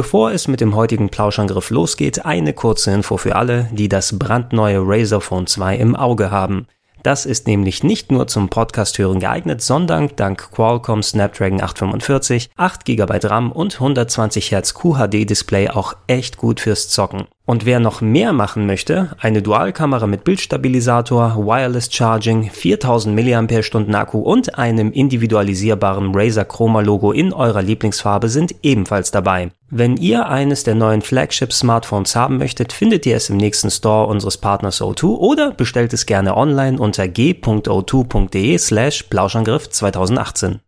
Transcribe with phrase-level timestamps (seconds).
[0.00, 4.80] Bevor es mit dem heutigen Plauschangriff losgeht, eine kurze Info für alle, die das brandneue
[4.82, 6.66] Razer Phone 2 im Auge haben.
[7.02, 12.86] Das ist nämlich nicht nur zum Podcast hören geeignet, sondern dank Qualcomm Snapdragon 845, 8
[12.86, 17.26] GB RAM und 120 Hz QHD Display auch echt gut fürs Zocken.
[17.50, 24.20] Und wer noch mehr machen möchte, eine Dualkamera mit Bildstabilisator, Wireless Charging, 4000 mAh Akku
[24.20, 29.50] und einem individualisierbaren Razer Chroma Logo in eurer Lieblingsfarbe sind ebenfalls dabei.
[29.68, 34.06] Wenn ihr eines der neuen Flagship Smartphones haben möchtet, findet ihr es im nächsten Store
[34.06, 40.60] unseres Partners O2 oder bestellt es gerne online unter g.o2.de slash Plauschangriff 2018.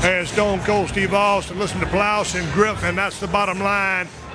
[0.00, 0.24] Hey,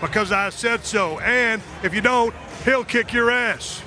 [0.02, 1.20] because I said so.
[1.20, 2.34] And if you don't,
[2.66, 3.82] he'll kick your ass.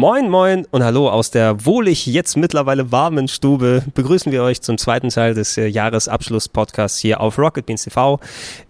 [0.00, 3.82] Moin, moin und hallo aus der wohlig jetzt mittlerweile warmen Stube.
[3.94, 8.20] Begrüßen wir euch zum zweiten Teil des äh, Jahresabschluss-Podcasts hier auf Rocket Beans TV.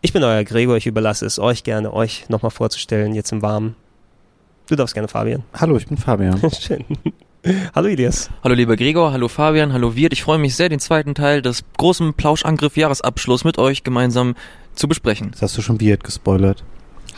[0.01, 3.77] Ich bin euer Gregor, ich überlasse es euch gerne, euch nochmal vorzustellen, jetzt im Warmen.
[4.71, 5.43] Du darfst gerne, Fabian.
[5.53, 6.41] Hallo, ich bin Fabian.
[6.59, 6.87] Schön.
[7.75, 8.31] Hallo Elias.
[8.43, 10.15] Hallo lieber Gregor, hallo Fabian, hallo Wirt.
[10.15, 14.35] Ich freue mich sehr, den zweiten Teil des großen Plauschangriff-Jahresabschluss mit euch gemeinsam
[14.75, 15.33] zu besprechen.
[15.33, 16.65] Das hast du schon Wirt gespoilert.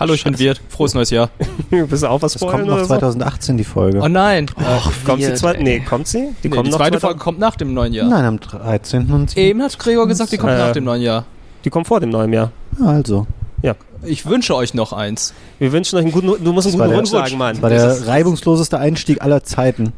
[0.00, 0.62] Hallo, ich bin Wirt.
[0.70, 1.28] Frohes neues Jahr.
[1.70, 4.00] Bist du auch was Es kommt noch 2018 die Folge.
[4.02, 4.46] Oh nein.
[4.56, 6.30] Ach, kommt sie zwei, nee, kommt sie?
[6.42, 8.08] Die, nee, die zweite Folge kommt nach dem neuen Jahr.
[8.08, 9.10] Nein, am 13.
[9.12, 11.26] und Eben hat Gregor gesagt, die kommt äh, nach dem neuen Jahr.
[11.66, 12.50] Die kommt vor dem neuen Jahr.
[12.82, 13.26] Also.
[13.60, 13.74] Ja.
[14.02, 15.34] Ich wünsche euch noch eins.
[15.58, 17.60] Wir wünschen euch einen guten, du musst einen guten Wunsch sagen, Mann.
[17.60, 19.92] Das war der reibungsloseste Einstieg aller Zeiten.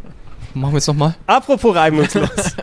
[0.53, 1.15] Machen wir jetzt nochmal.
[1.29, 2.31] Apropos reibungslos.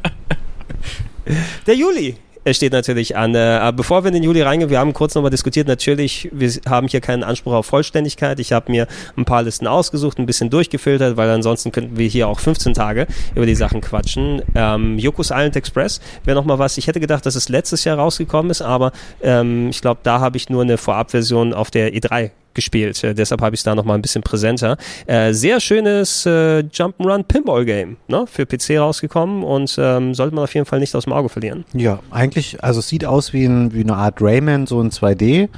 [1.67, 2.17] der Juli.
[2.45, 3.35] Es steht natürlich an.
[3.35, 6.49] Äh, aber bevor wir in den Juli reingehen, wir haben kurz nochmal diskutiert, natürlich, wir
[6.67, 8.39] haben hier keinen Anspruch auf Vollständigkeit.
[8.39, 8.87] Ich habe mir
[9.17, 13.07] ein paar Listen ausgesucht, ein bisschen durchgefiltert, weil ansonsten könnten wir hier auch 15 Tage
[13.35, 14.41] über die Sachen quatschen.
[14.55, 16.77] Ähm, Yoko's Island Express wäre nochmal was.
[16.77, 20.37] Ich hätte gedacht, dass es letztes Jahr rausgekommen ist, aber ähm, ich glaube, da habe
[20.37, 23.03] ich nur eine Vorabversion auf der E3 gespielt.
[23.03, 24.77] Äh, deshalb habe ich es da nochmal ein bisschen präsenter.
[25.07, 28.25] Äh, sehr schönes äh, Jump'n'Run Pinball Game ne?
[28.27, 31.65] für PC rausgekommen und ähm, sollte man auf jeden Fall nicht aus dem Auge verlieren.
[31.73, 35.49] Ja, eigentlich, also es sieht aus wie, ein, wie eine Art Rayman, so in 2D,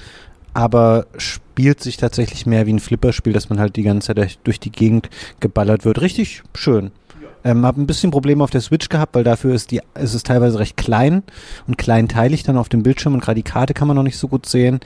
[0.54, 4.38] aber spielt sich tatsächlich mehr wie ein Flipperspiel, dass man halt die ganze Zeit durch,
[4.40, 5.10] durch die Gegend
[5.40, 6.02] geballert wird.
[6.02, 6.92] Richtig schön.
[7.44, 10.24] Ähm, habe ein bisschen Probleme auf der Switch gehabt, weil dafür ist die, ist es
[10.24, 11.24] teilweise recht klein
[11.68, 14.28] und kleinteilig dann auf dem Bildschirm und gerade die Karte kann man noch nicht so
[14.28, 14.80] gut sehen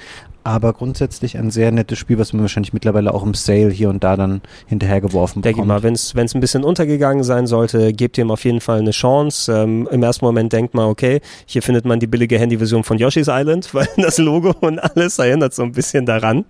[0.46, 4.04] aber grundsätzlich ein sehr nettes Spiel, was man wahrscheinlich mittlerweile auch im Sale hier und
[4.04, 5.58] da dann hinterhergeworfen bekommt.
[5.58, 8.92] Denke mal, wenn es ein bisschen untergegangen sein sollte, gebt ihm auf jeden Fall eine
[8.92, 9.52] Chance.
[9.52, 13.28] Ähm, Im ersten Moment denkt man, okay, hier findet man die billige Handyversion von Yoshi's
[13.28, 16.46] Island, weil das Logo und alles erinnert so ein bisschen daran.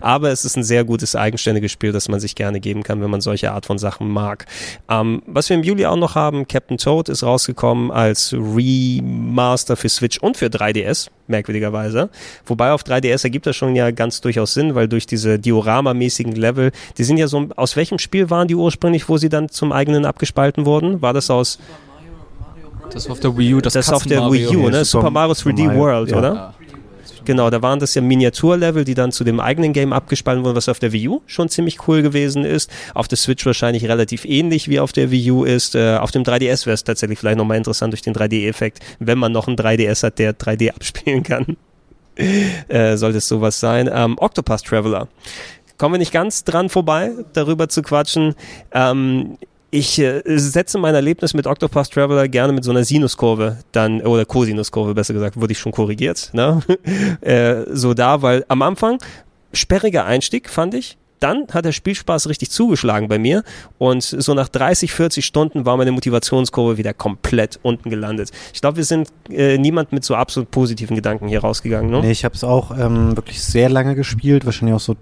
[0.00, 3.10] Aber es ist ein sehr gutes eigenständiges Spiel, das man sich gerne geben kann, wenn
[3.10, 4.46] man solche Art von Sachen mag.
[4.88, 9.88] Ähm, was wir im Juli auch noch haben, Captain Toad ist rausgekommen als Remaster für
[9.88, 12.10] Switch und für 3DS, merkwürdigerweise.
[12.46, 16.70] Wobei auf 3DS ergibt das schon ja ganz durchaus Sinn, weil durch diese Diorama-mäßigen Level,
[16.98, 20.04] die sind ja so, aus welchem Spiel waren die ursprünglich, wo sie dann zum eigenen
[20.04, 21.00] abgespalten wurden?
[21.00, 21.58] War das aus
[22.90, 24.84] das war auf der Wii U, das, das auf der Wii U, ne?
[24.84, 26.18] Super Mario 3D World, ja.
[26.18, 26.34] oder?
[26.34, 26.54] Ja.
[27.24, 30.68] Genau, da waren das ja Miniaturlevel, die dann zu dem eigenen Game abgespalten wurden, was
[30.68, 32.70] auf der Wii U schon ziemlich cool gewesen ist.
[32.94, 35.74] Auf der Switch wahrscheinlich relativ ähnlich wie auf der Wii U ist.
[35.74, 39.32] Äh, auf dem 3DS wäre es tatsächlich vielleicht nochmal interessant durch den 3D-Effekt, wenn man
[39.32, 41.56] noch einen 3DS hat, der 3D abspielen kann.
[42.68, 43.90] äh, sollte es sowas sein.
[43.92, 45.08] Ähm, Octopus Traveler
[45.78, 48.34] kommen wir nicht ganz dran vorbei, darüber zu quatschen.
[48.72, 49.38] Ähm,
[49.74, 54.24] ich äh, setze mein Erlebnis mit Octopus Traveler gerne mit so einer Sinuskurve dann, oder
[54.24, 56.62] Cosinuskurve besser gesagt, wurde ich schon korrigiert, ne?
[57.22, 58.98] äh, so da, weil am Anfang
[59.52, 60.96] sperriger Einstieg, fand ich.
[61.18, 63.42] Dann hat der Spielspaß richtig zugeschlagen bei mir
[63.78, 68.30] und so nach 30, 40 Stunden war meine Motivationskurve wieder komplett unten gelandet.
[68.52, 71.90] Ich glaube, wir sind äh, niemand mit so absolut positiven Gedanken hier rausgegangen.
[71.90, 72.00] Ne?
[72.00, 74.96] Nee, ich habe es auch ähm, wirklich sehr lange gespielt, wahrscheinlich auch so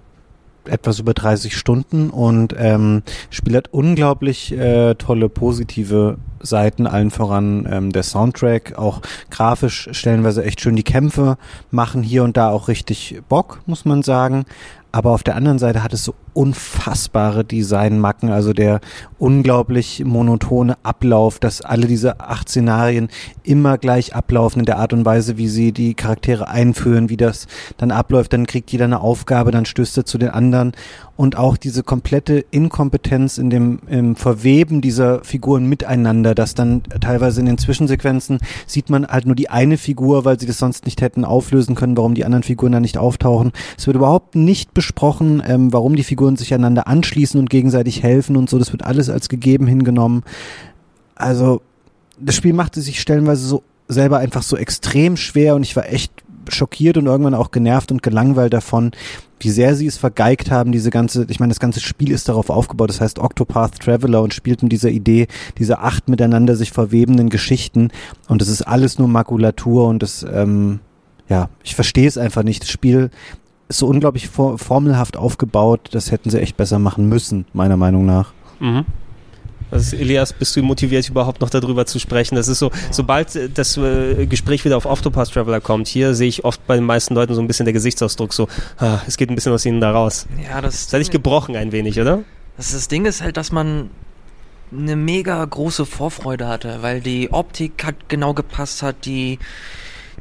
[0.69, 7.69] etwas über 30 Stunden und ähm, Spiel hat unglaublich äh, tolle positive Seiten, allen voran
[7.71, 9.01] ähm, der Soundtrack, auch
[9.31, 11.37] grafisch stellenweise echt schön die Kämpfe,
[11.71, 14.45] machen hier und da auch richtig Bock, muss man sagen.
[14.95, 18.81] Aber auf der anderen Seite hat es so unfassbare Designmacken, also der
[19.19, 23.09] unglaublich monotone Ablauf, dass alle diese acht Szenarien
[23.43, 27.47] immer gleich ablaufen in der Art und Weise, wie sie die Charaktere einführen, wie das
[27.77, 30.73] dann abläuft, dann kriegt jeder eine Aufgabe, dann stößt er zu den anderen
[31.17, 37.41] und auch diese komplette Inkompetenz in dem im Verweben dieser Figuren miteinander, dass dann teilweise
[37.41, 41.01] in den Zwischensequenzen sieht man halt nur die eine Figur, weil sie das sonst nicht
[41.01, 43.53] hätten auflösen können, warum die anderen Figuren dann nicht auftauchen.
[43.77, 48.37] Es wird überhaupt nicht besprochen, ähm, warum die Figuren sich einander anschließen und gegenseitig helfen
[48.37, 48.59] und so.
[48.59, 50.23] Das wird alles als gegeben hingenommen.
[51.15, 51.63] Also
[52.19, 56.13] das Spiel machte sich stellenweise so selber einfach so extrem schwer und ich war echt
[56.49, 58.93] schockiert und irgendwann auch genervt und gelangweilt davon,
[59.39, 62.51] wie sehr sie es vergeigt haben, diese ganze, ich meine, das ganze Spiel ist darauf
[62.51, 65.27] aufgebaut, das heißt Octopath Traveler und spielt mit dieser Idee,
[65.59, 67.91] diese acht miteinander sich verwebenden Geschichten
[68.29, 70.81] und es ist alles nur Makulatur und das, ähm,
[71.29, 72.63] ja, ich verstehe es einfach nicht.
[72.63, 73.11] Das Spiel
[73.73, 78.07] ist so unglaublich for formelhaft aufgebaut, das hätten sie echt besser machen müssen, meiner Meinung
[78.07, 78.33] nach.
[78.61, 78.85] Mhm.
[79.71, 82.35] Also Elias, bist du motiviert, überhaupt noch darüber zu sprechen?
[82.37, 86.29] Das ist so, sobald äh, das äh, Gespräch wieder auf Octopath Traveler kommt, hier sehe
[86.29, 89.31] ich oft bei den meisten Leuten so ein bisschen der Gesichtsausdruck, so, ah, es geht
[89.31, 90.27] ein bisschen aus ihnen da raus.
[90.47, 92.21] Ja, das, Das hat dich gebrochen ein wenig, oder?
[92.59, 93.89] das, das Ding ist halt, dass man
[94.71, 99.39] eine mega große Vorfreude hatte, weil die Optik hat genau gepasst hat, die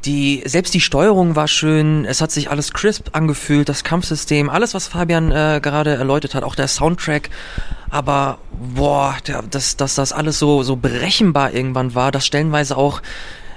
[0.04, 4.74] die selbst die Steuerung war schön, es hat sich alles crisp angefühlt, das Kampfsystem, alles
[4.74, 7.30] was Fabian äh, gerade erläutert hat, auch der Soundtrack,
[7.90, 8.38] aber
[8.74, 13.00] boah, der, dass, dass das alles so so berechenbar irgendwann war, dass stellenweise auch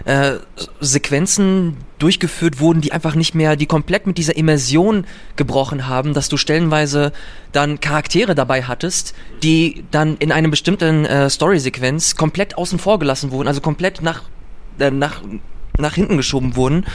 [0.06, 0.34] äh,
[0.80, 5.06] Sequenzen durchgeführt wurden, die einfach nicht mehr, die komplett mit dieser Immersion
[5.36, 7.12] gebrochen haben, dass du stellenweise
[7.52, 13.32] dann Charaktere dabei hattest, die dann in einer bestimmten äh, Story-Sequenz komplett außen vor gelassen
[13.32, 14.24] wurden, also komplett nach,
[14.78, 15.22] äh, nach,
[15.78, 16.86] nach hinten geschoben wurden.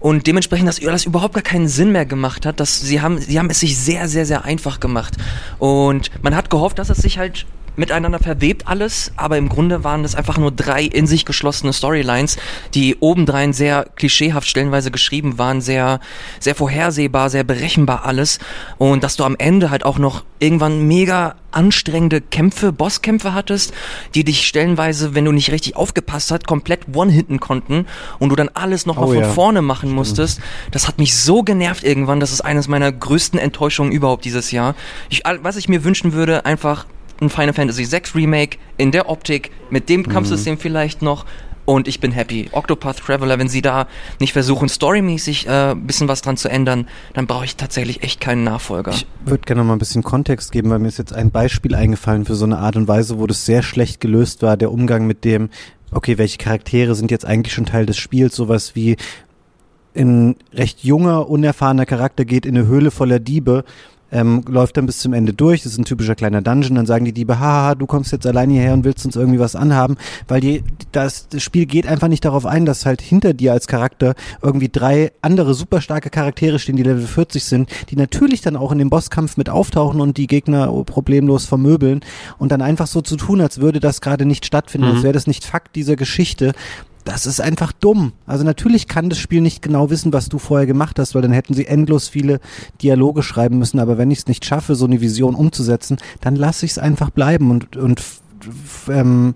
[0.00, 3.38] Und dementsprechend, dass das überhaupt gar keinen Sinn mehr gemacht hat, dass sie haben, sie
[3.38, 5.16] haben es sich sehr, sehr, sehr einfach gemacht.
[5.58, 7.44] Und man hat gehofft, dass es sich halt
[7.76, 12.36] miteinander verwebt alles, aber im Grunde waren das einfach nur drei in sich geschlossene Storylines,
[12.74, 16.00] die obendrein sehr klischeehaft stellenweise geschrieben waren, sehr,
[16.38, 18.38] sehr vorhersehbar, sehr berechenbar alles
[18.78, 23.72] und dass du am Ende halt auch noch irgendwann mega anstrengende Kämpfe, Bosskämpfe hattest,
[24.14, 27.86] die dich stellenweise, wenn du nicht richtig aufgepasst hast, komplett one-hitten konnten
[28.18, 29.28] und du dann alles nochmal Oh von ja.
[29.28, 30.40] vorne machen musstest.
[30.70, 34.74] Das hat mich so genervt irgendwann, das ist eines meiner größten Enttäuschungen überhaupt dieses Jahr.
[35.08, 36.86] Ich, was ich mir wünschen würde, einfach
[37.20, 41.24] ein Final Fantasy VI Remake in der Optik, mit dem Kampfsystem vielleicht noch.
[41.66, 42.48] Und ich bin happy.
[42.50, 43.86] Octopath Traveler, wenn sie da
[44.18, 48.20] nicht versuchen, storymäßig äh, ein bisschen was dran zu ändern, dann brauche ich tatsächlich echt
[48.20, 48.90] keinen Nachfolger.
[48.90, 52.24] Ich würde gerne mal ein bisschen Kontext geben, weil mir ist jetzt ein Beispiel eingefallen
[52.24, 55.24] für so eine Art und Weise, wo das sehr schlecht gelöst war, der Umgang mit
[55.24, 55.50] dem,
[55.92, 58.96] okay, welche Charaktere sind jetzt eigentlich schon Teil des Spiels, sowas wie
[59.94, 63.64] ein recht junger, unerfahrener Charakter geht in eine Höhle voller Diebe,
[64.12, 67.04] ähm, läuft dann bis zum Ende durch, das ist ein typischer kleiner Dungeon, dann sagen
[67.04, 69.96] die Diebe, haha, du kommst jetzt allein hierher und willst uns irgendwie was anhaben,
[70.28, 70.62] weil die,
[70.92, 74.68] das, das Spiel geht einfach nicht darauf ein, dass halt hinter dir als Charakter irgendwie
[74.68, 78.78] drei andere super starke Charaktere stehen, die Level 40 sind, die natürlich dann auch in
[78.78, 82.00] dem Bosskampf mit auftauchen und die Gegner problemlos vermöbeln
[82.38, 85.26] und dann einfach so zu tun, als würde das gerade nicht stattfinden, als wäre das
[85.26, 86.52] nicht Fakt dieser Geschichte.
[87.04, 88.12] Das ist einfach dumm.
[88.26, 91.32] Also natürlich kann das Spiel nicht genau wissen, was du vorher gemacht hast, weil dann
[91.32, 92.40] hätten sie endlos viele
[92.82, 93.80] Dialoge schreiben müssen.
[93.80, 97.10] Aber wenn ich es nicht schaffe, so eine Vision umzusetzen, dann lasse ich es einfach
[97.10, 98.02] bleiben und, und
[98.88, 99.34] ähm,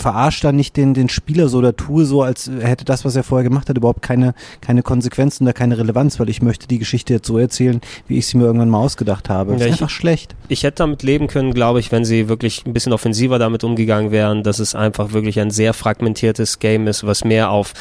[0.00, 3.22] verarscht dann nicht den, den Spieler so oder tue so, als hätte das, was er
[3.22, 7.12] vorher gemacht hat, überhaupt keine, keine Konsequenzen oder keine Relevanz, weil ich möchte die Geschichte
[7.14, 9.52] jetzt so erzählen, wie ich sie mir irgendwann mal ausgedacht habe.
[9.52, 10.34] Das Ja, ist ich- einfach schlecht.
[10.48, 14.10] Ich hätte damit leben können, glaube ich, wenn sie wirklich ein bisschen offensiver damit umgegangen
[14.10, 17.72] wären, dass es einfach wirklich ein sehr fragmentiertes Game ist, was mehr auf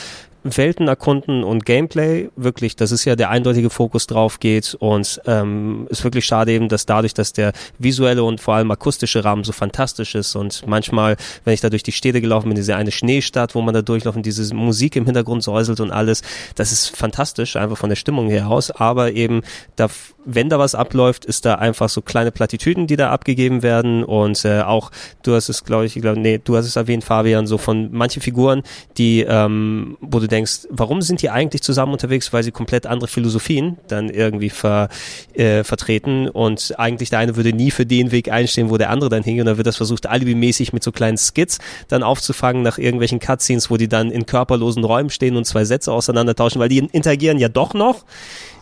[0.44, 5.86] Welten erkunden und Gameplay, wirklich, das ist ja der eindeutige Fokus drauf geht und ähm,
[5.90, 9.52] ist wirklich schade eben, dass dadurch, dass der visuelle und vor allem akustische Rahmen so
[9.52, 13.54] fantastisch ist und manchmal, wenn ich da durch die Städte gelaufen bin, diese eine Schneestadt,
[13.54, 16.22] wo man da durchläuft und diese Musik im Hintergrund säuselt und alles,
[16.56, 19.42] das ist fantastisch, einfach von der Stimmung her aus, aber eben,
[19.76, 19.88] da,
[20.24, 24.46] wenn da was abläuft, ist da einfach so kleine Plattitüden, die da abgegeben werden und
[24.46, 24.92] äh, auch,
[25.22, 28.22] du hast es, glaube ich, glaub, nee, du hast es erwähnt, Fabian, so von manche
[28.22, 28.64] Figuren,
[28.98, 33.08] die, ähm, wo du denkst, warum sind die eigentlich zusammen unterwegs, weil sie komplett andere
[33.08, 34.90] Philosophien dann irgendwie ver,
[35.34, 39.10] äh, vertreten und eigentlich der eine würde nie für den Weg einstehen, wo der andere
[39.10, 39.42] dann hingeht.
[39.42, 43.70] Und dann wird das versucht, alibimäßig mit so kleinen Skits dann aufzufangen nach irgendwelchen Cutscenes,
[43.70, 47.50] wo die dann in körperlosen Räumen stehen und zwei Sätze auseinandertauschen, weil die interagieren ja
[47.50, 48.06] doch noch,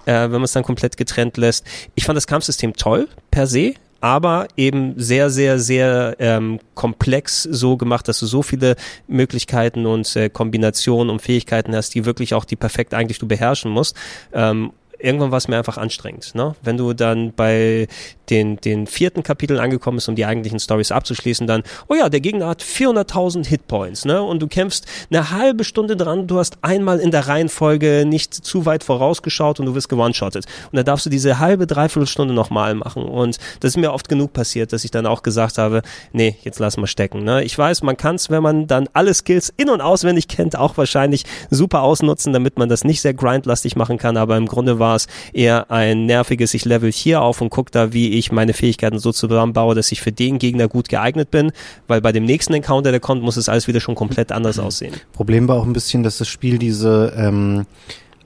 [0.06, 1.66] äh, wenn man es dann komplett getrennt lässt.
[1.96, 7.78] Ich fand das Kampfsystem toll, per se, aber eben sehr, sehr, sehr ähm, komplex so
[7.78, 8.76] gemacht, dass du so viele
[9.08, 13.72] Möglichkeiten und äh, Kombinationen und Fähigkeiten hast, die wirklich auch die perfekt eigentlich du beherrschen
[13.72, 13.96] musst.
[14.34, 16.36] Ähm, irgendwann war es mir einfach anstrengend.
[16.36, 16.56] Ne?
[16.62, 17.88] Wenn du dann bei
[18.30, 22.20] den, den vierten Kapiteln angekommen bist, um die eigentlichen Stories abzuschließen, dann, oh ja, der
[22.20, 24.22] Gegner hat 400.000 Hitpoints, ne?
[24.22, 28.66] Und du kämpfst eine halbe Stunde dran, du hast einmal in der Reihenfolge nicht zu
[28.66, 30.46] weit vorausgeschaut und du wirst gewone-shottet.
[30.72, 33.04] Und dann darfst du diese halbe, dreiviertel Stunde nochmal machen.
[33.04, 36.60] Und das ist mir oft genug passiert, dass ich dann auch gesagt habe, nee, jetzt
[36.60, 37.24] lass mal stecken.
[37.24, 37.44] Ne?
[37.44, 40.78] Ich weiß, man kann es, wenn man dann alle Skills in- und auswendig kennt, auch
[40.78, 44.87] wahrscheinlich super ausnutzen, damit man das nicht sehr grindlastig machen kann, aber im Grunde war
[44.96, 49.00] es eher ein nerviges, ich level hier auf und guck da, wie ich meine Fähigkeiten
[49.00, 51.52] so zusammenbaue, dass ich für den Gegner gut geeignet bin,
[51.88, 54.94] weil bei dem nächsten Encounter, der kommt, muss es alles wieder schon komplett anders aussehen.
[55.14, 57.66] Problem war auch ein bisschen, dass das Spiel diese ähm,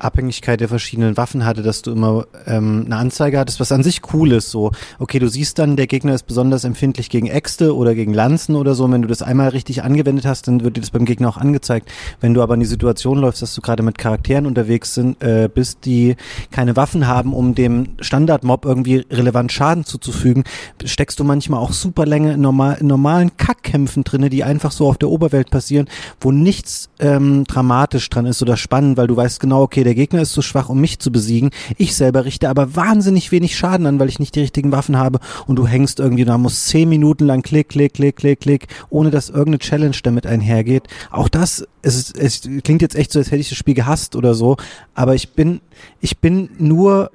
[0.04, 4.02] Abhängigkeit der verschiedenen Waffen hatte, dass du immer ähm, eine Anzeige hattest, was an sich
[4.14, 4.52] cool ist.
[4.52, 8.56] So, okay, du siehst dann, der Gegner ist besonders empfindlich gegen Äxte oder gegen Lanzen
[8.56, 8.86] oder so.
[8.86, 11.38] Und wenn du das einmal richtig angewendet hast, dann wird dir das beim Gegner auch
[11.38, 11.92] angezeigt.
[12.20, 15.50] Wenn du aber in die Situation läufst, dass du gerade mit Charakteren unterwegs sind, äh,
[15.54, 16.16] bist, die
[16.52, 20.44] keine Waffen haben, um dem Standardmob irgendwie relevant Schaden zuzufügen,
[20.84, 24.88] steckst du manchmal auch super lange in, normal, in normalen Kackkämpfen drinne, die einfach so
[24.88, 25.88] auf der Oberwelt passieren,
[26.20, 30.22] wo nichts ähm, dramatisch dran ist oder spannend, weil du weißt genau, okay, der Gegner
[30.22, 31.50] ist zu schwach, um mich zu besiegen.
[31.78, 35.20] Ich selber richte aber wahnsinnig wenig Schaden an, weil ich nicht die richtigen Waffen habe
[35.48, 39.12] und du hängst irgendwie, da muss zehn Minuten lang klick, klick, klick, klick, klick, ohne
[39.12, 40.84] dass irgendeine Challenge damit einhergeht.
[41.10, 44.34] Auch das, es, es klingt jetzt echt so, als hätte ich das Spiel gehasst oder
[44.34, 44.56] so,
[44.96, 45.60] aber ich bin,
[46.00, 47.12] ich bin nur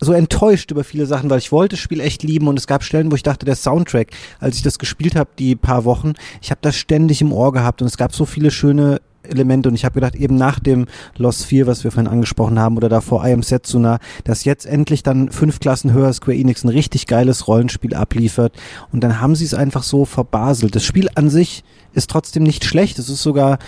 [0.00, 2.84] so enttäuscht über viele Sachen, weil ich wollte das Spiel echt lieben und es gab
[2.84, 6.50] Stellen, wo ich dachte, der Soundtrack, als ich das gespielt habe, die paar Wochen, ich
[6.50, 9.84] habe das ständig im Ohr gehabt und es gab so viele schöne Elemente und ich
[9.84, 13.32] habe gedacht, eben nach dem Lost 4, was wir vorhin angesprochen haben, oder davor I
[13.32, 17.94] Am Setsuna, dass jetzt endlich dann fünf Klassen höher Square Enix ein richtig geiles Rollenspiel
[17.94, 18.54] abliefert.
[18.92, 20.74] Und dann haben sie es einfach so verbaselt.
[20.74, 23.58] Das Spiel an sich ist trotzdem nicht schlecht, es ist sogar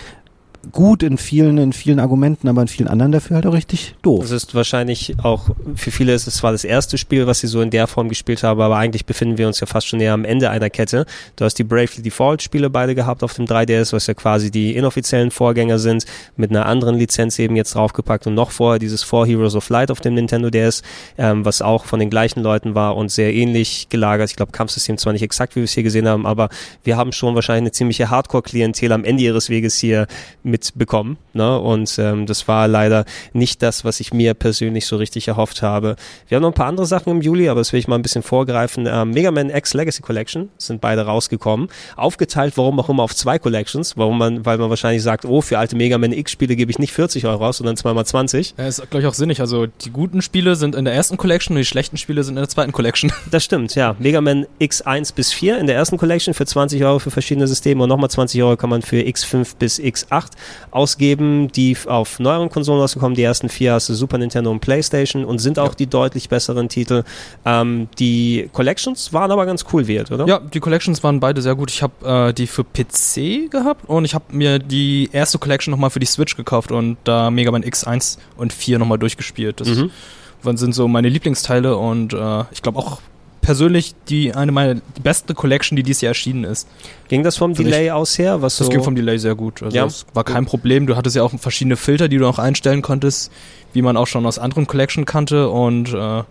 [0.71, 4.21] gut in vielen, in vielen Argumenten, aber in vielen anderen dafür halt auch richtig doof.
[4.21, 7.61] Das ist wahrscheinlich auch, für viele ist es zwar das erste Spiel, was sie so
[7.61, 10.25] in der Form gespielt haben, aber eigentlich befinden wir uns ja fast schon näher am
[10.25, 11.05] Ende einer Kette.
[11.35, 14.75] Du hast die Bravely Default Spiele beide gehabt auf dem 3DS, was ja quasi die
[14.75, 19.25] inoffiziellen Vorgänger sind, mit einer anderen Lizenz eben jetzt draufgepackt und noch vorher dieses Four
[19.25, 20.83] Heroes of Light auf dem Nintendo DS,
[21.17, 24.29] ähm, was auch von den gleichen Leuten war und sehr ähnlich gelagert.
[24.29, 26.49] Ich glaube, Kampfsystem zwar nicht exakt, wie wir es hier gesehen haben, aber
[26.83, 30.07] wir haben schon wahrscheinlich eine ziemliche Hardcore-Klientel am Ende ihres Weges hier
[30.51, 31.17] mitbekommen.
[31.33, 31.59] Ne?
[31.59, 35.95] Und ähm, das war leider nicht das, was ich mir persönlich so richtig erhofft habe.
[36.27, 38.01] Wir haben noch ein paar andere Sachen im Juli, aber das will ich mal ein
[38.01, 38.87] bisschen vorgreifen.
[38.87, 41.69] Ähm, Mega Man X Legacy Collection sind beide rausgekommen.
[41.95, 45.57] Aufgeteilt, warum auch immer, auf zwei Collections, warum man, weil man wahrscheinlich sagt, oh, für
[45.57, 48.55] alte Mega Man X-Spiele gebe ich nicht 40 Euro aus, sondern zweimal 20.
[48.57, 49.39] Ja, ist, glaube ich, auch sinnig.
[49.39, 52.41] Also die guten Spiele sind in der ersten Collection und die schlechten Spiele sind in
[52.41, 53.11] der zweiten Collection.
[53.31, 53.95] Das stimmt, ja.
[53.97, 57.83] Mega Man X1 bis 4 in der ersten Collection für 20 Euro für verschiedene Systeme
[57.83, 60.31] und nochmal 20 Euro kann man für X5 bis X8
[60.71, 63.15] ausgeben, die auf neueren Konsolen rausgekommen.
[63.15, 65.75] Die ersten vier hast du Super Nintendo und Playstation und sind auch Ja.
[65.79, 67.03] die deutlich besseren Titel.
[67.45, 70.25] Ähm, die Collections waren aber ganz cool wert, oder?
[70.27, 71.71] Ja, die Collections waren beide sehr gut.
[71.71, 75.89] Ich habe äh, die für PC gehabt und ich habe mir die erste Collection nochmal
[75.89, 79.59] für die Switch gekauft und da Mega Man X1 und 4 nochmal durchgespielt.
[79.61, 79.91] Das Mhm.
[80.57, 82.99] sind so meine Lieblingsteile und äh, ich glaube auch
[83.41, 86.67] persönlich die eine meiner die beste Collection, die dieses Jahr erschienen ist.
[87.07, 88.41] Ging das vom Für Delay aus her?
[88.41, 89.61] Was Das so ging vom Delay sehr gut.
[89.63, 89.85] Also Ja.
[89.85, 90.87] es war kein Problem.
[90.87, 93.31] Du hattest ja auch verschiedene Filter, die du auch einstellen konntest,
[93.73, 95.49] wie man auch schon aus anderen Collection kannte.
[95.49, 96.23] Und äh,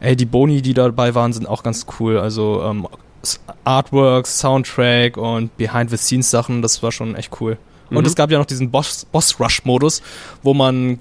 [0.00, 2.18] ey, die Boni, die dabei waren, sind auch ganz cool.
[2.18, 2.86] Also ähm,
[3.22, 7.56] S- Artwork, Soundtrack und Behind-the-Scenes-Sachen, das war schon echt cool.
[7.90, 7.96] Mhm.
[7.98, 10.02] Und es gab ja noch diesen Boss- Boss-Rush-Modus,
[10.42, 10.98] wo man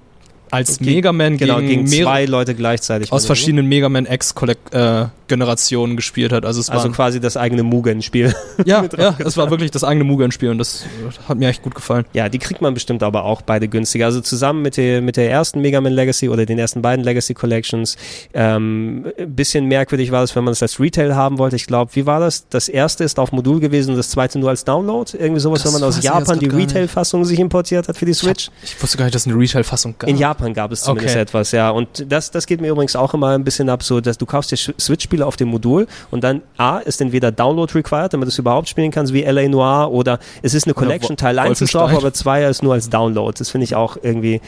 [0.52, 3.12] als Ge- Mega Man genau, gegen, gegen zwei Leute gleichzeitig.
[3.12, 6.46] aus verschiedenen Mega Man X-Generationen gespielt hat.
[6.46, 8.34] Also es Also quasi das eigene Mugen-Spiel.
[8.66, 11.76] ja, ja, es war wirklich das eigene Mugen-Spiel und das äh, hat mir echt gut
[11.76, 12.06] gefallen.
[12.14, 14.06] Ja, die kriegt man bestimmt aber auch beide günstiger.
[14.06, 17.34] Also zusammen mit der, mit der ersten Mega Man Legacy oder den ersten beiden Legacy
[17.34, 17.98] Collections.
[18.34, 21.56] Ähm, ein bisschen merkwürdig war es, wenn man es als Retail haben wollte.
[21.56, 22.48] Ich glaube, wie war das?
[22.50, 25.10] Das erste ist auf Modul gewesen und das zweite nur als Download.
[25.18, 26.48] Irgendwie sowas, Das wenn man aus ich Japan die.
[26.48, 28.50] Retail-Fassung sich importiert hat für die Switch.
[28.64, 30.10] Ich wusste gar nicht, dass es eine Retail-Fassung gab.
[30.10, 31.22] In Japan gab es zumindest Okay.
[31.22, 31.70] etwas, ja.
[31.70, 34.52] Und das, das geht mir übrigens auch immer ein bisschen ab, so dass du kaufst
[34.52, 38.40] dir Switch-Spiele auf dem Modul und dann A ist entweder Download required, damit du es
[38.40, 41.92] überhaupt spielen kannst, wie LA Noir, oder es ist eine Collection, Teil 1 ist drauf,
[41.92, 43.34] aber 2 ist nur als Download.
[43.38, 44.42] Das finde ich auch irgendwie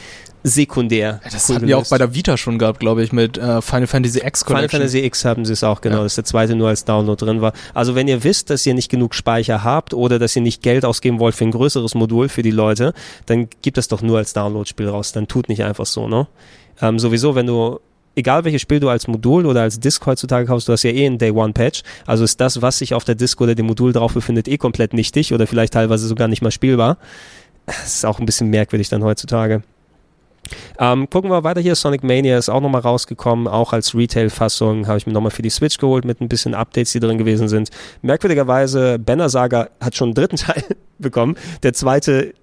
[0.44, 1.20] sekundär.
[1.24, 3.60] Ja, Das cool hatten wir auch bei der Vita schon gehabt, glaube ich, mit äh,
[3.62, 4.80] Final Fantasy X Final Collection.
[4.80, 6.02] Fantasy X haben sie es auch, genau, Ja.
[6.04, 7.52] dass der zweite nur als Download drin war.
[7.72, 10.84] Also wenn ihr wisst, dass ihr nicht genug Speicher habt oder dass ihr nicht Geld
[10.84, 12.92] ausgeben wollt für ein größeres Modul für die Leute,
[13.26, 15.12] dann gibt es doch nur als Download-Spiel raus.
[15.12, 16.26] Dann tut nicht einfach so, ne?
[16.82, 17.80] Ähm, sowieso, wenn du
[18.16, 21.06] egal welches Spiel du als Modul oder als Disk heutzutage kaufst, du hast ja eh
[21.06, 21.82] einen Day One Patch.
[22.06, 24.92] Also ist das, was sich auf der Disk oder dem Modul drauf befindet, eh komplett
[24.92, 26.98] nichtig oder vielleicht teilweise sogar nicht mal spielbar.
[27.66, 29.62] Das ist auch ein bisschen merkwürdig dann heutzutage.
[30.78, 31.74] Ähm, gucken wir weiter hier.
[31.74, 34.86] Sonic Mania ist auch nochmal rausgekommen, auch als Retail-Fassung.
[34.86, 37.48] Habe ich mir nochmal für die Switch geholt mit ein bisschen Updates, die drin gewesen
[37.48, 37.70] sind.
[38.02, 40.62] Merkwürdigerweise, Banner Saga hat schon einen dritten Teil
[40.98, 41.36] bekommen.
[41.62, 42.34] Der zweite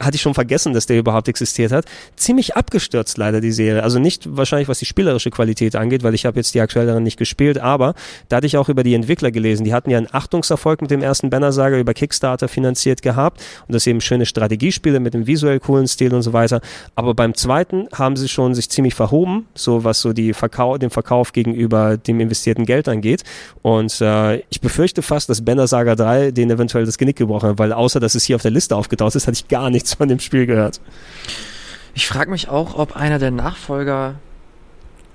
[0.00, 1.84] hatte ich schon vergessen, dass der überhaupt existiert hat.
[2.16, 3.82] Ziemlich abgestürzt leider die Serie.
[3.82, 7.18] Also nicht wahrscheinlich, was die spielerische Qualität angeht, weil ich habe jetzt die aktuelleren nicht
[7.18, 7.94] gespielt, aber
[8.28, 9.64] da hatte ich auch über die Entwickler gelesen.
[9.64, 13.86] Die hatten ja einen Achtungserfolg mit dem ersten Banner-Saga über Kickstarter finanziert gehabt und das
[13.86, 16.60] eben schöne Strategiespiele mit dem visuell coolen Stil und so weiter.
[16.94, 20.90] Aber beim zweiten haben sie schon sich ziemlich verhoben, so was so die Verkau den
[20.90, 23.22] Verkauf gegenüber dem investierten Geld angeht.
[23.62, 27.58] Und äh, ich befürchte fast, dass Banner Saga 3 den eventuell das Genick gebrochen hat,
[27.58, 30.08] weil außer dass es hier auf der Liste aufgetaucht ist, hatte ich gar nichts von
[30.08, 30.80] dem Spiel gehört.
[31.94, 34.14] Ich frage mich auch, ob einer der Nachfolger,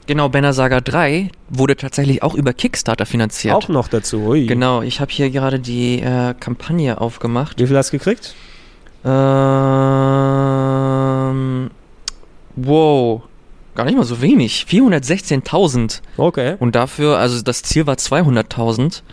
[0.07, 3.55] genau, Banner Saga 3, wurde tatsächlich auch über Kickstarter finanziert.
[3.55, 4.19] Auch noch dazu.
[4.19, 4.45] Ui.
[4.45, 7.59] Genau, ich habe hier gerade die äh, Kampagne aufgemacht.
[7.59, 8.35] Wie viel hast du gekriegt?
[9.05, 9.11] Ähm,
[12.55, 13.21] wow,
[13.75, 14.65] gar nicht mal so wenig.
[14.67, 16.01] 416.000.
[16.17, 16.55] Okay.
[16.59, 19.03] Und dafür, also das Ziel war 200.000.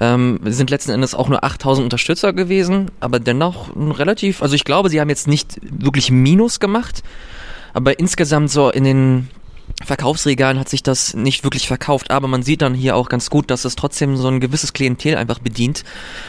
[0.00, 4.88] Ähm, sind letzten Endes auch nur 8000 Unterstützer gewesen, aber dennoch relativ, also ich glaube,
[4.88, 7.02] sie haben jetzt nicht wirklich Minus gemacht,
[7.74, 9.28] aber insgesamt so in den
[9.84, 13.50] Verkaufsregalen hat sich das nicht wirklich verkauft, aber man sieht dann hier auch ganz gut,
[13.50, 15.84] dass es trotzdem so ein gewisses Klientel einfach bedient,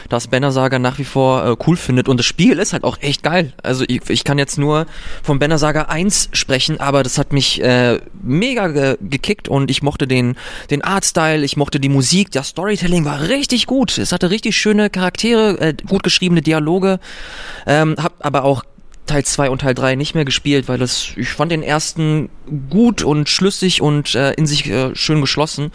[0.08, 2.98] das Banner Saga nach wie vor äh, cool findet und das Spiel ist halt auch
[3.00, 3.52] echt geil.
[3.62, 4.86] Also ich, ich kann jetzt nur
[5.22, 9.82] vom Banner Saga 1 sprechen, aber das hat mich äh, mega ge gekickt und ich
[9.82, 10.36] mochte den,
[10.70, 13.98] den Artstyle, ich mochte die Musik, das Storytelling war richtig gut.
[13.98, 16.98] Es hatte richtig schöne Charaktere, äh, gut geschriebene Dialoge,
[17.66, 18.64] ähm, hab aber auch
[19.06, 22.28] Teil 2 und Teil 3 nicht mehr gespielt, weil das, ich fand den ersten
[22.70, 25.72] gut und schlüssig und äh, in sich äh, schön geschlossen.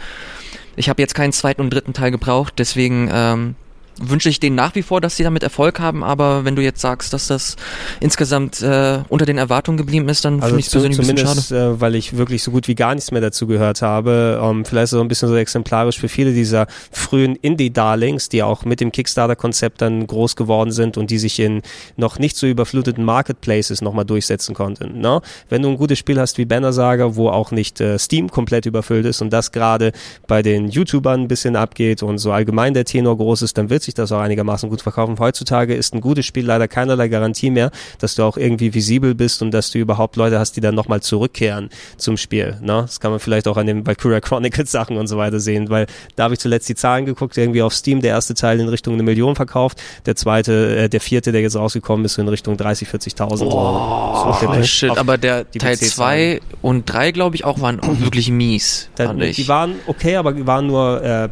[0.76, 3.54] Ich habe jetzt keinen zweiten und dritten Teil gebraucht, deswegen ähm,
[4.00, 6.80] wünsche ich denen nach wie vor, dass sie damit Erfolg haben, aber wenn du jetzt
[6.80, 7.56] sagst, dass das
[8.00, 11.18] insgesamt äh, unter den Erwartungen geblieben ist, dann Also finde ich es persönlich ein bisschen
[11.18, 11.40] schade.
[11.40, 14.40] zumindest, äh, weil ich wirklich so gut wie gar nichts mehr dazu gehört habe.
[14.42, 18.80] Ähm, vielleicht so ein bisschen so exemplarisch für viele dieser frühen Indie-Darlings, die auch mit
[18.80, 21.62] dem Kickstarter-Konzept dann groß geworden sind und die sich in
[21.96, 25.00] noch nicht so überfluteten Marketplaces nochmal durchsetzen konnten.
[25.00, 25.20] Ne?
[25.48, 28.66] Wenn du ein gutes Spiel hast wie Banner Saga, wo auch nicht äh, Steam komplett
[28.66, 29.92] überfüllt ist und das gerade
[30.26, 33.82] bei den YouTubern ein bisschen abgeht und so allgemein der Tenor groß ist, dann wird
[33.82, 35.16] sich das auch einigermaßen gut verkaufen.
[35.18, 39.42] Heutzutage ist ein gutes Spiel leider keinerlei Garantie mehr, dass du auch irgendwie visibel bist
[39.42, 42.58] und dass du überhaupt Leute hast, die dann nochmal zurückkehren zum Spiel.
[42.60, 42.82] Ne?
[42.82, 45.86] Das kann man vielleicht auch an den Valkyria Chronicles Sachen und so weiter sehen, weil
[46.16, 48.94] da habe ich zuletzt die Zahlen geguckt, irgendwie auf Steam der erste Teil in Richtung
[48.94, 52.88] eine Million verkauft, der zweite, äh, der vierte, der jetzt rausgekommen ist, in Richtung 30,
[52.88, 53.46] 40.000.
[53.46, 58.00] Oh, so shit, aber der Teil PC 2 und 3, glaube ich, auch waren auch
[58.00, 61.28] wirklich mies, Da, die waren okay, aber die waren nur äh,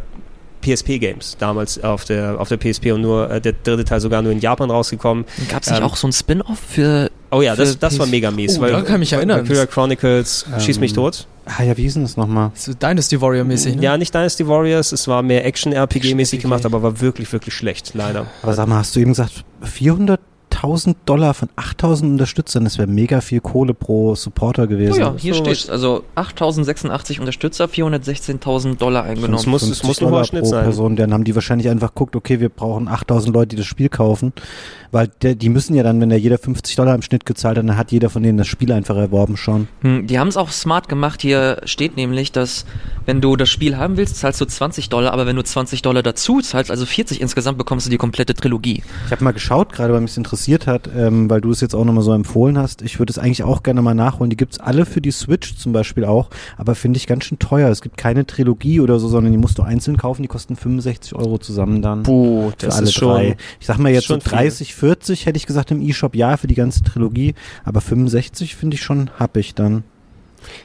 [0.74, 4.32] PSP-Games damals auf der, auf der PSP und nur äh, der dritte Teil sogar nur
[4.32, 5.24] in Japan rausgekommen.
[5.48, 8.06] Gab es nicht ähm, auch so ein Spin-off für Oh ja, Für das, das war
[8.06, 8.58] mega mies.
[8.58, 9.40] Oh, weil, kann ich mich erinnern.
[9.40, 11.26] Valkyria Chronicles, schieß mich Ähm, tot.
[11.44, 12.52] Ah ja, wie hieß denn das nochmal?
[12.54, 13.82] So Dynasty Warrior mäßig, ne?
[13.82, 16.38] Ja, nicht Dynasty Warriors, es war mehr Action-RPG-mäßig Action-RPG.
[16.38, 18.26] gemacht, aber war wirklich, wirklich schlecht, leider.
[18.42, 19.44] Aber sag mal, hast du eben gesagt,
[20.62, 24.94] 400.000 Dollar von 8.000 Unterstützern, das wäre mega viel Kohle pro Supporter gewesen.
[24.94, 29.34] Oh ja, hier So steht also 8086 Unterstützer, 416.000 Dollar eingenommen.
[29.34, 30.64] Es muss- es 50 muss ein Dollar pro sein.
[30.64, 30.96] Person.
[30.96, 34.32] Dann haben die wahrscheinlich einfach geguckt, okay, wir brauchen 8000 Leute, die das Spiel kaufen.
[34.90, 37.68] Weil der, die müssen ja dann, wenn der jeder 50 Dollar im Schnitt gezahlt hat,
[37.68, 39.68] dann hat jeder von denen das Spiel einfach erworben schon.
[39.82, 41.22] Hm, Die haben es auch smart gemacht.
[41.22, 42.64] Hier steht nämlich, dass
[43.06, 46.02] wenn du das Spiel haben willst, zahlst du 20 Dollar, aber wenn du 20 Dollar
[46.02, 48.82] dazu zahlst, also 40 insgesamt, bekommst du die komplette Trilogie.
[49.06, 51.84] Ich habe mal geschaut, gerade weil mich interessiert hat, ähm, weil du es jetzt auch
[51.84, 52.82] nochmal so empfohlen hast.
[52.82, 54.30] Ich würde es eigentlich auch gerne mal nachholen.
[54.30, 57.70] Die gibt's alle für die Switch zum Beispiel auch, aber finde ich ganz schön teuer.
[57.70, 60.22] Es gibt keine Trilogie oder so, sondern die musst du einzeln kaufen.
[60.22, 62.02] Die kosten 65 Euro zusammen dann.
[62.02, 63.36] Puh, für alle drei.
[63.60, 64.30] Ich sag mal ist jetzt so schon viel.
[64.78, 68.74] 30, 40 hätte ich gesagt im E-Shop, ja, für die ganze Trilogie, aber 65 finde
[68.76, 69.84] ich schon happig dann.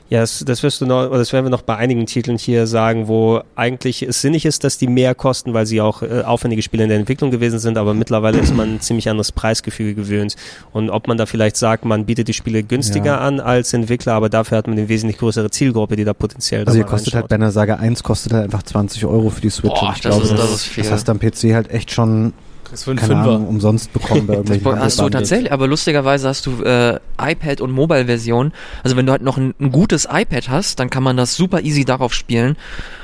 [0.08, 3.08] Ja, das, das wirst du noch, das werden wir noch bei einigen Titeln hier sagen,
[3.08, 6.84] wo eigentlich es sinnig ist, dass die mehr kosten, weil sie auch äh, aufwendige Spiele
[6.84, 10.36] in der Entwicklung gewesen sind, aber mittlerweile ist man ein ziemlich anderes Preisgefüge gewöhnt.
[10.74, 13.18] Und ob man da vielleicht sagt, man bietet die Spiele günstiger Ja.
[13.22, 16.76] an als Entwickler, aber dafür hat man eine wesentlich größere Zielgruppe, die da potenziell Also
[16.78, 17.28] hier kostet halt.
[17.28, 19.74] Banner Saga 1 kostet halt einfach 20 Euro für die Switch.
[19.74, 20.84] Boah, Und ich das glaube, ist- das das, ist viel.
[20.84, 22.34] das hast du am PC halt echt schon,
[22.74, 23.30] ist für einen keine Fünfer.
[23.32, 27.72] Ahnung, umsonst bekommen bei irgendwelchen Hast du tatsächlich, aber lustigerweise hast du äh, iPad und
[27.72, 28.52] Mobile-Version.
[28.84, 31.62] Also wenn du halt noch ein, ein gutes iPad hast, dann kann man das super
[31.62, 32.58] easy darauf spielen.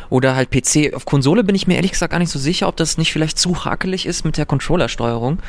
[0.09, 0.93] Oder halt PC.
[0.95, 3.37] Auf Konsole bin ich mir ehrlich gesagt gar nicht so sicher, ob das nicht vielleicht
[3.37, 5.39] zu hakelig ist mit der Controller-Steuerung.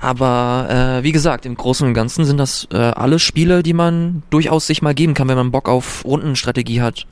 [0.00, 4.24] Aber äh, wie gesagt, im Großen und Ganzen sind das äh, alles Spiele, die man
[4.30, 7.06] durchaus sich mal geben kann, wenn man Bock auf Rundenstrategie hat.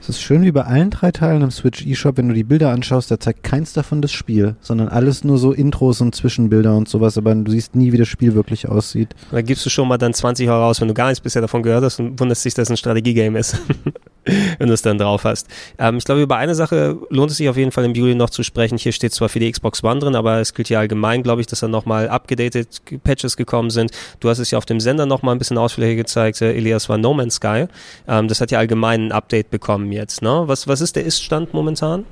[0.00, 2.70] Es ist schön wie bei allen drei Teilen im Switch eShop, wenn du die Bilder
[2.70, 6.88] anschaust, da zeigt keins davon das Spiel, sondern alles nur so Intros und Zwischenbilder und
[6.88, 9.14] sowas, aber du siehst nie, wie das Spiel wirklich aussieht.
[9.30, 11.62] Da gibst du schon mal dann 20 Euro raus, wenn du gar nichts bisher davon
[11.62, 13.58] gehört hast und wunderst dich, dass es ein Strategiegame ist,
[14.58, 15.48] wenn du es dann drauf hast.
[15.78, 18.30] Ähm, ich glaube, über eine Sache lohnt es sich auf jeden Fall im Juli noch
[18.30, 18.78] zu sprechen.
[18.78, 21.46] Hier steht zwar für die Xbox One drin, aber es gilt hier allgemein, glaube ich,
[21.46, 23.92] dass da nochmal abgedatet Patches gekommen sind.
[24.20, 26.98] Du hast es ja auf dem Sender nochmal ein bisschen ausführlicher gezeigt, äh, Elias war
[26.98, 27.66] No Man's Sky.
[28.06, 30.22] Ähm, das hat ja allgemein ein Update bekommen jetzt.
[30.22, 30.42] Ne?
[30.46, 32.04] Was, was ist der Ist-Stand momentan?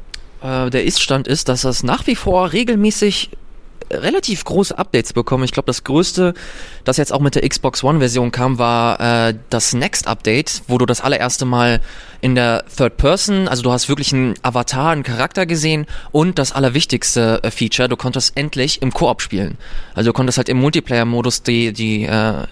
[0.42, 3.30] Äh, der Ist-Stand ist, dass das nach wie vor regelmäßig
[3.90, 5.44] relativ große Updates bekommen.
[5.44, 6.34] Ich glaube, das größte,
[6.84, 10.86] das jetzt auch mit der Xbox One-Version kam, war äh, das Next Update, wo du
[10.86, 11.80] das allererste Mal
[12.20, 16.52] in der Third Person, also du hast wirklich einen Avatar, einen Charakter gesehen und das
[16.52, 19.56] allerwichtigste äh, Feature, du konntest endlich im Koop spielen.
[19.94, 22.44] Also du konntest halt im Multiplayer-Modus die, die, äh,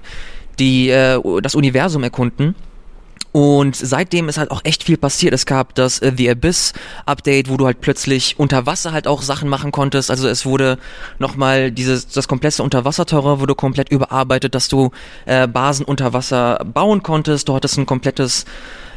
[0.59, 2.55] die, äh, das Universum erkunden.
[3.37, 5.35] Und seitdem ist halt auch echt viel passiert.
[5.35, 6.73] Es gab das äh, The Abyss
[7.05, 10.11] Update, wo du halt plötzlich unter Wasser halt auch Sachen machen konntest.
[10.11, 10.79] Also es wurde
[11.19, 14.91] nochmal dieses, das komplette Unterwasserterror wurde komplett überarbeitet, dass du
[15.27, 17.51] äh, Basen unter Wasser bauen konntest.
[17.51, 18.47] Du hattest ein komplettes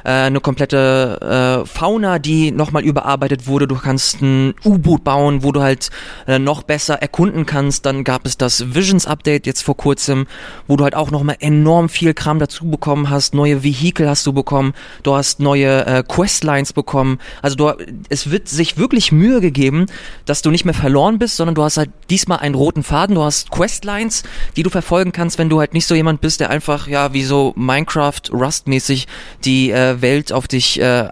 [0.04, 3.68] äh, eine komplette äh, Fauna, die nochmal überarbeitet wurde.
[3.68, 5.90] Du kannst ein U-Boot bauen, wo du halt
[6.28, 7.86] äh, noch besser erkunden kannst.
[7.86, 10.28] Dann gab es das Visions Update jetzt vor kurzem,
[10.68, 13.34] wo du halt auch nochmal enorm viel Kram dazu bekommen hast.
[13.34, 14.74] Neue Vehikel hast du bekommen.
[15.04, 17.20] Du hast neue äh, Questlines bekommen.
[17.42, 17.74] Also du,
[18.10, 19.86] es wird sich wirklich Mühe gegeben,
[20.26, 23.16] dass du nicht mehr verloren bist, sondern du hast halt diesmal einen roten Faden.
[23.16, 24.24] Du hast Questlines,
[24.56, 27.24] die du verfolgen kannst, wenn du halt nicht so jemand bist, der einfach ja wie
[27.24, 29.08] so Minecraft Rust mäßig
[29.46, 31.10] die äh, Welt auf dich äh,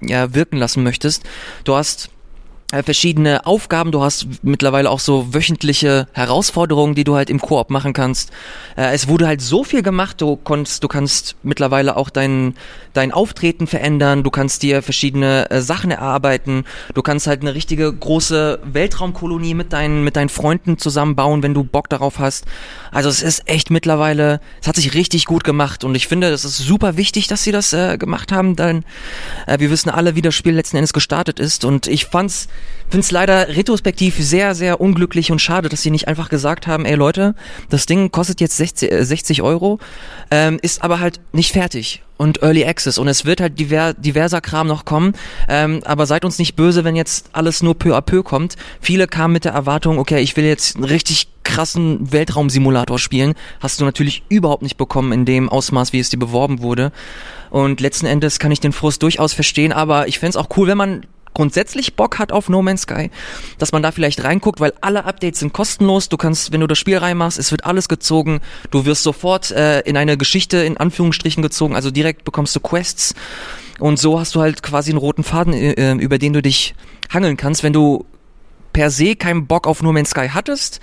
[0.00, 1.22] ja, wirken lassen möchtest.
[1.64, 2.10] Du hast
[2.82, 3.92] verschiedene Aufgaben.
[3.92, 8.30] Du hast mittlerweile auch so wöchentliche Herausforderungen, die du halt im Koop machen kannst.
[8.76, 10.20] Äh, es wurde halt so viel gemacht.
[10.20, 12.54] Du konntest, du kannst mittlerweile auch dein
[12.94, 14.22] dein Auftreten verändern.
[14.22, 16.64] Du kannst dir verschiedene äh, Sachen erarbeiten.
[16.94, 21.64] Du kannst halt eine richtige große Weltraumkolonie mit deinen mit deinen Freunden zusammenbauen, wenn du
[21.64, 22.46] Bock darauf hast.
[22.90, 26.44] Also es ist echt mittlerweile, es hat sich richtig gut gemacht und ich finde, es
[26.44, 28.84] ist super wichtig, dass sie das äh, gemacht haben, denn
[29.46, 32.48] äh, wir wissen alle, wie das Spiel letzten Endes gestartet ist und ich fand's
[32.92, 36.84] finde es leider retrospektiv sehr, sehr unglücklich und schade, dass sie nicht einfach gesagt haben,
[36.84, 37.34] ey Leute,
[37.70, 39.78] das Ding kostet jetzt 60, äh, 60 Euro,
[40.30, 44.40] ähm, ist aber halt nicht fertig und Early Access und es wird halt diver, diverser
[44.40, 45.14] Kram noch kommen,
[45.48, 48.56] ähm, aber seid uns nicht böse, wenn jetzt alles nur peu à peu kommt.
[48.80, 53.80] Viele kamen mit der Erwartung, okay, ich will jetzt einen richtig krassen Weltraumsimulator spielen, hast
[53.80, 56.92] du natürlich überhaupt nicht bekommen in dem Ausmaß, wie es dir beworben wurde.
[57.50, 60.68] Und letzten Endes kann ich den Frust durchaus verstehen, aber ich fände es auch cool,
[60.68, 63.10] wenn man grundsätzlich Bock hat auf No Man's Sky,
[63.58, 66.08] dass man da vielleicht reinguckt, weil alle Updates sind kostenlos.
[66.08, 68.40] Du kannst, wenn du das Spiel reinmachst, es wird alles gezogen.
[68.70, 73.14] Du wirst sofort äh, in eine Geschichte in Anführungsstrichen gezogen, also direkt bekommst du Quests.
[73.78, 76.74] Und so hast du halt quasi einen roten Faden, äh, über den du dich
[77.10, 77.62] hangeln kannst.
[77.62, 78.04] Wenn du
[78.72, 80.80] per se keinen Bock auf No Man's Sky hattest,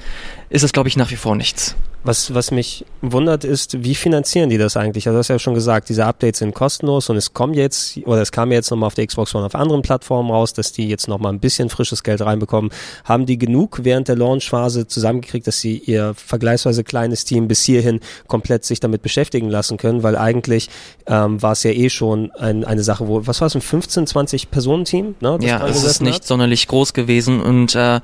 [0.50, 1.76] ist es, glaube ich, nach wie vor nichts.
[2.02, 5.06] Was, was mich wundert ist, wie finanzieren die das eigentlich?
[5.06, 8.22] Also du hast ja schon gesagt, diese Updates sind kostenlos und es kommt jetzt, oder
[8.22, 11.10] es kam jetzt nochmal auf der Xbox One auf anderen Plattformen raus, dass die jetzt
[11.10, 12.72] nochmal ein bisschen frisches Geld reinbekommen.
[13.04, 18.00] Haben die genug während der Launchphase zusammengekriegt, dass sie ihr vergleichsweise kleines Team bis hierhin
[18.28, 20.02] komplett sich damit beschäftigen lassen können?
[20.02, 20.70] Weil eigentlich
[21.06, 24.08] ähm, war es ja eh schon ein, eine Sache, wo, was war es, ein 15,
[24.08, 25.16] 20 Personen-Team?
[25.20, 26.26] Ne, ja, es ist nicht hat?
[26.26, 28.00] sonderlich groß gewesen und äh,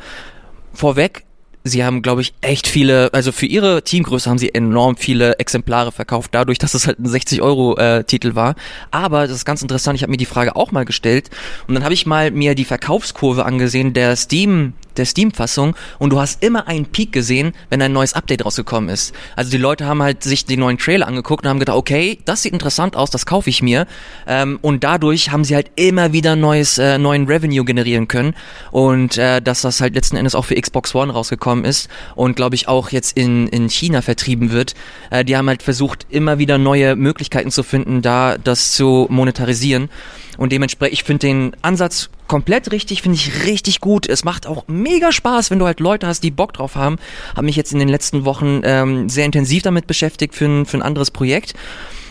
[0.73, 1.23] vorweg,
[1.65, 5.91] sie haben, glaube ich, echt viele, also für ihre Teamgröße haben sie enorm viele Exemplare
[5.91, 8.56] verkauft, dadurch, dass es halt ein 60-Euro-Titel äh, war.
[8.91, 11.30] Aber das ist ganz interessant, ich habe mir die Frage auch mal gestellt
[11.67, 16.19] und dann habe ich mal mir die Verkaufskurve angesehen der Steam der Steam-Fassung und du
[16.19, 19.13] hast immer einen Peak gesehen, wenn ein neues Update rausgekommen ist.
[19.36, 22.41] Also die Leute haben halt sich den neuen Trailer angeguckt und haben gedacht, okay, das
[22.41, 23.88] sieht interessant aus, das kaufe ich mir.
[24.28, 28.36] Ähm, und dadurch haben sie halt immer wieder neues, äh, neuen Revenue generieren können
[28.71, 32.55] und äh, dass das halt letzten Endes auch für Xbox One rausgekommen ist und glaube
[32.55, 34.73] ich auch jetzt in, in China vertrieben wird.
[35.09, 39.89] Äh, die haben halt versucht, immer wieder neue Möglichkeiten zu finden, da das zu monetarisieren.
[40.37, 44.07] Und dementsprechend, ich finde den Ansatz komplett richtig, finde ich richtig gut.
[44.09, 46.97] Es macht auch mega Spaß, wenn du halt Leute hast, die Bock drauf haben.
[47.35, 50.77] Habe mich jetzt in den letzten Wochen ähm, sehr intensiv damit beschäftigt für ein, für
[50.77, 51.53] ein anderes Projekt.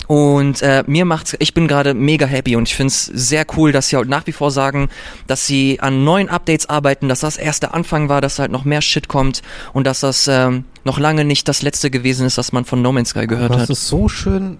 [0.07, 3.89] Und äh, mir macht's, ich bin gerade mega happy und ich find's sehr cool, dass
[3.89, 4.89] sie halt nach wie vor sagen,
[5.27, 8.65] dass sie an neuen Updates arbeiten, dass das erst der Anfang war, dass halt noch
[8.65, 12.53] mehr Shit kommt und dass das ähm, noch lange nicht das letzte gewesen ist, was
[12.53, 13.71] man von No Man's Sky gehört Aber hat.
[13.71, 14.59] Das ist so schön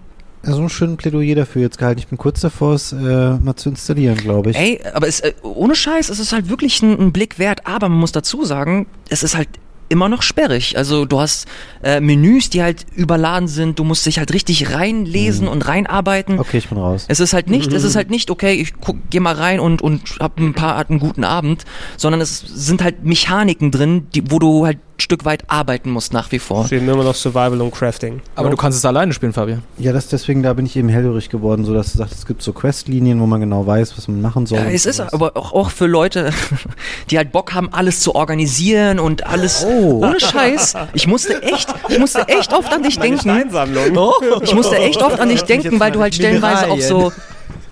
[0.53, 1.99] so ein schönes Plädoyer dafür jetzt gehalten.
[1.99, 4.57] Ich bin kurz davor, es äh, mal zu installieren, glaube ich.
[4.57, 7.65] Ey, aber es, äh, ohne Scheiß, es ist halt wirklich ein, ein Blick wert.
[7.65, 9.49] Aber man muss dazu sagen, es ist halt
[9.89, 10.77] immer noch sperrig.
[10.77, 11.47] Also du hast
[11.83, 13.79] äh, Menüs, die halt überladen sind.
[13.79, 16.39] Du musst dich halt richtig reinlesen und reinarbeiten.
[16.39, 17.05] Okay, ich bin raus.
[17.07, 19.81] Es ist halt nicht, es ist halt nicht, okay, ich guck, geh mal rein und,
[19.81, 21.65] und hab ein paar, hat einen guten Abend,
[21.97, 26.31] sondern es sind halt Mechaniken drin, die, wo du halt Stück weit arbeiten musst nach
[26.31, 26.65] wie vor.
[26.67, 28.21] Stehen immer noch Survival und Crafting.
[28.35, 29.61] Aber du kannst es alleine spielen, Fabian.
[29.77, 32.41] Ja, das deswegen, da bin ich eben hellhörig geworden, so dass du sagst, es gibt
[32.41, 34.59] so Questlinien, wo man genau weiß, was man machen soll.
[34.59, 36.31] Ja, es ist aber auch, auch für Leute,
[37.09, 40.01] die halt Bock haben, alles zu organisieren und alles Oh.
[40.05, 40.75] ohne Scheiß.
[40.93, 43.19] Ich musste echt, ich musste echt oft an dich denken.
[43.19, 44.11] Steinsammlung.
[44.43, 47.11] Ich musste echt oft an dich denken, weil du halt stellenweise auch so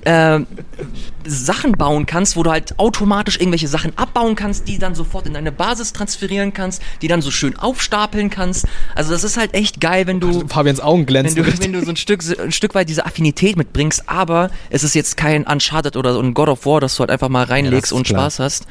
[0.06, 0.40] äh,
[1.26, 5.34] Sachen bauen kannst, wo du halt automatisch irgendwelche Sachen abbauen kannst, die dann sofort in
[5.34, 8.66] deine Basis transferieren kannst, die dann so schön aufstapeln kannst.
[8.96, 11.44] Also das ist halt echt geil, wenn du Fabians Augen wenn glänzen.
[11.44, 14.96] du, wenn du so ein Stück, ein Stück weit diese Affinität mitbringst, aber es ist
[14.96, 17.92] jetzt kein Uncharted oder so ein God of War, dass du halt einfach mal reinlegst
[17.92, 18.22] ist und klar.
[18.22, 18.68] Spaß hast.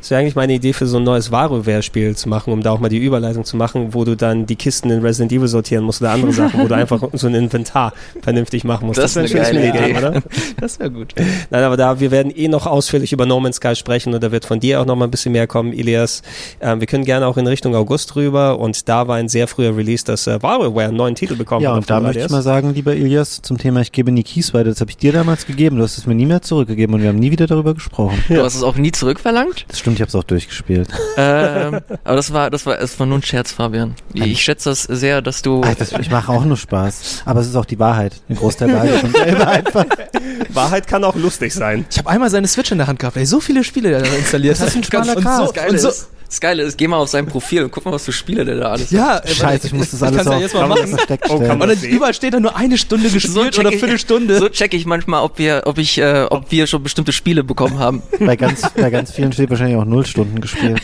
[0.00, 2.80] Das wäre eigentlich meine Idee für so ein neues WarioWare-Spiel zu machen, um da auch
[2.80, 6.00] mal die Überleitung zu machen, wo du dann die Kisten in Resident Evil sortieren musst
[6.00, 8.98] oder andere Sachen, wo du einfach so ein Inventar vernünftig machen musst.
[8.98, 9.98] Das ist wär eine schönes geile Minigame, Idee.
[9.98, 10.22] oder?
[10.58, 11.14] Das wäre gut.
[11.50, 14.32] Nein, aber da, wir werden eh noch ausführlich über No Man's Sky sprechen und da
[14.32, 16.22] wird von dir auch noch mal ein bisschen mehr kommen, Elias.
[16.60, 19.76] Ähm, wir können gerne auch in Richtung August rüber und da war ein sehr früher
[19.76, 21.76] Release, dass äh, WarioWare einen neuen Titel bekommen Ja, hat.
[21.78, 22.32] und da möchte ich 3DS.
[22.32, 24.70] mal sagen, lieber Ilias, zum Thema, ich gebe nie Keys weiter.
[24.70, 25.76] Das habe ich dir damals gegeben.
[25.76, 28.22] Du hast es mir nie mehr zurückgegeben und wir haben nie wieder darüber gesprochen.
[28.28, 29.64] Du hast es auch nie zurückverlangt.
[29.68, 30.88] Das stimmt, ich habe es auch durchgespielt.
[31.16, 33.94] ähm, aber das war, das war, es war nur ein Scherz, Fabian.
[34.14, 35.60] Ich schätze das sehr, dass du.
[35.64, 37.22] Ach, das, ich mache auch nur Spaß.
[37.24, 38.20] Aber es ist auch die Wahrheit.
[38.28, 39.72] Ein Großteil der Wahrheit.
[40.64, 41.84] Wahrheit kann auch lustig sein.
[41.90, 44.08] Ich habe einmal seine Switch in der Hand gehabt, ey, so viele Spiele der da
[44.08, 46.78] installiert Das ist ein schmaler und so, das Geile und so, ist, das Geile ist,
[46.78, 48.90] geh mal auf sein Profil und guck mal, was für Spiele der da alles hat.
[48.92, 50.98] Ja, Scheiße, ich muss das alles kann's ja auf jetzt mal kann man das machen.
[50.98, 54.38] versteckt Oh, Und dann überall steht da nur eine Stunde gespielt check oder Viertelstunde.
[54.38, 57.78] So check ich manchmal, ob wir, ob ich, äh, ob wir schon bestimmte Spiele bekommen
[57.78, 58.02] haben.
[58.18, 60.80] Bei ganz, bei ganz vielen steht wahrscheinlich auch null Stunden gespielt.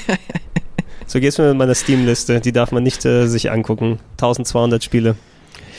[1.06, 2.40] So geht's mir mit meiner Steam-Liste.
[2.40, 3.98] Die darf man nicht äh, sich angucken.
[4.18, 5.14] 1200 Spiele.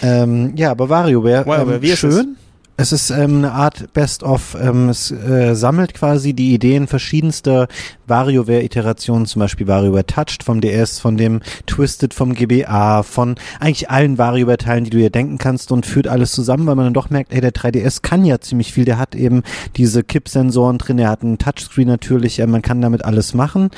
[0.01, 2.37] Ähm, ja, aber WarioWare, WarioWare, ähm, wie ist schön.
[2.81, 4.55] Es ist ähm, eine Art Best-of.
[4.57, 7.67] Ähm, es äh, sammelt quasi die Ideen verschiedenster
[8.07, 14.17] WarioWare-Iterationen, zum Beispiel WarioWare Touched vom DS, von dem Twisted vom GBA, von eigentlich allen
[14.17, 17.33] WarioWare-Teilen, die du dir denken kannst und führt alles zusammen, weil man dann doch merkt,
[17.33, 18.85] ey, der 3DS kann ja ziemlich viel.
[18.85, 19.43] Der hat eben
[19.75, 23.71] diese Kipp-Sensoren drin, er hat einen Touchscreen natürlich, äh, man kann damit alles machen.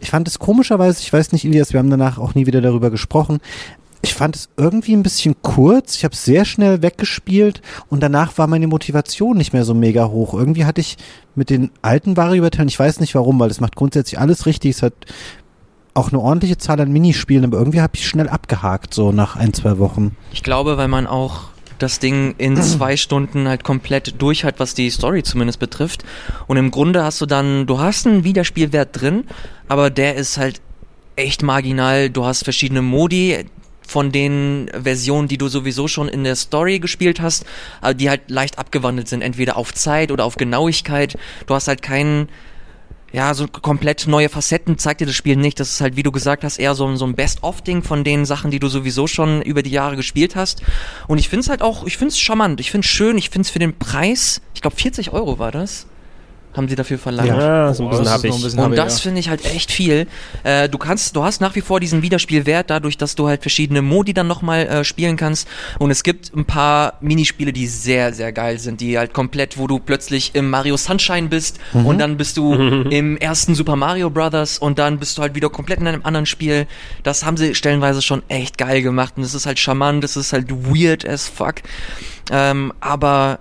[0.00, 2.90] Ich fand es komischerweise, ich weiß nicht, Elias, wir haben danach auch nie wieder darüber
[2.90, 3.38] gesprochen,
[4.02, 5.96] ich fand es irgendwie ein bisschen kurz.
[5.96, 10.34] Ich habe sehr schnell weggespielt und danach war meine Motivation nicht mehr so mega hoch.
[10.34, 10.96] Irgendwie hatte ich
[11.34, 14.76] mit den alten Wario-Teilen, ich weiß nicht warum, weil es macht grundsätzlich alles richtig.
[14.76, 14.94] Es hat
[15.94, 19.52] auch eine ordentliche Zahl an Minispielen, aber irgendwie habe ich schnell abgehakt, so nach ein,
[19.52, 20.16] zwei Wochen.
[20.32, 24.74] Ich glaube, weil man auch das Ding in zwei Stunden halt komplett durch hat, was
[24.74, 26.04] die Story zumindest betrifft.
[26.46, 29.24] Und im Grunde hast du dann, du hast einen Wiederspielwert drin,
[29.66, 30.60] aber der ist halt
[31.16, 32.10] echt marginal.
[32.10, 33.44] Du hast verschiedene Modi
[33.88, 37.44] von den Versionen, die du sowieso schon in der Story gespielt hast,
[37.96, 41.16] die halt leicht abgewandelt sind, entweder auf Zeit oder auf Genauigkeit.
[41.46, 42.28] Du hast halt keinen
[43.10, 45.58] ja, so komplett neue Facetten zeigt dir das Spiel nicht.
[45.58, 48.26] Das ist halt, wie du gesagt hast, eher so, ein- so ein Best-of-Ding von den
[48.26, 50.60] Sachen, die du sowieso schon über die Jahre gespielt hast.
[51.06, 53.78] Und ich find's halt auch, ich find's charmant, ich find's schön, ich find's für den
[53.78, 55.86] Preis, ich glaube 40 Euro war das,
[56.54, 57.28] haben sie dafür verlangt.
[57.28, 58.44] Ja, so ein bisschen das ist hab noch ein ich.
[58.44, 59.02] bisschen Und habe, das ja.
[59.02, 60.06] finde ich halt echt viel.
[60.44, 63.82] Äh, du kannst, du hast nach wie vor diesen Wiederspielwert, dadurch, dass du halt verschiedene
[63.82, 65.48] Modi dann nochmal äh, spielen kannst.
[65.78, 69.66] Und es gibt ein paar Minispiele, die sehr, sehr geil sind, die halt komplett, wo
[69.66, 72.54] du plötzlich im Mario Sunshine bist und dann bist du
[72.90, 76.26] im ersten Super Mario Brothers und dann bist du halt wieder komplett in einem anderen
[76.26, 76.66] Spiel.
[77.02, 80.32] Das haben sie stellenweise schon echt geil gemacht und es ist halt charmant, es ist
[80.32, 81.56] halt weird as fuck.
[82.30, 83.38] Ähm, aber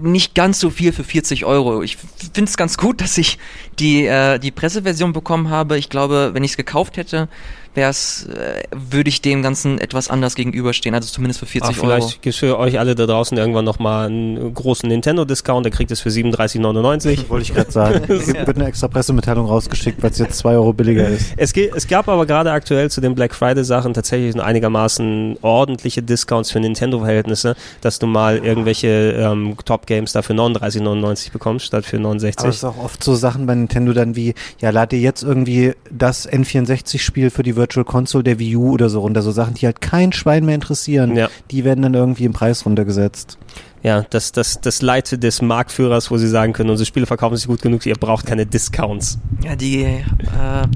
[0.00, 1.82] nicht ganz so viel für 40 Euro.
[1.82, 3.38] Ich finde es ganz gut, dass ich
[3.78, 5.78] die, äh, die Presseversion bekommen habe.
[5.78, 7.28] Ich glaube, wenn ich es gekauft hätte,
[7.74, 10.94] wär's, äh, würde ich dem Ganzen etwas anders gegenüberstehen.
[10.94, 11.86] Also zumindest für 40 Ach, Euro.
[11.86, 16.00] vielleicht gibt's für euch alle da draußen irgendwann nochmal einen großen Nintendo-Discount, der kriegt es
[16.00, 17.28] für 37,99.
[17.28, 18.02] Wollte ich gerade sagen.
[18.12, 21.32] Es wird eine extra Pressemitteilung rausgeschickt, weil es jetzt zwei Euro billiger ist.
[21.36, 26.60] Es, es gab aber gerade aktuell zu den Black Friday-Sachen tatsächlich einigermaßen ordentliche Discounts für
[26.60, 32.22] Nintendo-Verhältnisse, dass du mal irgendwelche ähm, Top-Games da für 39,99 bekommst, statt für Aber es
[32.22, 32.48] 69.
[32.50, 36.28] ist auch oft so Sachen bei Nintendo dann wie, ja, lad dir jetzt irgendwie das
[36.28, 39.22] N64-Spiel für die Virtual Console der Wii U oder so runter.
[39.22, 41.14] So Sachen, die halt kein Schwein mehr interessieren.
[41.14, 41.28] Ja.
[41.52, 43.38] Die werden dann irgendwie im Preis runtergesetzt.
[43.84, 47.46] Ja, das, das, das Leid des Marktführers, wo sie sagen können, unsere Spiele verkaufen sich
[47.46, 49.18] gut genug, ihr braucht keine Discounts.
[49.44, 50.02] Ja, die äh,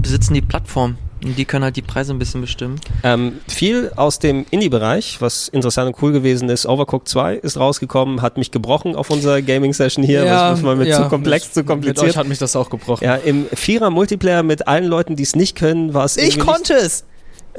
[0.01, 0.97] besitzen die Plattform.
[1.25, 2.81] Und die können halt die Preise ein bisschen bestimmen.
[3.03, 6.67] Ähm, viel aus dem Indie-Bereich, was interessant und cool gewesen ist.
[6.67, 10.25] Overcooked 2 ist rausgekommen, hat mich gebrochen auf unserer Gaming-Session hier.
[10.27, 12.11] was war mir zu komplex, zu Mit kompliziert.
[12.11, 13.05] euch hat mich das auch gebrochen.
[13.05, 17.05] Ja, im Vierer-Multiplayer mit allen Leuten, die es nicht können, war es ich konnte es!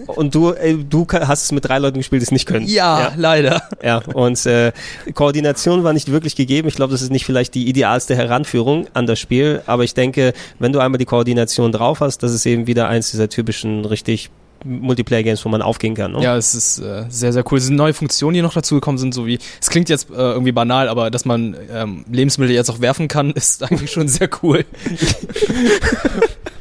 [0.05, 2.67] Und du, äh, du hast es mit drei Leuten gespielt, die es nicht können.
[2.67, 3.63] Ja, leider.
[3.83, 4.71] Ja, und äh,
[5.13, 6.67] Koordination war nicht wirklich gegeben.
[6.67, 10.33] Ich glaube, das ist nicht vielleicht die idealste Heranführung an das Spiel, aber ich denke,
[10.59, 14.29] wenn du einmal die Koordination drauf hast, das ist eben wieder eins dieser typischen richtig
[14.63, 16.13] Multiplayer-Games, wo man aufgehen kann.
[16.13, 16.21] Ne?
[16.21, 17.57] Ja, es ist äh, sehr, sehr cool.
[17.57, 20.51] Es sind neue Funktionen, die noch dazugekommen sind, so wie, es klingt jetzt äh, irgendwie
[20.51, 24.65] banal, aber dass man ähm, Lebensmittel jetzt auch werfen kann, ist eigentlich schon sehr cool.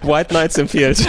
[0.03, 0.99] White Knights empfiehlt.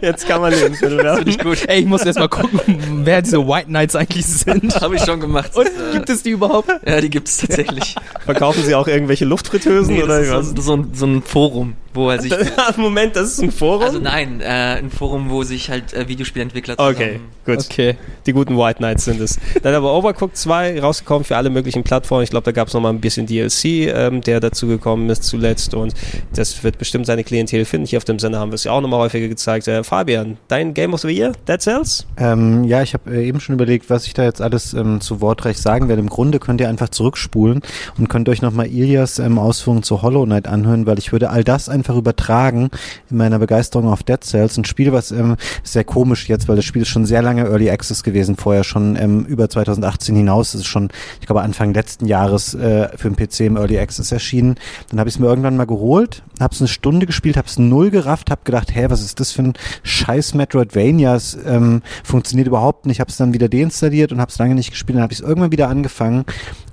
[0.00, 1.24] Jetzt kann man Lebensmittel werfen.
[1.24, 1.68] Nicht gut.
[1.68, 2.60] Ey, ich muss erst mal gucken,
[3.04, 4.74] wer diese White Knights eigentlich sind.
[4.80, 5.54] Habe ich schon gemacht.
[5.54, 6.70] Und äh, gibt es die überhaupt?
[6.86, 7.94] Ja, die gibt es tatsächlich.
[8.24, 11.74] Verkaufen sie auch irgendwelche Luftfritteusen Nee, oder das ist so, so, ein, so ein Forum,
[11.94, 12.32] wo er sich.
[12.76, 13.82] Moment, das ist ein Forum?
[13.82, 14.44] Also nein, äh,
[14.78, 16.96] ein Forum, wo sich halt äh, Videospielentwickler zusammen.
[16.96, 17.58] okay, gut.
[17.58, 17.96] Okay.
[18.26, 19.38] Die guten White Knights sind es.
[19.62, 22.24] Dann aber Overcooked 2 rausgekommen für alle möglichen Plattformen.
[22.24, 25.74] Ich glaube, da gab es nochmal ein bisschen DLC, ähm, der dazugekommen ist zuletzt.
[25.74, 25.94] Und
[26.34, 27.86] das wird bestimmt seine Klientel finden.
[27.86, 29.66] Hier auf dem Sender haben wir es ja auch nochmal häufiger gezeigt.
[29.68, 31.32] Äh, Fabian, dein Game of the Year?
[31.48, 32.06] Dead Cells?
[32.18, 35.22] Ähm, ja, ich habe äh, eben schon überlegt, was ich da jetzt alles ähm, zu
[35.22, 36.02] Wortreich sagen werde.
[36.02, 37.62] Im Grunde könnt ihr einfach zurückspulen
[37.96, 41.42] und könnt euch nochmal Ilias ähm, Ausführungen zu Hollow Knight anhören, weil ich würde all
[41.42, 42.68] das einfach übertragen
[43.10, 44.58] in meiner Begeisterung auf Dead Cells.
[44.58, 47.70] Ein Spiel, was ähm, sehr komisch jetzt, weil das Spiel ist schon sehr lange Early
[47.70, 50.52] Access gewesen, vorher schon ähm, über 2018 hinaus.
[50.52, 54.12] Das ist schon, ich glaube, Anfang letzten Jahres äh, für den PC im Early Access
[54.12, 54.56] erschienen.
[54.90, 57.58] Dann habe ich es mir irgendwann mal geholt, habe es eine Stunde gespielt, habe es
[57.58, 61.14] null gerafft, habe gedacht, hä, was ist das für ein scheiß Metroidvania?
[61.14, 63.00] Es ähm, funktioniert überhaupt nicht.
[63.00, 64.96] Habe es dann wieder deinstalliert und habe es lange nicht gespielt.
[64.96, 66.24] Dann habe ich es irgendwann wieder angefangen.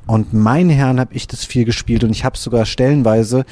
[0.06, 3.46] Und meine Herren habe ich das viel gespielt und ich habe sogar stellenweise,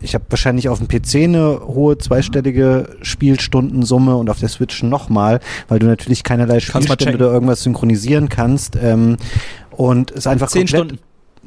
[0.00, 5.40] ich habe wahrscheinlich auf dem PC eine hohe zweistellige Spielstundensumme und auf der Switch nochmal,
[5.68, 7.14] weil du natürlich keinerlei checken.
[7.14, 8.76] oder irgendwas synchronisieren kannst.
[8.80, 9.18] Ähm,
[9.70, 10.98] und es einfach Zehn komplett- Stunden.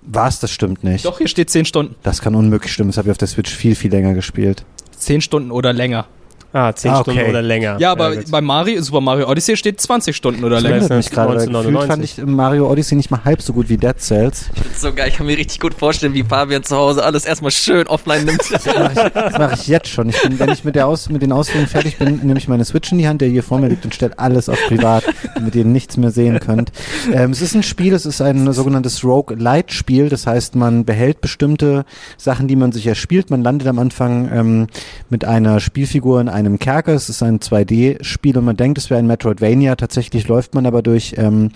[0.06, 0.40] Was?
[0.40, 1.06] Das stimmt nicht.
[1.06, 1.96] Doch, hier steht 10 Stunden.
[2.04, 2.90] Das kann unmöglich stimmen.
[2.90, 4.66] Das habe ich auf der Switch viel, viel länger gespielt.
[5.04, 6.08] 10 Stunden oder länger.
[6.54, 7.30] Ah, 10 Ah, Stunden okay.
[7.30, 7.78] oder länger.
[7.80, 8.30] Ja, aber gut.
[8.30, 10.82] bei Mario, Super Mario Odyssey steht 20 Stunden oder Das länger.
[10.82, 11.34] wundert mich gerade.
[11.34, 12.16] Gefühlt 1999.
[12.16, 14.50] fand ich Mario Odyssey nicht mal halb so gut wie Dead Cells.
[14.54, 17.26] Ich find's so geil, ich kann mir richtig gut vorstellen, wie Fabian zu Hause alles
[17.26, 18.42] erstmal schön offline nimmt.
[18.52, 20.10] Das mache ich, das mach ich jetzt schon.
[20.10, 22.64] Ich bin, wenn ich mit, der Aus, mit den Ausführungen fertig bin, nehme ich meine
[22.66, 25.56] Switch in die Hand, der hier vor mir liegt und stelle alles auf privat, damit
[25.56, 26.72] ihr nichts mehr sehen könnt.
[27.12, 30.10] Ähm, es ist ein Spiel, es ist ein sogenanntes Rogue-Light-Spiel.
[30.10, 31.86] Das heißt, man behält bestimmte
[32.18, 33.32] Sachen, die man sich erspielt.
[33.32, 34.68] Man landet am Anfang ähm,
[35.10, 36.94] mit einer Spielfigur in einem Kerker.
[36.94, 39.76] Es ist ein 2D-Spiel und man denkt, es wäre ein Metroidvania.
[39.76, 41.52] Tatsächlich läuft man aber durch ähm,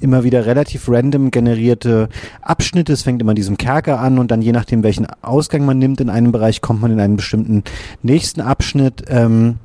[0.00, 2.08] immer wieder relativ random generierte
[2.40, 2.92] Abschnitte.
[2.92, 6.00] Es fängt immer in diesem Kerker an und dann je nachdem, welchen Ausgang man nimmt
[6.00, 7.62] in einem Bereich, kommt man in einen bestimmten
[8.02, 9.04] nächsten Abschnitt.
[9.08, 9.56] Ähm,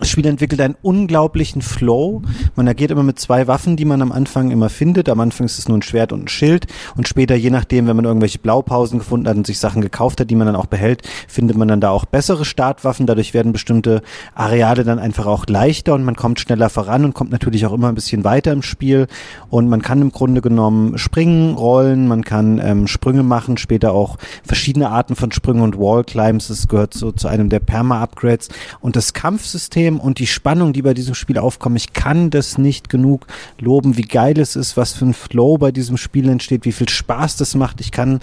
[0.00, 2.22] das Spiel entwickelt einen unglaublichen Flow.
[2.56, 5.08] Man agiert immer mit zwei Waffen, die man am Anfang immer findet.
[5.08, 6.66] Am Anfang ist es nur ein Schwert und ein Schild.
[6.96, 10.30] Und später, je nachdem, wenn man irgendwelche Blaupausen gefunden hat und sich Sachen gekauft hat,
[10.30, 13.06] die man dann auch behält, findet man dann da auch bessere Startwaffen.
[13.06, 14.02] Dadurch werden bestimmte
[14.34, 17.88] Areale dann einfach auch leichter und man kommt schneller voran und kommt natürlich auch immer
[17.88, 19.06] ein bisschen weiter im Spiel.
[19.48, 24.18] Und man kann im Grunde genommen springen, rollen, man kann ähm, Sprünge machen, später auch
[24.42, 26.48] verschiedene Arten von Sprüngen und Wallclimbs.
[26.48, 28.48] Das gehört so zu einem der Perma-Upgrades.
[28.80, 32.88] Und das Kampfsystem und die Spannung, die bei diesem Spiel aufkommen, ich kann das nicht
[32.88, 33.26] genug
[33.60, 36.88] loben, wie geil es ist, was für ein Flow bei diesem Spiel entsteht, wie viel
[36.88, 37.80] Spaß das macht.
[37.80, 38.20] Ich kann,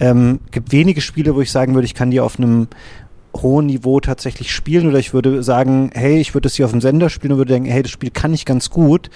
[0.00, 2.68] ähm, gibt wenige Spiele, wo ich sagen würde, ich kann die auf einem
[3.36, 6.80] hohen Niveau tatsächlich spielen oder ich würde sagen, hey, ich würde das hier auf dem
[6.80, 9.10] Sender spielen und würde denken, hey, das Spiel kann ich ganz gut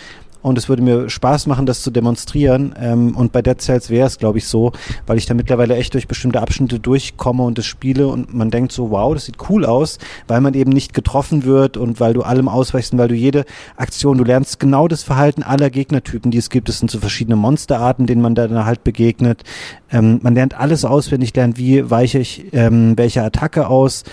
[0.47, 2.73] und es würde mir Spaß machen, das zu demonstrieren.
[2.81, 4.71] Ähm, und bei Dead Cells wäre es, glaube ich, so,
[5.05, 8.71] weil ich da mittlerweile echt durch bestimmte Abschnitte durchkomme und das spiele und man denkt
[8.71, 12.23] so, wow, das sieht cool aus, weil man eben nicht getroffen wird und weil du
[12.23, 13.45] allem ausweichst und weil du jede
[13.77, 16.69] Aktion, du lernst genau das Verhalten aller Gegnertypen, die es gibt.
[16.69, 19.43] Es sind so verschiedene Monsterarten, denen man dann halt begegnet.
[19.91, 24.05] Ähm, man lernt alles auswendig, lernt, wie weiche ich ähm, welche Attacke aus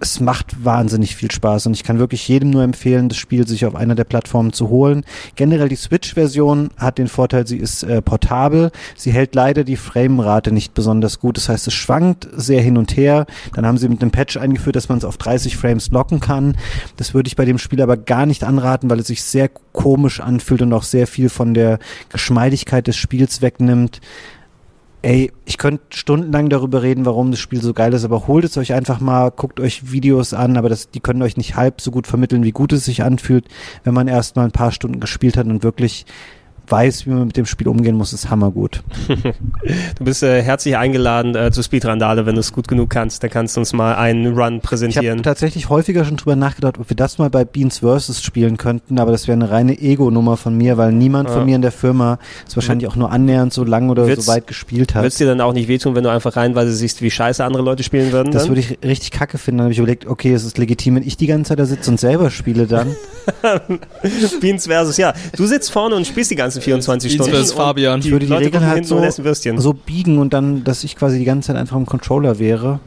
[0.00, 3.66] es macht wahnsinnig viel Spaß und ich kann wirklich jedem nur empfehlen, das Spiel sich
[3.66, 5.04] auf einer der Plattformen zu holen.
[5.36, 8.70] Generell die Switch-Version hat den Vorteil, sie ist äh, portabel.
[8.96, 11.36] Sie hält leider die Framerate nicht besonders gut.
[11.36, 13.26] Das heißt, es schwankt sehr hin und her.
[13.54, 16.56] Dann haben sie mit einem Patch eingeführt, dass man es auf 30 Frames locken kann.
[16.96, 20.20] Das würde ich bei dem Spiel aber gar nicht anraten, weil es sich sehr komisch
[20.20, 24.00] anfühlt und auch sehr viel von der Geschmeidigkeit des Spiels wegnimmt.
[25.02, 28.58] Ey, ich könnte stundenlang darüber reden, warum das Spiel so geil ist, aber holt es
[28.58, 31.90] euch einfach mal, guckt euch Videos an, aber das, die können euch nicht halb so
[31.90, 33.46] gut vermitteln, wie gut es sich anfühlt,
[33.82, 36.04] wenn man erst mal ein paar Stunden gespielt hat und wirklich
[36.70, 38.82] weiß, wie man mit dem Spiel umgehen muss, ist hammergut.
[39.98, 43.22] Du bist äh, herzlich eingeladen äh, zu Speedrandale, wenn du es gut genug kannst.
[43.22, 45.22] Da kannst du uns mal einen Run Ich habe präsentieren.
[45.22, 49.12] tatsächlich häufiger schon drüber nachgedacht, ob wir das mal bei Beans Versus spielen könnten, aber
[49.12, 51.34] das wäre eine reine Ego-Nummer von mir, weil niemand Ja.
[51.36, 54.32] von mir in der Firma es wahrscheinlich auch nur annähernd so lang oder Wird's- so
[54.32, 55.02] weit gespielt hat.
[55.02, 57.62] Wird es dir dann auch nicht wehtun, wenn du einfach reinweise siehst, wie scheiße andere
[57.62, 58.32] Leute spielen würden?
[58.32, 58.50] Das dann?
[58.50, 59.58] würde ich richtig kacke finden.
[59.58, 61.90] Dann habe ich überlegt, okay, es ist legitim, wenn ich die ganze Zeit da sitze
[61.90, 62.94] und selber spiele dann.
[64.40, 65.12] Beans versus, ja.
[65.36, 67.40] Du sitzt vorne und spielst die ganzen 24 Beans Stunden.
[67.42, 68.00] und Fabian.
[68.00, 69.02] Die Ich würde die Leute Regeln halt so,
[69.56, 72.80] so biegen und dann, dass ich quasi die ganze Zeit einfach im Controller wäre.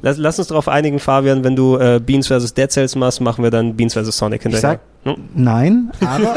[0.00, 3.42] Lass, lass uns darauf einigen, Fabian, wenn du äh, Beans versus Dead Cells machst, machen
[3.42, 4.78] wir dann Beans versus Sonic Ich hinterher.
[5.04, 5.16] sag Hm?
[5.34, 6.36] nein, aber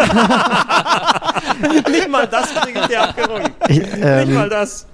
[1.92, 3.50] Nicht mal das kriege ich dir abgerungen.
[3.68, 4.88] ich, Nicht ähm, mal das.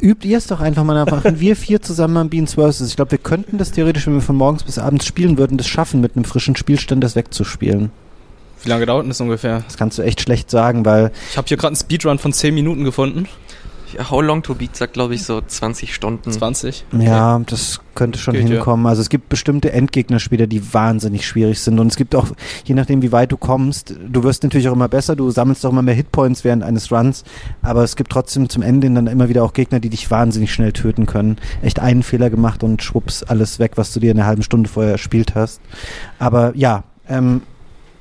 [0.00, 1.04] übt ihr es doch einfach mal.
[1.04, 2.80] Machen wir vier zusammen am Beans vs.
[2.82, 5.66] Ich glaube, wir könnten das theoretisch, wenn wir von morgens bis abends spielen würden, das
[5.66, 7.90] schaffen, mit einem frischen Spielstand das wegzuspielen.
[8.64, 9.62] Wie lange dauert denn das ungefähr?
[9.66, 12.54] Das kannst du echt schlecht sagen, weil Ich habe hier gerade einen Speedrun von 10
[12.54, 13.26] Minuten gefunden.
[13.94, 16.32] Ja, How Long to Beat sagt, glaube ich, so 20 Stunden.
[16.32, 16.86] 20.
[16.98, 18.54] Ja, das könnte schon Geht, ja.
[18.54, 18.86] hinkommen.
[18.86, 21.78] Also es gibt bestimmte Endgegnerspieler, die wahnsinnig schwierig sind.
[21.78, 22.28] Und es gibt auch,
[22.64, 25.70] je nachdem, wie weit du kommst, du wirst natürlich auch immer besser, du sammelst auch
[25.70, 27.24] immer mehr Hitpoints während eines Runs,
[27.60, 30.72] aber es gibt trotzdem zum Ende dann immer wieder auch Gegner, die dich wahnsinnig schnell
[30.72, 31.36] töten können.
[31.60, 34.70] Echt einen Fehler gemacht und schwupps, alles weg, was du dir in einer halben Stunde
[34.70, 35.60] vorher erspielt hast.
[36.18, 37.42] Aber ja, ähm,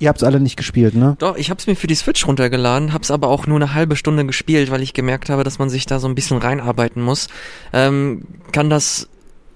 [0.02, 1.16] ihr habt es alle nicht gespielt, ne?
[1.20, 3.74] Doch, ich habe es mir für die Switch runtergeladen, habe es aber auch nur eine
[3.74, 7.02] halbe Stunde gespielt, weil ich gemerkt habe, dass man sich da so ein bisschen reinarbeiten
[7.04, 7.28] muss.
[7.72, 9.08] Ähm, kann das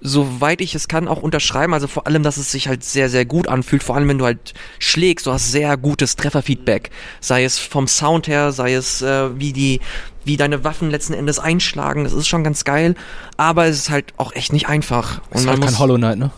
[0.02, 1.74] soweit ich es kann, auch unterschreiben.
[1.74, 3.82] Also vor allem, dass es sich halt sehr, sehr gut anfühlt.
[3.82, 6.90] Vor allem, wenn du halt schlägst, du hast sehr gutes Trefferfeedback.
[7.20, 9.80] Sei es vom Sound her, sei es äh, wie die,
[10.24, 12.04] wie deine Waffen letzten Endes einschlagen.
[12.04, 12.94] Das ist schon ganz geil.
[13.36, 15.22] Aber es ist halt auch echt nicht einfach.
[15.30, 16.30] Und Ist man halt muss, kein Hollow Knight, ne?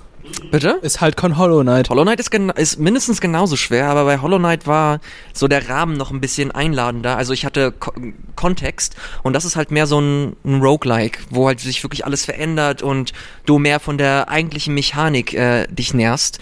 [0.50, 0.78] Bitte?
[0.82, 1.90] Ist halt kein Hollow Knight.
[1.90, 5.00] Hollow Knight ist, ist mindestens genauso schwer, aber bei Hollow Knight war
[5.34, 7.16] so der Rahmen noch ein bisschen einladender.
[7.16, 7.92] Also ich hatte Ko
[8.34, 12.24] Kontext und das ist halt mehr so ein, ein Roguelike, wo halt sich wirklich alles
[12.24, 13.12] verändert und
[13.46, 16.38] du mehr von der eigentlichen Mechanik äh, dich nährst.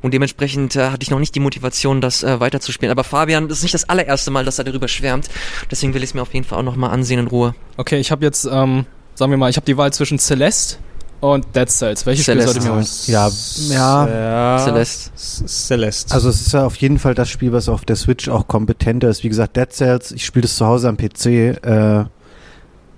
[0.00, 2.92] Und dementsprechend äh, hatte ich noch nicht die Motivation, das äh, weiterzuspielen.
[2.92, 5.28] Aber Fabian, das ist nicht das allererste Mal, dass er darüber schwärmt.
[5.70, 7.54] Deswegen will ich es mir auf jeden Fall auch nochmal ansehen in Ruhe.
[7.76, 10.76] Okay, ich habe jetzt, ähm, sagen wir mal, ich habe die Wahl zwischen Celeste
[11.20, 12.06] und Dead Cells.
[12.06, 12.86] Welches Spiel sollte ich mir holen?
[13.06, 13.30] Ja,
[13.70, 14.58] ja.
[14.64, 15.10] Celeste.
[15.16, 16.14] Celeste.
[16.14, 19.08] Also es ist ja auf jeden Fall das Spiel, was auf der Switch auch kompetenter
[19.08, 19.24] ist.
[19.24, 21.26] Wie gesagt, Dead Cells, ich spiele das zu Hause am PC.
[21.26, 22.04] Äh,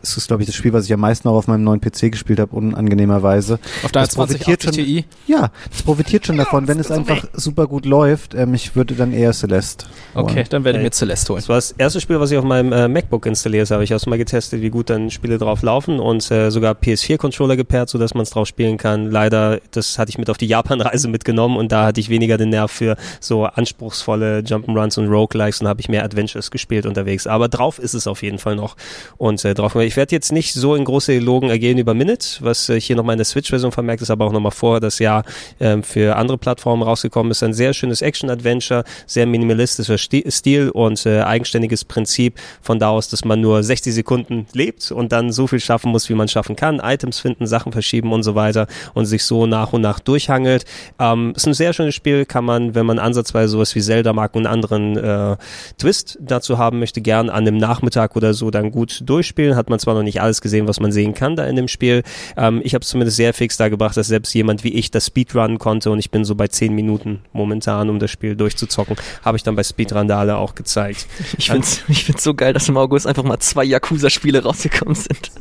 [0.03, 2.11] es ist, glaube ich, das Spiel, was ich am meisten auch auf meinem neuen PC
[2.11, 3.59] gespielt habe, unangenehmerweise.
[3.83, 5.05] Auf deiner Das profitiert 2080 Ti?
[5.27, 8.35] Ja, es profitiert schon davon, wenn es einfach super gut läuft.
[8.35, 9.87] Ähm, ich würde dann eher Celeste.
[10.15, 10.47] Okay, holen.
[10.51, 11.41] dann werde ich mir Celeste holen.
[11.41, 13.85] Das war das erste Spiel, was ich auf meinem äh, MacBook installiert habe.
[13.85, 17.57] Ich habe es mal getestet, wie gut dann Spiele drauf laufen und äh, sogar PS4-Controller
[17.57, 19.11] gepaart, sodass man es drauf spielen kann.
[19.11, 22.51] Leider, das hatte ich mit auf die Japan-Reise mitgenommen und da hatte ich weniger den
[22.51, 27.27] Nerv für so anspruchsvolle Jump'n'Runs und Roguelikes und habe ich mehr Adventures gespielt unterwegs.
[27.27, 28.77] Aber drauf ist es auf jeden Fall noch.
[29.19, 32.69] Und äh, drauf, ich werde jetzt nicht so in große Elogen ergehen über Minute, was
[32.69, 35.25] äh, hier nochmal in der Switch-Version vermerkt ist, aber auch nochmal vor das Jahr
[35.59, 37.43] ähm, für andere Plattformen rausgekommen ist.
[37.43, 43.09] Ein sehr schönes Action-Adventure, sehr minimalistischer Sti- Stil und äh, eigenständiges Prinzip von da aus,
[43.09, 46.55] dass man nur 60 Sekunden lebt und dann so viel schaffen muss, wie man schaffen
[46.55, 50.67] kann, Items finden, Sachen verschieben und so weiter und sich so nach und nach durchhangelt.
[51.01, 54.37] Ähm, ist ein sehr schönes Spiel, kann man, wenn man ansatzweise sowas wie Zelda mag
[54.37, 55.37] und anderen äh,
[55.79, 59.57] Twist dazu haben möchte, gern an dem Nachmittag oder so dann gut durchspielen.
[59.57, 62.03] Hat man zwar noch nicht alles gesehen, was man sehen kann da in dem Spiel.
[62.37, 65.07] Ähm, ich habe es zumindest sehr fix da gebracht, dass selbst jemand wie ich das
[65.07, 68.97] Speedrunnen konnte und ich bin so bei 10 Minuten momentan, um das Spiel durchzuzocken.
[69.25, 71.07] Habe ich dann bei Speedrandale auch gezeigt.
[71.39, 75.31] Ich find's, ich find's so geil, dass im August einfach mal zwei Yakuza-Spiele rausgekommen sind.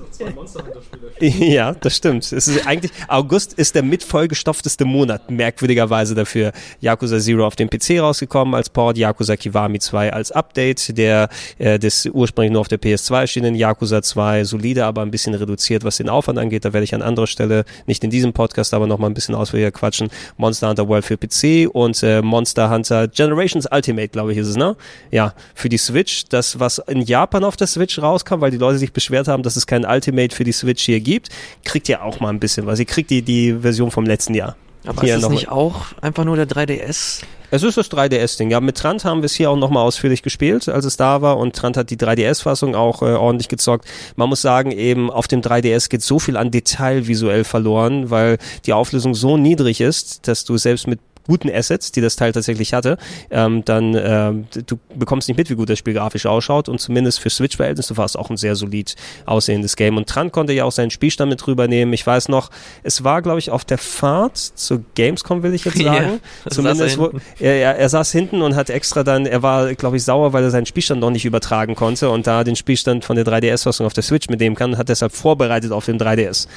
[1.20, 2.32] Ja, das stimmt.
[2.32, 6.54] Es ist eigentlich, August ist der mitvollgestopfteste Monat, merkwürdigerweise dafür.
[6.80, 11.78] Yakuza Zero auf dem PC rausgekommen als Port, Yakuza Kiwami 2 als Update, der äh,
[11.78, 15.98] des ursprünglich nur auf der PS2 erschienenen Yakuza 2, solide, aber ein bisschen reduziert, was
[15.98, 16.66] den Aufwand angeht.
[16.66, 19.72] Da werde ich an anderer Stelle, nicht in diesem Podcast, aber nochmal ein bisschen ausführlicher
[19.72, 20.10] quatschen.
[20.38, 24.56] Monster Hunter World für PC und äh, Monster Hunter Generations Ultimate, glaube ich, ist es,
[24.56, 24.76] ne?
[25.12, 26.26] Ja, für die Switch.
[26.30, 29.56] Das, was in Japan auf der Switch rauskam, weil die Leute sich beschwert haben, dass
[29.56, 31.30] es kein Ultimate für die Switch hier gibt,
[31.66, 32.80] kriegt ihr auch mal ein bisschen was.
[32.80, 34.56] Ihr kriegt die, die Version vom letzten Jahr.
[34.86, 37.22] Aber Hier ist es noch- nicht auch einfach nur der 3DS?
[37.52, 38.52] Es ist das 3DS-Ding.
[38.52, 41.38] Ja, mit Trant haben wir es hier auch nochmal ausführlich gespielt, als es da war.
[41.38, 43.86] Und Trant hat die 3DS-Fassung auch äh, ordentlich gezockt.
[44.16, 48.38] Man muss sagen, eben auf dem 3DS geht so viel an Detail visuell verloren, weil
[48.68, 52.74] die Auflösung so niedrig ist, dass du selbst mit guten Assets, die das Teil tatsächlich
[52.74, 52.98] hatte,
[53.32, 57.20] ähm, dann ähm, du bekommst nicht mit, wie gut das Spiel grafisch ausschaut und zumindest
[57.20, 58.96] für Switch-Verhältnisse war es auch ein sehr solid
[59.26, 59.98] aussehendes Game.
[59.98, 61.94] Und Trant konnte ja auch seinen Spielstand mit rübernehmen.
[61.94, 62.50] Ich weiß noch,
[62.84, 66.20] es war, glaube ich, auf der Fahrt zur Gamescom, will ich jetzt Ja, sagen.
[66.44, 69.74] das Zumindest, er wo, er, er, er saß hinten und hat extra dann, er war,
[69.76, 73.06] glaube ich, sauer, weil er seinen Spielstand noch nicht übertragen konnte und da den Spielstand
[73.06, 76.48] von der 3DS-Fassung auf der Switch mitnehmen kann, hat deshalb vorbereitet auf dem 3DS,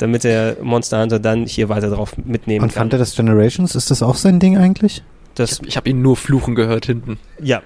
[0.00, 2.80] damit er Monster Hunter dann hier weiter drauf mitnehmen Und kann.
[2.82, 3.74] fand er das Generations?
[3.74, 5.02] Ist das auch sein Ding eigentlich?
[5.34, 7.18] das, Ich habe ihn nur fluchen gehört hinten.
[7.40, 7.62] ja.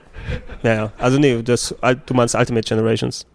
[0.62, 0.93] Ja, ja.
[0.99, 1.74] Also nee, das,
[2.07, 3.26] du meinst Ultimate Generations.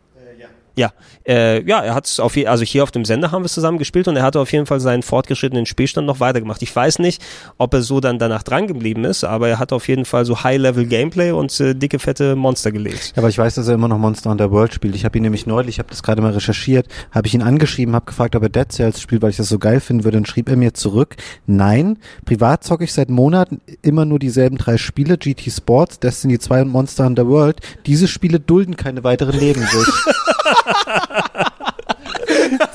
[0.76, 0.92] Ja,
[1.28, 4.08] äh, ja, er hat auf je, also hier auf dem Sender haben wir zusammen gespielt
[4.08, 6.62] und er hatte auf jeden Fall seinen fortgeschrittenen Spielstand noch weitergemacht.
[6.62, 7.22] Ich weiß nicht,
[7.58, 10.44] ob er so dann danach dran geblieben ist, aber er hat auf jeden Fall so
[10.44, 13.14] High-Level Gameplay und äh, dicke fette Monster gelegt.
[13.16, 14.96] Ja, aber ich weiß, dass er immer noch Monster Hunter World spielt.
[14.96, 17.94] Ich habe ihn nämlich neulich, ich habe das gerade mal recherchiert, habe ich ihn angeschrieben,
[17.96, 20.18] habe gefragt, ob er Dead Cells spielt, weil ich das so geil finden würde.
[20.18, 21.16] Dann schrieb er mir zurück,
[21.46, 26.62] nein, privat zocke ich seit Monaten immer nur dieselben drei Spiele, GT Sports, Destiny 2
[26.64, 27.60] und Monster Hunter World.
[27.86, 29.68] Diese Spiele dulden keine weiteren Leben.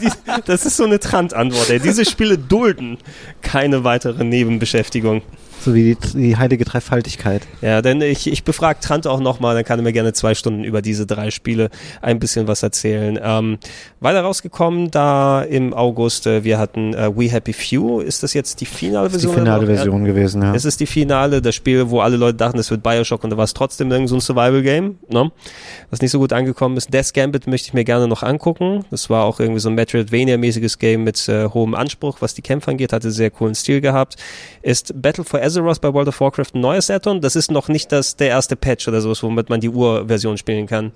[0.00, 0.08] Die,
[0.46, 1.68] das ist so eine Trant-Antwort.
[1.84, 2.98] Diese Spiele dulden
[3.42, 5.22] keine weitere Nebenbeschäftigung.
[5.64, 7.40] So wie die, die heilige Dreifaltigkeit.
[7.62, 10.62] Ja, denn ich, ich befrage Trant auch nochmal, dann kann er mir gerne zwei Stunden
[10.62, 11.70] über diese drei Spiele
[12.02, 13.18] ein bisschen was erzählen.
[13.22, 13.56] Ähm,
[14.00, 18.00] weiter rausgekommen da im August, äh, wir hatten äh, We Happy Few.
[18.00, 19.36] Ist das jetzt die finale ist die Version?
[19.36, 19.64] finale?
[19.64, 20.54] Version gewesen, ja.
[20.54, 23.38] Es ist die Finale, das Spiel, wo alle Leute dachten, es wird Bioshock und da
[23.38, 25.32] war es trotzdem irgend so ein Survival-Game, ne?
[25.88, 26.92] was nicht so gut angekommen ist.
[26.92, 28.84] Death Gambit möchte ich mir gerne noch angucken.
[28.90, 32.70] Das war auch irgendwie so ein Metroidvania-mäßiges Game mit äh, hohem Anspruch, was die Kämpfe
[32.70, 34.16] angeht, hatte sehr coolen Stil gehabt.
[34.60, 37.20] Ist Battle for Azeroth bei World of Warcraft ein neues Add-on?
[37.20, 40.66] Das ist noch nicht das, der erste Patch oder sowas, womit man die Urversion spielen
[40.66, 40.92] kann.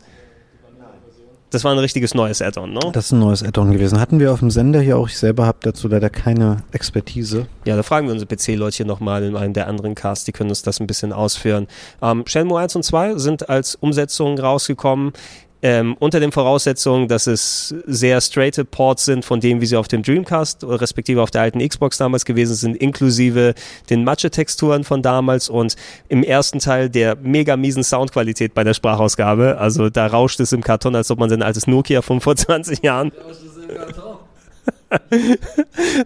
[1.51, 2.81] Das war ein richtiges neues Add-on, ne?
[2.93, 3.99] Das ist ein neues Add-on gewesen.
[3.99, 5.09] Hatten wir auf dem Sender hier auch.
[5.09, 7.47] Ich selber habe dazu leider keine Expertise.
[7.65, 10.61] Ja, da fragen wir unsere PC-Leute nochmal in einem der anderen Casts, die können uns
[10.61, 11.67] das ein bisschen ausführen.
[12.03, 15.13] Ähm, Shenmue 1 und 2 sind als Umsetzungen rausgekommen.
[15.61, 19.89] Ähm, unter den Voraussetzungen, dass es sehr straighte Ports sind von dem, wie sie auf
[19.89, 23.55] dem Dreamcast oder respektive auf der alten Xbox damals gewesen sind, inklusive
[23.91, 25.75] den Mathe-Texturen von damals und
[26.09, 29.59] im ersten Teil der mega miesen Soundqualität bei der Sprachausgabe.
[29.59, 32.85] Also da rauscht es im Karton, als ob man sein altes Nokia von vor 20
[32.85, 33.11] Jahren.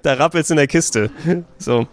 [0.03, 1.11] da rappelt es in der Kiste.
[1.59, 1.87] So.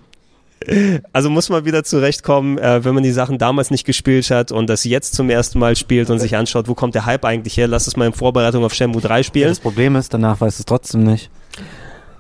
[1.13, 4.69] Also muss man wieder zurechtkommen, äh, wenn man die Sachen damals nicht gespielt hat und
[4.69, 7.67] das jetzt zum ersten Mal spielt und sich anschaut, wo kommt der Hype eigentlich her?
[7.67, 9.49] Lass es mal in Vorbereitung auf Shenmue 3 spielen.
[9.49, 11.29] Das Problem ist, danach weiß es trotzdem nicht.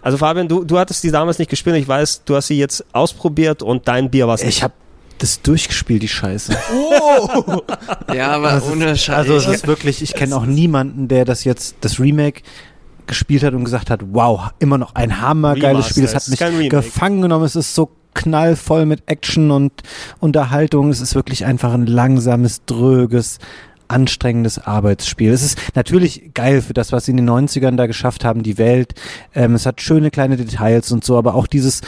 [0.01, 1.75] Also Fabian, du, du hattest die damals nicht gespielt.
[1.75, 4.73] Ich weiß, du hast sie jetzt ausprobiert und dein Bier war es Ich habe
[5.17, 6.55] das durchgespielt, die Scheiße.
[8.13, 9.15] Ja, aber ist- ohne Scheiß.
[9.15, 12.41] Also es ist wirklich, ich kenne auch niemanden, der das jetzt, das Remake
[13.07, 16.03] gespielt hat und gesagt hat, wow, immer noch ein hammergeiles Remaster, Spiel.
[16.37, 17.43] Es hat mich gefangen genommen.
[17.45, 19.71] Es ist so knallvoll mit Action und
[20.19, 20.89] Unterhaltung.
[20.89, 23.39] Es ist wirklich einfach ein langsames, dröges,
[23.87, 25.31] anstrengendes Arbeitsspiel.
[25.31, 28.57] Es ist natürlich geil für das, was sie in den 90ern da geschafft haben, die
[28.57, 28.93] Welt.
[29.33, 31.81] Ähm, es hat schöne kleine Details und so, aber auch dieses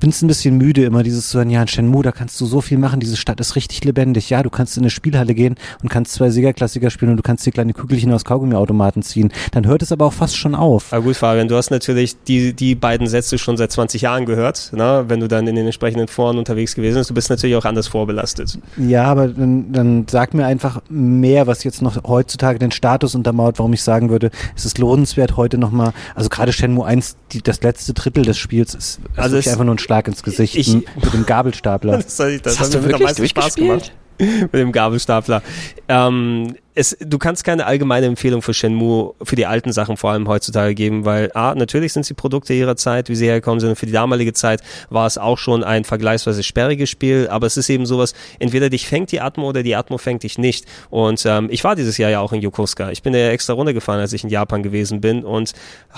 [0.00, 2.60] bin's ein bisschen müde, immer dieses zu hören, ja, in Shenmue, da kannst du so
[2.60, 4.30] viel machen, diese Stadt ist richtig lebendig.
[4.30, 7.44] Ja, du kannst in eine Spielhalle gehen und kannst zwei Siegerklassiker spielen und du kannst
[7.44, 9.32] dir kleine Kügelchen aus Kaugummiautomaten ziehen.
[9.50, 10.92] Dann hört es aber auch fast schon auf.
[10.92, 14.72] Aber gut, Fabian, du hast natürlich die, die beiden Sätze schon seit 20 Jahren gehört,
[14.74, 15.04] ne?
[15.08, 17.10] wenn du dann in den entsprechenden Foren unterwegs gewesen bist.
[17.10, 18.58] Du bist natürlich auch anders vorbelastet.
[18.76, 23.58] Ja, aber dann, dann sag mir einfach mehr, was jetzt noch heutzutage den Status untermauert,
[23.58, 27.62] warum ich sagen würde, es ist lohnenswert heute nochmal, also gerade Shenmue 1, die, das
[27.62, 31.12] letzte Drittel des Spiels ist, Also es- einfach nur ein Schlag ins Gesicht Ich- mit
[31.12, 31.92] dem Gabelstapler.
[32.02, 33.92] Das, das, das, hast du am wirklich meisten Spaß gemacht.
[34.18, 35.42] mit dem Gabelstapler.
[35.88, 40.26] Ähm, es, du kannst keine allgemeine Empfehlung für Shenmue, für die alten Sachen vor allem
[40.28, 43.70] heutzutage geben, weil A, natürlich sind sie Produkte ihrer Zeit, wie sie hergekommen sind.
[43.70, 47.56] Und für die damalige Zeit war es auch schon ein vergleichsweise sperriges Spiel, aber es
[47.56, 50.64] ist eben sowas, entweder dich fängt die Atmo oder die Atmo fängt dich nicht.
[50.88, 52.90] Und ähm, ich war dieses Jahr ja auch in Yokosuka.
[52.90, 55.24] Ich bin ja extra runtergefahren, als ich in Japan gewesen bin.
[55.24, 55.52] Und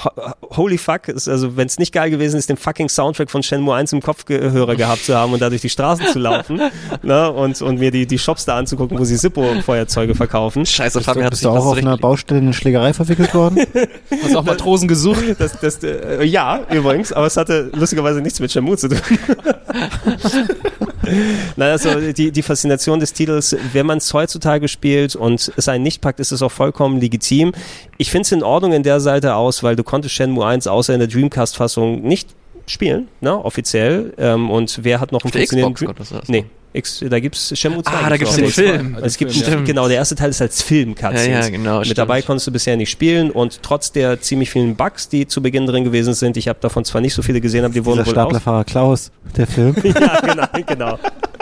[0.04, 0.10] ho-
[0.56, 3.92] holy fuck, also wenn es nicht geil gewesen ist, den fucking Soundtrack von Shenmue 1
[3.92, 6.60] im Kopfhörer gehabt zu haben und da durch die Straßen zu laufen
[7.02, 10.63] ne, und, und mir die, die Shops da anzugucken, wo sie Zippo-Feuerzeuge verkaufen.
[10.66, 11.96] Scheiße, Bist du, Fabian hat bist sich du auch auf einer.
[11.96, 13.58] Baustelle in eine Schlägerei verwickelt worden?
[14.22, 15.24] Hast du auch Matrosen gesucht?
[15.38, 18.98] Das, das, äh, ja, übrigens, aber es hatte lustigerweise nichts mit Shenmue zu tun.
[21.56, 25.82] Nein, also die, die Faszination des Titels, wenn man es heutzutage spielt und es einen
[25.82, 27.52] nicht packt, ist es auch vollkommen legitim.
[27.98, 30.94] Ich finde es in Ordnung in der Seite aus, weil du konntest Shenmue 1 außer
[30.94, 32.28] in der Dreamcast-Fassung nicht
[32.66, 34.14] spielen, ne, offiziell.
[34.18, 36.46] Ähm, und wer hat noch einen funktionierenden Xbox du Nee,
[37.08, 37.92] Da gibt's Shenmue 2.
[37.92, 38.50] Ah, da gibt's auch den.
[38.50, 38.98] Film.
[39.00, 39.44] Es gibt Film.
[39.44, 39.66] Stimmt.
[39.66, 41.78] genau, der erste Teil ist als Film Ja, ja, genau.
[41.78, 41.98] Mit stimmt.
[41.98, 45.66] dabei konntest du bisher nicht spielen und trotz der ziemlich vielen Bugs, die zu Beginn
[45.66, 48.06] drin gewesen sind, ich habe davon zwar nicht so viele gesehen, aber die wurden Dieser
[48.06, 48.12] wohl.
[48.14, 49.76] Staplerfahrer Klaus, der Film.
[49.84, 50.98] ja, genau, genau.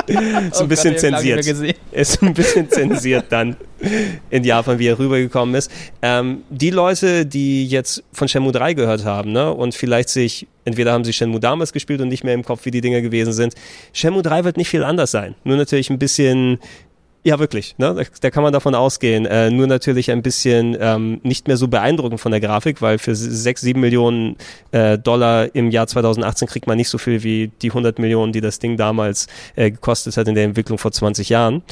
[0.07, 1.47] Ist ein bisschen zensiert.
[1.93, 3.57] Ist ein bisschen zensiert dann
[4.31, 5.71] in Japan, wie er rübergekommen ist.
[6.03, 10.93] Ähm, die Leute, die jetzt von Shenmue 3 gehört haben, ne, und vielleicht sich, entweder
[10.93, 13.55] haben sie Shenmue damals gespielt und nicht mehr im Kopf, wie die Dinger gewesen sind.
[13.93, 15.22] Shenmue 3 wird nicht viel anders sein.
[15.45, 16.59] Nur natürlich ein bisschen
[17.25, 17.77] ja, wirklich.
[17.79, 17.95] Ne?
[17.95, 19.27] Da, da kann man davon ausgehen.
[19.27, 23.15] Äh, nur natürlich ein bisschen ähm, nicht mehr so beeindruckend von der Grafik, weil für
[23.15, 24.37] 6, 7 Millionen
[24.73, 28.41] äh, Dollar im Jahr 2018 kriegt man nicht so viel wie die 100 Millionen, die
[28.41, 31.63] das Ding damals äh, gekostet hat in der Entwicklung vor 20 Jahren.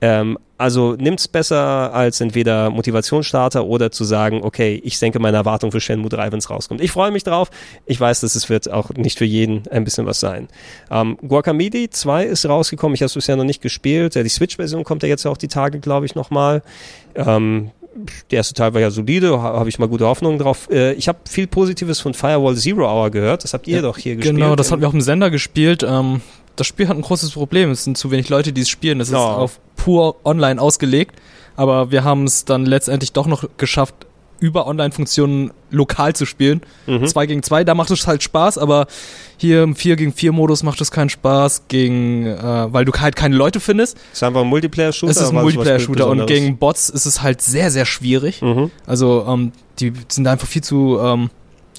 [0.00, 5.72] Ähm, also nimmt's besser als entweder Motivationsstarter oder zu sagen, okay, ich senke meine Erwartung
[5.72, 6.82] für Shenmue 3, wenn es rauskommt.
[6.82, 7.50] Ich freue mich drauf.
[7.86, 10.48] Ich weiß, dass es wird auch nicht für jeden ein bisschen was sein.
[10.90, 12.94] Ähm, Guacamole 2 ist rausgekommen.
[12.94, 14.14] Ich habe es bisher noch nicht gespielt.
[14.14, 16.62] Ja, die Switch-Version kommt ja jetzt auch die Tage, glaube ich, nochmal.
[17.14, 17.70] Ähm,
[18.30, 20.68] der erste Teil war ja solide, habe ich mal gute Hoffnungen drauf.
[20.70, 23.44] Äh, ich habe viel Positives von Firewall Zero Hour gehört.
[23.44, 24.36] Das habt ihr Ja, doch hier gespielt.
[24.36, 25.82] Genau, das hatten wir auch im Sender gespielt.
[25.82, 26.20] Ähm,
[26.60, 27.70] das Spiel hat ein großes Problem.
[27.70, 29.00] Es sind zu wenig Leute, die es spielen.
[29.00, 29.16] Es Ja.
[29.18, 31.16] ist auf pur online ausgelegt.
[31.56, 33.94] Aber wir haben es dann letztendlich doch noch geschafft,
[34.38, 36.62] über Online-Funktionen lokal zu spielen.
[36.86, 37.06] Mhm.
[37.06, 38.86] Zwei gegen zwei, da macht es halt Spaß, aber
[39.36, 43.16] hier im 4 gegen 4 Modus macht es keinen Spaß, gegen, äh, weil du halt
[43.16, 43.98] keine Leute findest.
[44.12, 45.10] ist einfach ein Multiplayer-Shooter.
[45.10, 48.40] Es ist ein Multiplayer-Shooter und gegen Bots ist es halt sehr, sehr schwierig.
[48.40, 48.70] Mhm.
[48.86, 51.28] Also ähm, die sind einfach viel zu ähm,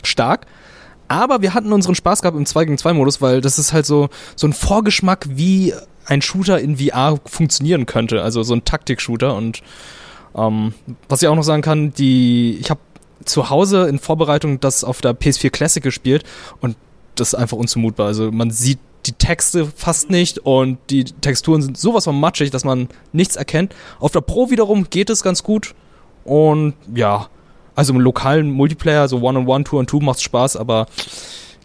[0.04, 0.46] stark.
[1.12, 3.86] Aber wir hatten unseren Spaß gehabt im 2 gegen 2 Modus, weil das ist halt
[3.86, 4.08] so,
[4.38, 5.74] so ein Vorgeschmack, wie
[6.06, 8.22] ein Shooter in VR funktionieren könnte.
[8.24, 9.36] Also so ein Taktik-Shooter.
[9.36, 9.62] Und
[10.38, 10.74] ähm,
[11.10, 12.80] was ich auch noch sagen kann, die, ich habe
[13.26, 16.24] zu Hause in Vorbereitung das auf der PS4 Classic gespielt
[16.62, 16.78] und
[17.16, 18.08] das ist einfach unzumutbar.
[18.08, 22.64] Also man sieht die Texte fast nicht und die Texturen sind sowas von matschig, dass
[22.64, 23.76] man nichts erkennt.
[24.00, 25.76] Auf der Pro wiederum geht es ganz gut
[26.24, 27.28] und ja,
[27.76, 30.88] also im lokalen Multiplayer, so One-on-One, Two-on-Two macht Spaß, aber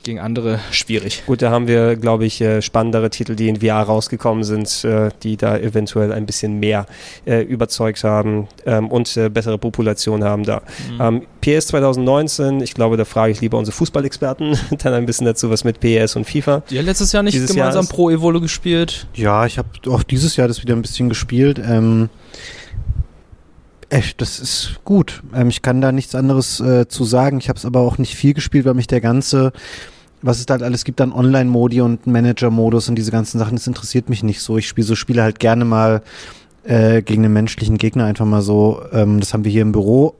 [0.07, 1.25] gegen andere schwierig.
[1.27, 5.11] Gut, da haben wir, glaube ich, äh, spannendere Titel, die in VR rausgekommen sind, äh,
[5.25, 6.87] die da eventuell ein bisschen mehr
[7.27, 10.63] äh, überzeugt haben ähm, und bessere Population haben da.
[10.93, 11.01] Mhm.
[11.01, 15.51] Ähm, PS 2019, ich glaube, da frage ich lieber unsere Fußballexperten dann ein bisschen dazu,
[15.51, 16.63] was mit PS und FIFA.
[16.71, 19.09] Die hat letztes Jahr nicht Dieses gemeinsam Pro Evolo gespielt.
[19.15, 21.59] Ja, ich habe auch dieses Jahr das wieder ein bisschen gespielt.
[21.59, 22.11] Ähm,
[23.89, 25.23] echt, das ist gut.
[25.35, 27.39] Ähm, ich kann da nichts anderes äh, zu sagen.
[27.39, 29.53] Ich habe es aber auch nicht viel gespielt, weil mich der ganze,
[30.23, 33.67] was es da halt alles gibt an Online-Modi und Manager-Modus und diese ganzen Sachen, das
[33.67, 34.59] interessiert mich nicht so.
[34.59, 36.03] Ich spiele so Spiele halt gerne mal
[36.65, 38.83] äh, gegen einen menschlichen Gegner einfach mal so.
[38.93, 40.15] Ähm, das haben wir hier im Büro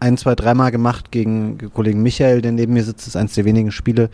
[0.00, 3.02] ein, zwei, dreimal gemacht gegen Kollegen Michael, der neben mir sitzt.
[3.02, 4.10] Das ist eins der wenigen Spiele,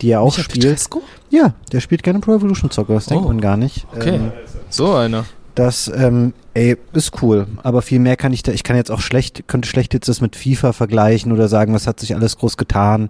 [0.00, 0.62] die er auch Micha spielt.
[0.66, 1.00] Petrescu?
[1.30, 3.28] Ja, der spielt gerne Pro Evolution Soccer, das denkt Oh.
[3.28, 3.84] man gar nicht.
[3.92, 4.14] Okay.
[4.16, 4.32] Ähm,
[4.68, 5.24] So einer.
[5.54, 7.46] Das, ähm, ey, ist cool.
[7.62, 10.20] Aber viel mehr kann ich da, ich kann jetzt auch schlecht, könnte schlecht jetzt das
[10.20, 13.08] mit FIFA vergleichen oder sagen, was hat sich alles groß getan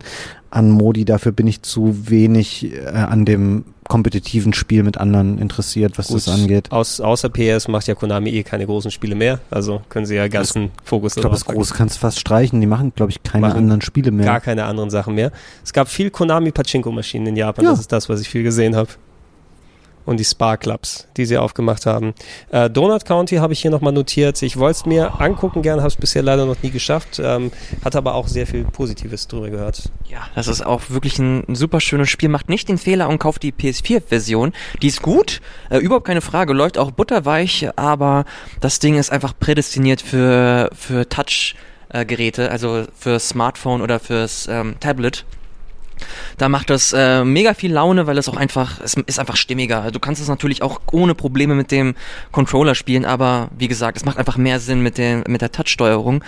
[0.51, 1.05] an Modi.
[1.05, 6.29] Dafür bin ich zu wenig äh, an dem kompetitiven Spiel mit anderen interessiert, was das
[6.29, 6.71] angeht.
[6.71, 10.29] Aus, außer PS macht ja Konami eh keine großen Spiele mehr, also können sie ja
[10.29, 11.45] ganzen Fokus Ich glaube, das.
[11.45, 12.61] Große kannst fast streichen.
[12.61, 14.25] Die machen, glaube ich, keine Machen anderen Spiele mehr.
[14.27, 15.33] Gar keine anderen Sachen mehr.
[15.65, 17.71] Es gab viel Konami Pachinko-Maschinen in Japan, Ja.
[17.73, 18.91] das ist das, was ich viel gesehen habe.
[20.05, 22.15] Und die Spa-Clubs, die sie aufgemacht haben.
[22.51, 24.43] Äh, Donut County habe ich hier nochmal notiert.
[24.43, 27.21] Ich wollte es mir angucken gern, habe es bisher leider noch nie geschafft.
[27.23, 27.53] Ähm,
[27.85, 29.91] hatte aber auch sehr viel Positives drüber gehört.
[30.09, 32.29] Ja, das ist auch wirklich ein, ein super schönes Spiel.
[32.29, 34.53] Macht nicht den Fehler und kauft die PS4-Version.
[34.81, 35.41] Die ist gut,
[35.71, 38.25] äh, überhaupt keine Frage, läuft auch butterweich, aber
[38.61, 45.25] das Ding ist einfach prädestiniert für, für Touch-Geräte, also für Smartphone oder fürs ähm, Tablet.
[46.39, 49.91] Da macht das äh, mega viel Laune, weil es auch einfach, es ist einfach stimmiger.
[49.91, 51.95] Du kannst es natürlich auch ohne Probleme mit dem
[52.31, 56.25] Controller spielen, aber wie gesagt, es macht einfach mehr Sinn mit der, mit der Touch-Steuerung.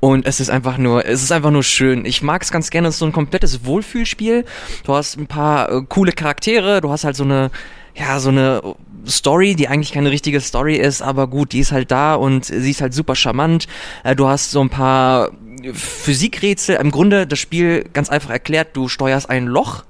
[0.00, 2.04] Und es ist einfach nur, es ist einfach nur schön.
[2.04, 4.44] Ich mag es ganz gerne, es ist so ein komplettes Wohlfühlspiel.
[4.84, 7.50] Du hast ein paar äh, coole Charaktere, du hast halt so eine,
[7.94, 8.62] ja, so eine
[9.06, 12.70] Story, die eigentlich keine richtige Story ist, aber gut, die ist halt da und sie
[12.70, 13.66] ist halt super charmant.
[14.04, 15.30] Äh, du hast so ein paar
[15.74, 16.76] Physikrätsel.
[16.76, 19.84] Im Grunde das Spiel ganz einfach erklärt, du steuerst ein Loch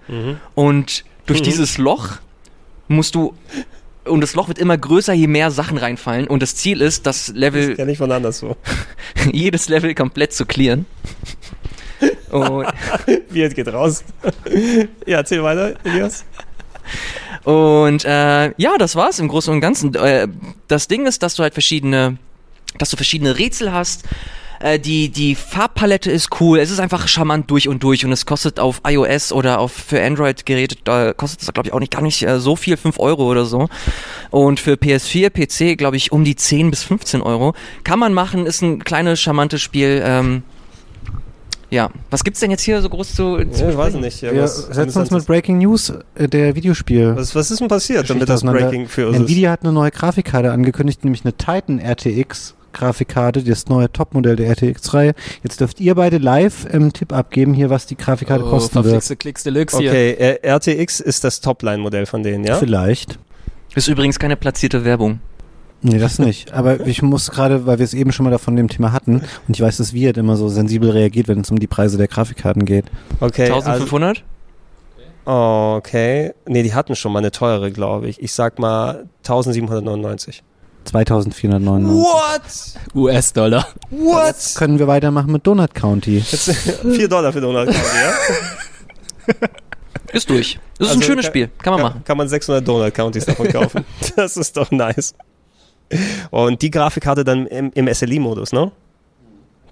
[0.54, 1.44] und durch Mhm.
[1.44, 2.10] dieses Loch
[2.88, 3.34] musst du
[4.04, 7.28] und das Loch wird immer größer, je mehr Sachen reinfallen und das Ziel ist, das
[7.28, 8.56] Level Ja, nicht von anderswo.
[9.32, 10.86] jedes Level komplett zu clearen.
[12.30, 12.66] Und,
[13.30, 14.04] Wie geht raus.
[15.06, 16.24] ja, erzähl weiter, Elias.
[17.44, 19.94] und äh, ja, das war's im Großen und Ganzen.
[19.94, 20.28] Äh,
[20.68, 22.18] das Ding ist, dass du halt verschiedene,
[22.78, 24.04] dass du verschiedene Rätsel hast.
[24.60, 26.58] Äh, die, die Farbpalette ist cool.
[26.58, 30.02] Es ist einfach charmant durch und durch und es kostet auf iOS oder auf für
[30.02, 33.30] Android-Geräte, da kostet es glaube ich auch nicht gar nicht äh, so viel, 5 Euro
[33.30, 33.68] oder so.
[34.30, 37.54] Und für PS4, PC glaube ich um die 10 bis 15 Euro.
[37.84, 40.02] Kann man machen, ist ein kleines, charmantes Spiel.
[40.04, 40.42] Ähm,
[41.68, 44.20] ja, was gibt's denn jetzt hier so groß zu, zu Ja, ich weiß nicht.
[44.22, 47.16] Ja, Wir was, setzen uns mit Breaking News äh, der Videospiel.
[47.16, 48.42] was, was ist denn passiert, damit das.
[48.42, 49.22] Breaking für uns ist?
[49.24, 54.50] Nvidia hat eine neue Grafikkarte angekündigt, nämlich eine Titan RTX Grafikkarte, das neue Topmodell der
[54.50, 55.14] RTX-Reihe.
[55.42, 59.18] Jetzt dürft ihr beide live einen Tipp abgeben hier, was die Grafikkarte Oh, kosten wird.
[59.18, 59.90] Klicks Deluxe hier.
[59.90, 62.56] Okay, äh, RTX ist das Topline-Modell von denen, ja?
[62.56, 63.18] Vielleicht.
[63.74, 65.20] Ist übrigens keine platzierte Werbung.
[65.82, 66.52] Nee, das nicht.
[66.54, 69.56] Aber ich muss gerade, weil wir es eben schon mal davon dem Thema hatten, und
[69.56, 72.64] ich weiß, dass Viet immer so sensibel reagiert, wenn es um die Preise der Grafikkarten
[72.64, 72.86] geht.
[73.20, 74.22] Okay, also, 1500?
[75.24, 76.32] okay.
[76.46, 78.22] Nee, die hatten schon mal eine teure, glaube ich.
[78.22, 80.42] Ich sag mal 1799.
[80.86, 81.90] 2499.
[81.94, 82.42] What?
[82.94, 83.66] US-Dollar.
[83.90, 84.26] What?
[84.28, 86.18] Jetzt können wir weitermachen mit Donut County.
[86.18, 89.48] Jetzt 4 Dollar für Donald County, ja?
[90.12, 90.58] Ist durch.
[90.78, 91.50] Das ist Also ein schönes kann- Spiel.
[91.58, 92.04] Kann man machen.
[92.04, 93.84] Kann man 600 Donut Counties davon kaufen.
[94.16, 95.14] das ist doch nice.
[96.30, 98.70] Und die Grafikkarte dann im, im SLI-Modus, ne?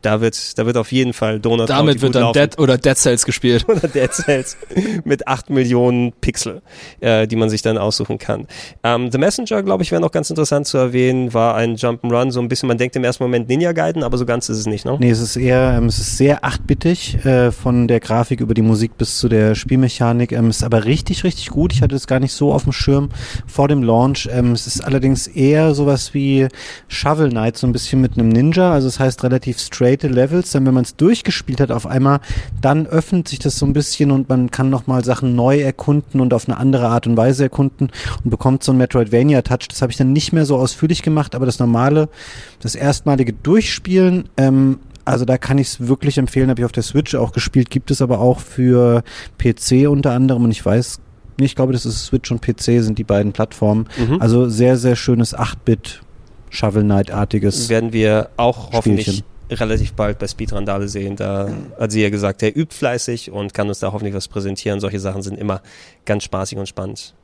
[0.04, 2.38] Da wird, da wird auf jeden Fall Donut Damit wird dann laufen.
[2.38, 3.64] Dead oder Dead Cells gespielt.
[3.68, 4.56] oder Dead Cells
[5.04, 6.60] mit 8 Millionen Pixel,
[7.00, 8.46] äh, die man sich dann aussuchen kann.
[8.82, 12.40] Ähm, The Messenger, glaube ich, wäre noch ganz interessant zu erwähnen, war ein Jump'n'Run, so
[12.40, 14.84] ein bisschen, man denkt im ersten Moment Ninja Gaiden, aber so ganz ist es nicht,
[14.84, 14.96] ne?
[15.00, 18.62] Nee, es ist eher, ähm, es ist sehr achtbittig, äh, von der Grafik über die
[18.62, 20.32] Musik bis zu der Spielmechanik.
[20.32, 21.72] Ähm, ist aber richtig, richtig gut.
[21.72, 23.08] Ich hatte es gar nicht so auf dem Schirm
[23.46, 24.28] vor dem Launch.
[24.30, 26.48] Ähm, es ist allerdings eher sowas wie
[26.88, 28.72] Shovel Knight, so ein bisschen mit einem Ninja.
[28.72, 30.52] Also es heißt relativ straight Levels.
[30.52, 32.20] Dann, wenn man es durchgespielt hat, auf einmal,
[32.60, 36.34] dann öffnet sich das so ein bisschen und man kann nochmal Sachen neu erkunden und
[36.34, 37.90] auf eine andere Art und Weise erkunden
[38.24, 39.68] und bekommt so einen Metroidvania-Touch.
[39.68, 42.08] Das habe ich dann nicht mehr so ausführlich gemacht, aber das normale,
[42.60, 46.82] das erstmalige Durchspielen, ähm, also da kann ich es wirklich empfehlen, habe ich auf der
[46.82, 49.02] Switch auch gespielt, gibt es aber auch für
[49.38, 51.00] PC unter anderem und ich weiß,
[51.38, 53.88] nee, ich glaube, das ist Switch und PC sind die beiden Plattformen.
[53.98, 54.20] Mhm.
[54.20, 56.00] Also sehr, sehr schönes 8-Bit
[56.50, 57.68] Shovel Knight-artiges.
[57.68, 59.24] werden wir auch hoffentlich Spielchen.
[59.54, 61.16] Relativ bald bei Speedrandale sehen.
[61.16, 61.48] Da
[61.78, 64.80] hat sie ja gesagt, er übt fleißig und kann uns da hoffentlich was präsentieren.
[64.80, 65.62] Solche Sachen sind immer
[66.04, 67.14] ganz spaßig und spannend.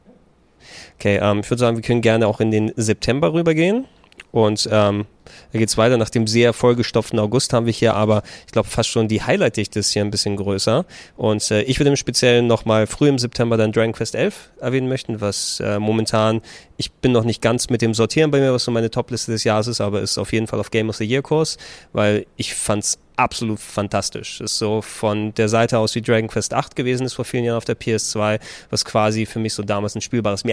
[0.98, 3.86] Okay, ähm, ich würde sagen, wir können gerne auch in den September rübergehen.
[4.32, 5.06] Und ähm,
[5.52, 5.96] da geht's weiter.
[5.96, 9.78] Nach dem sehr vollgestopften August haben wir hier aber, ich glaube, fast schon die Highlight-Dichte
[9.78, 10.84] ist hier ein bisschen größer.
[11.16, 14.88] Und äh, ich würde im Speziellen nochmal früh im September dann Dragon Quest 11 erwähnen
[14.88, 16.40] möchten, was äh, momentan,
[16.76, 19.44] ich bin noch nicht ganz mit dem Sortieren bei mir, was so meine Top-Liste des
[19.44, 21.58] Jahres ist, aber ist auf jeden Fall auf Game of the Year Kurs,
[21.92, 24.40] weil ich fand's absolut fantastisch.
[24.40, 27.58] Ist so von der Seite aus wie Dragon Quest 8 gewesen ist vor vielen Jahren
[27.58, 30.44] auf der PS2, was quasi für mich so damals ein spielbares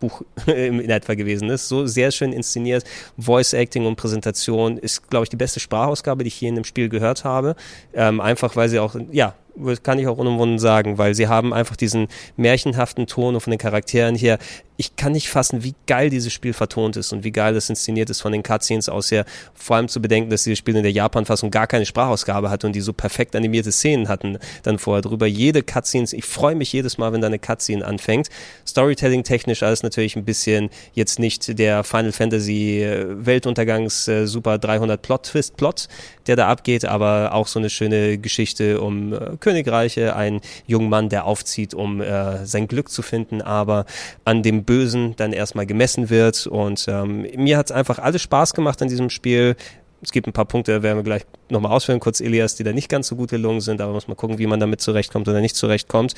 [0.00, 1.68] Märchenbuch in etwa gewesen ist.
[1.68, 2.84] So sehr schön inszeniert.
[3.18, 6.64] Voice Acting und Präsentation ist, glaube ich, die beste Sprachausgabe, die ich je in einem
[6.64, 7.56] Spiel gehört habe.
[7.94, 9.34] Ähm, einfach weil sie auch, ja,
[9.82, 14.14] kann ich auch unumwunden sagen, weil sie haben einfach diesen märchenhaften Ton von den Charakteren
[14.14, 14.38] hier.
[14.76, 18.10] Ich kann nicht fassen, wie geil dieses Spiel vertont ist und wie geil das inszeniert
[18.10, 19.24] ist von den Cutscenes aus her.
[19.54, 22.74] Vor allem zu bedenken, dass dieses Spiel in der Japan-Fassung gar keine Sprachausgabe hatte und
[22.74, 25.26] die so perfekt animierte Szenen hatten dann vorher drüber.
[25.26, 28.28] Jede Cutscene, ich freue mich jedes Mal, wenn da eine Cutscene anfängt.
[28.66, 34.58] Storytelling technisch alles natürlich ein bisschen jetzt nicht der Final Fantasy äh, Weltuntergangs äh, Super
[34.58, 35.88] 300 Plot Twist Plot,
[36.26, 41.08] der da abgeht, aber auch so eine schöne Geschichte um äh, Königreiche, ein junger Mann,
[41.08, 43.86] der aufzieht, um äh, sein Glück zu finden, aber
[44.24, 46.46] an dem Bösen dann erstmal gemessen wird.
[46.46, 49.56] Und ähm, mir hat es einfach alles Spaß gemacht an diesem Spiel.
[50.02, 52.72] Es gibt ein paar Punkte, da werden wir gleich nochmal ausführen, kurz Elias, die da
[52.72, 55.40] nicht ganz so gut gelungen sind, aber muss man gucken, wie man damit zurechtkommt oder
[55.40, 56.14] nicht zurechtkommt.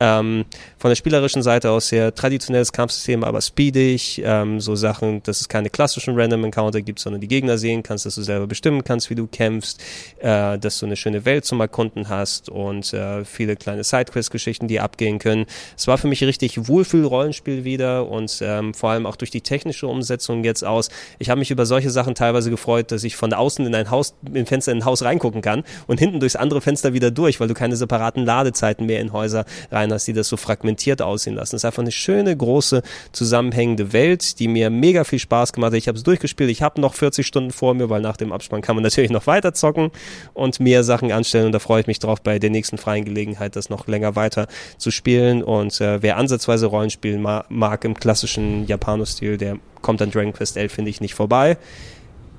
[0.00, 0.44] Ähm,
[0.78, 5.48] von der spielerischen Seite aus sehr traditionelles Kampfsystem, aber speedig, ähm, so Sachen, dass es
[5.48, 9.10] keine klassischen Random Encounter gibt, sondern die Gegner sehen kannst, dass du selber bestimmen kannst,
[9.10, 9.80] wie du kämpfst,
[10.20, 14.80] äh, dass du eine schöne Welt zum Erkunden hast und äh, viele kleine Sidequest-Geschichten, die
[14.80, 15.46] abgehen können.
[15.76, 19.86] Es war für mich richtig Wohlfühl-Rollenspiel wieder und ähm, vor allem auch durch die technische
[19.86, 20.88] Umsetzung jetzt aus.
[21.18, 24.14] Ich habe mich über solche Sachen teilweise gefreut, dass ich von außen in ein Haus,
[24.32, 27.48] in Fenster in ein Haus reingucken kann und hinten durchs andere Fenster wieder durch, weil
[27.48, 31.56] du keine separaten Ladezeiten mehr in Häuser rein hast, die das so fragmentiert aussehen lassen.
[31.56, 32.82] Es ist einfach eine schöne, große,
[33.12, 35.78] zusammenhängende Welt, die mir mega viel Spaß gemacht hat.
[35.78, 38.60] Ich habe es durchgespielt, ich habe noch 40 Stunden vor mir, weil nach dem Abspann
[38.60, 39.90] kann man natürlich noch weiter zocken
[40.34, 41.46] und mehr Sachen anstellen.
[41.46, 44.46] Und da freue ich mich drauf, bei der nächsten freien Gelegenheit das noch länger weiter
[44.78, 45.42] zu spielen.
[45.42, 50.56] Und äh, wer ansatzweise Rollenspielen ma mag im klassischen Japano-Stil, der kommt an Dragon Quest
[50.56, 51.58] 11, finde ich, nicht vorbei,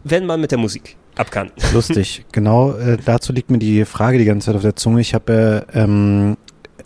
[0.03, 1.51] wenn man mit der Musik ab kann.
[1.73, 2.25] Lustig.
[2.31, 5.01] genau äh, dazu liegt mir die Frage die ganze Zeit auf der Zunge.
[5.01, 6.37] Ich habe äh, ähm,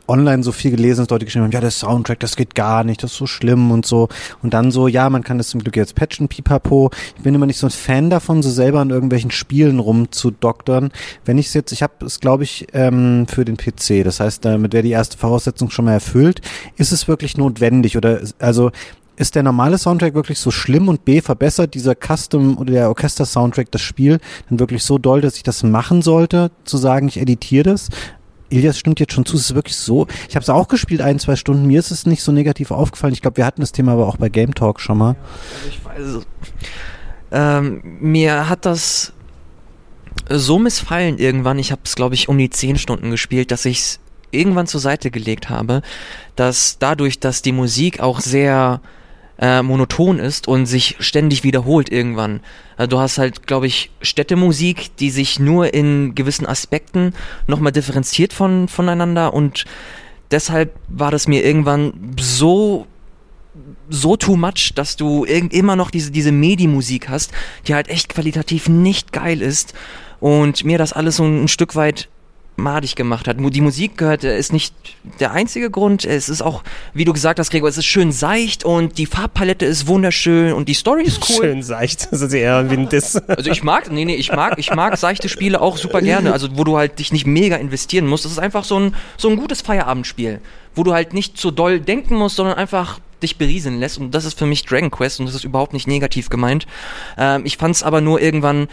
[0.07, 3.03] online so viel gelesen, dass Leute geschrieben haben, ja, der Soundtrack, das geht gar nicht,
[3.03, 4.07] das ist so schlimm und so.
[4.41, 6.91] Und dann so, ja, man kann das zum Glück jetzt patchen, pipapo.
[7.17, 10.91] Ich bin immer nicht so ein Fan davon, so selber an irgendwelchen Spielen rumzudoktern.
[11.25, 14.03] Wenn ich es jetzt, ich habe es, glaube ich, ähm, für den PC.
[14.03, 16.41] Das heißt, damit wäre die erste Voraussetzung schon mal erfüllt.
[16.77, 18.71] Ist es wirklich notwendig oder, also,
[19.17, 23.71] ist der normale Soundtrack wirklich so schlimm und B verbessert dieser Custom oder der Orchester-Soundtrack
[23.71, 27.63] das Spiel dann wirklich so doll, dass ich das machen sollte, zu sagen, ich editiere
[27.63, 27.89] das?
[28.49, 30.07] Ilias stimmt jetzt schon zu, es ist wirklich so.
[30.29, 31.65] Ich habe es auch gespielt, ein, zwei Stunden.
[31.65, 33.13] Mir ist es nicht so negativ aufgefallen.
[33.13, 35.15] Ich glaube, wir hatten das Thema aber auch bei Game Talk schon mal.
[35.65, 36.27] Also ich weiß,
[37.31, 39.11] ähm, mir hat das
[40.29, 41.59] so missfallen irgendwann.
[41.59, 43.99] Ich habe es, glaube ich, um die 10 Stunden gespielt, dass ich es
[44.31, 45.81] irgendwann zur Seite gelegt habe,
[46.35, 48.81] dass dadurch, dass die Musik auch sehr
[49.39, 52.41] äh, monoton ist und sich ständig wiederholt irgendwann.
[52.75, 57.13] Also du hast halt, glaube ich, Städtemusik, die sich nur in gewissen Aspekten
[57.47, 59.65] nochmal differenziert von, voneinander und
[60.31, 62.87] deshalb war das mir irgendwann so
[63.89, 67.31] so too much, dass du immer noch diese, diese Medi-Musik hast,
[67.65, 69.73] die halt echt qualitativ nicht geil ist
[70.19, 72.09] und mir das alles so ein Stück weit
[72.57, 73.37] madig gemacht hat.
[73.39, 74.73] Die Musik gehört, äh, ist nicht
[75.19, 76.03] der einzige Grund.
[76.03, 79.65] Es ist auch, wie du gesagt hast, Gregor, es ist schön seicht und die Farbpalette
[79.65, 81.45] ist wunderschön und die Story ist cool.
[81.45, 82.11] Schön seicht.
[82.11, 83.15] Das ist eher wie ein Diss.
[83.27, 86.33] Also ich mag, nee, nee, ich mag, ich mag seichte Spiele auch super gerne.
[86.33, 88.25] Also wo du halt dich nicht mega investieren musst.
[88.25, 90.41] Das ist einfach so ein, so ein gutes Feierabendspiel,
[90.75, 93.97] wo du halt nicht so doll denken musst, sondern einfach dich berieseln lässt.
[93.97, 96.67] Und das ist für mich Dragon Quest und das ist überhaupt nicht negativ gemeint.
[97.17, 98.67] Ähm, ich fand es aber nur irgendwann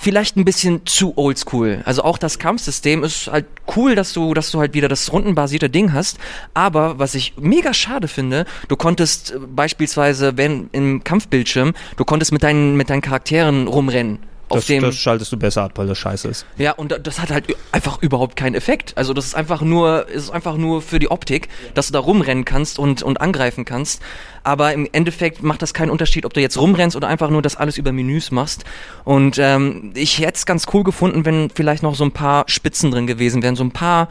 [0.00, 1.82] vielleicht ein bisschen zu oldschool.
[1.84, 3.44] Also auch das Kampfsystem ist halt
[3.76, 6.18] cool, dass du, dass du halt wieder das rundenbasierte Ding hast.
[6.54, 12.32] Aber was ich mega schade finde, du konntest äh, beispielsweise, wenn im Kampfbildschirm, du konntest
[12.32, 14.82] mit deinen, mit deinen Charakteren rumrennen Das, dem.
[14.82, 16.46] das schaltest du besser ab, weil das scheiße ist.
[16.58, 18.92] Ja, und da- das hat halt einfach überhaupt keinen Effekt.
[18.96, 22.44] Also das ist einfach nur, ist einfach nur für die Optik, dass du da rumrennen
[22.44, 24.02] kannst und, und angreifen kannst.
[24.42, 27.56] Aber im Endeffekt macht das keinen Unterschied, ob du jetzt rumrennst oder einfach nur das
[27.56, 28.64] alles über Menüs machst.
[29.04, 32.90] Und ähm, ich hätte es ganz cool gefunden, wenn vielleicht noch so ein paar Spitzen
[32.90, 34.08] drin gewesen wären, so ein paar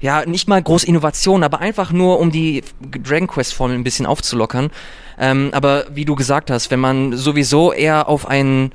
[0.00, 2.62] ja, nicht mal groß Innovation, aber einfach nur, um die
[3.02, 4.70] Dragon Quest Formel ein bisschen aufzulockern.
[5.18, 8.70] Ähm, aber wie du gesagt hast, wenn man sowieso eher auf ein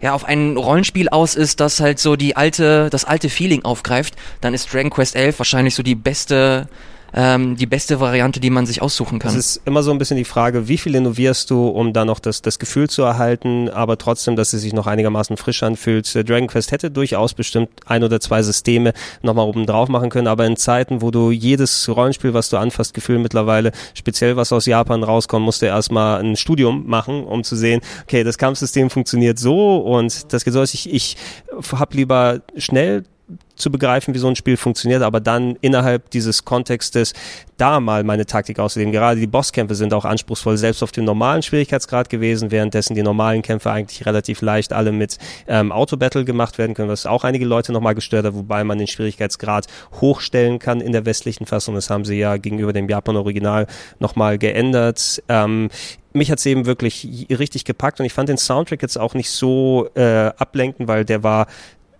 [0.00, 4.16] ja, auf ein Rollenspiel aus ist, das halt so die alte, das alte Feeling aufgreift,
[4.40, 6.68] dann ist Dragon Quest 11 wahrscheinlich so die beste,
[7.14, 9.30] ähm, die beste Variante, die man sich aussuchen kann.
[9.30, 12.20] Es ist immer so ein bisschen die Frage, wie viel innovierst du, um da noch
[12.20, 16.14] das, das Gefühl zu erhalten, aber trotzdem, dass es sich noch einigermaßen frisch anfühlt.
[16.14, 18.92] Äh, Dragon Quest hätte durchaus bestimmt ein oder zwei Systeme
[19.22, 22.94] nochmal oben drauf machen können, aber in Zeiten, wo du jedes Rollenspiel, was du anfasst,
[22.94, 27.56] Gefühl mittlerweile, speziell was aus Japan rauskommt, musst du erstmal ein Studium machen, um zu
[27.56, 30.62] sehen, okay, das Kampfsystem funktioniert so und das geht so.
[30.62, 31.16] Ich, ich
[31.72, 33.04] hab lieber schnell
[33.56, 37.12] zu begreifen, wie so ein Spiel funktioniert, aber dann innerhalb dieses Kontextes
[37.58, 38.92] da mal meine Taktik auszuleben.
[38.92, 43.42] Gerade die Bosskämpfe sind auch anspruchsvoll, selbst auf dem normalen Schwierigkeitsgrad gewesen, währenddessen die normalen
[43.42, 47.72] Kämpfe eigentlich relativ leicht alle mit ähm, Auto-Battle gemacht werden können, was auch einige Leute
[47.72, 49.66] nochmal gestört hat, wobei man den Schwierigkeitsgrad
[50.00, 51.74] hochstellen kann in der westlichen Fassung.
[51.74, 53.66] Das haben sie ja gegenüber dem Japan-Original
[53.98, 55.22] nochmal geändert.
[55.28, 55.68] Ähm,
[56.12, 59.88] mich hat's eben wirklich richtig gepackt und ich fand den Soundtrack jetzt auch nicht so
[59.94, 61.46] äh, ablenkend, weil der war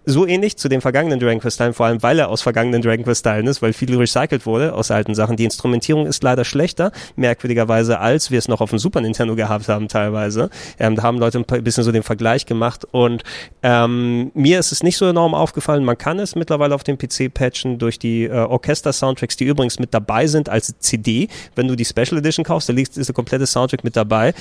[0.06, 3.04] so ähnlich zu den vergangenen Dragon Quest Teilen, vor allem weil er aus vergangenen Dragon
[3.04, 5.36] Quest Teilen ist, weil viel recycelt wurde aus alten Sachen.
[5.36, 9.68] Die Instrumentierung ist leider schlechter, merkwürdigerweise, als wir es noch auf dem Super Nintendo gehabt
[9.68, 10.50] haben teilweise.
[10.78, 13.22] Ähm, da haben Leute ein bisschen so den Vergleich gemacht und
[13.62, 15.84] ähm, mir ist es nicht so enorm aufgefallen.
[15.84, 19.92] Man kann es mittlerweile auf dem PC patchen durch die äh, Orchester-Soundtracks, die übrigens mit
[19.92, 21.28] dabei sind als CD.
[21.54, 24.34] Wenn du die Special Edition kaufst, da liegt, ist der komplette Soundtrack mit dabei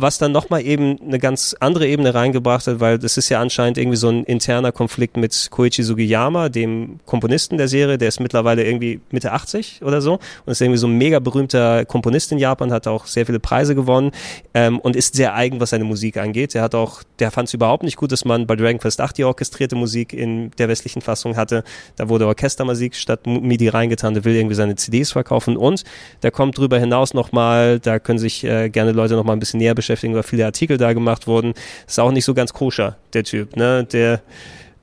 [0.00, 3.78] was dann nochmal eben eine ganz andere Ebene reingebracht hat, weil das ist ja anscheinend
[3.78, 8.64] irgendwie so ein interner Konflikt mit Koichi Sugiyama, dem Komponisten der Serie, der ist mittlerweile
[8.64, 12.72] irgendwie Mitte 80 oder so und ist irgendwie so ein mega berühmter Komponist in Japan,
[12.72, 14.10] hat auch sehr viele Preise gewonnen
[14.52, 16.54] ähm, und ist sehr eigen, was seine Musik angeht.
[16.54, 19.16] Der hat auch, der fand es überhaupt nicht gut, dass man bei Dragon Quest 8
[19.16, 21.64] die orchestrierte Musik in der westlichen Fassung hatte.
[21.96, 25.84] Da wurde Orchestermusik statt MIDI reingetan, der will irgendwie seine CDs verkaufen und
[26.20, 29.74] da kommt drüber hinaus nochmal, da können sich äh, gerne Leute nochmal ein bisschen näher
[29.74, 31.54] beschäftigen, weil viele Artikel da gemacht wurden.
[31.86, 33.84] Ist auch nicht so ganz koscher, der Typ, ne?
[33.84, 34.22] Der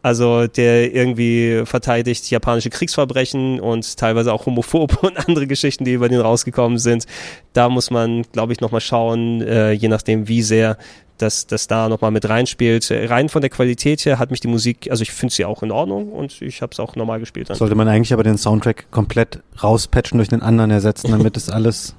[0.04, 6.10] also der irgendwie verteidigt japanische Kriegsverbrechen und teilweise auch homophob und andere Geschichten, die über
[6.10, 7.06] den rausgekommen sind.
[7.54, 10.78] Da muss man, glaube ich, nochmal schauen, äh, je nachdem, wie sehr
[11.18, 12.86] das, das da nochmal mit reinspielt.
[12.92, 15.72] Rein von der Qualität her hat mich die Musik, also ich finde sie auch in
[15.72, 17.50] Ordnung und ich habe es auch normal gespielt.
[17.50, 17.56] Dann.
[17.56, 21.96] Sollte man eigentlich aber den Soundtrack komplett rauspatchen durch den anderen ersetzen, damit es alles.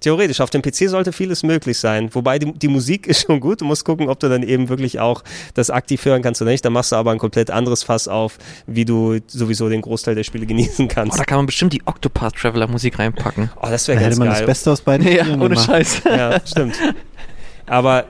[0.00, 2.08] Theoretisch, auf dem PC sollte vieles möglich sein.
[2.14, 3.60] Wobei die, die Musik ist schon gut.
[3.60, 5.22] Du musst gucken, ob du dann eben wirklich auch
[5.54, 6.64] das aktiv hören kannst oder nicht.
[6.64, 10.24] Dann machst du aber ein komplett anderes Fass auf, wie du sowieso den Großteil der
[10.24, 11.18] Spiele genießen Oh, kannst.
[11.18, 13.50] da kann man bestimmt die Octopath Traveler Musik reinpacken.
[13.60, 14.44] Oh, das Da wäre hätte ganz man das.
[14.46, 15.66] Beste aus beiden Spielen gemacht.
[15.66, 16.02] Scheiß.
[16.04, 16.76] Ja, stimmt.
[17.66, 18.04] Aber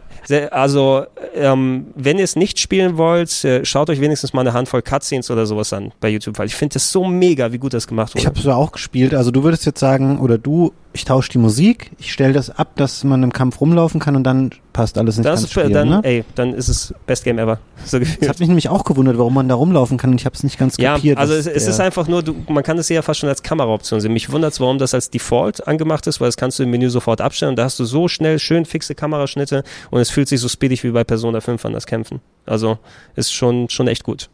[0.50, 1.04] also,
[1.34, 5.30] ähm, wenn ihr es nicht spielen wollt, äh, schaut euch wenigstens mal eine Handvoll Cutscenes
[5.30, 8.14] oder sowas an bei YouTube, weil ich finde das so mega, wie gut das gemacht
[8.14, 8.20] wurde.
[8.20, 9.14] Ich habe es ja auch gespielt.
[9.14, 12.76] Also du würdest jetzt sagen, oder du, ich tausche die Musik, ich stelle das ab,
[12.76, 15.88] dass man im Kampf rumlaufen kann und dann passt alles ins das ist, Spiel, dann,
[15.88, 16.00] ne?
[16.02, 17.58] ey, dann ist es Best Game ever.
[17.84, 18.28] So Das gefühlt.
[18.30, 20.56] hat mich nämlich auch gewundert, warum man da rumlaufen kann und ich habe es nicht
[20.58, 21.18] ganz Ja, kapiert.
[21.18, 24.00] also es, es ist einfach nur, du, man kann es ja fast schon als Kameraoption
[24.00, 24.12] sehen.
[24.12, 27.20] Mich wundert warum das als Default angemacht ist, weil das kannst du im Menü sofort
[27.20, 30.48] abstellen und da hast du so schnell schön fixe Kameraschnitte und es fühlt sich so
[30.48, 32.20] speedig wie bei Persona 5 an das Kämpfen.
[32.46, 32.78] Also
[33.16, 34.30] ist schon, schon echt gut.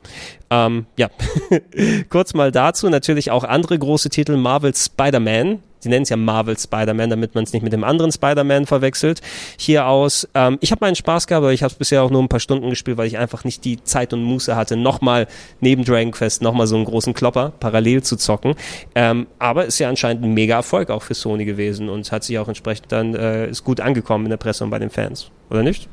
[0.51, 1.09] Ähm, ja,
[2.11, 2.89] kurz mal dazu.
[2.89, 4.37] Natürlich auch andere große Titel.
[4.37, 8.13] Marvel Spider-Man Sie nennen es ja Marvel Spider-Man, damit man es nicht mit dem anderen
[8.13, 9.21] Spider-Man verwechselt.
[9.57, 10.29] Hier aus.
[10.35, 12.41] Ähm, ich habe meinen Spaß gehabt, aber ich habe es bisher auch nur ein paar
[12.41, 15.27] Stunden gespielt, weil ich einfach nicht die Zeit und Muße hatte, nochmal
[15.61, 18.55] neben Dragon Quest nochmal so einen großen Klopper parallel zu zocken.
[18.95, 22.39] Ähm, aber ist ja anscheinend ein mega Erfolg auch für Sony gewesen und hat sich
[22.39, 25.63] auch entsprechend dann äh, ist gut angekommen in der Presse und bei den Fans, oder
[25.63, 25.89] nicht?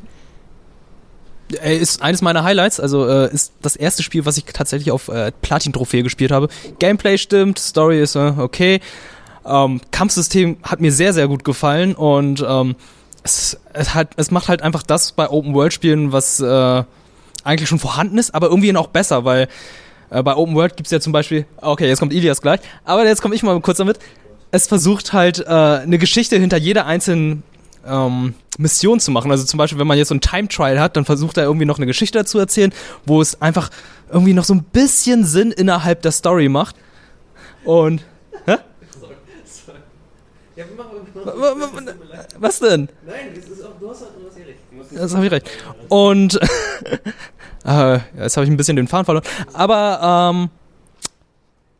[1.61, 5.09] Ey, ist eines meiner Highlights, also äh, ist das erste Spiel, was ich tatsächlich auf
[5.09, 6.47] äh, Platin-Trophäe gespielt habe.
[6.79, 8.79] Gameplay stimmt, Story ist äh, okay.
[9.45, 12.75] Ähm, Kampfsystem hat mir sehr, sehr gut gefallen und ähm,
[13.23, 16.83] es, es, hat, es macht halt einfach das bei Open-World-Spielen, was äh,
[17.43, 19.47] eigentlich schon vorhanden ist, aber irgendwie noch besser, weil
[20.09, 23.21] äh, bei Open World gibt's ja zum Beispiel, okay, jetzt kommt Ilias gleich, aber jetzt
[23.21, 23.99] komme ich mal kurz damit.
[24.51, 27.43] Es versucht halt äh, eine Geschichte hinter jeder einzelnen
[27.85, 29.31] ähm, Mission zu machen.
[29.31, 31.65] Also zum Beispiel, wenn man jetzt so ein Time Trial hat, dann versucht er irgendwie
[31.65, 32.73] noch eine Geschichte dazu erzählen,
[33.05, 33.69] wo es einfach
[34.11, 36.75] irgendwie noch so ein bisschen Sinn innerhalb der Story macht.
[37.63, 38.03] Und.
[38.45, 38.57] Hä?
[42.39, 42.89] Was denn?
[43.05, 44.01] Nein, du hast, du hast
[44.37, 44.59] ja recht.
[44.93, 45.49] Das habe ich recht.
[45.89, 46.35] Und
[47.65, 49.25] äh, jetzt habe ich ein bisschen den Faden verloren.
[49.53, 50.49] Aber ähm,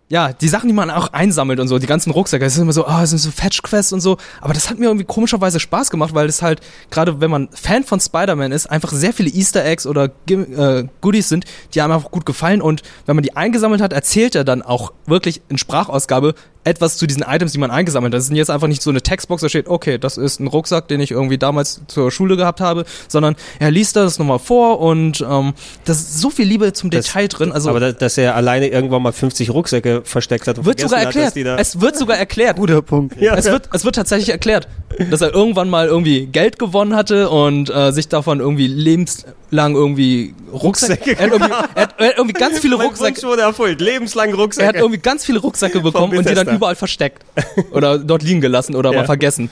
[0.07, 2.73] ja, die Sachen, die man auch einsammelt und so, die ganzen Rucksäcke, es ist immer
[2.73, 5.59] so, ah, oh, es sind so Fetch-Quests und so, aber das hat mir irgendwie komischerweise
[5.59, 6.61] Spaß gemacht, weil es halt,
[6.91, 11.29] gerade wenn man Fan von Spider-Man ist, einfach sehr viele Easter Eggs oder äh, Goodies
[11.29, 14.61] sind, die einem einfach gut gefallen und wenn man die eingesammelt hat, erzählt er dann
[14.61, 16.35] auch wirklich in Sprachausgabe,
[16.65, 18.17] etwas zu diesen Items, die man eingesammelt hat.
[18.17, 20.87] Das sind jetzt einfach nicht so eine Textbox, da steht, okay, das ist ein Rucksack,
[20.87, 25.21] den ich irgendwie damals zur Schule gehabt habe, sondern er liest das nochmal vor und
[25.21, 25.53] ähm,
[25.85, 27.51] das ist so viel Liebe zum das, Detail drin.
[27.51, 30.57] Also, aber da, dass er alleine irgendwann mal 50 Rucksäcke versteckt hat.
[30.57, 31.35] Und wird sogar erklärt.
[31.35, 32.57] Hat, es wird sogar erklärt.
[32.57, 33.21] Guter Punkt.
[33.21, 33.51] Ja, es, ja.
[33.51, 34.67] Wird, es wird tatsächlich erklärt,
[35.11, 40.33] dass er irgendwann mal irgendwie Geld gewonnen hatte und äh, sich davon irgendwie lebenslang irgendwie
[40.51, 41.11] Rucksäcke.
[41.11, 43.23] Rucksäcke er, hat irgendwie, er, hat, er hat irgendwie ganz viele Rucksäcke.
[43.23, 43.81] wurde erfüllt.
[43.81, 44.65] Lebenslang Rucksäcke.
[44.65, 47.23] Er hat irgendwie ganz viele Rucksäcke bekommen und die dann überall versteckt.
[47.71, 49.49] Oder dort liegen gelassen oder mal vergessen.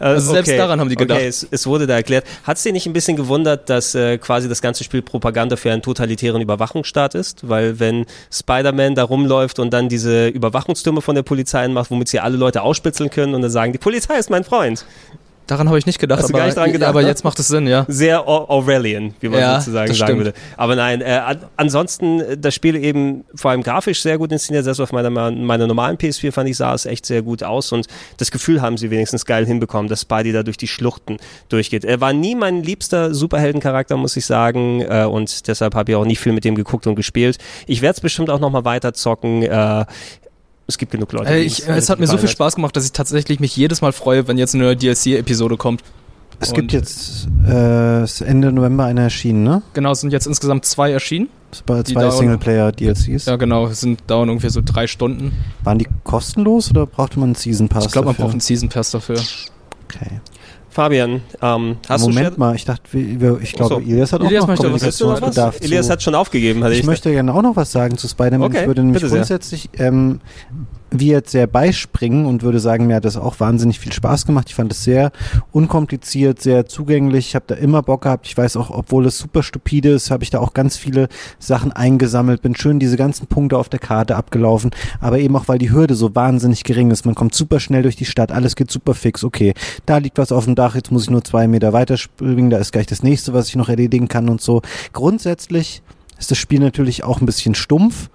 [0.00, 0.58] Äh, also selbst okay.
[0.58, 1.18] daran haben die gedacht.
[1.18, 2.24] Okay, es, es wurde da erklärt.
[2.44, 5.72] Hat es dir nicht ein bisschen gewundert, dass äh, quasi das ganze Spiel Propaganda für
[5.72, 7.48] einen totalitären Überwachungsstaat ist?
[7.48, 12.20] Weil wenn Spider-Man da rumläuft und dann diese Überwachungstürme von der Polizei macht, womit sie
[12.20, 14.84] alle Leute ausspitzeln können und dann sagen, die Polizei ist mein Freund.
[15.46, 17.08] Daran habe ich nicht gedacht, Hast aber, nicht gedacht, aber ne?
[17.08, 17.84] jetzt macht es Sinn, ja.
[17.88, 20.32] Sehr Orwellian, wie man ja, sozusagen sagen würde.
[20.56, 21.20] Aber nein, äh,
[21.56, 25.66] ansonsten äh, das Spiel eben vor allem grafisch sehr gut inszeniert, selbst auf meiner, meiner
[25.66, 27.86] normalen PS4 fand ich, sah es echt sehr gut aus und
[28.16, 31.18] das Gefühl haben sie wenigstens geil hinbekommen, dass Spidey da durch die Schluchten
[31.50, 31.84] durchgeht.
[31.84, 36.06] Er war nie mein liebster Superheldencharakter, muss ich sagen, äh, und deshalb habe ich auch
[36.06, 37.36] nie viel mit dem geguckt und gespielt.
[37.66, 39.42] Ich werde es bestimmt auch nochmal weiter zocken.
[39.42, 39.84] Äh,
[40.66, 41.30] es gibt genug Leute.
[41.30, 43.92] Äh, ich, es hat mir so viel Spaß gemacht, dass ich tatsächlich mich jedes Mal
[43.92, 45.82] freue, wenn jetzt eine DLC-Episode kommt.
[46.40, 49.62] Es Und gibt jetzt äh, Ende November eine erschienen, ne?
[49.72, 51.28] Genau, es sind jetzt insgesamt zwei erschienen.
[51.52, 53.26] Zwei Singleplayer-DLCs.
[53.26, 55.32] Ja, genau, es sind, dauern ungefähr so drei Stunden.
[55.62, 57.86] Waren die kostenlos oder brauchte man einen Season Pass?
[57.86, 59.20] Ich glaube, man braucht einen Season Pass dafür.
[59.84, 60.20] Okay.
[60.74, 63.80] Fabian, ähm, hast Moment du Moment mal, ich dachte, ich glaube, so.
[63.80, 65.60] Ilias hat auch noch Kommunikationsbedarf.
[65.60, 66.66] Ilias hat schon aufgegeben.
[66.66, 68.50] ich, ich möchte gerne auch noch was sagen zu Spider-Man.
[68.50, 70.18] Okay, ich würde nämlich grundsätzlich ähm,
[71.00, 74.48] wir jetzt sehr beispringen und würde sagen, mir hat das auch wahnsinnig viel Spaß gemacht.
[74.48, 75.12] Ich fand es sehr
[75.52, 77.28] unkompliziert, sehr zugänglich.
[77.28, 78.26] Ich habe da immer Bock gehabt.
[78.26, 81.72] Ich weiß auch, obwohl es super stupide ist, habe ich da auch ganz viele Sachen
[81.72, 84.70] eingesammelt, bin schön diese ganzen Punkte auf der Karte abgelaufen,
[85.00, 87.06] aber eben auch, weil die Hürde so wahnsinnig gering ist.
[87.06, 89.24] Man kommt super schnell durch die Stadt, alles geht super fix.
[89.24, 89.54] Okay,
[89.86, 92.58] da liegt was auf dem Dach, jetzt muss ich nur zwei Meter weiter springen, da
[92.58, 94.62] ist gleich das nächste, was ich noch erledigen kann und so.
[94.92, 95.82] Grundsätzlich
[96.18, 98.08] ist das Spiel natürlich auch ein bisschen stumpf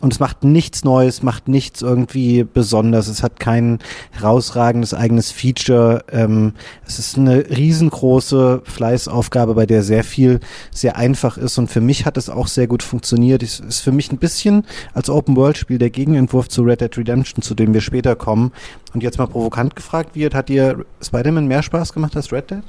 [0.00, 3.08] und es macht nichts Neues, macht nichts irgendwie besonders.
[3.08, 3.80] Es hat kein
[4.12, 6.04] herausragendes eigenes Feature.
[6.12, 6.52] Ähm,
[6.86, 10.38] es ist eine riesengroße Fleißaufgabe, bei der sehr viel
[10.70, 11.58] sehr einfach ist.
[11.58, 13.42] Und für mich hat es auch sehr gut funktioniert.
[13.42, 17.54] Es ist für mich ein bisschen als Open-World-Spiel der Gegenentwurf zu Red Dead Redemption, zu
[17.54, 18.52] dem wir später kommen.
[18.94, 22.62] Und jetzt mal provokant gefragt wird, hat dir Spider-Man mehr Spaß gemacht als Red Dead?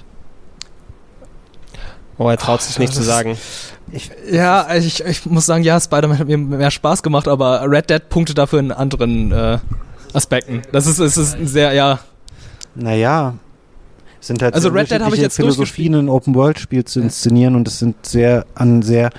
[2.19, 3.37] Oh, er traut sich nicht zu sagen.
[3.91, 7.63] Ich, ja, also ich, ich muss sagen, ja, Spider-Man hat mir mehr Spaß gemacht, aber
[7.65, 9.57] Red Dead punkte dafür in anderen äh,
[10.13, 10.61] Aspekten.
[10.73, 11.99] Das ist, es ist sehr, ja.
[12.75, 13.35] Naja,
[14.19, 17.55] sind halt also Red Dead habe ich jetzt Philosophien in Open World Spiel zu inszenieren
[17.55, 19.11] und es sind sehr an sehr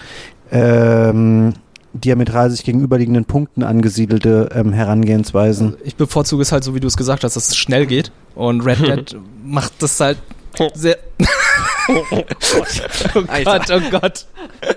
[0.52, 1.54] ähm,
[1.94, 5.76] diametral sich gegenüberliegenden Punkten angesiedelte ähm, Herangehensweisen.
[5.84, 8.60] Ich bevorzuge es halt so, wie du es gesagt hast, dass es schnell geht und
[8.60, 10.18] Red Dead macht das halt
[10.74, 10.98] sehr
[11.88, 12.04] oh
[13.44, 14.26] Gott, oh Gott.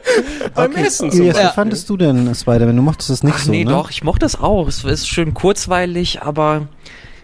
[0.55, 0.85] Beim okay.
[0.85, 1.23] Essen so.
[1.23, 2.75] Wie fandest du denn Spider-Man?
[2.75, 3.71] Du mochtest es nicht Ach, so, nee, ne?
[3.71, 4.67] doch, ich mochte es auch.
[4.67, 6.67] Es ist schön kurzweilig, aber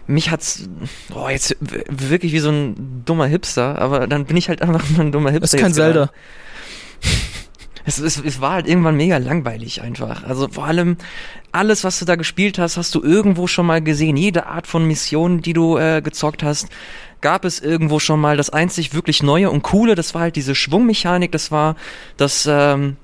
[0.06, 0.68] mich hat's
[1.14, 5.00] oh, jetzt wirklich wie so ein dummer Hipster, aber dann bin ich halt einfach nur
[5.00, 5.40] ein dummer Hipster.
[5.42, 6.10] Das ist kein Zelda.
[7.84, 10.24] es, es, es war halt irgendwann mega langweilig einfach.
[10.24, 10.96] Also vor allem
[11.52, 14.16] alles, was du da gespielt hast, hast du irgendwo schon mal gesehen.
[14.16, 16.68] Jede Art von Mission, die du äh, gezockt hast,
[17.20, 18.36] gab es irgendwo schon mal.
[18.36, 21.76] Das einzig wirklich Neue und Coole, das war halt diese Schwungmechanik, das war
[22.16, 22.96] das, ähm,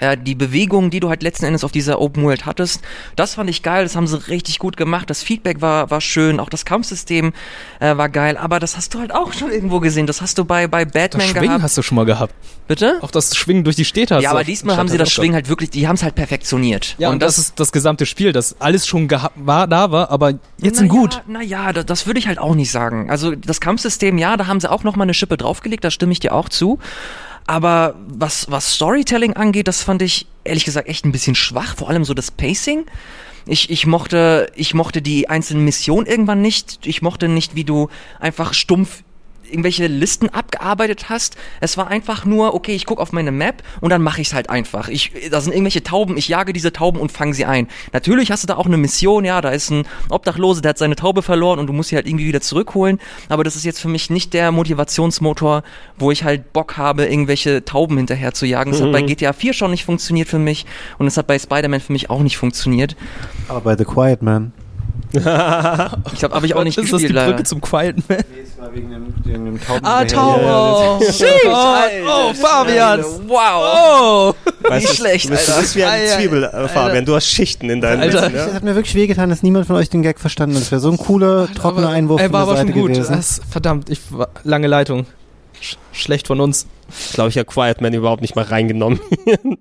[0.00, 2.82] äh, die Bewegung, die du halt letzten Endes auf dieser Open World hattest,
[3.16, 6.40] das fand ich geil, das haben sie richtig gut gemacht, das Feedback war, war schön,
[6.40, 7.32] auch das Kampfsystem
[7.80, 10.44] äh, war geil, aber das hast du halt auch schon irgendwo gesehen, das hast du
[10.44, 11.62] bei, bei Batman Das Schwingen gehabt.
[11.62, 12.34] hast du schon mal gehabt.
[12.66, 12.98] Bitte?
[13.02, 15.12] Auch das Schwingen durch die Städte hast Ja, aber diesmal haben sie das.
[15.12, 16.94] Schwingen halt wirklich, die haben es halt perfektioniert.
[16.98, 20.78] Ja, und, das, ist das gesamte Spiel, das alles schon war, da war, aber jetzt
[20.78, 21.22] sind gut.
[21.26, 23.10] Naja, das, das würde ich halt auch nicht sagen.
[23.10, 26.12] Also das Kampfsystem, ja, da haben sie auch noch mal eine Schippe draufgelegt, da stimme
[26.12, 26.78] ich dir auch zu.
[27.46, 31.90] Aber was, was Storytelling angeht, das fand ich ehrlich gesagt echt ein bisschen schwach, vor
[31.90, 32.86] allem so das Pacing.
[33.46, 36.86] Ich, ich mochte, ich mochte die einzelnen Missionen irgendwann nicht.
[36.86, 37.88] Ich mochte nicht, wie du
[38.18, 39.02] einfach stumpf
[39.54, 41.36] irgendwelche Listen abgearbeitet hast.
[41.60, 44.34] Es war einfach nur, okay, ich gucke auf meine Map und dann mache ich es
[44.34, 44.88] halt einfach.
[44.88, 47.68] Ich, da sind irgendwelche Tauben, ich jage diese Tauben und fange sie ein.
[47.92, 50.96] Natürlich hast du da auch eine Mission, ja, da ist ein Obdachlose, der hat seine
[50.96, 53.00] Taube verloren und du musst sie halt irgendwie wieder zurückholen.
[53.28, 55.62] Aber das ist jetzt für mich nicht der Motivationsmotor,
[55.96, 58.72] wo ich halt Bock habe, irgendwelche Tauben hinterher zu jagen.
[58.72, 60.66] Das hat bei GTA 4 schon nicht funktioniert für mich
[60.98, 62.96] und es hat bei Spider-Man für mich auch nicht funktioniert.
[63.48, 64.52] Aber bei The Quiet Man.
[66.12, 67.10] Ich glaube, habe ich auch nicht ist das gespielt.
[67.10, 67.44] die Brücke leider.
[67.44, 68.18] zum Quiet Man?
[68.18, 69.84] Nee, es war wegen dem, wegen dem Tauben.
[69.84, 71.00] Ah, Tower.
[71.00, 71.00] Tower!
[72.06, 73.04] Oh, oh, Fabian!
[73.26, 74.34] Wow!
[74.64, 74.70] Oh!
[74.74, 75.52] Nicht schlecht, Alter.
[75.54, 77.04] Du bist wie eine Alter, Zwiebel, äh, Fabian.
[77.04, 78.30] Du hast Schichten in deinen Alter.
[78.30, 78.54] Das ja?
[78.54, 80.62] hat mir wirklich wehgetan, dass niemand von euch den Gag verstanden hat.
[80.62, 82.92] Das wäre so ein cooler, trockener Aber- Einwurf Ey, von war aber Seite schon gut.
[82.92, 83.12] gewesen.
[83.14, 85.06] Das, verdammt, ich war, lange Leitung.
[85.60, 86.66] Sch schlecht von uns.
[87.12, 89.00] glaube ich, ja Quiet Man überhaupt nicht mal reingenommen.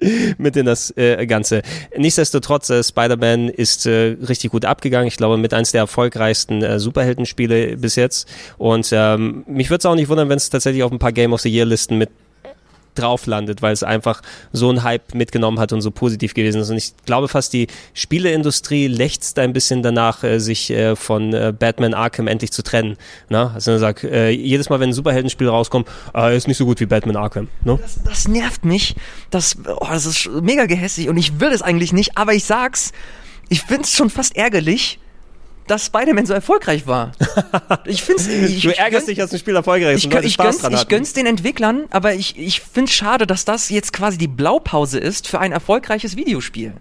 [0.38, 1.62] mit in das äh, Ganze.
[1.96, 5.08] Nichtsdestotrotz, äh, Spider-Man ist äh, richtig gut abgegangen.
[5.08, 8.28] Ich glaube, mit eins der erfolgreichsten äh, Superheldenspiele bis jetzt.
[8.58, 11.32] Und ähm, mich würde es auch nicht wundern, wenn es tatsächlich auf ein paar Game
[11.32, 12.10] of the Year-Listen mit
[12.98, 14.22] drauf landet, weil es einfach
[14.52, 16.70] so einen Hype mitgenommen hat und so positiv gewesen ist.
[16.70, 21.52] Und ich glaube fast, die Spieleindustrie lechzt ein bisschen danach, äh, sich äh, von äh,
[21.56, 22.96] Batman Arkham endlich zu trennen.
[23.28, 23.52] Na?
[23.54, 26.80] Also man sagt, äh, jedes Mal, wenn ein Superheldenspiel rauskommt, äh, ist nicht so gut
[26.80, 27.48] wie Batman Arkham.
[27.64, 27.78] Ne?
[27.80, 28.96] Das, das nervt mich.
[29.30, 32.92] Das, oh, das ist mega gehässig und ich will es eigentlich nicht, aber ich sag's,
[33.48, 34.98] ich find's schon fast ärgerlich,
[35.66, 37.12] dass Spider-Man so erfolgreich war.
[37.84, 40.46] Ich find's, ich, Du ärgerst dich, dass ein Spiel erfolgreich ist ich, und ich, Spaß
[40.46, 44.18] gönn's, dran ich gönn's den Entwicklern, aber ich, ich find's schade, dass das jetzt quasi
[44.18, 46.72] die Blaupause ist für ein erfolgreiches Videospiel.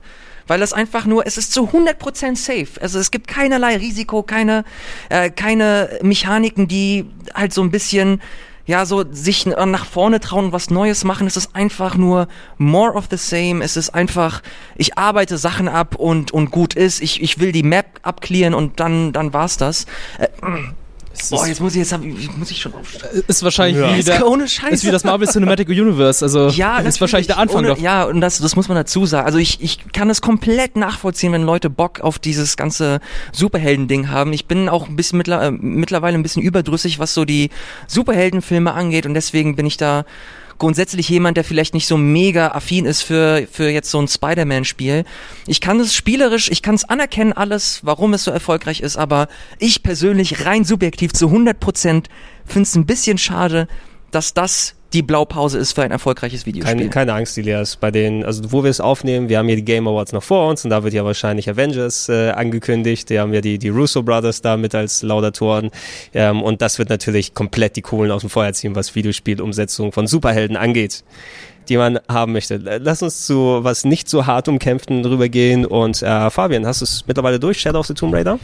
[0.47, 2.81] Weil es einfach nur, es ist zu 100% safe.
[2.81, 4.63] Also es gibt keinerlei Risiko, keine,
[5.09, 8.21] äh, keine Mechaniken, die halt so ein bisschen,
[8.65, 11.27] ja, so sich n- nach vorne trauen und was Neues machen.
[11.27, 13.63] Es ist einfach nur more of the same.
[13.63, 14.41] Es ist einfach,
[14.75, 17.01] ich arbeite Sachen ab und, und gut ist.
[17.01, 19.85] Ich, ich will die Map abklären und dann, dann war's das.
[20.17, 20.27] Äh,
[21.29, 23.23] boah, jetzt muss ich, jetzt hab, ich- muss ich schon aufstehen.
[23.27, 23.95] Ist wahrscheinlich Ja.
[23.95, 24.73] wie, der, ohne Scheiße.
[24.73, 26.23] ist wie das Marvel Cinematic Universe.
[26.23, 27.77] Also Ja, ist wahrscheinlich der Anfang ohne.
[27.79, 29.25] Ja, und das, das muss man dazu sagen.
[29.25, 32.99] Also ich, ich kann es komplett nachvollziehen, wenn Leute Bock auf dieses ganze
[33.31, 34.33] Superhelden-Ding haben.
[34.33, 37.49] Ich bin auch ein bisschen mittler, äh, mittlerweile ein bisschen überdrüssig, was so die
[37.87, 40.05] Superheldenfilme angeht und deswegen bin ich da
[40.57, 45.05] grundsätzlich jemand, der vielleicht nicht so mega affin ist für, für jetzt so ein Spider-Man-Spiel.
[45.47, 49.27] Ich kann es spielerisch, ich kann es anerkennen alles, warum es so erfolgreich ist, aber
[49.59, 52.09] ich persönlich rein subjektiv zu 100 Prozent
[52.45, 53.67] finde es ein bisschen schade,
[54.11, 56.77] dass das die Blaupause ist für ein erfolgreiches Videospiel.
[56.77, 57.75] Keine, keine Angst, Elias.
[57.75, 60.49] Bei den, also wo wir es aufnehmen, wir haben hier die Game Awards noch vor
[60.49, 63.09] uns und da wird ja wahrscheinlich Avengers äh, angekündigt.
[63.09, 65.69] Wir haben ja die, die Russo Brothers da mit als Laudatoren.
[66.13, 70.07] Ähm, und das wird natürlich komplett die Kohlen aus dem Feuer ziehen, was Videospielumsetzung von
[70.07, 71.03] Superhelden angeht,
[71.69, 72.57] die man haben möchte.
[72.57, 75.65] Lass uns zu was nicht so hart umkämpften rübergehen.
[75.65, 78.39] Und äh, Fabian, hast du es mittlerweile durch, Shadow of the Tomb Raider?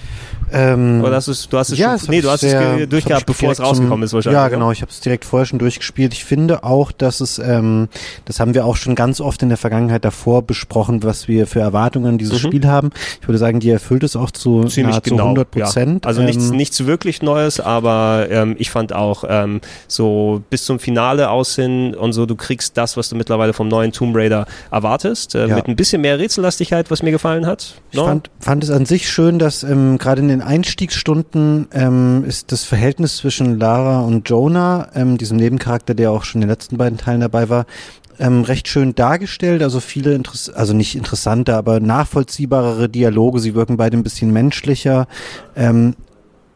[0.53, 2.89] Ähm, Oder hast du es, du hast es ja, schon, nee, du hast sehr- es
[2.89, 4.37] durchgehabt, bevor es rausgekommen ist wahrscheinlich.
[4.41, 4.71] Ja, genau.
[4.71, 6.13] Ich habe es direkt vorher schon durchgespielt.
[6.13, 7.87] Ich finde auch, dass es, ähm,
[8.25, 11.61] das haben wir auch schon ganz oft in der Vergangenheit davor besprochen, was wir für
[11.61, 12.47] Erwartungen an dieses Mhm.
[12.47, 12.89] Spiel haben.
[13.21, 15.23] Ich würde sagen, die erfüllt es auch zu Ziemlich nahezu genau.
[15.25, 16.05] 100 Prozent.
[16.05, 16.07] Ja.
[16.09, 21.29] Also nichts, nichts wirklich Neues, aber ähm, ich fand auch ähm, so bis zum Finale
[21.29, 25.35] aus hin und so, du kriegst das, was du mittlerweile vom neuen Tomb Raider erwartest,
[25.35, 25.55] äh, Ja.
[25.55, 27.75] mit ein bisschen mehr Rätsellastigkeit, was mir gefallen hat.
[27.91, 28.05] Ich No?
[28.05, 32.63] fand, fand es an sich schön, dass ähm, gerade in den Einstiegsstunden ähm, ist das
[32.63, 36.97] Verhältnis zwischen Lara und Jonah, ähm, diesem Nebencharakter, der auch schon in den letzten beiden
[36.97, 37.65] Teilen dabei war,
[38.19, 39.63] ähm, recht schön dargestellt.
[39.63, 43.39] Also viele, Interess also nicht interessante, aber nachvollziehbarere Dialoge.
[43.39, 45.07] Sie wirken beide ein bisschen menschlicher.
[45.55, 45.95] Ähm,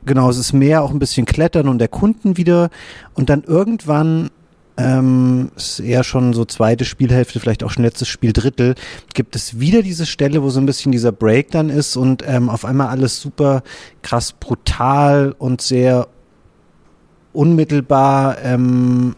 [0.05, 2.69] genau, es ist mehr auch ein bisschen Klettern und Erkunden wieder.
[3.15, 4.29] Und dann irgendwann
[4.77, 8.75] ähm, ist eher schon so zweite Spielhälfte, vielleicht auch schon letztes Spiel Drittel,
[9.13, 12.49] gibt es wieder diese Stelle, wo so ein bisschen dieser Break dann ist und ähm,
[12.49, 13.63] auf einmal alles super
[14.01, 16.07] krass brutal und sehr
[17.33, 19.15] unmittelbar ähm,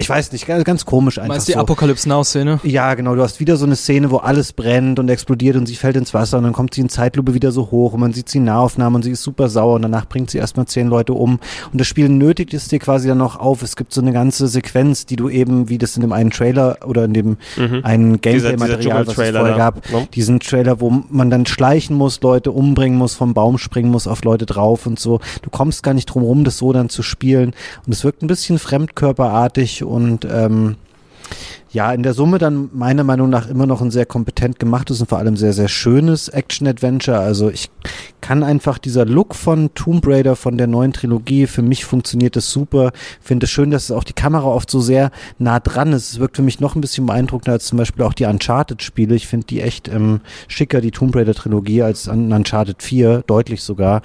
[0.00, 1.60] ich weiß nicht, ganz, ganz komisch einfach Meinst du die so.
[1.60, 2.58] Apocalypse Now-Szene?
[2.64, 3.14] Ja, genau.
[3.14, 6.14] Du hast wieder so eine Szene, wo alles brennt und explodiert und sie fällt ins
[6.14, 8.44] Wasser und dann kommt sie in Zeitlupe wieder so hoch und man sieht sie in
[8.44, 11.38] Nahaufnahmen und sie ist super sauer und danach bringt sie erstmal zehn Leute um.
[11.70, 13.62] Und das Spiel nötigt es dir quasi dann noch auf.
[13.62, 16.78] Es gibt so eine ganze Sequenz, die du eben, wie das in dem einen Trailer
[16.86, 17.36] oder in dem
[17.82, 20.08] einen Dieser- dieser Gameplay-Material, was es vorher gab, ne?
[20.14, 24.24] diesen Trailer, wo man dann schleichen muss, Leute umbringen muss, vom Baum springen muss, auf
[24.24, 25.20] Leute drauf und so.
[25.42, 27.52] Du kommst gar nicht drum rum, das so dann zu spielen.
[27.86, 30.76] Und es wirkt ein bisschen fremdkörperartig und ähm,
[31.72, 35.08] ja, in der Summe dann meiner Meinung nach immer noch ein sehr kompetent gemachtes und
[35.08, 37.18] vor allem sehr, sehr schönes Action-Adventure.
[37.18, 37.70] Also ich
[38.20, 42.50] kann einfach dieser Look von Tomb Raider, von der neuen Trilogie, für mich funktioniert das
[42.50, 42.90] super.
[43.20, 46.12] Finde es schön, dass auch die Kamera oft so sehr nah dran ist.
[46.12, 49.14] Es wirkt für mich noch ein bisschen beeindruckender als zum Beispiel auch die Uncharted-Spiele.
[49.14, 54.02] Ich finde die echt ähm, schicker, die Tomb Raider-Trilogie, als Uncharted 4, deutlich sogar.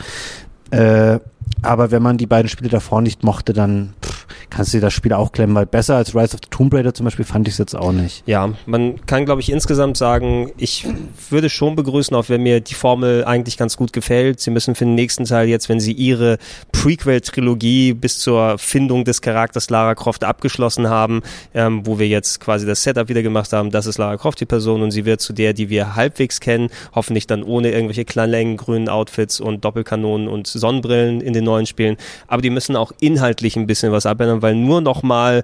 [0.69, 1.19] Äh,
[1.61, 4.93] aber wenn man die beiden Spiele davor nicht mochte, dann pff, kannst du dir das
[4.93, 7.55] Spiel auch klemmen, weil besser als Rise of the Tomb Raider zum Beispiel fand ich
[7.55, 8.23] es jetzt auch nicht.
[8.25, 10.87] Ja, man kann, glaube ich, insgesamt sagen, ich
[11.29, 14.39] würde schon begrüßen, auch wenn mir die Formel eigentlich ganz gut gefällt.
[14.39, 16.37] Sie müssen für den nächsten Teil jetzt, wenn sie ihre
[16.71, 21.21] Prequel-Trilogie bis zur Findung des Charakters Lara Croft abgeschlossen haben,
[21.53, 24.45] ähm, wo wir jetzt quasi das Setup wieder gemacht haben, das ist Lara Croft die
[24.45, 28.57] Person und sie wird zu der, die wir halbwegs kennen, hoffentlich dann ohne irgendwelche kleinlängen
[28.57, 31.97] grünen Outfits und Doppelkanonen und Sonnenbrillen in den neuen Spielen.
[32.27, 35.43] Aber die müssen auch inhaltlich ein bisschen was abändern, weil nur noch mal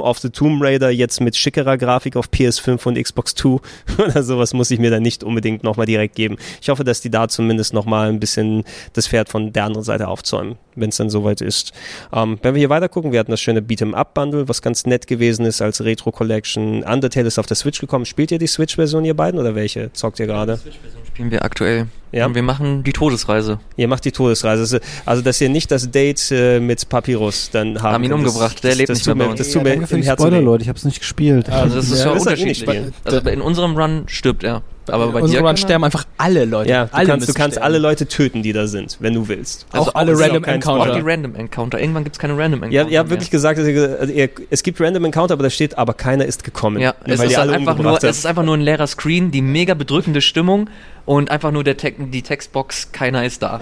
[0.00, 3.58] auf the Tomb Raider jetzt mit schickerer Grafik auf PS5 und Xbox 2
[3.98, 6.36] oder sowas muss ich mir dann nicht unbedingt nochmal direkt geben.
[6.60, 10.08] Ich hoffe, dass die da zumindest nochmal ein bisschen das Pferd von der anderen Seite
[10.08, 11.72] aufzäumen, wenn es dann soweit ist.
[12.12, 15.44] Ähm, wenn wir hier weiter gucken, wir hatten das schöne Beat'em-Up-Bundle, was ganz nett gewesen
[15.44, 16.82] ist als Retro-Collection.
[16.82, 18.06] Undertale ist auf der Switch gekommen.
[18.06, 20.58] Spielt ihr die Switch-Version, ihr beiden, oder welche zockt ihr gerade?
[21.06, 21.88] Spielen wir aktuell.
[22.12, 22.26] Ja.
[22.26, 23.60] Und wir machen die Todesreise.
[23.76, 24.80] Ihr macht die Todesreise.
[25.06, 28.26] Also, dass ihr nicht das Date äh, mit Papyrus dann haben Haben ihn könnt.
[28.26, 28.64] umgebracht.
[28.64, 29.54] Der lebt das nicht tut mehr bei Das uns.
[29.54, 30.42] tut mir für im Herzen Spoiler.
[30.42, 30.62] Leute.
[30.62, 31.48] Ich habe es nicht gespielt.
[31.48, 32.64] Also das ist Ja, ja das unterschiedlich.
[32.66, 34.62] nicht Also in unserem Run stirbt er.
[34.88, 36.68] Aber bei In unserem dir Run er- sterben einfach alle Leute.
[36.70, 37.64] Ja, du alle kannst, du kannst sterben.
[37.66, 39.66] alle Leute töten, die da sind, wenn du willst.
[39.70, 40.90] Also auch alle Random Encounter.
[40.90, 41.78] Auch die Random Encounter.
[41.78, 42.90] Irgendwann gibt es keine Random Encounter.
[42.90, 45.94] ihr habt wirklich gesagt, ihr, also ihr, es gibt Random Encounter, aber da steht, aber
[45.94, 46.80] keiner ist gekommen.
[46.80, 48.04] Ja, es ist, halt einfach nur, es habt.
[48.04, 50.68] ist einfach nur ein leerer Screen, die mega bedrückende Stimmung
[51.10, 53.60] und einfach nur der Te die Textbox, keiner ist da.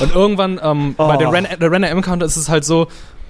[0.00, 2.88] Und irgendwann, ähm, bei den Ran der Random Encounter ist es halt so,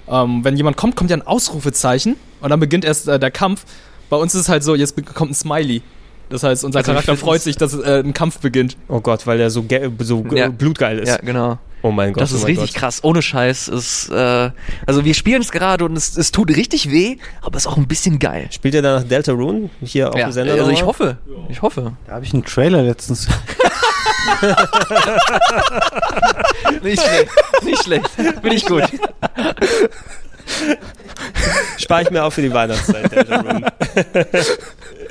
[0.09, 3.65] ähm, wenn jemand kommt, kommt ja ein Ausrufezeichen und dann beginnt erst äh, der Kampf.
[4.09, 5.83] Bei uns ist es halt so, jetzt kommt ein Smiley.
[6.29, 8.77] Das heißt, unser Also Charakter freut sich, dass äh, ein Kampf beginnt.
[8.87, 10.49] Oh Gott, weil der so, ge- so Ja.
[10.49, 11.09] blutgeil ist.
[11.09, 11.59] Ja, genau.
[11.83, 12.21] Oh mein Gott.
[12.21, 12.79] Das oh ist mein richtig Gott.
[12.81, 13.67] krass, ohne Scheiß.
[13.67, 14.51] Ist, äh,
[14.85, 17.77] also wir spielen es gerade und es, es tut richtig weh, aber es ist auch
[17.77, 18.47] ein bisschen geil.
[18.51, 20.53] Spielt ihr danach Delta Rune hier auf Ja, dem Sender?
[20.53, 21.17] also ich hoffe,
[21.49, 21.93] ich hoffe.
[22.07, 23.27] Da habe ich einen Trailer letztens.
[26.83, 27.29] Nicht schlecht,
[27.63, 28.09] nicht schlecht.
[28.41, 28.83] Bin ich gut.
[31.77, 33.67] Spare ich mir auch für die Weihnachtszeit, Delta Rune.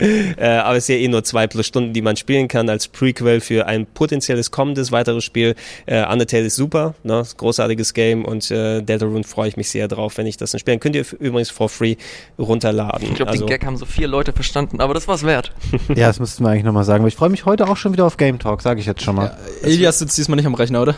[0.37, 2.89] äh, aber es ist ja eh nur zwei plus Stunden, die man spielen kann als
[2.89, 5.55] Prequel für ein potenzielles kommendes weiteres Spiel.
[5.87, 7.23] Äh, Undertale ist super, ne?
[7.37, 10.81] großartiges Game und äh, Deltarune freue ich mich sehr drauf, wenn ich das dann spielen.
[10.81, 11.97] Könnt ihr übrigens for free
[12.39, 13.09] runterladen.
[13.09, 15.53] Ich glaube, also, den Gag haben so vier Leute verstanden, aber das war's wert.
[15.89, 17.03] ja, das müssten wir eigentlich nochmal sagen.
[17.03, 19.17] Aber ich freue mich heute auch schon wieder auf Game Talk, sage ich jetzt schon
[19.17, 19.37] mal.
[19.63, 20.97] Elias sitzt diesmal nicht am Rechner, oder?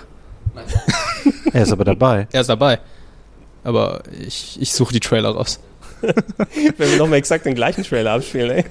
[1.52, 2.28] Er ist aber dabei.
[2.32, 2.78] Er ist dabei.
[3.64, 5.60] Aber ich, ich suche die Trailer raus.
[6.00, 8.64] wenn wir nochmal exakt den gleichen Trailer abspielen, ey.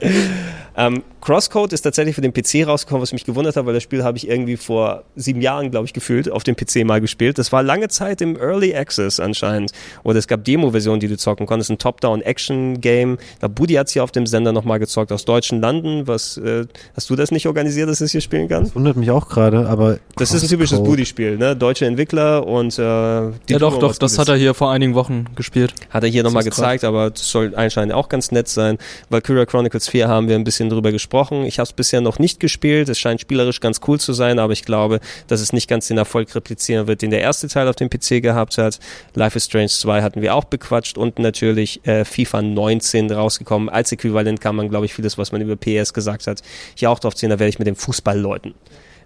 [0.76, 4.04] ähm, Crosscode ist tatsächlich für den PC rausgekommen, was mich gewundert hat, weil das Spiel
[4.04, 7.38] habe ich irgendwie vor sieben Jahren, glaube ich, gefühlt, auf dem PC mal gespielt.
[7.38, 9.72] Das war lange Zeit im Early Access anscheinend.
[10.04, 11.70] Oder es gab Demo-Versionen, die du zocken konntest.
[11.70, 13.18] Ein Top-Down-Action-Game.
[13.40, 16.06] Da Budi hat hier auf dem Sender nochmal gezockt aus deutschen Landen.
[16.06, 18.70] Was, äh, hast du das nicht organisiert, dass du es hier spielen kannst?
[18.70, 19.98] Das wundert mich auch gerade, aber.
[20.16, 20.82] Das ist ein typisches.
[20.82, 21.56] Budi-Spiel, ne?
[21.56, 24.18] Deutsche Entwickler und äh, die ja, doch, doch, das Gutes.
[24.18, 25.74] hat er hier vor einigen Wochen gespielt.
[25.90, 26.58] Hat er hier nochmal ist krass.
[26.58, 28.78] gezeigt, aber das soll anscheinend auch ganz nett sein.
[29.10, 31.44] Valkyria Chronicles 4 haben wir ein bisschen drüber gesprochen.
[31.44, 32.88] Ich habe es bisher noch nicht gespielt.
[32.88, 35.98] Es scheint spielerisch ganz cool zu sein, aber ich glaube, dass es nicht ganz den
[35.98, 38.78] Erfolg replizieren wird, den der erste Teil auf dem PC gehabt hat.
[39.14, 43.68] Life is Strange 2 hatten wir auch bequatscht und natürlich äh, FIFA 19 rausgekommen.
[43.68, 46.42] Als Äquivalent kann man, glaube ich, vieles, was man über PS gesagt hat,
[46.74, 47.30] hier auch drauf ziehen.
[47.30, 48.54] Da werde ich mit den Fußballleuten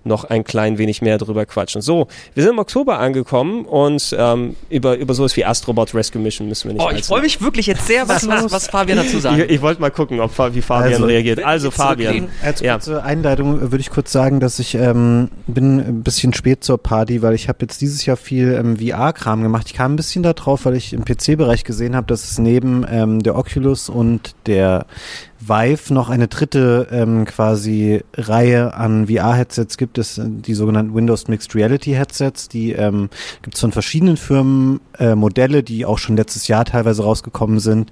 [0.05, 1.83] noch ein klein wenig mehr drüber quatschen.
[1.83, 6.49] So, wir sind im Oktober angekommen und ähm, über, über sowas wie Astrobot Rescue Mission
[6.49, 9.19] müssen wir nicht Oh, ich freue mich wirklich jetzt sehr, was, was, was Fabian dazu
[9.19, 9.39] sagt.
[9.39, 11.45] ich, ich wollte mal gucken, ob, wie Fabian Also- reagiert.
[11.45, 12.29] Also Jetzt Fabian.
[12.43, 12.75] Als Ja.
[12.75, 16.79] kurze Einleitung äh, würde ich kurz sagen, dass ich ähm, bin ein bisschen spät zur
[16.79, 19.67] Party, weil ich habe jetzt dieses Jahr viel ähm, VR-Kram gemacht.
[19.67, 22.87] Ich kam ein bisschen da drauf, weil ich im PC-Bereich gesehen habe, dass es neben
[22.91, 24.87] ähm, der Oculus und der
[25.41, 31.29] Vive noch eine dritte ähm, quasi Reihe an VR-Headsets gibt es, äh, die sogenannten Windows
[31.29, 32.49] Mixed Reality Headsets.
[32.49, 33.09] Die ähm,
[33.43, 37.91] gibt es von verschiedenen Firmen, äh, Modelle, die auch schon letztes Jahr teilweise rausgekommen sind.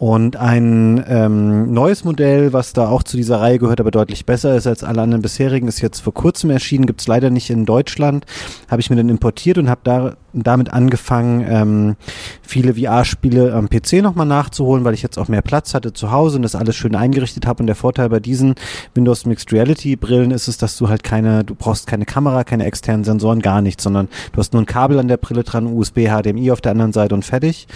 [0.00, 4.56] Und ein ähm, neues Modell, was da auch zu dieser Reihe gehört, aber deutlich besser
[4.56, 8.24] ist als alle anderen bisherigen, ist jetzt vor kurzem erschienen, gibt's leider nicht in Deutschland.
[8.70, 11.96] Habe ich mir dann importiert und habe da, damit angefangen, ähm,
[12.40, 16.36] viele VR-Spiele am PC nochmal nachzuholen, weil ich jetzt auch mehr Platz hatte zu Hause
[16.36, 17.62] und das alles schön eingerichtet habe.
[17.62, 18.54] Und der Vorteil bei diesen
[18.94, 22.64] Windows Mixed Reality Brillen ist es, dass du halt keine, du brauchst keine Kamera, keine
[22.64, 26.08] externen Sensoren, gar nichts, sondern du hast nur ein Kabel an der Brille dran, USB,
[26.08, 27.68] HDMI auf der anderen Seite und fertig.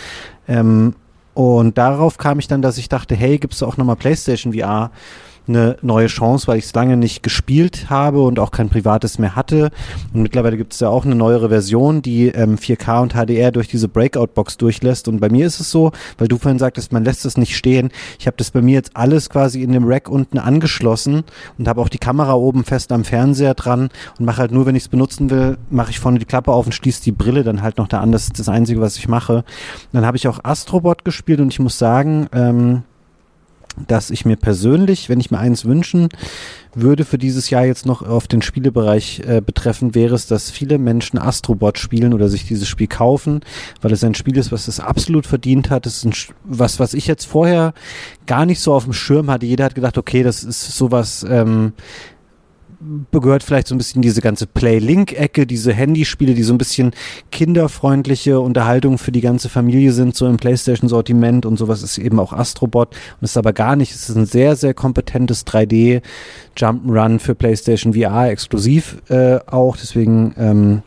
[0.49, 0.95] Ähm,
[1.35, 4.91] und darauf kam ich dann, dass ich dachte, hey, gibst du auch nochmal PlayStation VR
[5.47, 9.37] eine neue Chance, weil ich es lange nicht gespielt habe und auch kein privates mehr
[9.37, 9.71] hatte.
[10.13, 13.69] Und mittlerweile gibt es ja auch eine neuere Version, die ähm, 4K und HDR durch
[13.69, 15.09] diese Breakout-Box durchlässt.
[15.09, 17.91] Und bei mir ist es so, weil du vorhin sagtest, man lässt es nicht stehen.
[18.19, 21.25] Ich habe das bei mir jetzt alles quasi in dem Rack unten angeschlossen
[21.59, 24.77] und habe auch die Kamera oben fest am Fernseher dran und mache halt nur, wenn
[24.77, 27.63] ich es benutzen will, mache ich vorne die Klappe auf und schließe die Brille dann
[27.63, 28.13] halt noch da an.
[28.13, 29.45] Das ist das Einzige, was ich mache.
[29.93, 32.83] Dann habe ich auch Astrobot gespielt und ich muss sagen, ähm,
[33.89, 36.09] dass ich mir persönlich, wenn ich mir eins wünschen
[36.75, 40.79] würde für dieses Jahr jetzt noch auf den Spielebereich äh, betreffen, wäre es, dass viele
[40.79, 43.41] Menschen Astrobot spielen oder sich dieses Spiel kaufen,
[43.81, 45.87] weil es ein Spiel ist, was es absolut verdient hat.
[45.87, 47.75] Es ist ein, was, was ich jetzt vorher
[48.27, 49.47] gar nicht so auf dem Schirm hatte.
[49.47, 51.73] Jeder hat gedacht, okay, das ist sowas, ähm,
[53.13, 56.93] gehört vielleicht so ein bisschen diese ganze Play-Link-Ecke, diese Handyspiele, die so ein bisschen
[57.31, 62.33] kinderfreundliche Unterhaltung für die ganze Familie sind, so im PlayStation-Sortiment und sowas ist eben auch
[62.33, 62.89] Astrobot
[63.21, 63.95] und ist aber gar nicht.
[63.95, 66.03] Es ist ein sehr, sehr kompetentes 3D
[66.57, 70.83] Jump'n'Run für PlayStation VR exklusiv äh, auch, deswegen ähm,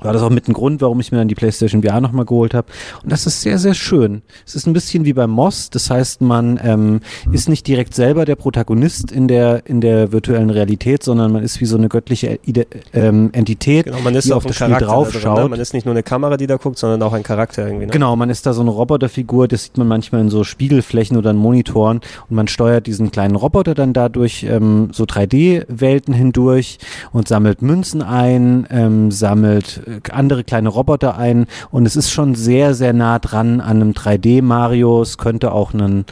[0.00, 2.54] war das auch mit ein Grund, warum ich mir dann die PlayStation VR nochmal geholt
[2.54, 2.68] habe.
[3.02, 4.22] Und das ist sehr, sehr schön.
[4.46, 7.00] Es ist ein bisschen wie beim Moss, das heißt, man ähm,
[7.32, 11.60] ist nicht direkt selber der Protagonist in der in der virtuellen Realität, sondern man ist
[11.60, 14.66] wie so eine göttliche Ide ähm, Entität, genau, man ist die auf das dem Spiel
[14.68, 15.36] Charakter draufschaut.
[15.36, 15.48] drin, ne?
[15.50, 17.86] Man ist nicht nur eine Kamera, die da guckt, sondern auch ein Charakter irgendwie.
[17.86, 17.92] Ne?
[17.92, 21.30] Genau, man ist da so eine Roboterfigur, das sieht man manchmal in so Spiegelflächen oder
[21.30, 26.78] in Monitoren und man steuert diesen kleinen Roboter dann dadurch ähm, so 3D-Welten hindurch
[27.12, 32.34] und sammelt Münzen ein, ähm, sammelt äh, andere kleine Roboter ein und es ist schon
[32.34, 35.02] sehr, sehr nah dran an einem 3D-Mario.
[35.02, 36.04] Es könnte auch ein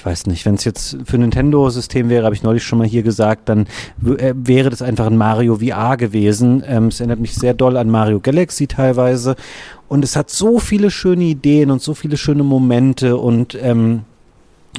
[0.00, 3.02] ich weiß nicht, wenn es jetzt für Nintendo-System wäre, habe ich neulich schon mal hier
[3.02, 3.66] gesagt, dann
[4.16, 6.64] äh, wäre das einfach ein Mario VR gewesen.
[6.66, 9.36] Ähm, es erinnert mich sehr doll an Mario Galaxy teilweise.
[9.88, 14.04] Und es hat so viele schöne Ideen und so viele schöne Momente und ähm,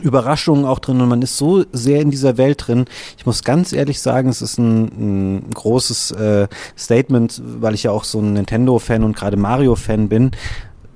[0.01, 2.85] Überraschungen auch drin und man ist so sehr in dieser Welt drin.
[3.17, 6.47] Ich muss ganz ehrlich sagen, es ist ein, ein großes äh,
[6.77, 10.31] Statement, weil ich ja auch so ein Nintendo-Fan und gerade Mario-Fan bin.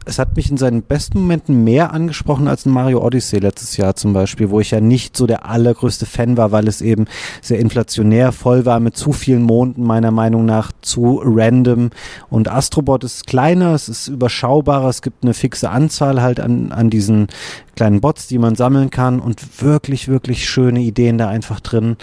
[0.06, 3.96] Es hat mich in seinen besten Momenten mehr angesprochen als ein Mario Odyssey letztes Jahr
[3.96, 7.06] zum Beispiel, wo ich ja nicht so der allergrößte Fan war, weil es eben
[7.42, 11.90] sehr inflationär voll war mit zu vielen Monden, meiner Meinung nach zu random.
[12.30, 16.92] Und Astrobot ist kleiner, es ist überschaubarer, es gibt eine fixe Anzahl halt an, an
[16.92, 17.28] diesen
[17.76, 21.98] kleinen Bots, die man sammeln kann und wirklich, wirklich schöne Ideen da einfach drin.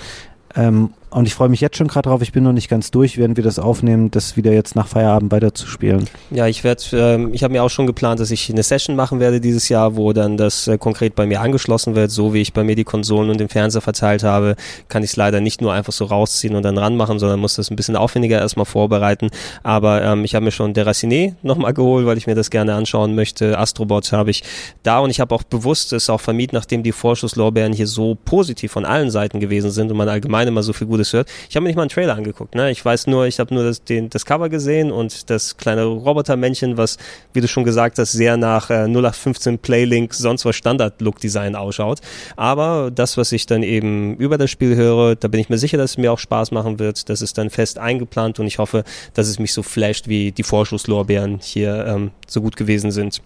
[0.56, 2.22] Ähm, und ich freue mich jetzt schon gerade drauf.
[2.22, 5.30] Ich bin noch nicht ganz durch, während wir das aufnehmen, das wieder jetzt nach Feierabend
[5.30, 6.08] weiterzuspielen.
[6.30, 9.20] Ja, ich werde, ähm, ich habe mir auch schon geplant, dass ich eine Session machen
[9.20, 12.52] werde dieses Jahr, wo dann das äh, konkret bei mir angeschlossen wird, so wie ich
[12.52, 14.56] bei mir die Konsolen und den Fernseher verteilt habe,
[14.88, 17.70] kann ich es leider nicht nur einfach so rausziehen und dann ranmachen, sondern muss das
[17.70, 19.28] ein bisschen aufwendiger erstmal vorbereiten.
[19.62, 23.14] Aber ähm, ich habe mir schon Deraciné nochmal geholt, weil ich mir das gerne anschauen
[23.14, 23.58] möchte.
[23.58, 24.42] Astrobot habe ich
[24.82, 28.72] da und ich habe auch bewusst es auch vermieden, nachdem die Vorschusslorbeeren hier so positiv
[28.72, 31.28] von allen Seiten gewesen sind und man allgemein immer so viel Gutes hört.
[31.48, 32.54] Ich habe mir nicht mal einen Trailer angeguckt.
[32.54, 32.70] Ne?
[32.70, 36.76] Ich weiß nur, ich habe nur das, den, das Cover gesehen und das kleine Robotermännchen,
[36.76, 36.98] was,
[37.32, 42.00] wie du schon gesagt hast, sehr nach äh, 0815 Playlink, sonst was Standard-Look-Design ausschaut.
[42.36, 45.78] Aber das, was ich dann eben über das Spiel höre, da bin ich mir sicher,
[45.78, 47.08] dass es mir auch Spaß machen wird.
[47.08, 48.84] Das ist dann fest eingeplant und ich hoffe,
[49.14, 53.22] dass es mich so flasht, wie die Vorschusslorbeeren hier ähm, so gut gewesen sind.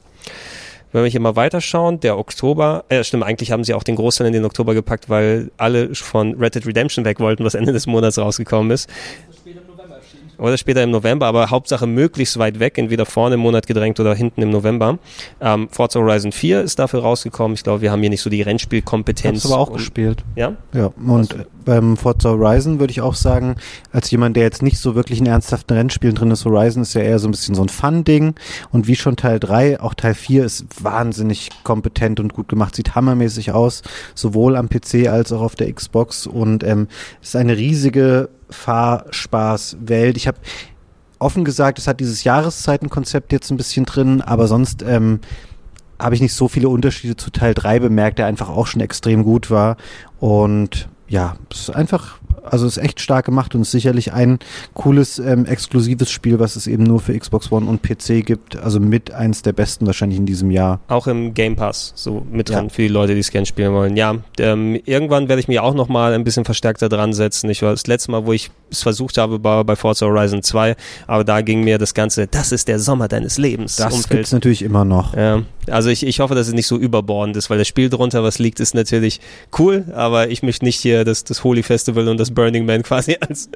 [0.92, 4.28] Wenn wir hier mal weiterschauen, der Oktober, äh, stimmt, eigentlich haben sie auch den Großteil
[4.28, 7.86] in den Oktober gepackt, weil alle von Red Dead Redemption weg wollten, was Ende des
[7.86, 8.88] Monats rausgekommen ist.
[10.38, 14.14] Oder später im November, aber Hauptsache möglichst weit weg, entweder vorne im Monat gedrängt oder
[14.14, 14.98] hinten im November.
[15.40, 17.54] Ähm, Forza Horizon 4 ist dafür rausgekommen.
[17.54, 19.44] Ich glaube, wir haben hier nicht so die Rennspielkompetenz.
[19.44, 20.24] Hab's aber auch und, gespielt.
[20.34, 20.56] Ja?
[20.72, 21.34] Ja, und
[21.64, 23.56] beim Forza Horizon würde ich auch sagen,
[23.92, 27.02] als jemand, der jetzt nicht so wirklich in ernsthaften Rennspielen drin ist, Horizon ist ja
[27.02, 28.34] eher so ein bisschen so ein Fun-Ding.
[28.70, 32.94] Und wie schon Teil 3, auch Teil 4 ist wahnsinnig kompetent und gut gemacht, sieht
[32.94, 33.82] hammermäßig aus,
[34.14, 36.26] sowohl am PC als auch auf der Xbox.
[36.26, 36.88] Und ähm,
[37.20, 40.16] ist eine riesige Fahrspaß-Welt.
[40.16, 40.38] Ich habe
[41.18, 45.20] offen gesagt, es hat dieses Jahreszeitenkonzept jetzt ein bisschen drin, aber sonst ähm,
[45.98, 49.24] habe ich nicht so viele Unterschiede zu Teil 3 bemerkt, der einfach auch schon extrem
[49.24, 49.76] gut war.
[50.20, 52.18] Und ja, es ist einfach
[52.50, 54.38] also ist echt stark gemacht und ist sicherlich ein
[54.74, 58.56] cooles, ähm, exklusives Spiel, was es eben nur für Xbox One und PC gibt.
[58.56, 60.80] Also mit eins der besten wahrscheinlich in diesem Jahr.
[60.88, 62.70] Auch im Game Pass, so mit dran ja.
[62.70, 63.96] für die Leute, die es gerne spielen wollen.
[63.96, 67.50] Ja, ähm, irgendwann werde ich mich auch noch mal ein bisschen verstärkter dran setzen.
[67.50, 70.76] Ich war das letzte Mal, wo ich es versucht habe, war bei Forza Horizon 2,
[71.06, 73.76] aber da ging mir das Ganze, das ist der Sommer deines Lebens.
[73.76, 75.14] Das gibt es natürlich immer noch.
[75.14, 78.22] Ja, also ich, ich hoffe, dass es nicht so überbordend ist, weil das Spiel drunter,
[78.22, 79.20] was liegt, ist natürlich
[79.58, 83.16] cool, aber ich möchte nicht hier das, das Holy Festival und das Burning Man quasi
[83.20, 83.48] als,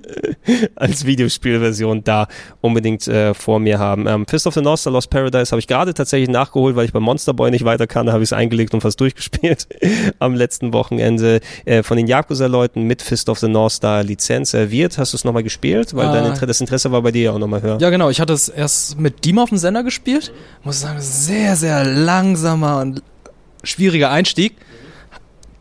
[0.77, 2.29] als Videospielversion da
[2.61, 4.07] unbedingt äh, vor mir haben.
[4.07, 6.93] Ähm, Fist of the North Star Lost Paradise habe ich gerade tatsächlich nachgeholt, weil ich
[6.93, 9.67] bei Monster Boy nicht weiter kann, da habe ich es eingelegt und fast durchgespielt
[10.19, 14.99] am letzten Wochenende äh, von den Yakuza-Leuten mit Fist of the North Star Lizenz serviert.
[14.99, 15.95] Hast du es nochmal gespielt?
[15.95, 16.13] Weil ah.
[16.13, 17.79] dein Inter das Interesse war bei dir ja auch nochmal höher.
[17.81, 18.11] Ja, genau.
[18.11, 20.33] Ich hatte es erst mit Dima auf dem Sender gespielt.
[20.65, 23.03] Muss sagen, sehr, sehr langsamer und
[23.63, 24.57] schwieriger Einstieg.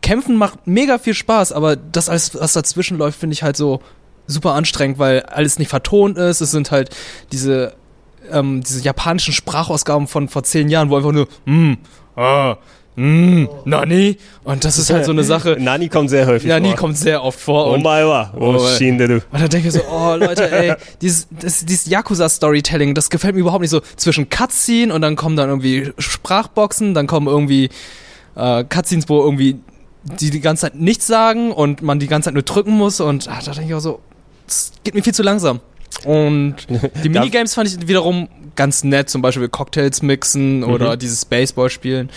[0.02, 3.80] Kämpfen macht mega viel Spaß, aber das alles, was dazwischen läuft, finde ich halt so
[4.26, 6.40] super anstrengend, weil alles nicht vertont ist.
[6.40, 6.90] Es sind halt
[7.32, 7.74] diese,
[8.30, 11.74] ähm, diese japanischen Sprachausgaben von vor zehn Jahren, wo einfach nur, mm,
[12.16, 12.56] ah,
[13.00, 14.18] mm, Nani.
[14.44, 15.56] Und das ist halt so eine Sache.
[15.58, 16.76] Nani kommt sehr häufig Nani vor.
[16.76, 17.66] kommt sehr oft vor.
[17.72, 19.14] Oh mein Gott, oh, oh du.
[19.14, 23.40] Und dann denke ich so, oh Leute, ey, dieses, das, dieses Yakuza-Storytelling, das gefällt mir
[23.40, 23.80] überhaupt nicht so.
[23.96, 27.70] Zwischen Cutscene und dann kommen dann irgendwie Sprachboxen, dann kommen irgendwie
[28.36, 29.56] äh, Cutscenes, wo irgendwie
[30.02, 33.28] die die ganze Zeit nichts sagen und man die ganze Zeit nur drücken muss und
[33.28, 34.00] ach, da denke ich auch so,
[34.46, 35.60] es geht mir viel zu langsam.
[36.04, 36.56] Und
[37.04, 40.98] die Minigames fand ich wiederum ganz nett, zum Beispiel Cocktails mixen oder mhm.
[40.98, 42.10] dieses Baseball spielen.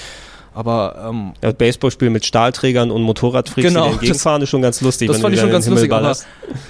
[0.56, 5.08] Aber ähm, ja, Baseballspiel mit Stahlträgern und Motorradfreaks, genau, die entgegenfahren, ist schon ganz lustig.
[5.08, 6.16] Das fand ich schon ganz lustig, aber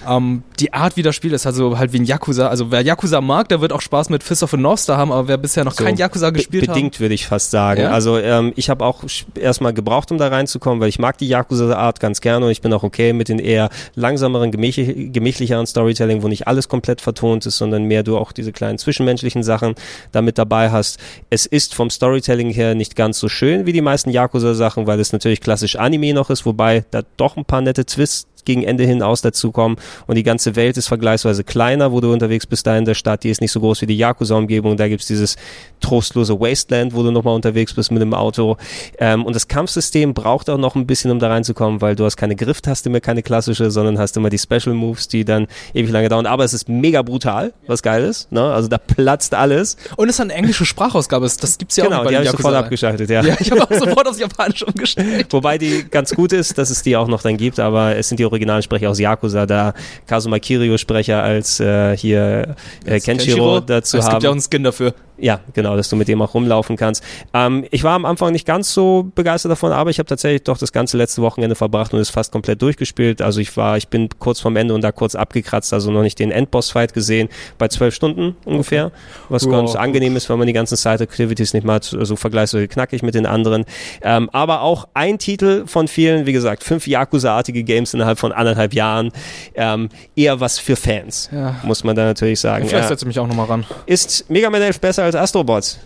[0.07, 2.47] ähm, die Art, wie das Spiel ist, also halt wie ein Yakuza.
[2.47, 5.11] Also wer Yakuza mag, der wird auch Spaß mit Fist of the North Star haben,
[5.11, 6.75] aber wer bisher noch so, kein Yakuza gespielt hat.
[6.75, 7.81] Bedingt, würde ich fast sagen.
[7.81, 7.91] Ja?
[7.91, 9.03] Also ähm, ich habe auch
[9.35, 12.71] erstmal gebraucht, um da reinzukommen, weil ich mag die Yakuza-Art ganz gerne und ich bin
[12.71, 17.57] auch okay mit den eher langsameren, gemächlich, gemächlicheren Storytelling, wo nicht alles komplett vertont ist,
[17.57, 19.75] sondern mehr du auch diese kleinen zwischenmenschlichen Sachen
[20.13, 20.99] damit dabei hast.
[21.29, 25.11] Es ist vom Storytelling her nicht ganz so schön wie die meisten Yakuza-Sachen, weil es
[25.11, 29.01] natürlich klassisch Anime noch ist, wobei da doch ein paar nette Twists gegen Ende hin
[29.01, 32.85] aus dazukommen und die ganze Welt ist vergleichsweise kleiner, wo du unterwegs bist da in
[32.85, 35.35] der Stadt, die ist nicht so groß wie die Yakuza-Umgebung, da gibt's dieses
[35.79, 38.57] trostlose Wasteland, wo du nochmal unterwegs bist mit dem Auto
[38.99, 42.17] ähm, und das Kampfsystem braucht auch noch ein bisschen, um da reinzukommen, weil du hast
[42.17, 46.09] keine Grifftaste mehr, keine klassische, sondern hast immer die Special Moves, die dann ewig lange
[46.09, 48.41] dauern, aber es ist mega brutal, was geil ist, ne?
[48.41, 49.77] also da platzt alles.
[49.95, 52.31] Und es ist eine englische Sprachausgabe, das gibt's ja genau, auch bei die habe ich
[52.31, 53.21] sofort abgeschaltet, ja.
[53.23, 55.27] ja ich habe auch sofort aufs Japanisch umgestellt.
[55.31, 58.19] Wobei die ganz gut ist, dass es die auch noch dann gibt, aber es sind
[58.19, 59.73] die Originalsprecher aus Yakuza, da
[60.07, 62.55] Kazuma Kirio Sprecher als äh, hier
[62.85, 64.09] äh, Kenshiro, Kenshiro dazu es haben.
[64.09, 64.93] Es gibt ja auch einen Skin dafür.
[65.17, 67.03] Ja, genau, dass du mit dem auch rumlaufen kannst.
[67.33, 70.57] Ähm, ich war am Anfang nicht ganz so begeistert davon, aber ich habe tatsächlich doch
[70.57, 73.21] das ganze letzte Wochenende verbracht und es fast komplett durchgespielt.
[73.21, 76.17] Also ich war, ich bin kurz vorm Ende und da kurz abgekratzt, also noch nicht
[76.17, 77.29] den Endboss-Fight gesehen,
[77.59, 78.91] bei zwölf Stunden ungefähr,
[79.29, 79.51] was wow.
[79.51, 83.27] ganz angenehm ist, wenn man die ganzen Side-Activities nicht mal so vergleichsweise knackig mit den
[83.27, 83.65] anderen.
[84.01, 88.73] Ähm, aber auch ein Titel von vielen, wie gesagt, fünf Yakuza-artige Games innerhalb von anderthalb
[88.73, 89.11] Jahren,
[89.53, 91.55] ähm, eher was für Fans, ja.
[91.63, 92.67] muss man da natürlich sagen.
[92.67, 92.89] Vielleicht ja.
[92.89, 93.65] setze mich auch nochmal ran.
[93.85, 95.79] Ist Mega Man 11 besser als Astrobot.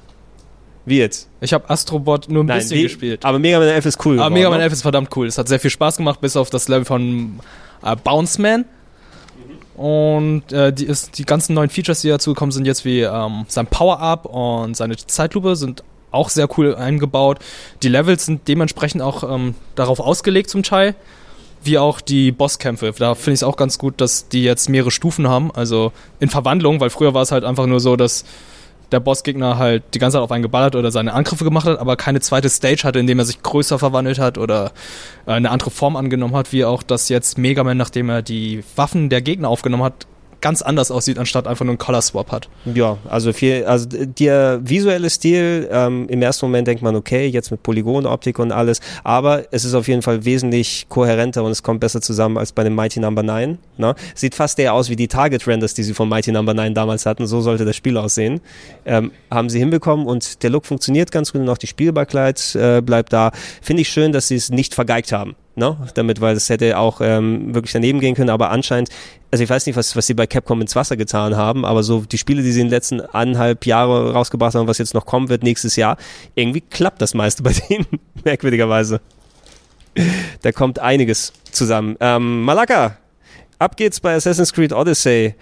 [0.85, 1.27] Wie jetzt?
[1.41, 3.25] Ich habe Astrobot nur ein Nein, bisschen wie, gespielt.
[3.25, 4.19] Aber Mega Man 11 ist cool.
[4.19, 5.27] Aber Mega Man 11 ist verdammt cool.
[5.27, 7.39] Es hat sehr viel Spaß gemacht, bis auf das Level von
[7.83, 8.65] äh, Bounce Man.
[9.75, 9.83] Mhm.
[9.83, 13.45] Und äh, die, ist, die ganzen neuen Features, die dazu gekommen sind, jetzt wie ähm,
[13.49, 17.39] sein Power-Up und seine Zeitlupe, sind auch sehr cool eingebaut.
[17.83, 20.95] Die Levels sind dementsprechend auch ähm, darauf ausgelegt zum Teil
[21.63, 22.93] wie auch die Bosskämpfe.
[22.97, 26.29] Da finde ich es auch ganz gut, dass die jetzt mehrere Stufen haben, also in
[26.29, 28.25] Verwandlung, weil früher war es halt einfach nur so, dass
[28.91, 31.95] der Bossgegner halt die ganze Zeit auf einen geballert oder seine Angriffe gemacht hat, aber
[31.95, 34.71] keine zweite Stage hatte, in dem er sich größer verwandelt hat oder
[35.25, 39.09] eine andere Form angenommen hat, wie auch das jetzt Mega Man, nachdem er die Waffen
[39.09, 40.07] der Gegner aufgenommen hat,
[40.47, 42.47] ganz anders aussieht, anstatt einfach nur einen Color Swap hat.
[42.73, 47.51] Ja, also viel, also der visuelle Stil, ähm, im ersten Moment denkt man, okay, jetzt
[47.51, 51.81] mit Polygonoptik und alles, aber es ist auf jeden Fall wesentlich kohärenter und es kommt
[51.81, 53.33] besser zusammen als bei dem Mighty Number no.
[53.33, 53.57] 9.
[53.75, 53.93] Ne?
[54.15, 56.61] Sieht fast eher aus wie die Target Renders, die sie von Mighty Number no.
[56.61, 57.27] 9 damals hatten.
[57.27, 58.39] So sollte das Spiel aussehen.
[58.85, 62.81] Ähm, haben sie hinbekommen und der Look funktioniert ganz gut und auch die Spielbarkeit äh,
[62.81, 63.33] bleibt da.
[63.61, 65.77] Finde ich schön, dass sie es nicht vergeigt haben ne?
[65.95, 68.89] damit, weil es hätte auch ähm, wirklich daneben gehen können, aber anscheinend,
[69.31, 72.01] also ich weiß nicht, was, was sie bei Capcom ins Wasser getan haben, aber so
[72.01, 75.29] die Spiele, die sie in den letzten anderthalb Jahre rausgebracht haben, was jetzt noch kommen
[75.29, 75.97] wird nächstes Jahr,
[76.35, 77.87] irgendwie klappt das meiste bei denen,
[78.23, 79.01] merkwürdigerweise.
[80.43, 81.97] Da kommt einiges zusammen.
[81.99, 82.97] Ähm, Malaka,
[83.59, 85.33] Ab geht's bei Assassin's Creed Odyssey.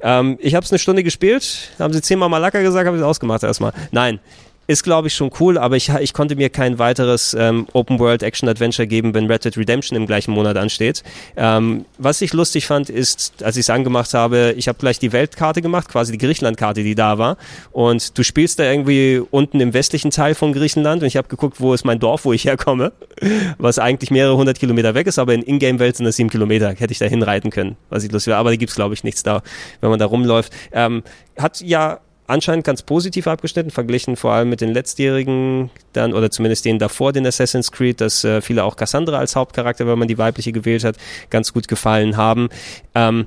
[0.00, 1.72] Ähm, ich habe es eine Stunde gespielt.
[1.80, 3.72] Haben sie zehnmal Malaka gesagt, haben sie es ausgemacht erstmal.
[3.90, 4.20] Nein,
[4.66, 9.14] ist, glaube ich, schon cool, aber ich, ich konnte mir kein weiteres ähm, Open-World-Action-Adventure geben,
[9.14, 11.02] wenn Red Dead Redemption im gleichen Monat ansteht.
[11.36, 15.12] Ähm, was ich lustig fand, ist, als ich es angemacht habe, ich habe gleich die
[15.12, 17.36] Weltkarte gemacht, quasi die Griechenland-Karte, die da war.
[17.72, 21.60] Und du spielst da irgendwie unten im westlichen Teil von Griechenland und ich habe geguckt,
[21.60, 22.92] wo ist mein Dorf, wo ich herkomme,
[23.58, 26.92] was eigentlich mehrere hundert Kilometer weg ist, aber in Ingame-Welt sind das sieben Kilometer, hätte
[26.92, 28.38] ich da hinreiten können, was ich lustig war.
[28.38, 29.42] Aber da gibt's glaube ich, nichts da,
[29.80, 30.52] wenn man da rumläuft.
[30.72, 31.02] Ähm,
[31.38, 36.64] hat ja anscheinend ganz positiv abgeschnitten, verglichen vor allem mit den letztjährigen dann oder zumindest
[36.64, 40.18] denen davor den Assassin's Creed, dass äh, viele auch Cassandra als Hauptcharakter, wenn man die
[40.18, 40.96] weibliche gewählt hat,
[41.30, 42.48] ganz gut gefallen haben.
[42.94, 43.26] Ähm,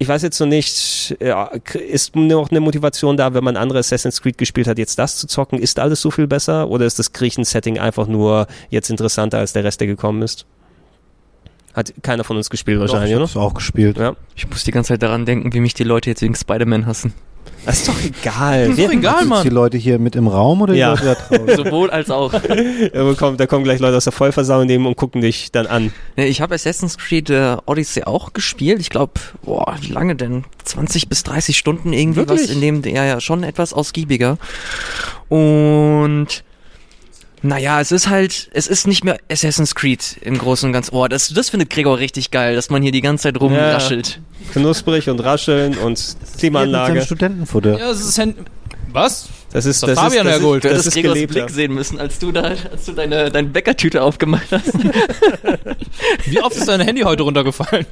[0.00, 4.38] ich weiß jetzt noch nicht, ist noch eine Motivation da, wenn man andere Assassin's Creed
[4.38, 5.58] gespielt hat, jetzt das zu zocken?
[5.58, 9.64] Ist alles so viel besser oder ist das Griechen-Setting einfach nur jetzt interessanter als der
[9.64, 10.46] Rest, der gekommen ist?
[11.74, 13.44] Hat keiner von uns gespielt wahrscheinlich, Doch, ich oder?
[13.44, 13.98] auch gespielt.
[13.98, 14.14] Ja.
[14.36, 17.12] Ich muss die ganze Zeit daran denken, wie mich die Leute jetzt wegen Spider-Man hassen.
[17.68, 18.70] Das ist doch egal.
[18.70, 19.42] Ist doch egal, Sind Mann.
[19.42, 20.92] die Leute hier mit im Raum oder die Ja.
[20.92, 21.56] Leute da draußen?
[21.64, 22.32] Sowohl als auch.
[22.92, 25.92] Da kommen, da kommen gleich Leute aus der Vollversammlung neben und gucken dich dann an.
[26.16, 28.80] Ich habe Assassin's Creed äh, Odyssey auch gespielt.
[28.80, 29.12] Ich glaube,
[29.42, 30.44] boah, wie lange denn?
[30.64, 32.44] 20 bis 30 Stunden irgendwie Wirklich?
[32.44, 34.38] was in dem, ja, ja, schon etwas ausgiebiger.
[35.28, 36.42] Und
[37.42, 40.94] naja, es ist halt, es ist nicht mehr Assassin's Creed im Großen und Ganzen.
[40.94, 44.20] Oh, das, das findet Gregor richtig geil, dass man hier die ganze Zeit rumraschelt.
[44.52, 47.02] Knusprig und rascheln und Mit seinem Klimaanlage.
[47.02, 47.78] Studentenfutter.
[47.78, 48.36] Ja, es ist Hand
[48.92, 49.28] Was?
[49.52, 50.64] Das ist, Das das, Fabian ist, das, hergeholt.
[50.64, 51.32] Du ist, das hättest ist Gregors gelebt.
[51.32, 51.48] Blick Ja.
[51.48, 54.72] sehen müssen, als du da, als du deine, deine Bäckertüte aufgemacht hast.
[56.26, 57.86] Wie oft ist dein Handy heute runtergefallen?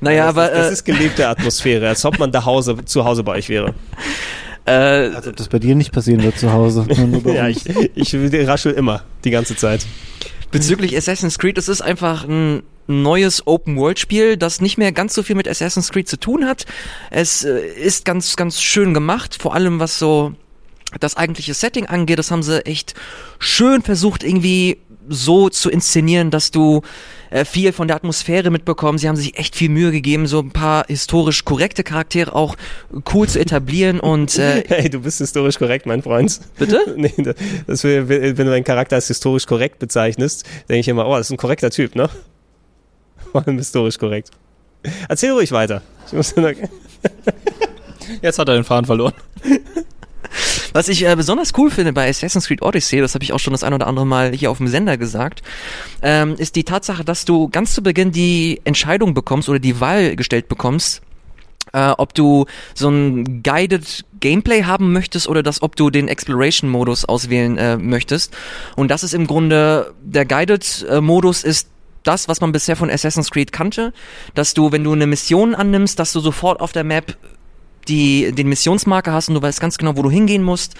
[0.00, 3.22] naja, aber, das, das äh, ist gelebte Atmosphäre, als ob man da Hause, zu Hause
[3.22, 3.74] bei euch wäre.
[4.66, 6.86] Äh, Als ob das bei dir nicht passieren wird zu Hause.
[6.96, 9.86] Nur, nur bei Ja, ich, ich raschel immer, die ganze Zeit.
[10.50, 15.36] Bezüglich Assassin's Creed, es ist einfach ein neues Open-World-Spiel, das nicht mehr ganz so viel
[15.36, 16.66] mit Assassin's Creed zu tun hat.
[17.10, 20.34] Es äh, ist ganz, ganz schön gemacht, vor allem was so
[21.00, 22.18] das eigentliche Setting angeht.
[22.18, 22.94] Das haben sie echt
[23.38, 26.82] schön versucht, irgendwie so zu inszenieren, dass du
[27.30, 29.02] äh, viel von der Atmosphäre mitbekommst.
[29.02, 32.56] Sie haben sich echt viel Mühe gegeben, so ein paar historisch korrekte Charaktere auch
[33.12, 36.40] cool zu etablieren und äh, Hey, du bist historisch korrekt, mein Freund.
[36.58, 36.80] bitte?
[36.96, 37.12] Nee,
[37.66, 41.32] das, wenn du deinen Charakter als historisch korrekt bezeichnest, denke ich immer, oh, das ist
[41.32, 42.08] ein korrekter Typ, ne?
[43.32, 44.30] Vor allem historisch korrekt.
[45.08, 45.82] Erzähl ruhig weiter.
[46.06, 46.50] Ich muss noch,
[48.20, 49.14] Jetzt hat er den Faden verloren.
[50.72, 53.52] Was ich äh, besonders cool finde bei Assassin's Creed Odyssey, das habe ich auch schon
[53.52, 55.42] das ein oder andere Mal hier auf dem Sender gesagt,
[56.02, 60.16] ähm, ist die Tatsache, dass du ganz zu Beginn die Entscheidung bekommst oder die Wahl
[60.16, 61.02] gestellt bekommst,
[61.72, 67.04] äh, ob du so ein guided Gameplay haben möchtest oder das, ob du den Exploration-Modus
[67.04, 68.34] auswählen äh, möchtest.
[68.76, 71.68] Und das ist im Grunde der Guided-Modus ist
[72.02, 73.92] das, was man bisher von Assassin's Creed kannte,
[74.34, 77.16] dass du, wenn du eine Mission annimmst, dass du sofort auf der Map
[77.88, 80.74] die den Missionsmarker hast und du weißt ganz genau, wo du hingehen musst.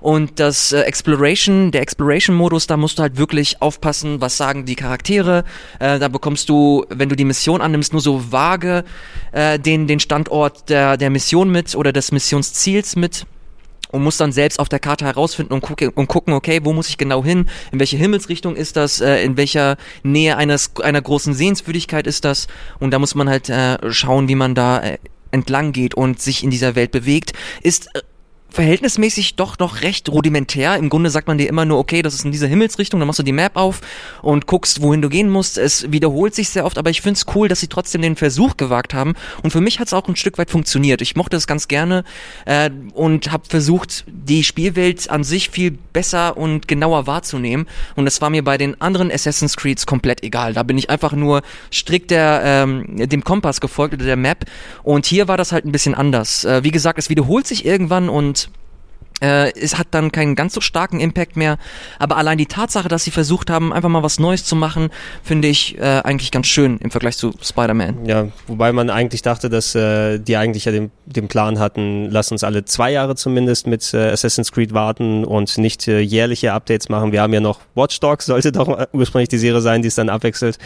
[0.00, 4.76] Und das äh, Exploration, der Exploration-Modus, da musst du halt wirklich aufpassen, was sagen die
[4.76, 5.44] Charaktere.
[5.80, 8.84] Äh, da bekommst du, wenn du die Mission annimmst, nur so vage
[9.32, 13.26] äh, den, den Standort der, der Mission mit oder des Missionsziels mit
[13.90, 16.88] und muss dann selbst auf der Karte herausfinden und, gucke, und gucken, okay, wo muss
[16.88, 21.34] ich genau hin, in welche Himmelsrichtung ist das, äh, in welcher Nähe eines, einer großen
[21.34, 22.46] Sehenswürdigkeit ist das
[22.78, 24.98] und da muss man halt äh, schauen, wie man da äh,
[25.30, 27.32] entlang geht und sich in dieser Welt bewegt,
[27.62, 28.02] ist äh,
[28.50, 30.76] verhältnismäßig doch noch recht rudimentär.
[30.76, 33.18] Im Grunde sagt man dir immer nur, okay, das ist in dieser Himmelsrichtung, dann machst
[33.18, 33.80] du die Map auf
[34.22, 35.58] und guckst, wohin du gehen musst.
[35.58, 38.94] Es wiederholt sich sehr oft, aber ich find's cool, dass sie trotzdem den Versuch gewagt
[38.94, 39.14] haben.
[39.42, 41.02] Und für mich hat's auch ein Stück weit funktioniert.
[41.02, 42.04] Ich mochte es ganz gerne
[42.46, 47.66] äh, und habe versucht, die Spielwelt an sich viel besser und genauer wahrzunehmen.
[47.96, 50.54] Und das war mir bei den anderen Assassin's Creeds komplett egal.
[50.54, 51.42] Da bin ich einfach nur
[51.72, 54.46] strikt der, ähm, dem Kompass gefolgt oder der Map.
[54.82, 56.44] Und hier war das halt ein bisschen anders.
[56.44, 58.37] Äh, wie gesagt, es wiederholt sich irgendwann und
[59.20, 61.58] äh, es hat dann keinen ganz so starken Impact mehr,
[61.98, 64.90] aber allein die Tatsache, dass sie versucht haben, einfach mal was Neues zu machen,
[65.22, 68.06] finde ich äh, eigentlich ganz schön im Vergleich zu Spider-Man.
[68.06, 72.30] Ja, wobei man eigentlich dachte, dass äh, die eigentlich ja den, den Plan hatten, lass
[72.32, 76.88] uns alle zwei Jahre zumindest mit äh, Assassin's Creed warten und nicht äh, jährliche Updates
[76.88, 77.12] machen.
[77.12, 80.08] Wir haben ja noch Watch Dogs, sollte doch ursprünglich die Serie sein, die es dann
[80.08, 80.58] abwechselt.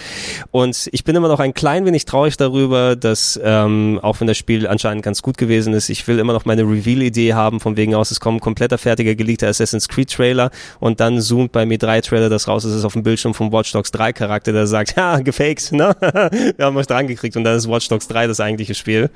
[0.50, 4.36] Und ich bin immer noch ein klein wenig traurig darüber, dass ähm, auch wenn das
[4.36, 7.94] Spiel anscheinend ganz gut gewesen ist, ich will immer noch meine Reveal-Idee haben, von wegen
[7.94, 10.50] aus, es kommt ein kompletter fertiger geleakter Assassin's Creed Trailer
[10.80, 13.50] und dann zoomt bei mir drei Trailer das raus, es ist auf dem Bildschirm vom
[13.52, 15.96] Watch Dogs 3 Charakter, der sagt, ja, gefaked, ne?
[16.56, 19.08] Wir haben euch dran gekriegt und dann ist Watch Dogs 3 das eigentliche Spiel.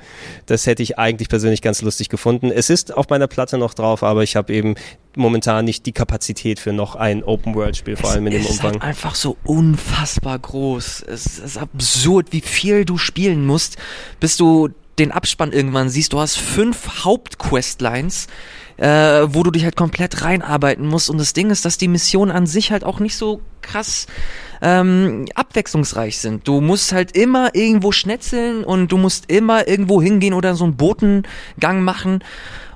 [0.47, 2.51] Das hätte ich eigentlich persönlich ganz lustig gefunden.
[2.51, 4.75] Es ist auf meiner Platte noch drauf, aber ich habe eben
[5.15, 8.73] momentan nicht die Kapazität für noch ein Open-World-Spiel, vor allem in dem es ist Umfang.
[8.73, 11.03] halt einfach so unfassbar groß.
[11.07, 13.77] Es ist absurd, wie viel du spielen musst,
[14.19, 18.27] bis du den Abspann irgendwann siehst, du hast fünf Hauptquestlines,
[18.77, 21.09] äh, wo du dich halt komplett reinarbeiten musst.
[21.09, 24.07] Und das Ding ist, dass die Missionen an sich halt auch nicht so krass
[24.61, 26.47] ähm, abwechslungsreich sind.
[26.47, 30.77] Du musst halt immer irgendwo schnetzeln und du musst immer irgendwo hingehen oder so einen
[30.77, 32.23] Botengang machen.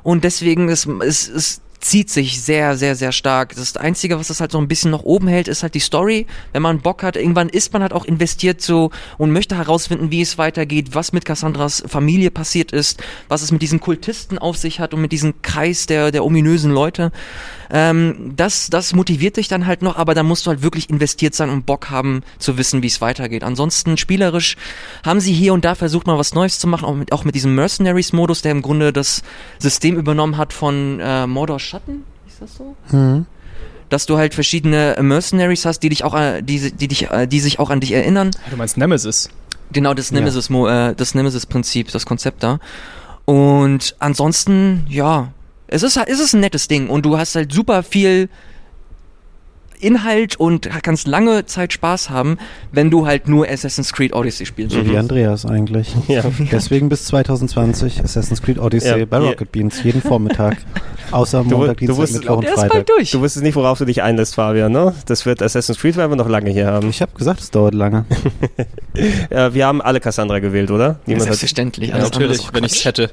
[0.03, 3.55] Und deswegen ist es ist, zieht sich sehr, sehr, sehr stark.
[3.55, 6.27] Das Einzige, was das halt so ein bisschen noch oben hält, ist halt die Story.
[6.53, 10.21] Wenn man Bock hat, irgendwann ist man halt auch investiert so und möchte herausfinden, wie
[10.21, 14.79] es weitergeht, was mit Cassandras Familie passiert ist, was es mit diesen Kultisten auf sich
[14.79, 17.11] hat und mit diesem Kreis der, der ominösen Leute.
[17.71, 21.33] Ähm, das, das motiviert dich dann halt noch, aber da musst du halt wirklich investiert
[21.33, 23.43] sein und Bock haben zu wissen, wie es weitergeht.
[23.43, 24.57] Ansonsten spielerisch
[25.05, 27.33] haben sie hier und da versucht mal was Neues zu machen, auch mit, auch mit
[27.33, 29.23] diesem Mercenaries-Modus, der im Grunde das
[29.57, 32.75] System übernommen hat von äh, Mordor Schatten, ist das so?
[32.91, 33.25] Mhm.
[33.87, 37.39] Dass du halt verschiedene Mercenaries hast, die dich auch, äh, die, die dich, äh, die
[37.39, 38.31] sich auch an dich erinnern.
[38.49, 39.29] Du meinst Nemesis?
[39.71, 42.59] Genau, das Nemesis, äh, das Nemesis-Prinzip, das Konzept da.
[43.23, 45.31] Und ansonsten, ja,
[45.71, 48.29] es ist, es ist ein nettes Ding und du hast halt super viel
[49.79, 52.37] Inhalt und kannst lange Zeit Spaß haben,
[52.71, 54.75] wenn du halt nur Assassin's Creed Odyssey spielst.
[54.75, 55.95] So wie Andreas eigentlich.
[56.07, 56.21] Ja.
[56.51, 59.05] Deswegen bis 2020 Assassin's Creed Odyssey Ja.
[59.05, 59.17] bei.
[59.17, 60.57] Rocket Beans jeden Vormittag.
[61.11, 62.85] Außer Du- Montag, du Dienstag, wusstest- Mittwoch und Freitag.
[62.85, 63.09] durch.
[63.09, 64.93] Du wusstest nicht, worauf du dich einlässt, Fabian, ne?
[65.07, 66.87] Das wird Assassin's Creed werden wir noch lange hier haben.
[66.91, 68.05] Ich habe gesagt, es dauert lange.
[69.29, 70.99] Äh, wir haben alle Cassandra gewählt, oder?
[71.05, 71.89] Niemand Selbstverständlich.
[71.89, 72.73] Ja, natürlich, wenn Quatsch.
[72.75, 73.09] ich's hätte.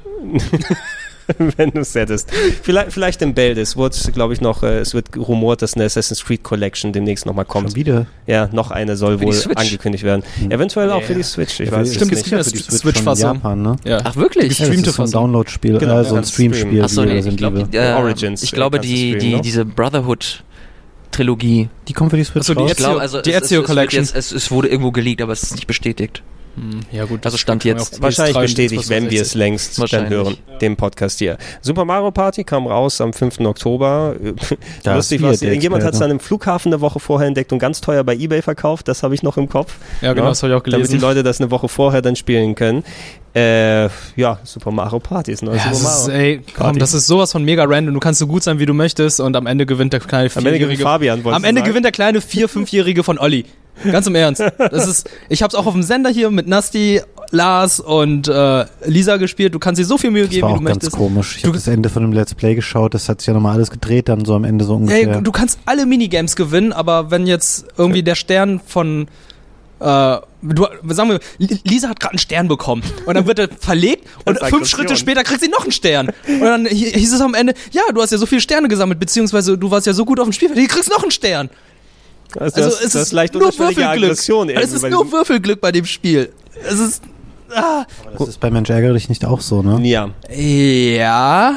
[1.57, 2.31] wenn du es hättest.
[2.31, 3.61] Vielleicht, vielleicht im Bälde.
[3.61, 7.25] Es wird, glaube ich, noch, äh, es wird rumort, dass eine Assassin's Creed Collection demnächst
[7.25, 7.75] nochmal Schon kommt.
[7.75, 8.05] wieder.
[8.27, 9.57] Ja, noch eine soll wohl Switch.
[9.57, 10.23] angekündigt werden.
[10.49, 11.05] Eventuell auch Nee.
[11.05, 11.59] für die Switch.
[11.59, 12.53] Ich Ja, weiß stimmt, es es nicht.
[12.53, 13.17] die Switch- Switch von.
[13.17, 13.75] Japan, ne?
[13.85, 13.99] Ja.
[14.03, 14.43] Ach wirklich?
[14.43, 16.67] Ja, das ist so ein Gestreamte Download-Spiel, Genau, so ja, ein Stream-Spiel.
[16.67, 16.83] Stream.
[16.83, 19.41] Achso, wie nee, ich glaube, die, äh, Origins, ich äh, glaube die, streamen, die, ne?
[19.41, 21.69] diese Brotherhood-Trilogie.
[21.87, 22.71] Die kommt für die Switch Ach so, die raus.
[22.71, 24.03] Ich Ezio- also die es- es- Ezio es, Collection.
[24.03, 26.23] Jetzt, es, es wurde irgendwo geleakt, aber es ist nicht bestätigt.
[26.55, 28.01] Hm, Ja gut, Also Stand jetzt.
[28.01, 29.35] Wahrscheinlich PS3 und bestätigt, wenn wir es 360.
[29.35, 31.37] längst dann hören, dem Podcast hier.
[31.61, 33.39] Super Mario Party kam raus am 5.
[33.41, 34.15] Oktober.
[34.83, 37.81] Da Lustig was, jemand hat es an einem Flughafen eine Woche vorher entdeckt und ganz
[37.81, 38.87] teuer bei Ebay verkauft.
[38.87, 39.75] Das habe ich noch im Kopf.
[40.01, 41.01] Ja, genau, das habe ich auch Damit die gelesen.
[41.01, 42.83] Leute das eine Woche vorher dann spielen können.
[43.35, 46.21] Äh, ja, Super Mario Party ist neues Ja, Super das ist, Mario.
[46.23, 46.79] ey, komm, Party.
[46.79, 47.93] das ist sowas von mega random.
[47.93, 50.45] Du kannst so gut sein, wie du möchtest und am Ende gewinnt der kleine Am
[50.45, 50.83] Ende gewinnt Vierjährige.
[50.83, 53.45] Fabian, Am Ende gewinnt der kleine vier, fünfjährige von Olli.
[53.89, 54.41] Ganz im Ernst.
[54.57, 56.99] Das ist, ich hab's auch auf dem Sender hier mit Nasti,
[57.31, 59.53] Lars und äh, Lisa gespielt.
[59.55, 60.97] Du kannst dir so viel Mühe Das geben, war wie auch du ganz möchtest.
[60.97, 61.35] komisch.
[61.37, 63.53] Ich Du- habe das Ende von dem Let's Play geschaut, das hat sich ja nochmal
[63.53, 65.15] alles gedreht, dann so am Ende so ungefähr.
[65.17, 69.07] Ey, du kannst alle Minigames gewinnen, aber wenn jetzt irgendwie der Stern von
[69.79, 73.49] äh, du, sagen wir, Li- Lisa hat gerade einen Stern bekommen und dann wird er
[73.59, 74.65] verlegt und fünf Aggression.
[74.65, 76.09] Schritte später kriegt sie noch einen Stern.
[76.27, 78.99] Und dann hi- hieß es am Ende, ja, du hast ja so viele Sterne gesammelt,
[78.99, 81.49] beziehungsweise du warst ja so gut auf dem Spielfeld, du kriegst noch einen Stern.
[82.37, 83.85] Also, das, das ist leicht nur Würfelglück.
[83.85, 84.49] Aggression.
[84.49, 86.31] Es ist nur Würfelglück bei dem Spiel.
[86.63, 87.03] Es ist
[87.55, 87.85] ah,
[88.17, 89.79] das ist bei Mensch ärgere dich nicht auch so, ne?
[89.87, 91.55] Ja, ja,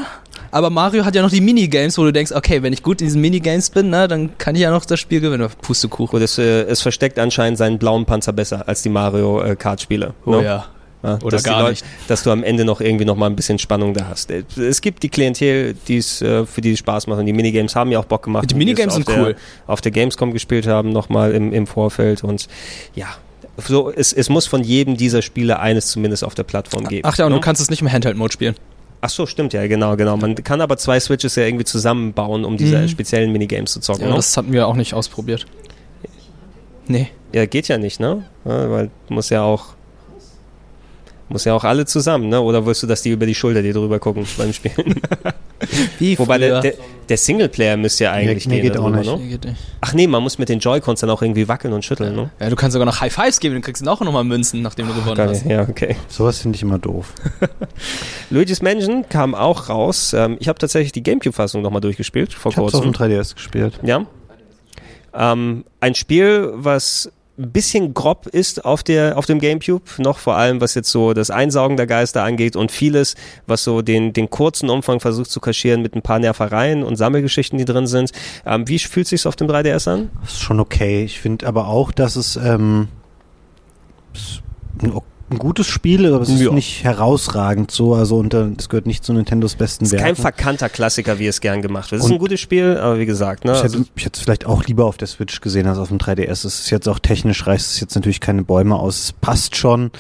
[0.53, 3.09] aber Mario hat ja noch die Minigames, wo du denkst, okay, wenn ich gut in
[3.09, 5.49] diesen Minigames bin, ne, dann kann ich ja noch das Spiel gewinnen.
[5.63, 6.13] Pustekuchen.
[6.13, 10.15] gut, es, äh, es versteckt anscheinend seinen blauen Panzer besser als die Mario äh, Kart-Spiele.
[10.25, 10.45] Oh ne?
[10.45, 10.67] ja.
[11.03, 11.85] Ja, Oder dass die gar Leute- nicht.
[12.07, 14.31] Dass du am Ende noch irgendwie noch mal ein bisschen Spannung da hast.
[14.31, 17.19] Äh, Es gibt die Klientel, die's, äh, für die es Spaß macht.
[17.19, 18.49] Und die Minigames haben ja auch Bock gemacht.
[18.51, 19.37] Die es Minigames sind der, cool.
[19.67, 22.23] Auf der Gamescom gespielt haben, nochmal im, im Vorfeld.
[22.23, 22.47] Und
[22.95, 23.09] ja,
[23.57, 27.03] so, es, es muss von jedem dieser Spiele eines zumindest auf der Plattform geben.
[27.09, 27.39] Ach ja, und ne?
[27.39, 28.55] du kannst es nicht im Handheld-Mode spielen.
[29.05, 30.17] Ach so, stimmt ja, genau, genau.
[30.17, 32.89] Man kann aber zwei Switches ja irgendwie zusammenbauen, um diese Mhm.
[32.89, 34.03] speziellen Minigames zu zocken.
[34.05, 34.15] Ja, ne?
[34.17, 35.45] das hatten wir auch nicht ausprobiert.
[36.87, 37.09] Nee.
[37.35, 38.25] Ja, geht ja nicht, ne?
[38.45, 39.75] Ja, weil muss ja auch
[41.33, 42.41] muss ja auch alle zusammen, ne?
[42.41, 45.01] Oder willst du, dass die über die Schulter dir drüber gucken beim Spielen?
[45.99, 46.75] Wie Wobei der, der,
[47.09, 48.65] der Singleplayer müsste ja eigentlich nee, gehen.
[48.65, 49.11] geht auch darüber, nicht.
[49.11, 49.19] Ne?
[49.19, 49.57] Nee, geht nicht.
[49.81, 52.31] Ach nee, man muss mit den Joy-Cons dann auch irgendwie wackeln und schütteln, ne?
[52.41, 54.89] Ja, du kannst sogar noch High Fives geben, dann kriegst du auch nochmal Münzen, nachdem
[54.89, 55.47] du gewonnen hast.
[55.47, 55.97] Ja, okay.
[56.09, 57.13] Sowas finde ich immer doof.
[58.31, 60.13] Luigi's Mansion kam auch raus.
[60.13, 63.13] Ähm, ich habe tatsächlich die Gamecube-Fassung nochmal durchgespielt vor Ich habe es auf dem kurzem.
[63.13, 63.81] 3DS gespielt.
[63.83, 64.07] Ja.
[65.15, 67.11] Ähm, ein Spiel, was
[67.43, 71.13] ein bisschen grob ist auf, der, auf dem Gamecube, noch vor allem was jetzt so
[71.13, 73.15] das Einsaugen der Geister angeht und vieles,
[73.47, 77.59] was so den, den kurzen Umfang versucht zu kaschieren mit ein paar Nervereien und Sammelgeschichten,
[77.59, 78.13] die drin sind.
[78.47, 80.11] Ähm, wie fühlt sich auf dem 3DS an?
[80.23, 81.05] Das ist schon okay.
[81.05, 82.89] Ich finde aber auch, dass es ähm,
[84.83, 84.93] ein,
[85.33, 86.47] ein gutes Spiel, aber es Ja.
[86.49, 87.95] ist nicht herausragend so.
[87.95, 90.23] Also unter, es gehört nicht zu Nintendos besten Es ist kein Werken.
[90.23, 92.01] verkannter Klassiker, wie es gern gemacht wird.
[92.01, 93.53] Es ist ein gutes Spiel, aber wie gesagt, ne?
[93.53, 95.89] Ich Also, hätte, ich hätte es vielleicht auch lieber auf der Switch gesehen als auf
[95.89, 96.31] dem 3DS.
[96.31, 98.99] Es ist jetzt auch technisch reißt es jetzt natürlich keine Bäume aus.
[99.05, 99.91] Es passt schon,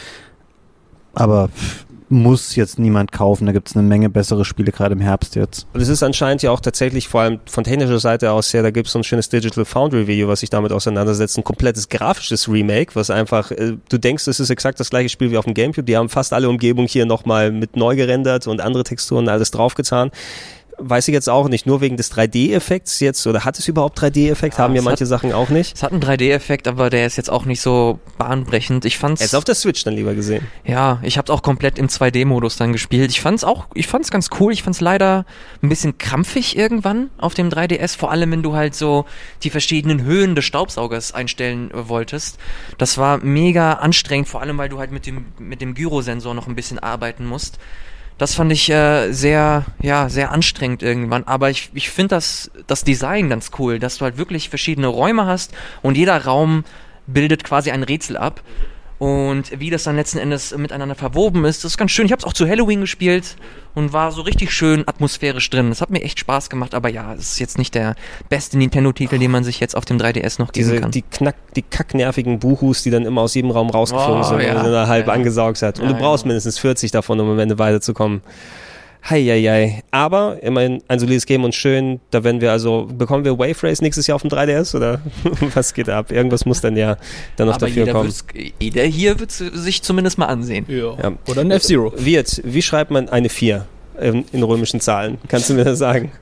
[1.14, 3.46] aber pff, muss jetzt niemand kaufen.
[3.46, 5.66] Da gibt es eine Menge bessere Spiele, gerade im Herbst jetzt.
[5.72, 8.70] Und es ist anscheinend ja auch tatsächlich, vor allem von technischer Seite aus her, da
[8.70, 11.38] gibt es so ein schönes Digital Foundry Video, was sich damit auseinandersetzt.
[11.38, 15.30] Ein komplettes grafisches Remake, was einfach, äh, du denkst, es ist exakt das gleiche Spiel
[15.30, 15.84] wie auf dem Gamecube.
[15.84, 20.10] Die haben fast alle Umgebung hier nochmal mit neu gerendert und andere Texturen alles draufgetan
[20.88, 24.56] weiß ich jetzt auch nicht, nur wegen des 3D-Effekts jetzt, oder hat es überhaupt 3D-Effekt?
[24.58, 25.76] Ja, Haben ja manche hat- Sachen auch nicht.
[25.76, 28.84] Es hat einen 3D-Effekt, aber der ist jetzt auch nicht so bahnbrechend.
[28.84, 29.20] Ich fand's.
[29.22, 30.46] Jetzt auf der Switch dann lieber gesehen.
[30.64, 33.10] Ja, ich habe auch komplett im 2D-Modus dann gespielt.
[33.10, 34.52] Ich fand's auch, ich fand's ganz cool.
[34.52, 35.24] Ich fand's leider
[35.62, 39.04] ein bisschen krampfig irgendwann auf dem 3DS, vor allem wenn du halt so
[39.42, 42.38] die verschiedenen Höhen des Staubsaugers einstellen wolltest.
[42.78, 46.46] Das war mega anstrengend, vor allem weil du halt mit dem mit dem Gyrosensor noch
[46.46, 47.58] ein bisschen arbeiten musst.
[48.22, 51.24] Das fand ich äh, sehr, ja, sehr anstrengend irgendwann.
[51.24, 55.26] Aber ich, ich finde das, das Design ganz cool, dass du halt wirklich verschiedene Räume
[55.26, 56.62] hast und jeder Raum
[57.08, 58.40] bildet quasi ein Rätsel ab.
[59.02, 62.06] Und wie das dann letzten Endes miteinander verwoben ist, das ist ganz schön.
[62.06, 63.34] Ich habe es auch zu Halloween gespielt
[63.74, 65.70] und war so richtig schön atmosphärisch drin.
[65.70, 67.96] Das hat mir echt Spaß gemacht, aber ja, es ist jetzt nicht der
[68.28, 70.90] beste Nintendo-Titel, den man sich jetzt auf dem 3DS noch geben Diese, kann.
[70.92, 74.62] die knack, die kacknervigen Buchus, die dann immer aus jedem Raum rausgeflogen Oh, sind, ja.
[74.62, 75.14] und dann halb Ja.
[75.14, 75.80] angesaugt hat.
[75.80, 78.22] Und Ja, du brauchst mindestens 40 davon, um am Ende weiterzukommen.
[79.08, 79.82] Heieiei.
[79.90, 82.00] Aber immerhin ein solides Game und schön.
[82.10, 85.00] Da werden wir also, bekommen wir Wave Race nächstes Jahr auf dem 3DS oder
[85.54, 86.12] was geht ab?
[86.12, 86.96] Irgendwas muss dann ja
[87.36, 88.12] dann noch aber dafür jeder, kommen.
[88.60, 90.64] jeder hier wird sich zumindest mal ansehen.
[90.68, 90.96] Ja.
[91.02, 91.12] Ja.
[91.26, 91.92] Oder ein F-Zero.
[91.96, 93.66] Wirt, wie schreibt man eine 4
[94.00, 95.18] in, in römischen Zahlen?
[95.28, 96.12] Kannst du mir das sagen?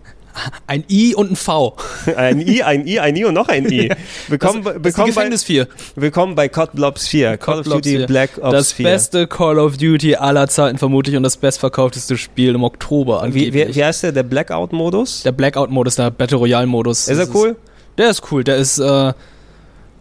[0.66, 1.77] Ein I und ein V.
[2.16, 3.90] Ein I, ein I, ein I und noch ein I.
[4.28, 5.66] Willkommen, das, das willkommen, bei, Gefängnis 4.
[5.97, 7.36] willkommen bei COD Blobs 4.
[7.36, 8.07] Call of COD Duty 4.
[8.07, 8.85] Black Ops Das 4.
[8.85, 13.69] beste Call of Duty aller Zeiten vermutlich und das bestverkaufteste Spiel im Oktober Wie, angeblich.
[13.69, 14.12] wie, wie heißt der?
[14.12, 15.23] Der Blackout-Modus?
[15.23, 17.09] der Blackout-Modus, der Battle Royale-Modus.
[17.09, 17.57] Ist Das er cool?
[17.98, 19.12] Der ist cool, der ist, äh,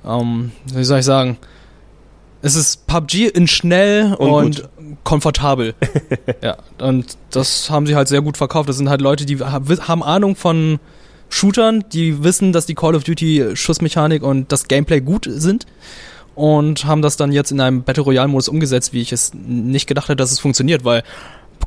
[0.05, 1.37] ähm, wie soll ich sagen,
[2.41, 4.69] es ist PUBG in schnell Und und,
[5.03, 5.73] komfortabel.
[6.41, 8.69] ja, und das haben sie halt sehr gut verkauft.
[8.69, 10.79] Das sind halt Leute, die haben Ahnung von
[11.29, 15.65] Shootern, die wissen, dass die Call of Duty Schussmechanik und das Gameplay gut sind
[16.35, 19.87] und haben das dann jetzt in einem Battle Royale Modus umgesetzt, wie ich es nicht
[19.87, 21.03] gedacht hätte, dass es funktioniert, weil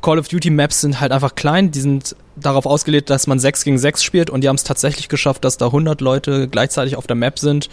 [0.01, 3.63] Call of Duty Maps sind halt einfach klein, die sind darauf ausgelegt, dass man 6
[3.63, 7.07] gegen 6 spielt und die haben es tatsächlich geschafft, dass da 100 Leute gleichzeitig auf
[7.07, 7.69] der Map sind,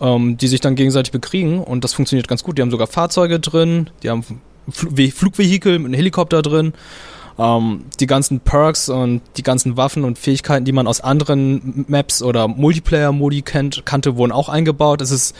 [0.00, 2.58] ähm, die sich dann gegenseitig bekriegen und das funktioniert ganz gut.
[2.58, 4.24] Die haben sogar Fahrzeuge drin, die haben
[4.70, 6.72] Fl Ve- Flugvehikel mit einem Helikopter drin,
[7.38, 12.22] ähm, die ganzen Perks und die ganzen Waffen und Fähigkeiten, die man aus anderen Maps
[12.22, 15.00] oder Multiplayer-Modi kennt, kannte, wurden auch eingebaut.
[15.00, 15.36] Es ist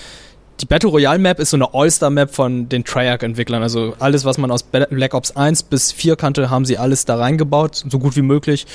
[0.62, 3.62] die Battle Royale Map ist so eine All-Star-Map von den Treyarch-Entwicklern.
[3.62, 7.16] Also alles, was man aus Black Ops 1 bis 4 kannte, haben sie alles da
[7.16, 8.66] reingebaut, so gut wie möglich.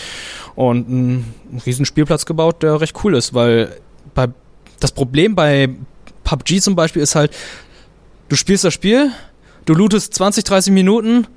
[0.53, 1.33] Und einen
[1.65, 3.75] riesen Spielplatz gebaut, der recht cool ist, weil
[4.13, 4.27] bei,
[4.79, 5.69] das Problem bei
[6.23, 7.31] PUBG zum Beispiel ist halt,
[8.29, 9.09] du spielst das Spiel,
[9.65, 11.27] du lootest 20, 30 Minuten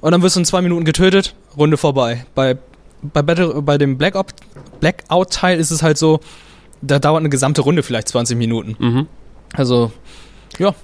[0.00, 2.26] und dann wirst du in zwei Minuten getötet, Runde vorbei.
[2.34, 2.56] Bei,
[3.02, 4.34] bei, Battle, bei dem Black Ops
[4.80, 6.20] Blackout-Teil ist es halt so,
[6.82, 8.76] da dauert eine gesamte Runde vielleicht 20 Minuten.
[8.78, 9.06] Mhm.
[9.54, 9.90] Also,
[10.58, 10.74] ja,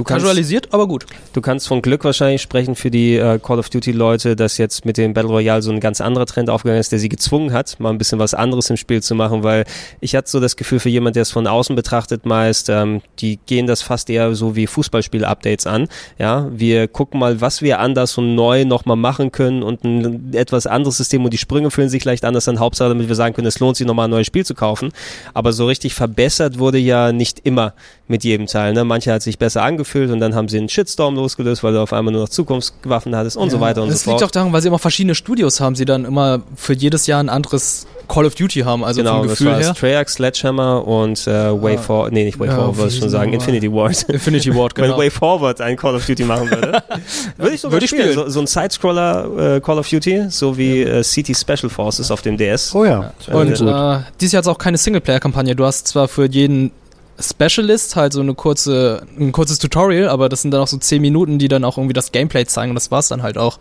[0.00, 1.04] Du kannst, casualisiert, aber gut.
[1.34, 4.86] du kannst von Glück wahrscheinlich sprechen für die äh, Call of Duty Leute, dass jetzt
[4.86, 7.78] mit dem Battle Royale so ein ganz anderer Trend aufgegangen ist, der sie gezwungen hat,
[7.80, 9.66] mal ein bisschen was anderes im Spiel zu machen, weil
[10.00, 13.38] ich hatte so das Gefühl für jemand, der es von außen betrachtet meist, ähm, die
[13.44, 15.86] gehen das fast eher so wie Fußballspiel-Updates an.
[16.18, 20.66] Ja, wir gucken mal, was wir anders und neu nochmal machen können und ein etwas
[20.66, 22.58] anderes System und die Sprünge fühlen sich leicht anders an.
[22.58, 24.92] Hauptsache, damit wir sagen können, es lohnt sich nochmal ein neues Spiel zu kaufen.
[25.34, 27.74] Aber so richtig verbessert wurde ja nicht immer
[28.08, 28.72] mit jedem Teil.
[28.72, 28.84] Ne?
[28.84, 31.92] Manche hat sich besser angefühlt und dann haben sie einen Shitstorm losgelöst, weil du auf
[31.92, 34.20] einmal nur noch Zukunftswaffen hattest und so weiter und das so fort.
[34.20, 37.22] liegt auch daran, weil sie immer verschiedene Studios haben, sie dann immer für jedes Jahr
[37.22, 39.68] ein anderes Call of Duty haben, also genau, vom das Gefühl war her.
[39.68, 41.30] das Treyarch, Sledgehammer und äh,
[41.62, 41.80] Way Ah.
[41.82, 43.32] Forward, nee, nicht Way Ja, Forward, wollte ich schon sagen?
[43.32, 44.02] Infinity Ward.
[44.08, 44.98] Infinity Ward, Wenn genau.
[44.98, 46.82] Way Forward ein Call of Duty machen würde,
[47.36, 48.10] würde ich sogar Würde ich spielen.
[48.10, 48.24] spielen.
[48.26, 52.22] So, so ein Sidescroller äh, Call of Duty, so wie äh, City Special Forces auf
[52.22, 52.74] dem DS.
[52.74, 53.12] Oh ja.
[53.30, 53.60] Und Gut.
[53.68, 55.54] äh, dieses Jahr hat es auch keine Singleplayer-Kampagne.
[55.54, 56.72] Du hast zwar für jeden
[57.20, 61.00] Specialist halt so eine kurze, ein kurzes Tutorial, aber das sind dann auch so 10
[61.00, 63.58] Minuten, die dann auch irgendwie das Gameplay zeigen und das war's dann halt auch.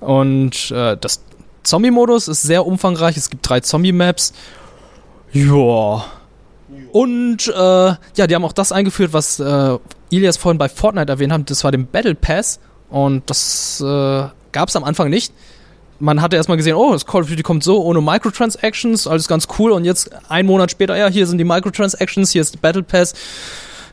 [0.00, 1.22] Und äh, das
[1.62, 3.16] Zombie-Modus ist sehr umfangreich.
[3.16, 4.32] Es gibt drei Zombie-Maps.
[5.32, 6.04] Ja.
[6.92, 9.78] Und äh, ja, die haben auch das eingeführt, was äh,
[10.10, 11.50] Ilias vorhin bei Fortnite erwähnt hat.
[11.50, 12.60] Das war den Battle Pass.
[12.88, 15.32] Und das äh, gab es am Anfang nicht.
[15.98, 19.48] Man hatte erstmal gesehen, oh, das Call of Duty kommt so ohne Microtransactions, alles ganz
[19.58, 19.72] cool.
[19.72, 23.14] Und jetzt ein Monat später, ja, hier sind die Microtransactions, hier ist der Battle Pass.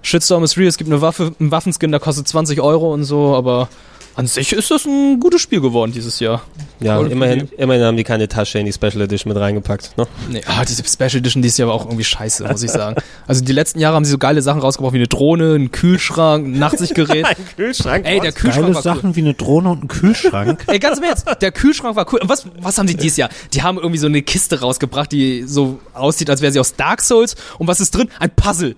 [0.02, 3.36] Shitstorm ist real, es gibt eine Waffe, einen Waffenskin, der kostet 20 Euro und so,
[3.36, 3.70] aber
[4.16, 6.44] An sich ist das ein gutes Spiel geworden dieses Jahr.
[6.80, 9.98] Ja, Voll immerhin, immerhin haben die keine Tasche in die Special Edition mit reingepackt.
[9.98, 10.06] Ne?
[10.30, 12.96] Nee, ah, diese Special Edition, die ist ja aber auch irgendwie scheiße, muss ich sagen.
[13.26, 16.46] Also die letzten Jahre haben sie so geile Sachen rausgebracht wie eine Drohne, ein Kühlschrank,
[16.46, 17.26] ein Nachtsichtgerät.
[17.34, 18.06] Ein Kühlschrank.
[18.06, 18.96] Ey, der Kühlschrank Geile war cool.
[18.96, 20.64] Sachen wie eine Drohne und ein Kühlschrank.
[20.68, 22.20] Ey, ganz im Ernst, der Kühlschrank war cool.
[22.20, 23.30] Und was, was haben sie dieses Jahr?
[23.54, 27.02] Die haben irgendwie so eine Kiste rausgebracht, die so aussieht, als wäre sie aus Dark
[27.02, 27.36] Souls.
[27.58, 28.10] Und was ist drin?
[28.20, 28.76] Ein Puzzle.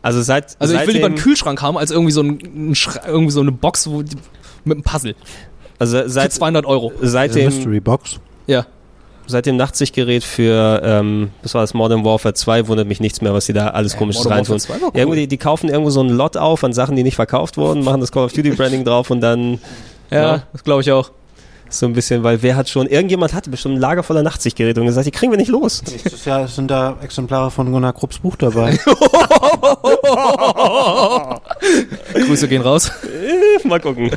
[0.00, 2.74] Also seit Also ich will lieber einen Kühlschrank haben, als irgendwie so, ein,
[3.06, 4.16] irgendwie so eine Box wo die,
[4.66, 5.14] mit einem Puzzle.
[5.78, 6.92] also Für seit, 200 Euro.
[7.00, 8.18] seit dem Mystery Box.
[8.46, 8.66] Ja.
[9.26, 13.32] seit dem Nachtsichtgerät für ähm, das war das Modern Warfare 2 wundert mich nichts mehr,
[13.34, 14.54] was sie da alles komisches Modern reintun.
[14.60, 14.98] Warfare 2 war cool.
[15.00, 17.82] Irgendwo die, die kaufen irgendwo so ein Lot auf an Sachen, die nicht verkauft wurden,
[17.82, 19.58] machen das Call of Duty Branding drauf und dann
[20.10, 20.42] Ja, Ja.
[20.52, 21.10] das glaube ich auch.
[21.68, 24.86] So ein bisschen, weil wer hat schon irgendjemand hatte bestimmt ein Lager voller Nachtsichtgeräte und
[24.86, 25.82] gesagt, die kriegen wir nicht los.
[25.90, 28.78] Nächstes Jahr sind da Exemplare von Gunnar Krupps Buch dabei.
[32.14, 32.90] Grüße gehen raus.
[33.64, 34.10] Mal gucken.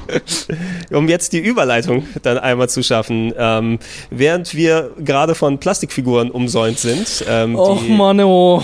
[0.92, 3.34] Um jetzt die Überleitung dann einmal zu schaffen.
[3.38, 8.62] Ähm, während wir gerade von Plastikfiguren umsäumt sind, ähm, Och die, Mann, oh.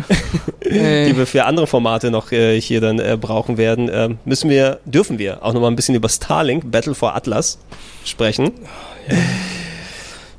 [0.64, 4.80] die wir für andere Formate noch äh, hier dann äh, brauchen werden, ähm, müssen wir,
[4.84, 7.58] dürfen wir auch noch mal ein bisschen über Starlink, Battle for Atlas
[8.04, 8.52] sprechen.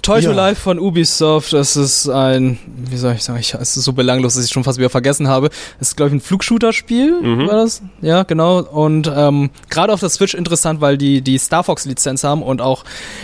[0.04, 0.36] Toy to Ja.
[0.36, 4.36] Life von Ubisoft, das ist ein, wie soll ich sagen, ich, es ist so belanglos,
[4.36, 5.50] dass ich schon fast wieder vergessen habe.
[5.80, 7.48] Es ist, glaube ich, ein Flugshooter-Spiel, Mhm.
[7.48, 7.82] war das?
[8.02, 8.60] Ja, genau.
[8.64, 12.84] Und ähm, gerade auf der Switch interessant, weil die die Star Fox-Lizenz haben und auch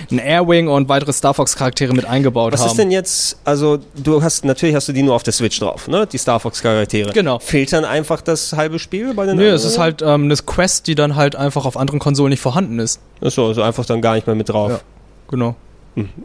[0.09, 2.69] ein Airwing und weitere Star Fox-Charaktere mit eingebaut Was haben.
[2.69, 5.89] ist denn jetzt, also du hast, natürlich hast du die nur auf der Switch drauf,
[5.89, 6.07] ne?
[6.07, 7.11] Die Star Fox Charaktere.
[7.11, 7.39] Genau.
[7.39, 9.71] Fehlt dann einfach das halbe Spiel bei den Nö, es anderen?
[9.73, 13.01] ist halt ähm, eine Quest, die dann halt einfach auf anderen Konsolen nicht vorhanden ist.
[13.21, 14.71] Achso, also einfach dann gar nicht mehr mit drauf.
[14.71, 14.79] Ja.
[15.29, 15.55] Genau.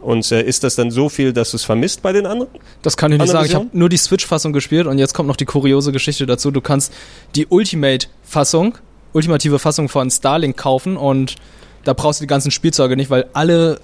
[0.01, 2.51] Und äh, ist das dann so viel, dass du es vermisst bei den anderen?
[2.81, 3.45] Das kann ich nicht sagen.
[3.45, 3.69] Ich Version?
[3.69, 6.51] habe nur die Switch-Fassung gespielt und jetzt kommt noch die kuriose Geschichte dazu.
[6.51, 6.93] Du kannst
[7.35, 8.77] die Ultimate-Fassung,
[9.13, 11.35] ultimative Fassung von Starlink kaufen und
[11.83, 13.79] da brauchst du die ganzen Spielzeuge nicht, weil alle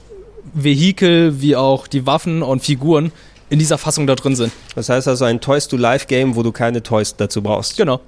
[0.53, 3.11] Vehikel wie auch die Waffen und Figuren
[3.49, 4.51] in dieser Fassung da drin sind.
[4.75, 7.77] Das heißt also ein Toys to Life Game, wo du keine Toys dazu brauchst.
[7.77, 7.99] Genau.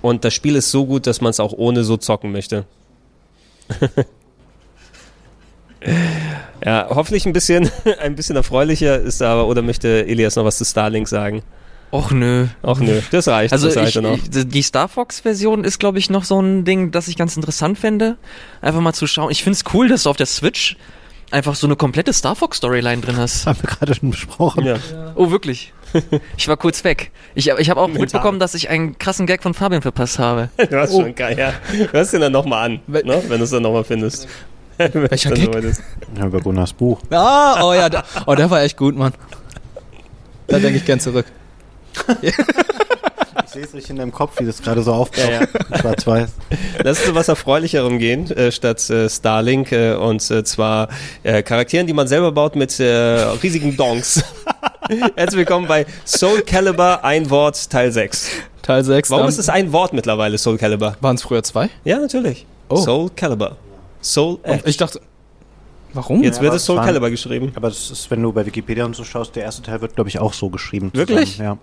[0.00, 2.64] Und das Spiel ist so gut, dass man es auch ohne so zocken möchte.
[6.64, 10.64] ja, hoffentlich ein bisschen, ein bisschen erfreulicher ist aber, oder möchte Elias noch was zu
[10.64, 11.42] Starlink sagen?
[11.92, 12.46] Och nö.
[12.62, 13.52] Ach nö, das reicht.
[13.52, 16.90] Also das reicht ich, ich, die Star Fox-Version ist, glaube ich, noch so ein Ding,
[16.90, 18.16] das ich ganz interessant fände.
[18.62, 19.30] Einfach mal zu schauen.
[19.30, 20.76] Ich finde es cool, dass du auf der Switch
[21.30, 23.46] einfach so eine komplette Star Fox-Storyline drin hast.
[23.46, 24.64] Haben wir gerade schon besprochen.
[24.64, 24.76] Ja.
[25.14, 25.72] Oh, wirklich?
[26.38, 27.10] Ich war kurz weg.
[27.34, 30.48] Ich, ich habe auch mitbekommen, dass ich einen krassen Gag von Fabian verpasst habe.
[30.56, 31.52] Du hast schon geil, ja.
[31.90, 33.22] Hörst den dann nochmal an, ne?
[33.28, 34.26] wenn du es dann nochmal findest.
[34.92, 35.74] Welcher Dann Gag?
[36.16, 37.00] Ja, über Gunnars Buch.
[37.10, 39.12] Ah, oh ja, der, oh, der war echt gut, Mann.
[40.46, 41.26] Da denke ich gern zurück.
[42.22, 45.18] Ich sehe es richtig in deinem Kopf, wie das gerade so aufbaut.
[45.18, 45.78] Ja, ja.
[45.78, 46.30] Schwarz-Weiß.
[46.82, 49.72] Lass uns was Erfreulicherem gehen, äh, statt äh, Starlink.
[49.72, 50.88] Äh, und äh, zwar
[51.22, 52.86] äh, Charakteren, die man selber baut mit äh,
[53.42, 54.24] riesigen Donks.
[55.16, 58.30] Herzlich willkommen bei Soul Calibur, ein Wort, Teil 6.
[58.62, 59.10] Teil 6.
[59.10, 60.96] Warum ist es ein Wort mittlerweile, Soul Calibur?
[61.00, 61.68] Waren es früher zwei?
[61.84, 62.46] Ja, natürlich.
[62.68, 62.76] Oh.
[62.76, 63.56] Soul Calibur.
[64.02, 64.62] Soul Edge.
[64.66, 65.00] Ich dachte.
[65.94, 66.22] Warum?
[66.22, 67.52] Jetzt Ja, wird es Soul Calibur geschrieben.
[67.54, 70.08] Aber das ist, wenn du bei Wikipedia und so schaust, der erste Teil wird, glaube
[70.08, 70.90] ich, auch so geschrieben.
[70.94, 71.32] Wirklich?
[71.36, 71.60] Zusammen.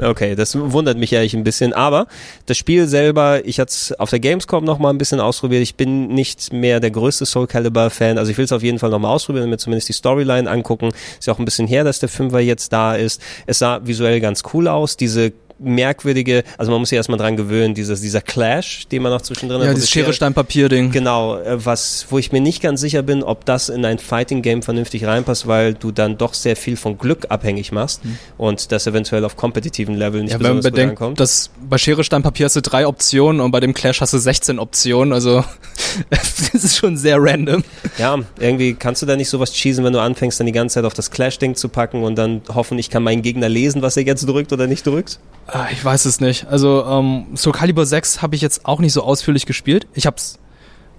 [0.00, 1.72] Okay, das wundert mich ja eigentlich ein bisschen.
[1.72, 2.06] Aber
[2.46, 5.62] das Spiel selber, ich hatte es auf der Gamescom noch mal ein bisschen ausprobiert.
[5.62, 8.16] Ich bin nicht mehr der größte Soul Calibur Fan.
[8.16, 10.48] Also ich will es auf jeden Fall noch mal ausprobieren und mir zumindest die Storyline
[10.48, 10.90] angucken.
[11.18, 13.20] Ist ja auch ein bisschen her, dass der Fünfer jetzt da ist.
[13.46, 14.96] Es sah visuell ganz cool aus.
[14.96, 19.22] Diese merkwürdige, also man muss sich erstmal dran gewöhnen, dieses, dieser Clash, den man noch
[19.22, 19.72] zwischendrin ja, hat.
[19.72, 20.90] wo dieses die Schere, Stein, Papier-Ding.
[20.90, 24.42] Genau, äh, was, wo ich mir nicht ganz sicher bin, ob das in ein Fighting
[24.42, 28.02] Game vernünftig reinpasst, weil du dann doch sehr viel von Glück abhängig machst
[28.36, 31.20] und das eventuell auf kompetitiven Level nicht Ja, wenn man besonders gut bedenkt, ankommt.
[31.20, 34.18] dass bei Schere, Stein, Papier hast du drei Optionen und bei dem Clash hast du
[34.18, 35.44] 16 Optionen, also
[36.10, 37.64] das ist schon sehr random.
[37.98, 40.84] Ja, irgendwie kannst du da nicht sowas cheesen, wenn du anfängst, dann die ganze Zeit
[40.84, 44.04] auf das Clash-Ding zu packen und dann hoffen, ich kann meinen Gegner lesen, was er
[44.04, 45.18] jetzt drückt oder nicht drückt.
[45.50, 46.46] Ah, Ich weiß es nicht.
[46.46, 49.86] Also ähm, Soul Calibur 6 habe ich jetzt auch nicht so ausführlich gespielt.
[49.94, 50.38] Ich hab's,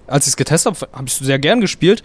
[0.06, 2.02] als ich es getestet habe, habe ich sehr gern gespielt.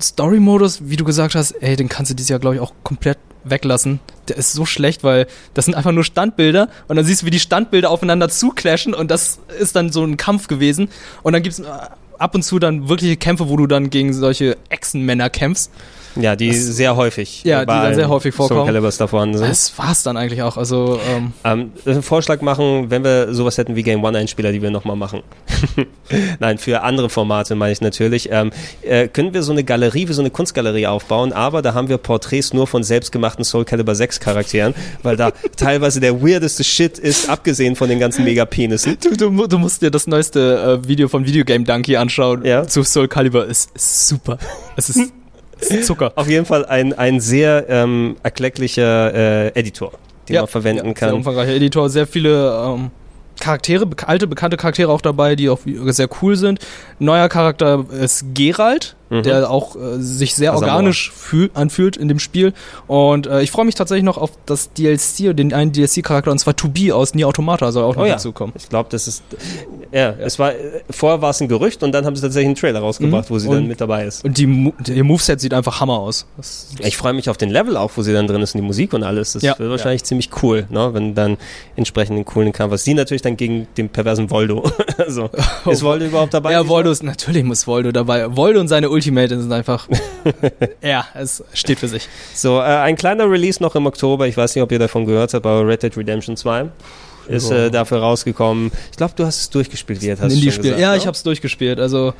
[0.00, 3.18] Story-Modus, wie du gesagt hast, ey, den kannst du dieses Jahr, glaube ich, auch komplett
[3.44, 4.00] weglassen.
[4.28, 7.30] Der ist so schlecht, weil das sind einfach nur Standbilder und dann siehst du, wie
[7.30, 10.88] die Standbilder aufeinander zuklashen und das ist dann so ein Kampf gewesen.
[11.22, 11.64] Und dann gibt's äh,
[12.18, 15.70] ab und zu dann wirkliche Kämpfe, wo du dann gegen solche Echsenmänner kämpfst.
[16.16, 17.42] Ja, die Das- sehr häufig.
[17.44, 18.60] Ja, die dann sehr häufig vorkommen.
[18.60, 19.48] Soul Calibers da vorhanden sind.
[19.48, 20.56] Das war's dann eigentlich auch.
[20.56, 24.62] Also, ähm, Ähm, einen Vorschlag machen, wenn wir sowas hätten wie Game One Einspieler, die
[24.62, 25.22] wir nochmal machen.
[26.40, 28.28] Nein, für andere Formate meine ich natürlich.
[28.30, 28.50] Ähm,
[28.82, 31.98] äh, können wir so eine Galerie, wie so eine Kunstgalerie aufbauen, aber da haben wir
[31.98, 37.28] Porträts nur von selbstgemachten Soul Calibur 6 Charakteren, weil da teilweise der weirdeste Shit ist,
[37.28, 38.96] abgesehen von den ganzen Megapenissen.
[39.02, 42.44] du, du, du musst dir das neueste äh, Video von Videogame Donkey anschauen.
[42.44, 42.66] Ja.
[42.66, 43.46] Zu Soul Calibur.
[43.46, 44.38] Ist, ist super.
[44.76, 45.12] Es es ist
[45.82, 46.12] Zucker.
[46.14, 49.92] Auf jeden Fall ein, ein sehr ähm, erklecklicher äh, Editor,
[50.28, 51.14] den man verwenden Sehr kann.
[51.14, 52.90] umfangreicher Editor, sehr viele ähm,
[53.40, 56.60] Charaktere, alte, bekannte Charaktere auch dabei, die auch sehr cool sind.
[56.98, 59.22] Neuer Charakter ist Geralt, Mhm.
[59.22, 60.72] der auch äh, sich sehr Asamoah.
[60.72, 62.52] organisch fühl, anfühlt in dem Spiel.
[62.88, 66.56] Und äh, ich freue mich tatsächlich noch auf das DLC, den einen DLC-Charakter, und zwar
[66.56, 68.14] To Be aus Nier Automata soll auch noch Oh ja.
[68.14, 68.54] dazukommen.
[68.56, 69.22] Ich glaube, das ist.
[69.92, 70.52] Ja, es war.
[70.52, 73.34] äh, Vorher war es ein Gerücht und dann haben sie tatsächlich einen Trailer rausgebracht, Mhm.
[73.34, 74.24] wo sie Und- dann mit dabei ist.
[74.24, 76.26] Und die, ihr Moveset sieht einfach Hammer aus.
[76.36, 78.66] Das, Ich freue mich auf den Level auch, wo sie dann drin ist und die
[78.66, 79.32] Musik und alles.
[79.34, 79.58] Das Ja.
[79.58, 80.90] wird wahrscheinlich ziemlich cool, ne?
[80.92, 81.36] wenn dann
[81.76, 82.86] entsprechend einen coolen Kampf hast.
[82.86, 84.68] Die natürlich dann gegen den perversen Voldo.
[84.98, 85.30] also,
[85.70, 86.52] ist Voldo überhaupt dabei?
[86.52, 86.66] ja?
[86.68, 88.36] Voldo ist, natürlich muss Voldo dabei.
[88.36, 89.86] Voldo und seine Ultimate sind einfach,
[90.82, 92.08] ja, es steht für sich.
[92.34, 94.26] So, äh, ein kleiner Release noch im Oktober.
[94.26, 96.68] Ich weiß nicht, ob ihr davon gehört habt, aber Red Dead Redemption 2
[97.28, 98.72] ist äh, dafür rausgekommen.
[98.90, 100.96] Ich glaube, du hast es durchgespielt, wie jetzt hast du gesagt, Ja, ne?
[100.96, 101.78] ich hab's durchgespielt.
[101.78, 102.14] Also,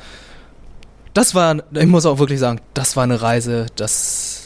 [1.13, 4.36] das war, ich muss auch wirklich sagen, das war eine Reise, das,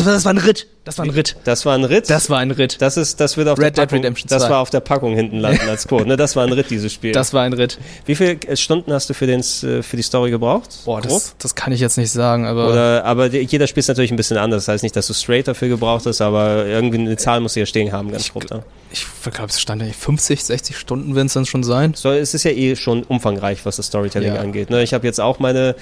[0.00, 0.66] das war, das war ein Ritt.
[0.84, 1.36] Das war ein Ritt.
[1.44, 2.10] Das war ein Ritt.
[2.10, 2.80] Das war ein Ritt.
[2.80, 4.50] Das ist, das wird auf Red der Dead Packung, Redemption Das 2.
[4.50, 6.06] war auf der Packung hinten landen als Code.
[6.06, 6.16] Ne?
[6.16, 7.12] Das war ein Ritt, dieses Spiel.
[7.12, 7.78] Das war ein Ritt.
[8.06, 10.68] Wie viele äh, Stunden hast du für, den, äh, für die Story gebraucht?
[10.86, 14.10] Boah, das, das kann ich jetzt nicht sagen, aber Oder, aber jeder Spiel ist natürlich
[14.10, 14.64] ein bisschen anders.
[14.64, 17.60] Das heißt nicht, dass du straight dafür gebraucht hast, aber irgendwie eine Zahl musst du
[17.60, 18.46] ja stehen haben, ganz Ich grob.
[18.46, 18.62] Da.
[18.90, 21.92] ich glaube, es stand eigentlich 50, 60 Stunden, wenn es dann schon sein.
[21.94, 24.40] So, es ist ja eh schon umfangreich, was das Storytelling Ja.
[24.40, 24.70] angeht.
[24.70, 24.82] Ne?
[24.82, 25.74] Ich habe jetzt auch meine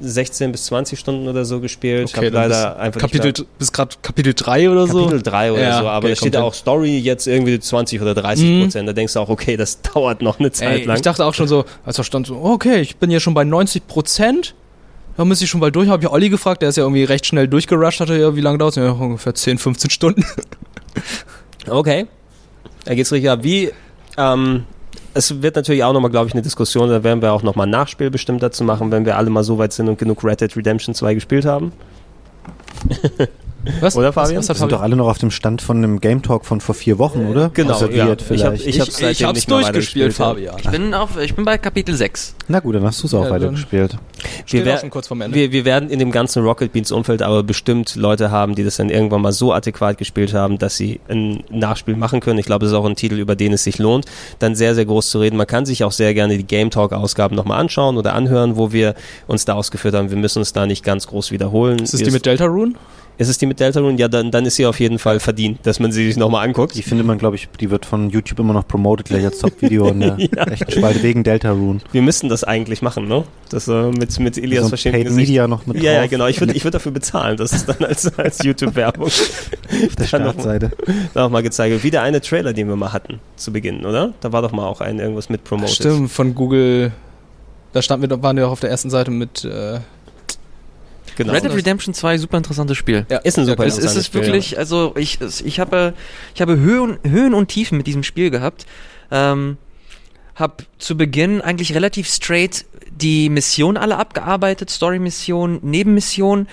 [0.00, 2.08] 16 bis 20 Stunden oder so gespielt.
[2.10, 5.04] ich habe leider einfach Kapitel, nicht bis gerade Kapitel 3 oder so.
[5.06, 8.00] Kapitel 3 oder Ja, so, aber okay, da steht ja auch Story jetzt irgendwie 20
[8.00, 8.62] oder 30 Mhm.
[8.62, 8.88] Prozent.
[8.88, 10.96] Da denkst du auch, okay, das dauert noch eine Zeit Ey, lang.
[10.96, 13.44] ich dachte auch schon so, als da stand so, okay, ich bin hier schon bei
[13.44, 14.54] 90 Prozent.
[15.16, 15.88] Da müsste ich schon bald durch.
[15.88, 18.58] Habe ich Olli gefragt, der ist ja irgendwie recht schnell durchgerusht, hatte ja, wie lange
[18.58, 18.82] dauert es?
[18.82, 20.24] Ja, ungefähr 10, 15 Stunden.
[21.68, 22.06] Okay.
[22.84, 23.40] Da geht's richtig ab.
[23.42, 23.70] Wie,
[24.16, 24.64] ähm,
[25.14, 27.70] es wird natürlich auch nochmal, glaube ich, eine Diskussion, da werden wir auch nochmal ein
[27.70, 30.56] Nachspiel bestimmt dazu machen, wenn wir alle mal so weit sind und genug Red Dead
[30.56, 31.72] Redemption 2 gespielt haben.
[33.80, 33.96] Was?
[33.96, 34.38] Oder, Fabian?
[34.38, 36.60] Was, was Wir sind doch alle noch auf dem Stand von einem Game Talk von
[36.60, 37.50] vor vier Wochen, oder?
[37.54, 38.12] Genau, Außer ja.
[38.12, 38.44] Ich vielleicht.
[38.44, 40.12] hab- ich hab's Ich, ich hab's durchgespielt.
[40.14, 40.56] Fabian.
[40.58, 42.34] Ich bin, auf, ich bin bei Kapitel 6.
[42.48, 43.96] Na gut, dann hast du es auch Ja, weitergespielt.
[44.50, 45.36] Wer- auch schon kurz vorm Ende.
[45.36, 48.76] Wir, wir werden in dem ganzen Rocket Beans Umfeld aber bestimmt Leute haben, die das
[48.76, 52.38] dann irgendwann mal so adäquat gespielt haben, dass sie ein Nachspiel machen können.
[52.38, 54.06] Ich glaube, das ist auch ein Titel, über den es sich lohnt,
[54.38, 55.36] dann sehr, sehr groß zu reden.
[55.36, 58.72] Man kann sich auch sehr gerne die Game Talk Ausgaben nochmal anschauen oder anhören, wo
[58.72, 58.94] wir
[59.26, 60.10] uns da ausgeführt haben.
[60.10, 61.78] Wir müssen uns da nicht ganz groß wiederholen.
[61.80, 62.72] ist es Wir- die mit Deltarune?
[63.18, 63.98] Ist es die mit Deltarune?
[63.98, 66.74] Ja, dann, dann ist sie auf jeden Fall verdient, dass man sie sich nochmal anguckt.
[66.76, 69.88] Die findet man, glaube ich, die wird von YouTube immer noch promoted, gleich als Top-Video
[69.88, 70.44] in der Ja.
[70.44, 71.80] rechten Spalte wegen Deltarune.
[71.92, 73.24] Wir müssten das eigentlich machen, ne?
[73.50, 76.10] Das äh, mit, mit Elias so ein verschiedenen Paid Media noch mit Ja, ja, drauf.
[76.10, 76.26] genau.
[76.28, 77.36] Ich würde ich würd dafür bezahlen.
[77.36, 79.06] Das ist dann als, als YouTube-Werbung.
[79.06, 79.40] auf
[79.98, 80.70] der Startseite.
[81.14, 81.72] Da auch mal gezeigt.
[81.72, 81.82] wird.
[81.84, 84.12] Wie der eine Trailer, den wir mal hatten zu Beginn, oder?
[84.20, 85.74] Da war doch mal auch ein irgendwas mit promoted.
[85.74, 86.92] Stimmt, von Google.
[87.72, 89.44] Da standen wir, waren wir auch auf der ersten Seite mit.
[89.44, 89.80] Äh,
[91.18, 91.32] Genau.
[91.32, 93.04] Red Dead Redemption 2, super interessantes Spiel.
[93.10, 95.92] ja, Ist ein super Es, es interessantes ist Spiel, wirklich, also ich, es- ich habe,
[96.34, 98.66] ich habe Höhen, Höhen und Tiefen mit diesem Spiel gehabt.
[99.10, 99.56] Ähm,
[100.36, 106.46] hab zu Beginn eigentlich relativ straight die Mission alle abgearbeitet, Story-Mission, Nebenmission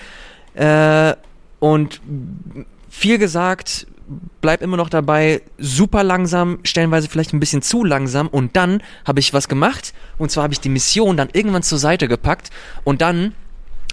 [0.54, 1.14] äh,
[1.60, 2.00] und
[2.90, 3.86] viel gesagt,
[4.40, 9.20] bleib immer noch dabei, super langsam, stellenweise vielleicht ein bisschen zu langsam und dann habe
[9.20, 12.50] ich was gemacht und zwar habe ich die Mission dann irgendwann zur Seite gepackt
[12.84, 13.34] und dann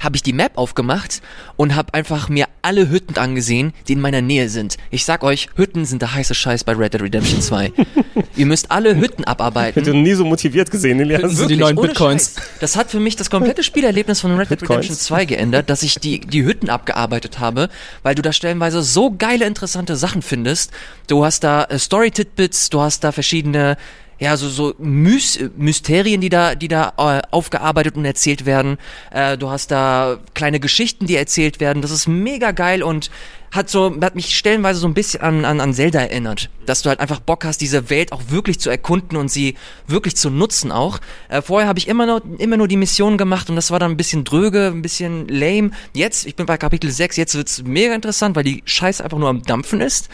[0.03, 1.21] habe ich die Map aufgemacht
[1.55, 4.77] und habe einfach mir alle Hütten angesehen, die in meiner Nähe sind.
[4.89, 7.71] Ich sag euch, Hütten sind der heiße Scheiß bei Red Dead Redemption 2.
[8.35, 9.83] Ihr müsst alle Hütten Ich hätte abarbeiten.
[9.85, 11.21] noch nie so motiviert gesehen, Elias.
[11.21, 12.33] Das sind die Wirklich, neuen Bitcoins.
[12.35, 12.45] Scheiß.
[12.59, 14.85] Das hat für mich das komplette Spielerlebnis von Red Dead Bitcoins.
[14.85, 17.69] Redemption 2 geändert, dass ich die, die Hütten abgearbeitet habe,
[18.01, 20.71] weil du da stellenweise so geile, interessante Sachen findest.
[21.07, 23.77] Du hast da äh, Story-Titbits, du hast da verschiedene,
[24.23, 28.77] ja, so, so äh, Mysterien, die da, die da äh, aufgearbeitet und erzählt werden.
[29.11, 31.81] Äh, du hast da kleine Geschichten, die erzählt werden.
[31.81, 33.11] Das ist mega geil und
[33.51, 36.49] hat so, hat mich stellenweise so ein bisschen an, an, an Zelda erinnert.
[36.65, 39.55] Dass du halt einfach Bock hast, diese Welt auch wirklich zu erkunden und sie
[39.87, 40.99] wirklich zu nutzen auch.
[41.27, 43.91] Äh, vorher habe ich immer nur, immer nur die Missionen gemacht und das war dann
[43.91, 45.71] ein bisschen dröge, ein bisschen lame.
[45.93, 49.27] Jetzt, ich bin bei Kapitel 6, jetzt wird's mega interessant, weil die Scheiße einfach nur
[49.27, 50.09] am Dampfen ist.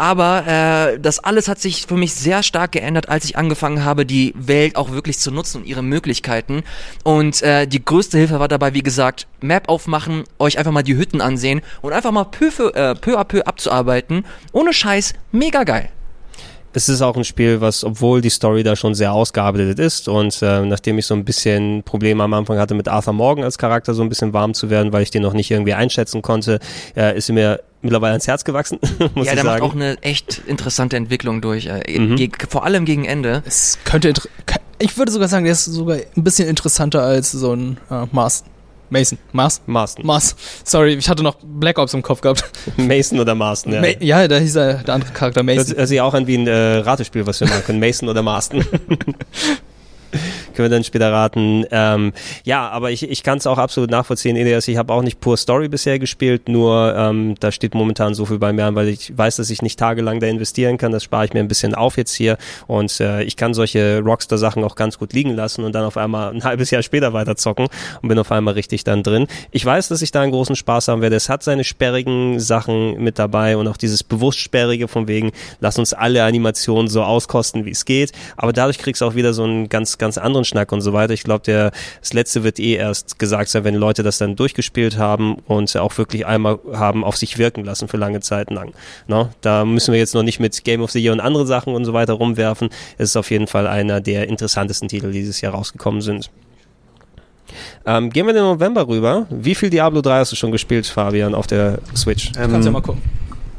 [0.00, 4.06] Aber äh, das alles hat sich für mich sehr stark geändert, als ich angefangen habe,
[4.06, 6.62] die Welt auch wirklich zu nutzen und ihre Möglichkeiten.
[7.04, 10.96] Und äh, die größte Hilfe war dabei, wie gesagt, Map aufmachen, euch einfach mal die
[10.96, 14.24] Hütten ansehen und einfach mal peu, für, äh, peu à peu abzuarbeiten.
[14.52, 15.90] Ohne Scheiß, mega geil
[16.72, 20.40] es ist auch ein Spiel, was, obwohl die Story da schon sehr ausgearbeitet ist und
[20.42, 23.92] äh, nachdem ich so ein bisschen Probleme am Anfang hatte, mit Arthur Morgan als Charakter
[23.94, 26.60] so ein bisschen warm zu werden, weil ich den noch nicht irgendwie einschätzen konnte,
[26.96, 28.78] äh, ist mir mittlerweile ans Herz gewachsen,
[29.14, 29.46] muss ja, ich der sagen.
[29.46, 32.16] macht auch eine echt interessante Entwicklung durch, äh, Mhm.
[32.16, 33.42] ge- vor allem gegen Ende.
[33.46, 34.12] Es könnte,
[34.78, 38.44] ich würde sogar sagen, der ist sogar ein bisschen interessanter als so ein äh, Mars.
[38.90, 39.18] Mason.
[39.32, 39.62] Mars?
[39.66, 40.04] Marston.
[40.04, 40.36] Mars.
[40.64, 42.44] Sorry, ich hatte noch Black Ops im Kopf gehabt.
[42.76, 43.80] Mason oder Marston, ja.
[43.80, 45.76] Ma ja, da hieß er, der andere Charakter Mason.
[45.76, 47.80] hört sich auch an wie ein äh, Ratespiel, was wir machen können.
[47.80, 48.64] Mason oder Marston.
[50.54, 51.64] Können wir dann später raten.
[51.70, 52.12] Ähm,
[52.44, 54.68] ja, aber ich, ich kann es auch absolut nachvollziehen, Elias.
[54.68, 58.38] Ich habe auch nicht pur Story bisher gespielt, nur ähm, da steht momentan so viel
[58.38, 60.92] bei mir an, weil ich weiß, dass ich nicht tagelang da investieren kann.
[60.92, 62.36] Das spare ich mir ein bisschen auf jetzt hier.
[62.66, 66.32] Und äh, ich kann solche Rockstar-Sachen auch ganz gut liegen lassen und dann auf einmal
[66.32, 67.68] ein halbes Jahr später weiter zocken
[68.02, 69.26] und bin auf einmal richtig dann drin.
[69.50, 71.16] Ich weiß, dass ich da einen großen Spaß haben werde.
[71.16, 75.78] Es hat seine sperrigen Sachen mit dabei und auch dieses bewusst sperrige von wegen, lass
[75.78, 78.12] uns alle Animationen so auskosten, wie es geht.
[78.36, 81.14] Aber dadurch kriegst du auch wieder so einen ganz, ganz anderen Schnack und so weiter.
[81.14, 84.98] Ich glaube, der das letzte wird eh erst gesagt sein, wenn Leute das dann durchgespielt
[84.98, 88.72] haben und auch wirklich einmal haben auf sich wirken lassen für lange Zeit lang.
[89.06, 89.30] No?
[89.40, 91.84] Da müssen wir jetzt noch nicht mit Game of the Year und andere Sachen und
[91.84, 92.68] so weiter rumwerfen.
[92.98, 96.30] Es ist auf jeden Fall einer der interessantesten Titel, die dieses Jahr rausgekommen sind.
[97.86, 99.26] Ähm, gehen wir in den November rüber.
[99.30, 102.32] Wie viel Diablo 3 hast du schon gespielt, Fabian, auf der Switch?
[102.38, 103.02] Ähm, Kannst ja mal gucken.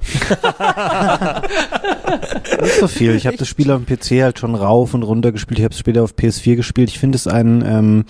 [2.61, 3.15] Nicht so viel.
[3.15, 5.60] Ich habe das Spiel auf dem PC halt schon rauf und runter gespielt.
[5.60, 6.90] Ich habe es später auf PS4 gespielt.
[6.90, 8.06] Ich finde es einen ähm,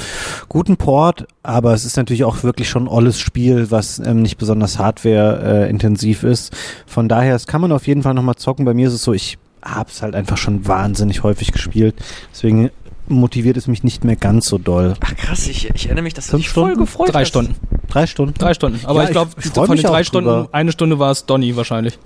[0.49, 4.80] guten Port, aber es ist natürlich auch wirklich schon olles Spiel, was ähm, nicht besonders
[4.80, 6.55] hardware-intensiv ist.
[6.85, 8.65] Von daher, es kann man auf jeden Fall nochmal zocken.
[8.65, 11.95] Bei mir ist es so, ich habe es halt einfach schon wahnsinnig häufig gespielt.
[12.31, 12.72] Deswegen
[13.11, 14.95] motiviert es mich nicht mehr ganz so doll.
[14.99, 17.27] Ach krass, ich, ich erinnere mich, dass du dich voll gefreut Drei hast.
[17.29, 17.55] Stunden.
[17.89, 18.33] Drei Stunden?
[18.38, 18.79] Drei Stunden.
[18.85, 20.49] Aber Ja, ich glaube, ich- ich von den drei Stunden, drüber.
[20.51, 21.99] eine Stunde war es Donny wahrscheinlich.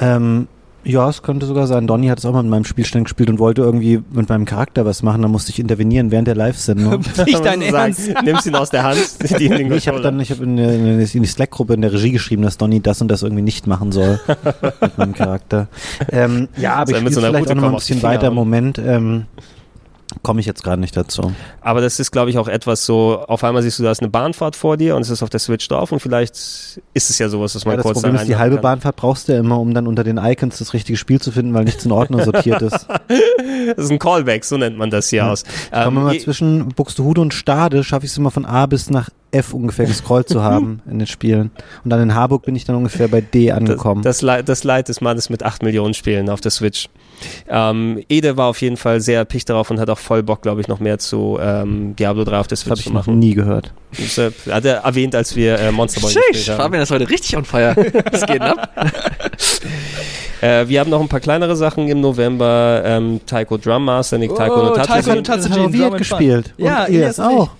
[0.00, 0.48] Ähm,
[0.84, 1.86] ja, es könnte sogar sein.
[1.86, 4.84] Donny hat es auch mal mit meinem Spielstand gespielt und wollte irgendwie mit meinem Charakter
[4.84, 5.22] was machen.
[5.22, 7.02] Da musste ich intervenieren während der Live-Sendung.
[7.24, 8.06] Nicht dein Ernst.
[8.06, 8.98] sagst, Nimmst ihn aus der Hand,
[9.38, 11.92] die in den ich habe dann, ich habe in, der- in die Slack-Gruppe in der
[11.92, 14.18] Regie geschrieben, dass Donny das und das irgendwie nicht machen soll
[14.80, 15.68] mit meinem Charakter.
[16.10, 18.22] Ähm, ja, aber Soll ich spiele so vielleicht auch noch mal ein bisschen weiter.
[18.26, 18.34] Im hauen.
[18.34, 19.26] Moment ähm,
[20.22, 21.32] komme ich jetzt gerade nicht dazu.
[21.60, 24.10] Aber das ist, glaube ich, auch etwas so, auf einmal siehst du, da ist eine
[24.10, 27.28] Bahnfahrt vor dir und es ist auf der Switch drauf und vielleicht ist es ja
[27.28, 28.62] sowas, dass man Ja, das kurz Problem ist, die halbe kann.
[28.62, 31.54] Bahnfahrt brauchst du ja immer, um dann unter den Icons das richtige Spiel zu finden,
[31.54, 32.86] weil nichts in Ordnung sortiert ist.
[32.88, 35.44] Das ist ein Callback, so nennt man das hier aus.
[35.66, 38.90] Ich komme immer je- zwischen Buxtehude und Stade, schaffe ich es immer von A bis
[38.90, 41.50] nach F ungefähr gescrollt zu haben in den Spielen.
[41.84, 44.02] Und dann in Harburg bin ich dann ungefähr bei D angekommen.
[44.02, 46.88] Das, das, Leid, das Leid des Mannes mit 8 Millionen Spielen auf der Switch.
[47.48, 50.60] Ähm, Ede war auf jeden Fall sehr erpicht darauf und hat auch voll Bock, glaube
[50.60, 53.06] ich, noch mehr zu ähm, Diablo 3 auf der das habe Switch ich zu noch
[53.06, 53.18] machen.
[53.18, 53.72] nie gehört.
[53.96, 56.62] Das äh, hat er erwähnt, als wir äh, Monster Boy Schick, gespielt haben.
[56.64, 57.74] Fabian ist heute richtig on fire.
[58.10, 58.70] Was geht denn ab?
[60.40, 62.82] Äh, wir haben noch ein paar kleinere Sachen im November.
[62.84, 65.24] Ähm, Taiko Drum Master, Nick Taiko Oh, no Taiko no Tatsuji.
[65.24, 66.54] Das hat auch Drum Wirt and gespielt.
[66.56, 67.50] Ja, Elias und auch.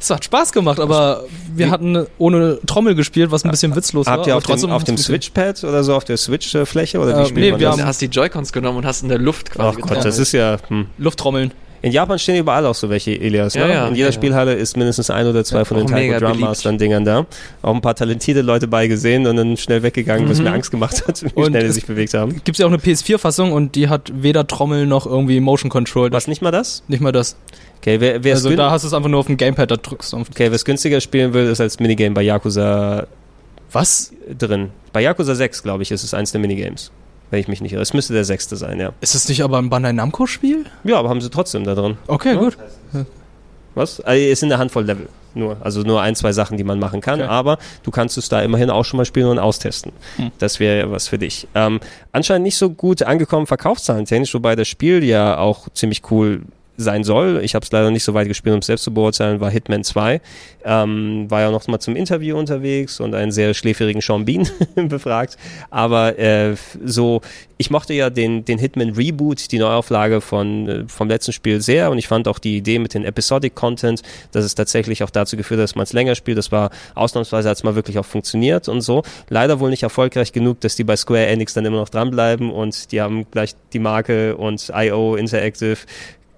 [0.00, 4.14] Es hat Spaß gemacht, aber wir hatten ohne Trommel gespielt, was ein bisschen witzlos war.
[4.18, 4.96] Habt ihr aber auf dem, trotzdem auf dem.
[4.96, 7.76] Switchpad oder so, auf der Switch-Fläche oder wie Äh, spielt nee, man wir das?
[7.76, 10.18] Du haben- hast die Joy-Cons genommen und hast in der Luft quasi Ach Gott, das
[10.18, 10.58] ist ja...
[10.68, 10.86] Hm.
[10.98, 11.52] Lufttrommeln.
[11.80, 13.54] In Japan stehen überall auch so welche, Elias.
[13.54, 13.60] Ne?
[13.60, 14.12] Ja, ja, in jeder ja.
[14.12, 16.40] Spielhalle ist mindestens ein oder zwei von den Taiko Drum.
[16.40, 17.26] Mastern Dingern da.
[17.62, 20.44] Auch ein paar talentierte Leute bei gesehen und dann schnell weggegangen, was Mhm.
[20.44, 22.32] mir Angst gemacht hat, wie Und schnell die sich bewegt haben.
[22.44, 26.10] Gibt es ja auch eine PS4-Fassung und die hat weder Trommel noch irgendwie Motion Control.
[26.10, 26.82] Was nicht mal das?
[26.88, 27.36] Nicht mal das.
[27.80, 30.12] Okay, wer, wer Also da hast du es einfach nur auf dem Gamepad, da drückst
[30.12, 30.28] du auf.
[30.30, 33.06] okay, wer es günstiger spielen will, ist als Minigame bei Yakuza
[33.70, 34.12] Was?
[34.36, 34.70] drin.
[34.92, 36.90] Bei Yakuza 6, glaube ich, ist es eins der Minigames.
[37.30, 37.82] Wenn ich mich nicht irre.
[37.82, 38.92] Es müsste der sechste sein, ja.
[39.00, 40.64] Ist es nicht aber ein Bandai Namco-Spiel?
[40.84, 41.98] Ja, aber haben sie trotzdem da drin.
[42.06, 42.38] Okay, Ja.
[42.38, 42.56] gut.
[43.74, 44.00] Was?
[44.00, 45.08] Also, es sind eine Handvoll Level.
[45.34, 45.56] Nur.
[45.60, 47.20] Also nur ein, zwei Sachen, die man machen kann.
[47.20, 47.28] Okay.
[47.28, 49.92] Aber du kannst es da immerhin auch schon mal spielen und austesten.
[50.16, 50.32] Hm.
[50.38, 51.46] Das wäre ja was für dich.
[51.54, 51.80] Ähm,
[52.12, 56.42] anscheinend nicht so gut angekommen Verkaufszahlen technisch, wobei das Spiel ja auch ziemlich cool
[56.78, 57.40] sein soll.
[57.42, 59.82] Ich habe es leider nicht so weit gespielt, um es selbst zu beurteilen, war Hitman
[59.82, 60.20] 2.
[60.64, 64.48] Ähm, war ja noch mal zum Interview unterwegs und einen sehr schläferigen Sean Bean
[64.88, 65.36] befragt.
[65.70, 67.20] Aber äh, so,
[67.58, 71.90] ich mochte ja den, den Hitman Reboot, die Neuauflage von, äh, vom letzten Spiel sehr
[71.90, 75.36] und ich fand auch die Idee mit den Episodic Content, dass es tatsächlich auch dazu
[75.36, 76.38] geführt hat, dass man es länger spielt.
[76.38, 79.02] Das war ausnahmsweise, als mal wirklich auch funktioniert und so.
[79.28, 82.92] Leider wohl nicht erfolgreich genug, dass die bei Square Enix dann immer noch dranbleiben und
[82.92, 85.78] die haben gleich die Marke und IO Interactive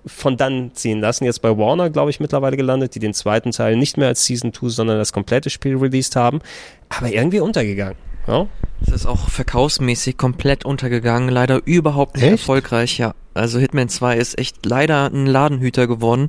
[0.07, 1.25] von dann ziehen lassen.
[1.25, 4.53] Jetzt bei Warner, glaube ich, mittlerweile gelandet, die den zweiten Teil nicht mehr als Season
[4.53, 6.41] 2, sondern das komplette Spiel released haben.
[6.89, 7.97] Aber irgendwie untergegangen.
[8.27, 8.47] Ja?
[8.83, 12.33] Es ist auch verkaufsmäßig komplett untergegangen, leider überhaupt nicht Echt?
[12.33, 13.15] erfolgreich, ja.
[13.35, 16.29] Also Hitman 2 ist echt leider ein Ladenhüter geworden.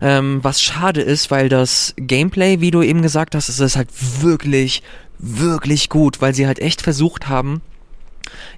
[0.00, 3.88] Ähm, was schade ist, weil das Gameplay, wie du eben gesagt hast, es ist halt
[4.20, 4.82] wirklich,
[5.18, 7.60] wirklich gut, weil sie halt echt versucht haben,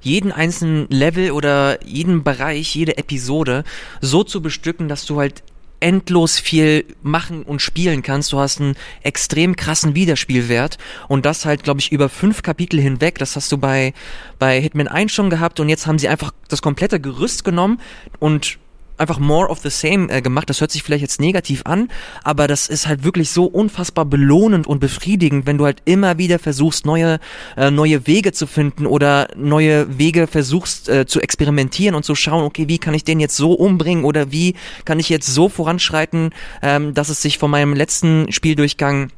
[0.01, 3.65] jeden einzelnen Level oder jeden Bereich, jede Episode
[4.01, 5.43] so zu bestücken, dass du halt
[5.81, 8.33] endlos viel machen und spielen kannst.
[8.33, 10.79] Du hast einen extrem krassen Wiederspielwert
[11.09, 13.19] und das halt, glaube ich, über fünf Kapitel hinweg.
[13.19, 13.93] Das hast du bei,
[14.39, 17.81] bei Hitman 1 schon gehabt und jetzt haben sie einfach das komplette Gerüst genommen
[18.19, 18.59] und
[18.99, 20.49] einfach more of the same äh, gemacht.
[20.51, 21.89] Das hört sich vielleicht jetzt negativ an,
[22.25, 26.39] aber das ist halt wirklich so unfassbar belohnend und befriedigend, wenn du halt immer wieder
[26.39, 27.19] versuchst, neue,
[27.57, 32.45] äh, neue Wege zu finden oder neue Wege versuchst äh, zu experimentieren und zu schauen,
[32.45, 34.55] okay, wie kann ich den jetzt so umbringen oder wie
[34.85, 36.31] kann ich jetzt so voranschreiten,
[36.63, 39.11] ähm, dass es sich von meinem letzten Spieldurchgang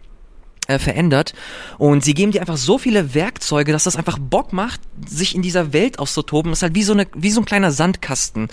[0.68, 1.32] äh, verändert.
[1.78, 5.42] Und sie geben dir einfach so viele Werkzeuge, dass das einfach Bock macht, sich in
[5.42, 6.52] dieser Welt auszutoben.
[6.52, 8.48] ist halt wie so, eine, wie so ein kleiner Sandkasten.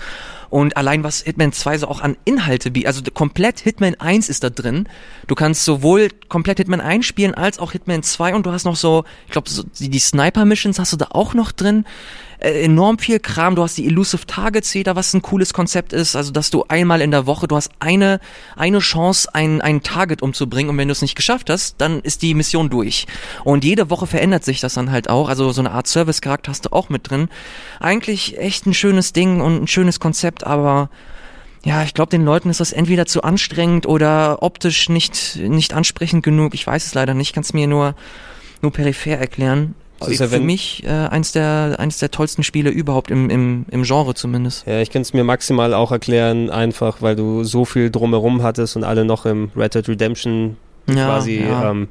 [0.48, 4.42] Und allein was Hitman 2 so auch an Inhalte bietet, also komplett Hitman 1 ist
[4.42, 4.88] da drin.
[5.26, 8.76] Du kannst sowohl komplett Hitman 1 spielen als auch Hitman 2 und du hast noch
[8.76, 11.84] so, ich glaube, so die, die Sniper-Missions hast du da auch noch drin.
[12.38, 13.54] Äh, enorm viel Kram.
[13.54, 16.16] Du hast die Elusive Targets wieder, was ein cooles Konzept ist.
[16.16, 18.20] Also, dass du einmal in der Woche, du hast eine,
[18.56, 22.22] eine Chance, ein, ein Target umzubringen und wenn du es nicht geschafft hast, dann ist
[22.22, 23.06] die Mission durch.
[23.44, 25.28] Und jede Woche verändert sich das dann halt auch.
[25.28, 27.28] Also, so eine Art Service-Charakter hast du auch mit drin.
[27.80, 30.90] Eigentlich echt ein schönes Ding und ein schönes Konzept, aber
[31.66, 36.22] ja, ich glaube, den Leuten ist das entweder zu anstrengend oder optisch nicht, nicht ansprechend
[36.22, 36.54] genug.
[36.54, 37.96] Ich weiß es leider nicht, kann es mir nur,
[38.62, 39.74] nur peripher erklären.
[39.98, 43.66] Das ist ja, Für mich äh, eins, der, eins der tollsten Spiele überhaupt im, im,
[43.70, 44.66] im Genre zumindest.
[44.66, 48.76] Ja, ich kann es mir maximal auch erklären, einfach weil du so viel drumherum hattest
[48.76, 50.56] und alle noch im Red Dead Redemption
[50.88, 51.70] Ja, quasi ja.
[51.70, 51.88] Ähm,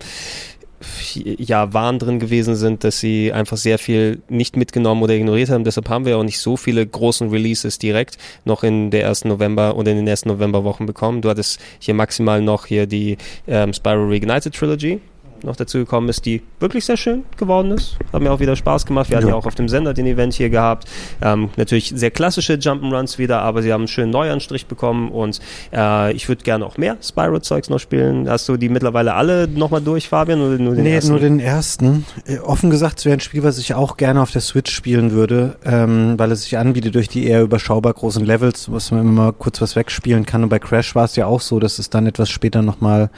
[1.16, 5.64] ja, Wahn drin gewesen sind, dass sie einfach sehr viel nicht mitgenommen oder ignoriert haben.
[5.64, 9.78] Deshalb haben wir auch nicht so viele großen Releases direkt noch in der ersten November
[9.78, 11.22] oder in den ersten Novemberwochen bekommen.
[11.22, 13.18] Du hattest hier maximal noch hier die
[13.48, 15.00] ähm, Spyro Reignited Trilogy
[15.44, 17.98] noch dazu gekommen ist, die wirklich sehr schön geworden ist.
[18.14, 19.10] Hat mir auch wieder Spaß gemacht.
[19.10, 19.34] Wir hatten Ja.
[19.34, 20.88] ja auch auf dem Sender den Event hier gehabt.
[21.22, 25.40] Ähm, natürlich sehr klassische Jump'n'Runs wieder, aber sie haben einen schönen Neuanstrich bekommen und
[25.74, 28.30] äh, ich würde gerne auch mehr Spyro-Zeugs noch spielen.
[28.30, 31.12] Hast du die mittlerweile alle nochmal durch, Fabian, oder nur den nee, ersten?
[31.12, 32.06] nur den ersten.
[32.26, 35.12] Äh, offen gesagt, es wäre ein Spiel, was ich auch gerne auf der Switch spielen
[35.12, 39.32] würde, ähm, weil es sich anbietet durch die eher überschaubar großen Levels, was man immer
[39.34, 40.44] kurz was wegspielen kann.
[40.44, 43.10] Und bei Crash war es ja auch so, dass es dann etwas später nochmal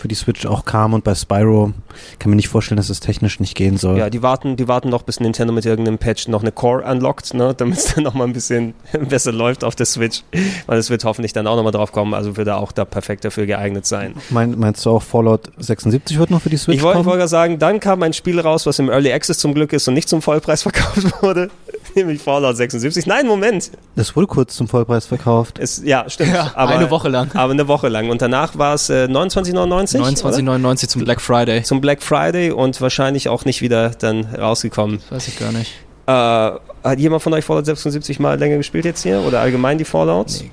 [0.00, 1.72] für die Switch auch kam und bei Spyro
[2.18, 3.98] kann mir nicht vorstellen, dass es technisch nicht gehen soll.
[3.98, 7.34] Ja, die warten, die warten noch, bis Nintendo mit irgendeinem Patch noch eine Core unlockt,
[7.34, 8.74] ne, damit es dann nochmal ein bisschen
[9.08, 10.22] besser läuft auf der Switch.
[10.66, 13.46] Weil es wird hoffentlich dann auch nochmal drauf kommen, also würde auch da perfekt dafür
[13.46, 14.14] geeignet sein.
[14.30, 17.06] Mein, meinst du auch Fallout 76 wird noch für die Switch Ich wollte kommen?
[17.06, 19.86] wollt gerade sagen, dann kam ein Spiel raus, was im Early Access zum Glück ist
[19.88, 21.50] und nicht zum Vollpreis verkauft wurde,
[21.94, 23.06] nämlich Fallout 76.
[23.06, 23.70] Nein, Moment.
[23.96, 25.58] das wurde kurz zum Vollpreis verkauft.
[25.58, 26.34] Es, ja, stimmt.
[26.34, 27.30] Ja, aber, eine Woche lang.
[27.34, 28.10] Aber eine Woche lang.
[28.10, 30.08] Und danach war es äh, 29,99 oder?
[30.08, 31.62] 29,99 zum Black Friday.
[31.62, 35.00] zum Black Friday und wahrscheinlich auch nicht wieder dann rausgekommen.
[35.10, 35.72] Weiß ich gar nicht.
[36.06, 39.22] Äh, hat jemand von euch Fallout 76 mal länger gespielt jetzt hier?
[39.26, 40.44] Oder allgemein die Fallouts?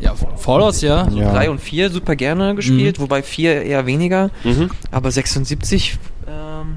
[0.00, 1.08] Ja, Fallouts, ja.
[1.08, 1.32] Ja.
[1.32, 4.30] 3 und 4 super gerne gespielt, wobei 4 eher weniger.
[4.44, 4.70] Mhm.
[4.90, 6.76] Aber 76 ähm,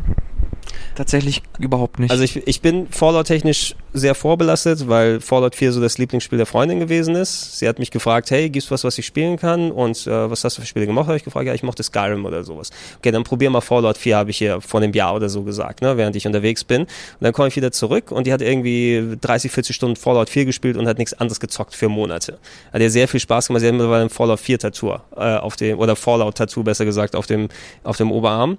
[1.01, 2.11] tatsächlich überhaupt nicht.
[2.11, 6.79] Also ich, ich bin Fallout-technisch sehr vorbelastet, weil Fallout 4 so das Lieblingsspiel der Freundin
[6.79, 7.57] gewesen ist.
[7.57, 9.71] Sie hat mich gefragt, hey, gibt's was, was ich spielen kann?
[9.71, 11.07] Und äh, was hast du für Spiele gemacht?
[11.07, 12.69] Habe ich gefragt, ja, ich mochte Skyrim oder sowas.
[12.99, 15.81] Okay, dann probier mal Fallout 4, habe ich hier vor einem Jahr oder so gesagt,
[15.81, 16.83] ne, während ich unterwegs bin.
[16.83, 20.45] Und dann komme ich wieder zurück und die hat irgendwie 30, 40 Stunden Fallout 4
[20.45, 22.37] gespielt und hat nichts anderes gezockt für Monate.
[22.71, 23.61] Hat ihr sehr viel Spaß gemacht.
[23.61, 27.15] Sie hat mittlerweile ein Fallout 4 Tattoo äh, auf dem, oder Fallout Tattoo besser gesagt,
[27.15, 27.49] auf dem,
[27.83, 28.57] auf dem Oberarm.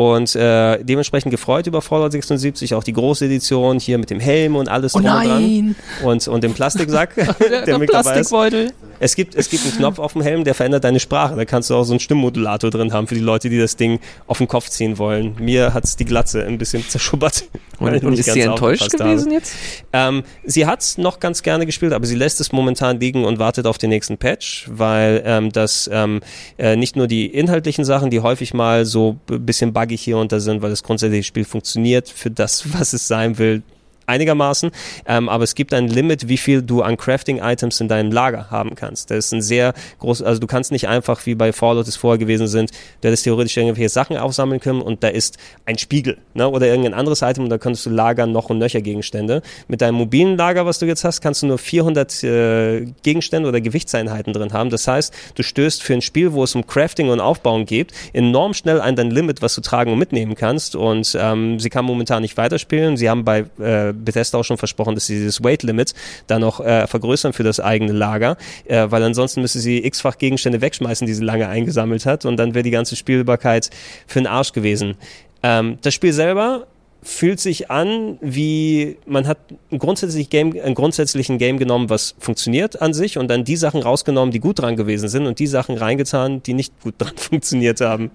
[0.00, 4.56] Und äh, dementsprechend gefreut über Fallout 76, auch die große Edition hier mit dem Helm
[4.56, 5.28] und alles Oh dran.
[5.28, 5.76] nein!
[6.02, 8.30] Und, und dem Plastiksack, Der, der, der mit dabei ist.
[8.30, 8.72] Plastikbeutel.
[8.98, 11.34] Es gibt, es gibt einen Knopf auf dem Helm, der verändert deine Sprache.
[11.36, 13.98] Da kannst du auch so einen Stimmmodulator drin haben für die Leute, die das Ding
[14.26, 15.34] auf den Kopf ziehen wollen.
[15.38, 17.44] Mir hat's die Glatze ein bisschen zerschubbert.
[17.78, 19.34] und, und ist sie enttäuscht gewesen habe.
[19.34, 19.54] jetzt?
[19.92, 23.66] Ähm, sie hat's noch ganz gerne gespielt, aber sie lässt es momentan liegen und wartet
[23.66, 26.20] auf den nächsten Patch, weil ähm, das ähm,
[26.58, 30.32] äh, nicht nur die inhaltlichen Sachen, die häufig mal so ein bisschen buggy hier und
[30.32, 33.62] da sind, weil das grundsätzliche Spiel funktioniert für das, was es sein will,
[34.10, 34.70] einigermaßen,
[35.06, 38.74] ähm, aber es gibt ein Limit, wie viel du an Crafting-Items in deinem Lager haben
[38.74, 39.10] kannst.
[39.10, 42.18] Das ist ein sehr groß, also du kannst nicht einfach, wie bei Fallout es vorher
[42.18, 42.70] gewesen sind,
[43.00, 46.94] du hättest theoretisch irgendwelche Sachen aufsammeln können und da ist ein Spiegel ne, oder irgendein
[46.94, 49.42] anderes Item und da könntest du lagern noch und nöcher Gegenstände.
[49.68, 53.60] Mit deinem mobilen Lager, was du jetzt hast, kannst du nur 400 äh, Gegenstände oder
[53.60, 54.70] Gewichtseinheiten drin haben.
[54.70, 58.54] Das heißt, du stößt für ein Spiel, wo es um Crafting und Aufbauen geht, enorm
[58.54, 62.22] schnell an dein Limit, was du tragen und mitnehmen kannst und ähm, sie kann momentan
[62.22, 62.96] nicht weiterspielen.
[62.96, 65.94] Sie haben bei äh, Bethesda auch schon versprochen, dass sie dieses Weight Limit
[66.26, 68.36] da noch äh, vergrößern für das eigene Lager,
[68.66, 72.54] äh, weil ansonsten müsste sie x-fach Gegenstände wegschmeißen, die sie lange eingesammelt hat und dann
[72.54, 73.70] wäre die ganze Spielbarkeit
[74.06, 74.96] für den Arsch gewesen.
[75.42, 76.66] Ähm, das Spiel selber
[77.02, 79.38] fühlt sich an, wie man hat
[79.70, 83.82] ein, grundsätzlich Game, ein grundsätzlichen Game genommen, was funktioniert an sich und dann die Sachen
[83.82, 87.80] rausgenommen, die gut dran gewesen sind und die Sachen reingetan, die nicht gut dran funktioniert
[87.80, 88.10] haben.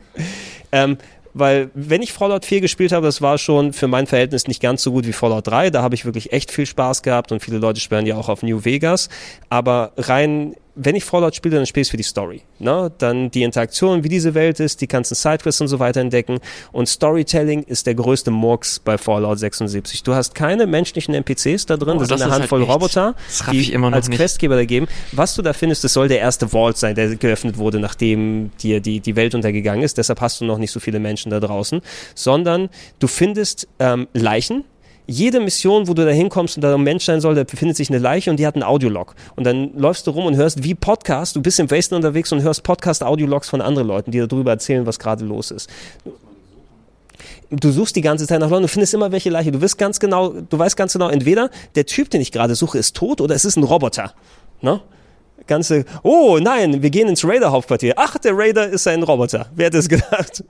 [0.72, 0.98] Ähm,
[1.36, 4.82] weil wenn ich Fallout 4 gespielt habe, das war schon für mein Verhältnis nicht ganz
[4.82, 5.70] so gut wie Fallout 3.
[5.70, 8.41] Da habe ich wirklich echt viel Spaß gehabt und viele Leute spielen ja auch auf
[8.41, 9.10] New Vegas.
[9.49, 12.41] Aber rein wenn ich Fallout spiele, dann spiele ich für die Story.
[12.60, 12.91] Ne?
[12.97, 16.39] Dann die Interaktion, wie diese Welt ist, die ganzen Sidequests und so weiter entdecken.
[16.72, 20.03] Und Storytelling ist der größte Murks bei Fallout 76.
[20.03, 23.15] Du hast keine menschlichen NPCs da drin, Oh, das, das sind eine Handvoll halt Roboter,
[23.52, 24.18] die ich immer noch als nicht.
[24.18, 24.88] Questgeber da geben.
[25.11, 28.81] Was du da findest, das soll der erste Vault sein, der geöffnet wurde, nachdem dir
[28.81, 29.97] die, die Welt untergegangen ist.
[29.97, 31.81] Deshalb hast du noch nicht so viele Menschen da draußen.
[32.14, 32.69] Sondern
[32.99, 34.65] du findest ähm, Leichen,
[35.07, 37.90] jede Mission, wo du da hinkommst und da ein Mensch sein soll, da befindet sich
[37.90, 39.15] eine Leiche und die hat einen Audiolog.
[39.36, 42.41] Und dann läufst du rum und hörst wie Podcast, du bist im Wasteland unterwegs und
[42.41, 45.69] hörst Podcast-Audiologs von anderen Leuten, die darüber erzählen, was gerade los ist.
[47.52, 49.52] Du suchst die ganze Zeit nach Leuten, du findest immer welche Leiche.
[49.52, 52.77] Du wirst ganz genau, du weißt ganz genau, entweder der Typ, den ich gerade suche,
[52.80, 54.14] ist tot oder es ist ein Roboter.
[54.61, 54.82] Ne?
[55.48, 57.94] Ganze, oh nein, wir gehen ins Raider-Hauptquartier.
[57.98, 59.48] Ach, der Raider ist ein Roboter.
[59.53, 60.44] Wer hätte es gedacht?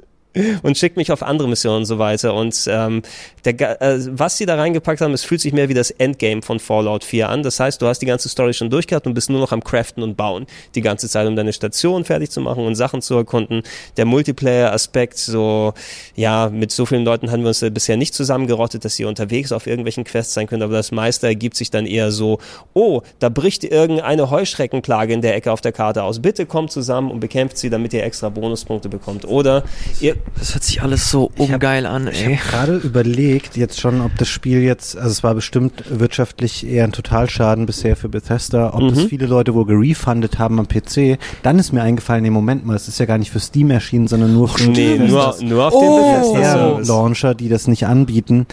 [0.64, 2.34] Und schickt mich auf andere Missionen und so weiter.
[2.34, 3.02] Und ähm,
[3.44, 6.60] der, äh, was sie da reingepackt haben, es fühlt sich mehr wie das Endgame von
[6.60, 7.44] Fallout 4 an.
[7.44, 10.04] Das heißt, du hast die ganze Story schon durchgehabt und bist nur noch am Craften
[10.04, 10.46] und Bauen.
[10.76, 13.64] Die ganze Zeit, um deine Station fertig zu machen und Sachen zu erkunden.
[13.98, 15.74] Der Multiplayer-Aspekt, so,
[16.16, 19.68] ja, mit so vielen Leuten haben wir uns bisher nicht zusammengerottet, dass sie unterwegs auf
[19.68, 22.40] irgendwelchen Quests sein können, aber das meiste ergibt sich dann eher so,
[22.74, 26.22] oh, da bricht irgendeine Heuschreckenplage in der Ecke auf der Karte aus.
[26.22, 29.26] Bitte kommt zusammen und bekämpft sie, damit ihr extra Bonuspunkte bekommt.
[29.26, 29.64] Oder
[30.00, 32.36] ihr, Das hört sich alles so Ich hab- ungeil an, Ich ey.
[32.36, 36.84] habe gerade überlegt, jetzt schon, ob das Spiel jetzt, also es war bestimmt wirtschaftlich eher
[36.84, 39.08] ein Totalschaden bisher für Bethesda, ob das Mhm.
[39.10, 41.18] viele Leute wohl gerefundet haben am PC.
[41.42, 44.08] Dann ist mir eingefallen, nee, Moment mal, es ist ja gar nicht für Steam erschienen,
[44.08, 45.82] sondern nur für nee, nur, nur auf Oh.
[45.82, 46.88] den Bethesda-Service.
[46.88, 48.46] Launcher, die das nicht anbieten.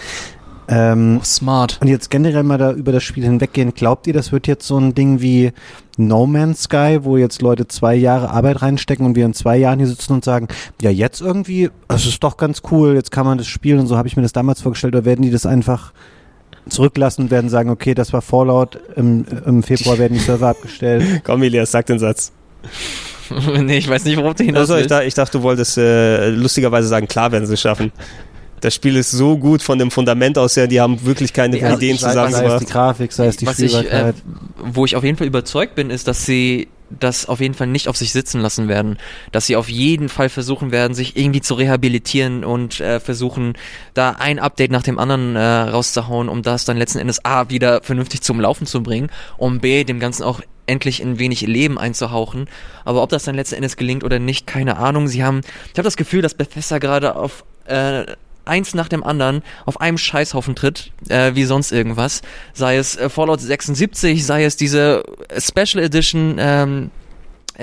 [0.68, 1.78] Ähm, Oh, smart.
[1.80, 4.78] und jetzt generell mal da über das Spiel hinweggehen, glaubt ihr, das wird jetzt so
[4.78, 5.52] ein Ding wie
[5.98, 9.78] No Man's Sky, wo jetzt Leute zwei Jahre Arbeit reinstecken und wir in zwei Jahren
[9.80, 10.48] hier sitzen und sagen,
[10.80, 13.96] ja jetzt irgendwie, das ist doch ganz cool, jetzt kann man das spielen und so
[13.96, 15.92] habe ich mir das damals vorgestellt, oder werden die das einfach
[16.68, 21.22] zurücklassen und werden sagen, okay, das war Fallout, im, im Februar werden die Server abgestellt.
[21.24, 22.30] Komm, Elias, sag den Satz.
[23.60, 24.90] nee, ich weiß nicht, worauf du hinaus Also, ich, willst.
[24.92, 27.90] dachte, ich dachte, du wolltest äh, lustigerweise sagen, klar werden sie es schaffen.
[28.62, 31.76] Das Spiel ist so gut von dem Fundament aus her, die haben wirklich keine also
[31.76, 32.66] Ideen ich sei, weiß, sei es die.
[32.66, 34.14] Grafik, sei es die was ich, äh, Spielbarkeit.
[34.56, 36.68] wo ich auf jeden Fall überzeugt bin, ist, dass sie
[37.00, 38.98] das auf jeden Fall nicht auf sich sitzen lassen werden.
[39.32, 43.54] Dass sie auf jeden Fall versuchen werden, sich irgendwie zu rehabilitieren und äh, versuchen,
[43.94, 47.82] da ein Update nach dem anderen äh, rauszuhauen, um das dann letzten Endes A wieder
[47.82, 52.46] vernünftig zum Laufen zu bringen, um B dem Ganzen auch endlich ein wenig Leben einzuhauchen.
[52.84, 55.08] Aber ob das dann letzten Endes gelingt oder nicht, keine Ahnung.
[55.08, 55.40] Sie haben,
[55.72, 58.04] ich habe das Gefühl, dass Bethesda gerade auf äh,
[58.44, 62.22] eins nach dem anderen auf einem Scheißhaufen tritt, äh, wie sonst irgendwas.
[62.52, 65.02] Sei es äh, Fallout 76, sei es diese
[65.38, 67.01] Special Edition ähm, äh,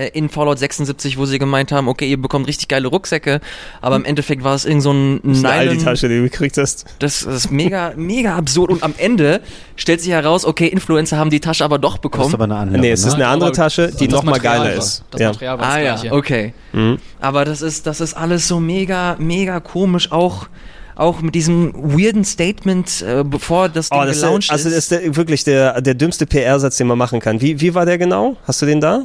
[0.07, 3.41] in Fallout 76, wo sie gemeint haben, okay, ihr bekommt richtig geile Rucksäcke,
[3.81, 6.23] aber im Endeffekt war es irgend so ein Das ist eine Nylon, Aldi-Tasche, die du
[6.23, 6.85] gekriegt hast.
[6.99, 9.41] das, das ist mega, mega absurd und am Ende
[9.75, 12.33] stellt sich heraus, okay, Influencer haben die Tasche aber doch Das ist bekommen.
[12.33, 12.79] aber eine andere.
[12.81, 13.15] Nee, es ist ne?
[13.15, 15.03] eine andere Tasche, die das noch mal Material geiler war- ist.
[15.11, 15.27] Das Ja.
[15.29, 16.15] Material war Ah das ja, gleiche.
[16.15, 16.53] okay.
[16.73, 16.97] Mhm.
[17.21, 20.47] Aber das ist, das ist alles so mega, mega komisch, auch,
[20.95, 24.75] auch mit diesem weirden Statement, äh, bevor das Ding Oh, das ist, gelauncht also ist.
[24.75, 27.39] das ist der, wirklich der, der dümmste PR-Satz, den man machen kann.
[27.41, 28.35] Wie, wie war der genau?
[28.45, 29.03] Hast du den da?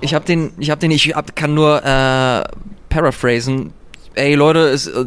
[0.00, 2.44] Ich habe den, ich habe den, ich hab, kann nur äh,
[2.88, 3.72] paraphrasen.
[4.14, 5.06] Ey Leute, es, äh,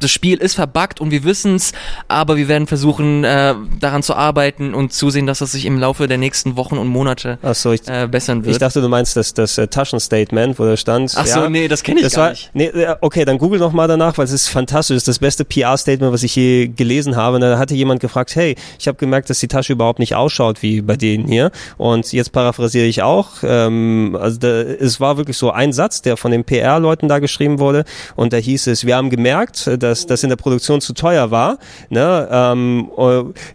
[0.00, 1.72] das Spiel ist verbuggt und wir wissen's,
[2.08, 6.06] aber wir werden versuchen, äh, daran zu arbeiten und zusehen, dass es sich im Laufe
[6.08, 8.52] der nächsten Wochen und Monate Achso, ich, äh, bessern wird.
[8.52, 11.12] ich dachte, du meinst das, das äh, Taschenstatement, wo da stand.
[11.16, 12.50] Ach so, ja, nee, das kenne ich das gar war, nicht.
[12.54, 12.70] Nee,
[13.00, 14.96] okay, dann google noch mal danach, weil es ist fantastisch.
[14.96, 17.36] Das ist das beste PR-Statement, was ich je gelesen habe.
[17.36, 20.62] Und da hatte jemand gefragt, hey, ich habe gemerkt, dass die Tasche überhaupt nicht ausschaut
[20.62, 21.50] wie bei denen hier.
[21.76, 23.28] Und jetzt paraphrasiere ich auch.
[23.42, 27.58] Ähm, also da, es war wirklich so ein Satz, der von den PR-Leuten da geschrieben
[27.58, 27.84] wurde.
[28.14, 31.58] Und da hieß es, wir haben gemerkt, dass das in der Produktion zu teuer war,
[31.90, 32.90] ne, ähm,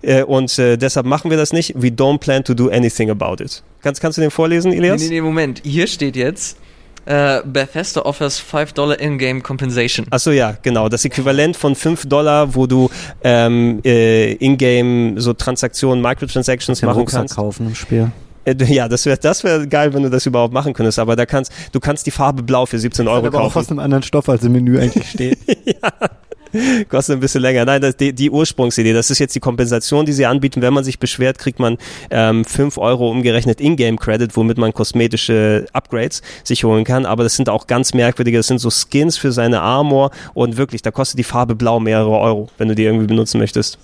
[0.03, 1.73] äh, und äh, deshalb machen wir das nicht.
[1.75, 3.63] We don't plan to do anything about it.
[3.81, 5.01] Kannst, kannst du den vorlesen, Elias?
[5.01, 5.61] Nee, nee, nee, Moment.
[5.63, 6.57] Hier steht jetzt,
[7.05, 10.05] äh, Bethesda offers 5 Dollar in-game compensation.
[10.11, 10.87] Achso, ja, genau.
[10.87, 12.89] Das Äquivalent von 5 Dollar, wo du
[13.23, 17.35] ähm, äh, in-game so Transaktionen, Microtransactions machen Rucksack kannst.
[17.35, 18.11] kaufen im Spiel.
[18.45, 20.99] Äh, Ja, das wäre das wär geil, wenn du das überhaupt machen könntest.
[20.99, 23.59] Aber da kannst du kannst die Farbe Blau für 17 Euro aber auch kaufen.
[23.59, 25.37] aus einem anderen Stoff, als im Menü eigentlich steht.
[26.89, 27.63] Kostet ein bisschen länger.
[27.63, 30.61] Nein, das, die, die Ursprungsidee, das ist jetzt die Kompensation, die sie anbieten.
[30.61, 31.77] Wenn man sich beschwert, kriegt man
[32.09, 37.05] ähm, 5 Euro umgerechnet Ingame-Credit, womit man kosmetische Upgrades sich holen kann.
[37.05, 40.81] Aber das sind auch ganz merkwürdige, das sind so Skins für seine Armor und wirklich,
[40.81, 43.77] da kostet die Farbe Blau mehrere Euro, wenn du die irgendwie benutzen möchtest.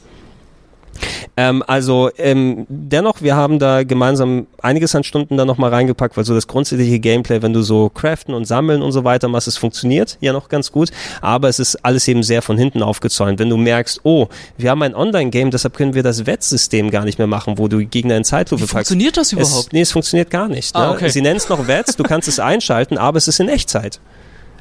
[1.35, 6.25] Ähm, also ähm, dennoch, wir haben da gemeinsam einiges an Stunden da nochmal reingepackt, weil
[6.25, 9.57] so das grundsätzliche Gameplay, wenn du so craften und sammeln und so weiter machst, es
[9.57, 10.89] funktioniert ja noch ganz gut,
[11.21, 13.39] aber es ist alles eben sehr von hinten aufgezäunt.
[13.39, 17.17] Wenn du merkst, oh, wir haben ein Online-Game, deshalb können wir das Wettsystem gar nicht
[17.17, 18.89] mehr machen, wo du Gegner in Zeitlupe Wie packst.
[18.89, 19.73] funktioniert das Es, überhaupt?
[19.73, 20.73] nee, es funktioniert gar nicht.
[20.75, 20.81] Ne?
[20.81, 21.09] Ah, okay.
[21.09, 23.99] Sie nennen es noch Wets, du kannst es einschalten, aber es ist in Echtzeit.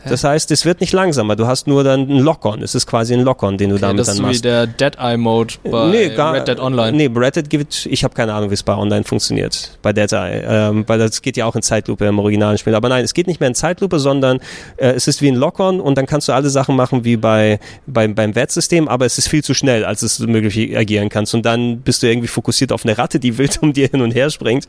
[0.09, 1.37] Das heißt, es wird nicht langsamer.
[1.37, 2.63] Du hast nur dann einen Lock-on.
[2.63, 4.45] Es ist quasi ein Lock-on, den du Okay, damit das dann ist so wie machst.
[4.45, 6.97] der Dead-Eye-Mode bei nee, gar, Red Dead Online.
[6.97, 9.79] Nee, bei Red Dead gibt ich habe keine Ahnung, wie es bei Online funktioniert.
[9.83, 12.75] Bei Dead Eye, ähm, weil das geht ja auch in Zeitlupe im originalen Spiel.
[12.75, 14.39] Aber nein, es geht nicht mehr in Zeitlupe, sondern
[14.77, 17.59] äh, es ist wie ein Lock-on und dann kannst du alle Sachen machen wie bei
[17.87, 21.35] beim beim Wett-System, aber es ist viel zu schnell, als es möglich agieren kannst.
[21.35, 24.15] Und dann bist du irgendwie fokussiert auf eine Ratte, die wild um dir hin und
[24.15, 24.69] her springt.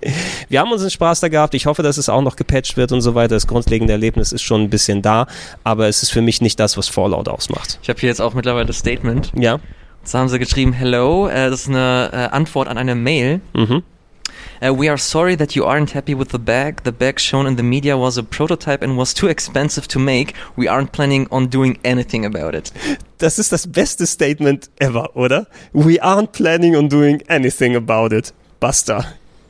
[0.50, 1.54] Wir haben unseren Spaß da gehabt.
[1.54, 3.36] Ich hoffe, dass es auch noch gepatcht wird und so weiter.
[3.36, 5.27] Das grundlegende Erlebnis ist schon ein bisschen da,
[5.64, 7.80] aber es ist für mich nicht das, was Fallout ausmacht.
[7.82, 9.32] Ich habe hier jetzt auch mittlerweile das Statement.
[9.36, 9.60] Ja.
[10.10, 13.42] Da haben sie geschrieben, hello, äh, das ist eine äh, Antwort an eine Mail.
[13.54, 13.84] Mhm.
[14.60, 16.82] Uh, we are sorry that you aren't happy with the bag.
[16.84, 20.34] The bag shown in the media was a prototype and was too expensive to make.
[20.56, 22.72] We aren't planning on doing anything about it.
[23.20, 25.48] Das ist das beste Statement ever, oder?
[25.74, 28.34] We aren't planning on doing anything about it.
[28.60, 29.06] Basta.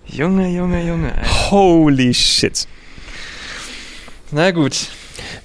[0.05, 1.13] Junge, Junge, Junge.
[1.17, 1.25] Ey.
[1.51, 2.67] Holy shit.
[4.31, 4.89] Na gut.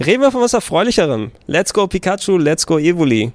[0.05, 1.31] Reden wir von was Erfreulicherem.
[1.47, 3.33] Let's go Pikachu, let's go Evoli.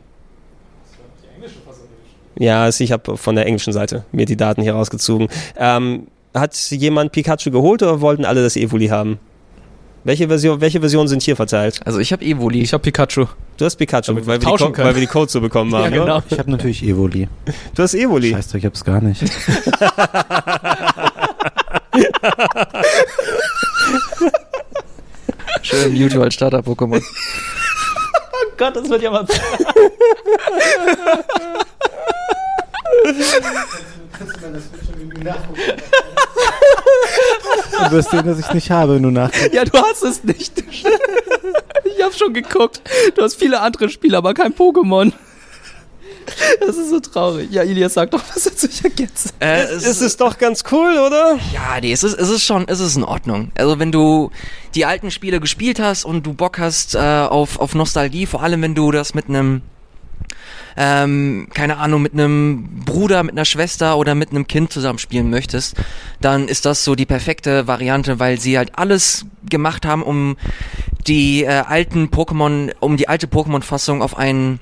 [2.39, 5.27] Ja, also ich habe von der englischen Seite mir die Daten hier rausgezogen.
[5.57, 9.17] Ähm, hat jemand Pikachu geholt oder wollten alle das Evoli haben?
[10.03, 11.79] Welche Version, welche Versionen sind hier verteilt?
[11.83, 12.61] Also ich habe Evoli.
[12.61, 13.25] Ich habe Pikachu.
[13.57, 14.87] Du hast Pikachu, Damit wir weil wir, die tauschen Co- können.
[14.87, 15.83] weil wir die Codes so bekommen haben.
[15.93, 16.21] Ja, genau.
[16.29, 17.27] Ich habe natürlich Evoli.
[17.75, 18.29] Du hast Evoli.
[18.31, 19.21] Scheiße, ich hab's gar nicht.
[25.97, 27.01] Mewtwo als Starter-Pokémon.
[27.01, 29.25] Oh Gott, das wird ja mal.
[37.79, 39.53] Du wirst sehen, dass ich nicht habe, wenn du nachdenkst.
[39.53, 40.63] ja, du hast es nicht.
[41.83, 42.81] ich habe schon geguckt.
[43.15, 45.13] Du hast viele andere Spiele, aber kein Pokémon.
[46.59, 47.49] Das ist so traurig.
[47.51, 48.67] Ja, Ilias, sag doch was dazu.
[48.67, 49.29] Ich vergesse.
[49.39, 51.37] äh, es Ist es doch ganz cool, oder?
[51.53, 53.51] Ja, nee, es ist, es ist schon, es ist in Ordnung.
[53.57, 54.31] Also wenn du
[54.75, 58.61] die alten Spiele gespielt hast und du Bock hast äh, auf, auf Nostalgie, vor allem
[58.61, 59.61] wenn du das mit einem,
[60.75, 65.29] ähm, keine Ahnung, mit einem Bruder, mit einer Schwester oder mit einem Kind zusammen spielen
[65.29, 65.75] möchtest,
[66.21, 70.37] dann ist das so die perfekte Variante, weil sie halt alles gemacht haben, um
[71.07, 74.59] die äh, alten Pokémon, um die alte Pokémon-Fassung auf einen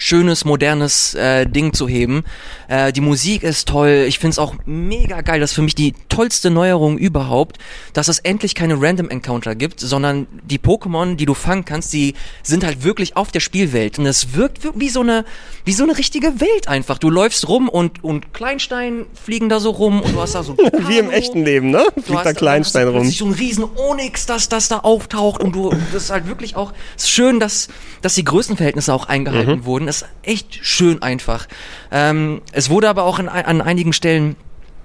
[0.00, 2.24] schönes, modernes äh, Ding zu heben.
[2.68, 4.06] Äh, die Musik ist toll.
[4.08, 5.40] Ich find's auch mega geil.
[5.40, 7.58] Das ist für mich die tollste Neuerung überhaupt,
[7.92, 12.14] dass es endlich keine Random Encounter gibt, sondern die Pokémon, die du fangen kannst, die
[12.42, 13.98] sind halt wirklich auf der Spielwelt.
[13.98, 15.26] Und es wirkt wie so eine,
[15.66, 16.96] wie so eine richtige Welt einfach.
[16.98, 20.56] Du läufst rum und, und Kleinstein fliegen da so rum und du hast da so
[20.72, 21.16] ein Wie im Kano.
[21.18, 21.84] echten Leben, ne?
[21.94, 23.08] Fliegt hast- da Kleinstein rum.
[23.10, 26.72] so ein riesen Onyx, das, das da auftaucht und du, das ist halt wirklich auch,
[26.96, 27.68] es ist schön, dass,
[28.00, 29.64] dass die Größenverhältnisse auch eingehalten Mhm.
[29.66, 29.89] wurden.
[29.90, 31.46] Ist echt schön einfach.
[31.90, 34.36] Ähm, es wurde aber auch in, an einigen Stellen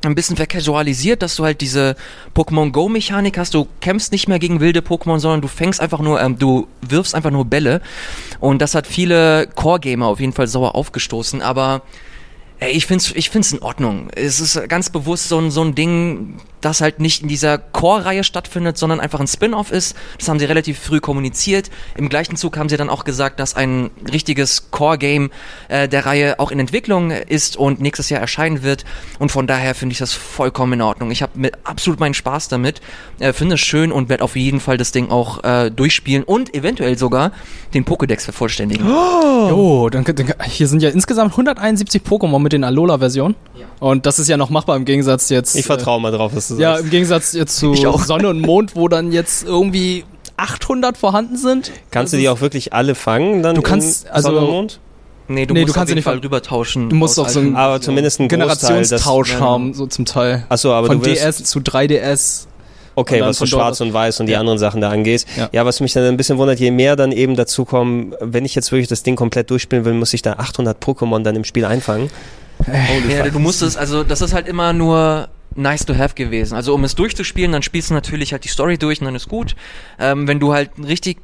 [0.03, 1.95] ein bisschen vercasualisiert, dass du halt diese
[2.35, 3.53] Pokémon Go Mechanik hast.
[3.53, 7.15] Du kämpfst nicht mehr gegen wilde Pokémon, sondern du fängst einfach nur, ähm, du wirfst
[7.15, 7.81] einfach nur Bälle.
[8.39, 11.41] Und das hat viele Core Gamer auf jeden Fall sauer aufgestoßen.
[11.41, 11.81] Aber
[12.59, 14.07] Ey, ich find's, ich find's in Ordnung.
[14.15, 18.77] Es ist ganz bewusst so so ein Ding, das halt nicht in dieser Core-Reihe stattfindet,
[18.77, 19.95] sondern einfach ein Spin-off ist.
[20.17, 21.69] Das haben sie relativ früh kommuniziert.
[21.95, 25.29] Im gleichen Zug haben sie dann auch gesagt, dass ein richtiges Core-Game
[25.67, 28.83] äh, der Reihe auch in Entwicklung ist und nächstes Jahr erscheinen wird.
[29.19, 31.11] Und von daher finde ich das vollkommen in Ordnung.
[31.11, 32.81] Ich habe absolut meinen Spaß damit,
[33.19, 36.55] äh, finde es schön und werde auf jeden Fall das Ding auch äh, durchspielen und
[36.55, 37.31] eventuell sogar
[37.75, 38.87] den Pokédex vervollständigen.
[38.87, 43.35] Oh, dann, dann, hier sind ja insgesamt 171 Pokémon mit den Alola-Versionen.
[43.79, 45.55] Und das ist ja noch machbar im Gegensatz jetzt.
[45.55, 46.83] Ich vertraue mal drauf, was du Ja, sagst.
[46.85, 48.03] im Gegensatz jetzt zu auch.
[48.03, 50.05] Sonne und Mond, wo dann jetzt irgendwie
[50.37, 51.71] 800 vorhanden sind.
[51.91, 53.43] Kannst du Das die auch wirklich alle fangen?
[53.43, 54.79] Dann Du kannst- also- Sonne und Mond?
[55.27, 56.87] Nee, du Nee, musst du kannst auf sie jeden nicht Fall rüber tauschen.
[56.89, 58.47] Du musst auf so alten- ein Aber zumindest ein Großteil.
[58.47, 60.45] Das, Generationstausch das- haben, so zum Teil.
[60.49, 62.47] achso, aber Von du DS zu 3DS.
[62.97, 64.39] Okay, was so Schwarz und Weiß und die Ja.
[64.39, 65.25] anderen Sachen da angeht.
[65.35, 65.49] Ja.
[65.51, 65.65] Ja.
[65.65, 68.71] was mich dann ein bisschen wundert, je mehr dann eben dazu kommen, wenn ich jetzt
[68.71, 72.09] wirklich das Ding komplett durchspielen will, muss ich da 800 Pokémon dann im Spiel einfangen.
[73.09, 76.55] Ja, du musst es, also das ist halt immer nur nice to have gewesen.
[76.55, 79.29] Also um es durchzuspielen, dann spielst du natürlich halt die Story durch und dann ist
[79.29, 79.55] gut.
[79.99, 81.19] Ähm, wenn du halt ein richtig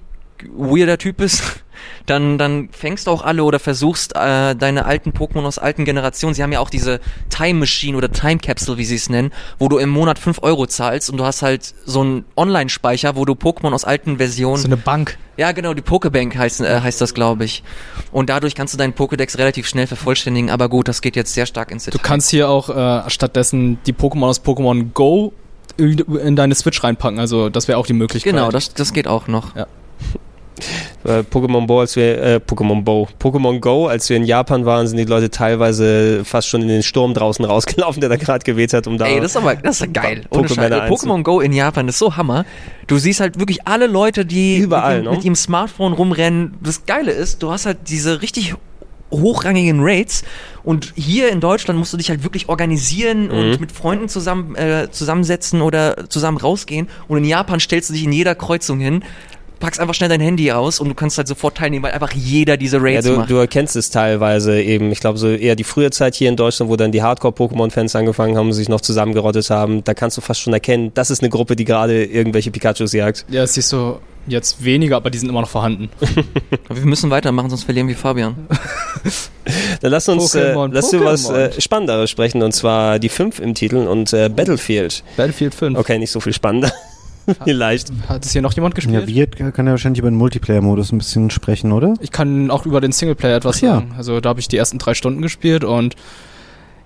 [0.53, 1.63] weirder Typ bist,
[2.05, 6.33] dann, dann fängst du auch alle oder versuchst äh, deine alten Pokémon aus alten Generationen.
[6.33, 6.99] Sie haben ja auch diese
[7.29, 10.65] Time Machine oder Time Capsule, wie sie es nennen, wo du im Monat 5 Euro
[10.67, 14.67] zahlst und du hast halt so einen Online-Speicher, wo du Pokémon aus alten Versionen So
[14.67, 15.17] eine Bank.
[15.37, 17.63] ja, genau, die Pokebank heißt, äh, heißt das, glaube ich.
[18.11, 21.45] Und dadurch kannst du deinen Pokédex relativ schnell vervollständigen, aber gut, das geht jetzt sehr
[21.45, 22.03] stark ins Du Detail.
[22.07, 25.33] kannst hier auch äh, stattdessen die Pokémon aus Pokémon Go
[25.77, 27.17] in in deine Switch reinpacken.
[27.19, 28.33] Also das wäre auch die Möglichkeit.
[28.33, 29.55] Genau, das, das geht auch noch.
[29.55, 29.65] Äh,
[31.05, 34.97] Pokémon Bo, als wir, äh, Pokémon Bo, Pokémon Go, als wir in Japan waren, sind
[34.97, 38.88] die Leute teilweise fast schon in den Sturm draußen rausgelaufen, der da gerade geweht hat,
[38.88, 39.05] um da.
[39.05, 40.25] Ey, das ist aber, das ist geil.
[40.31, 42.45] Pokémon Go in Japan ist so Hammer.
[42.88, 45.11] Du siehst halt wirklich alle Leute, die Überall, mit, ne?
[45.11, 46.55] mit ihrem Smartphone rumrennen.
[46.61, 48.53] Das Geile ist, du hast halt diese richtig
[49.11, 50.23] hochrangigen Raids
[50.63, 53.31] und hier in Deutschland musst du dich halt wirklich organisieren Mhm.
[53.31, 58.05] und mit Freunden zusammen äh, zusammensetzen oder zusammen rausgehen und in Japan stellst du dich
[58.05, 59.03] in jeder Kreuzung hin,
[59.61, 62.57] packst einfach schnell dein Handy aus und du kannst halt sofort teilnehmen, weil einfach jeder
[62.57, 63.29] diese ja, Raids du, macht.
[63.29, 66.69] du erkennst es teilweise eben, ich glaube so eher die frühe Zeit hier in Deutschland,
[66.69, 70.41] wo dann die Hardcore-Pokémon-Fans angefangen haben und sich noch zusammengerottet haben, da kannst du fast
[70.41, 73.25] schon erkennen, das ist eine Gruppe, die gerade irgendwelche Pikachus jagt.
[73.29, 75.89] Ja, es siehst du jetzt weniger, aber die sind immer noch vorhanden.
[76.69, 78.35] Aber wir müssen weitermachen, sonst verlieren wir Fabian.
[79.81, 83.39] Dann lass uns äh, Pokémon, lass du was äh, Spannenderes sprechen und zwar die 5
[83.39, 85.03] im Titel und äh, Battlefield.
[85.17, 85.77] Battlefield 5.
[85.77, 86.71] Okay, nicht so viel spannender.
[87.43, 87.91] Vielleicht.
[88.07, 89.10] Hat es hier noch jemand gespielt?
[89.10, 91.93] Ja, Wirt kann ja wahrscheinlich über den Multiplayer-Modus ein bisschen sprechen, oder?
[91.99, 93.73] Ich kann auch über den Singleplayer etwas Ach ja.
[93.76, 93.93] sagen.
[93.98, 95.95] Also da habe ich die ersten drei Stunden gespielt und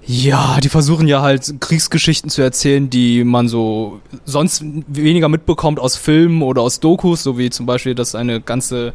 [0.07, 5.95] ja, die versuchen ja halt Kriegsgeschichten zu erzählen, die man so sonst weniger mitbekommt aus
[5.95, 8.93] Filmen oder aus Dokus, so wie zum Beispiel, dass eine ganze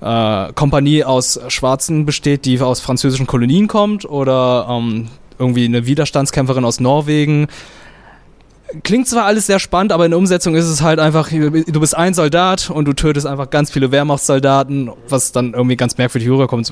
[0.00, 5.08] äh, Kompanie aus Schwarzen besteht, die aus französischen Kolonien kommt oder ähm,
[5.40, 7.48] irgendwie eine Widerstandskämpferin aus Norwegen.
[8.82, 11.96] Klingt zwar alles sehr spannend, aber in der Umsetzung ist es halt einfach, du bist
[11.96, 16.70] ein Soldat und du tötest einfach ganz viele Wehrmachtssoldaten, was dann irgendwie ganz merkwürdig rüberkommt.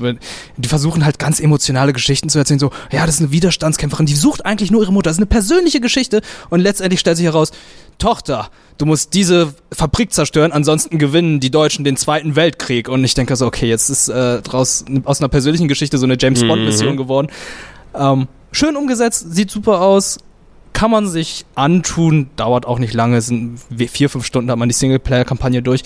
[0.57, 4.13] Die versuchen halt ganz emotionale Geschichten zu erzählen, so, ja, das ist eine Widerstandskämpferin, die
[4.13, 6.21] sucht eigentlich nur ihre Mutter, das ist eine persönliche Geschichte
[6.51, 7.51] und letztendlich stellt sich heraus,
[7.97, 12.89] Tochter, du musst diese Fabrik zerstören, ansonsten gewinnen die Deutschen den Zweiten Weltkrieg.
[12.89, 16.15] Und ich denke so, okay, jetzt ist äh, draus aus einer persönlichen Geschichte so eine
[16.19, 17.29] James Bond-Mission geworden.
[17.95, 20.19] Ähm, schön umgesetzt, sieht super aus,
[20.77, 23.59] kann man sich antun, dauert auch nicht lange, sind
[23.89, 25.81] vier, fünf Stunden hat man die Singleplayer-Kampagne durch.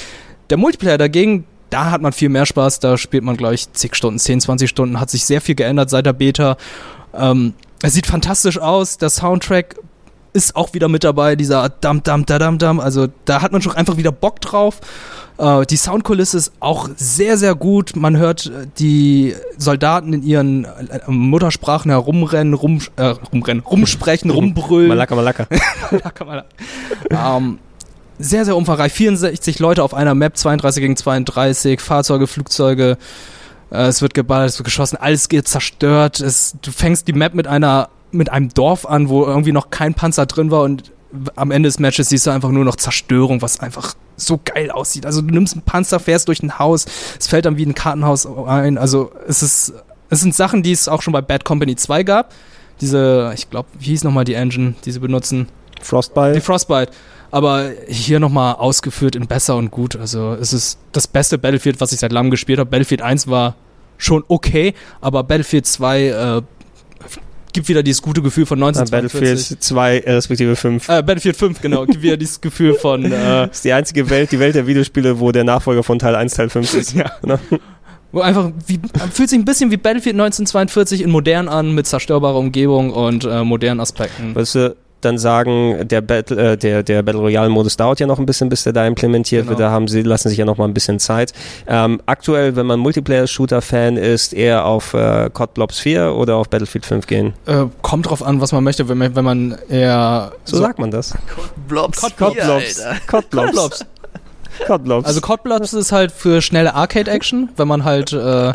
[0.49, 3.95] Der Multiplayer dagegen, da hat man viel mehr Spaß, da spielt man, glaube ich, zig
[3.95, 6.57] Stunden, 10, 20 Stunden, hat sich sehr viel geändert seit der Beta.
[7.13, 9.77] Ähm, es sieht fantastisch aus, der Soundtrack
[10.34, 13.62] ist auch wieder mit dabei, dieser Dam Dam Da Dam Dam, also da hat man
[13.62, 14.80] schon einfach wieder Bock drauf.
[15.38, 17.95] Äh, die Soundkulisse ist auch sehr, sehr gut.
[17.95, 24.88] Man hört äh, die Soldaten in ihren äh, Muttersprachen herumrennen, rum, äh, rumrennen, rumsprechen, rumbrüllen.
[24.88, 25.48] Malaka, Malaka.
[25.91, 26.48] Malaka, Malaka.
[27.10, 27.60] ähm,
[28.20, 28.94] sehr, sehr umfangreich.
[28.94, 32.98] 64 Leute auf einer Map, 32 gegen 32, Fahrzeuge, Flugzeuge.
[33.72, 36.20] Äh, es wird geballert, es wird geschossen, alles geht zerstört.
[36.20, 39.94] Es, du fängst die Map mit einer mit einem Dorf an, wo irgendwie noch kein
[39.94, 40.92] Panzer drin war und
[41.36, 45.06] am Ende des Matches siehst du einfach nur noch Zerstörung, was einfach so geil aussieht.
[45.06, 46.86] Also du nimmst einen Panzer, fährst durch ein Haus,
[47.20, 48.78] es fällt dann wie ein Kartenhaus ein.
[48.78, 49.74] Also es ist,
[50.10, 52.34] es sind Sachen, die es auch schon bei Bad Company 2 gab.
[52.80, 55.48] Diese, ich glaube, wie hieß nochmal die Engine, die sie benutzen?
[55.80, 56.42] Die Frostbite.
[56.42, 56.92] Frostbite.
[57.30, 59.96] Aber hier nochmal ausgeführt in besser und gut.
[59.96, 62.70] Also es ist das beste Battlefield, was ich seit langem gespielt habe.
[62.70, 63.56] Battlefield 1 war
[63.98, 66.42] schon okay, aber Battlefield 2 äh,
[67.53, 69.19] gibt wieder dieses gute Gefühl von Ah, 1942.
[69.49, 70.90] Battlefield 2 äh, respektive 5.
[70.90, 71.86] Äh, Battlefield 5, genau.
[71.86, 75.19] Gibt wieder dieses Gefühl von äh, Das ist die einzige Welt, die Welt der Videospiele,
[75.19, 76.94] wo der Nachfolger von Teil 1 Teil 5 ist.
[77.02, 77.11] Ja.
[77.26, 77.40] Ne?
[78.11, 78.80] Wo einfach, wie,
[79.14, 83.44] fühlt sich ein bisschen wie Battlefield 1942 in modern an, mit zerstörbarer Umgebung und äh,
[83.44, 84.36] modernen Aspekten.
[84.36, 88.19] Würdest du dann sagen, der Battle, äh, der, der Battle Royale Modus dauert ja noch
[88.19, 89.57] ein bisschen, bis der da implementiert wird.
[89.57, 89.69] Genau.
[89.69, 91.34] Da haben sie, lassen sich ja noch mal ein bisschen Zeit.
[91.68, 96.86] Ähm, aktuell, wenn man Multiplayer-Shooter-Fan ist, eher auf äh, COD Blobs 4 oder auf Battlefield
[96.86, 97.34] 5 gehen.
[97.45, 100.91] Äh, kommt drauf an, was man möchte, wenn man, wenn man eher So, sagt man
[100.91, 101.14] das.
[101.68, 102.02] Blobs.
[102.02, 102.82] COD Blobs.
[103.07, 103.86] COD Blobs.
[104.65, 105.06] COD Blobs.
[105.07, 108.53] Also COD Blobs ist halt für schnelle Arcade-Action, wenn man halt, äh,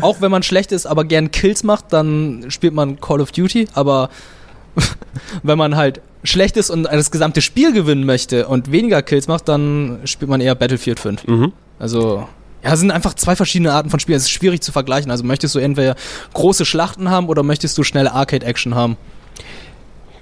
[0.00, 3.68] auch wenn man schlecht ist, aber gern Kills macht, dann spielt man Call of Duty,
[3.74, 4.08] aber
[5.42, 9.48] Wenn man halt schlecht ist und das gesamte Spiel gewinnen möchte und weniger Kills macht,
[9.48, 11.26] dann spielt man eher Battlefield 5.
[11.26, 11.52] Mhm.
[11.78, 12.28] Also,
[12.64, 14.16] ja, es sind einfach zwei verschiedene Arten von Spielen.
[14.16, 15.10] Es ist schwierig zu vergleichen.
[15.10, 15.96] Also, möchtest du entweder
[16.32, 18.96] große Schlachten haben oder möchtest du schnelle Arcade-Action haben?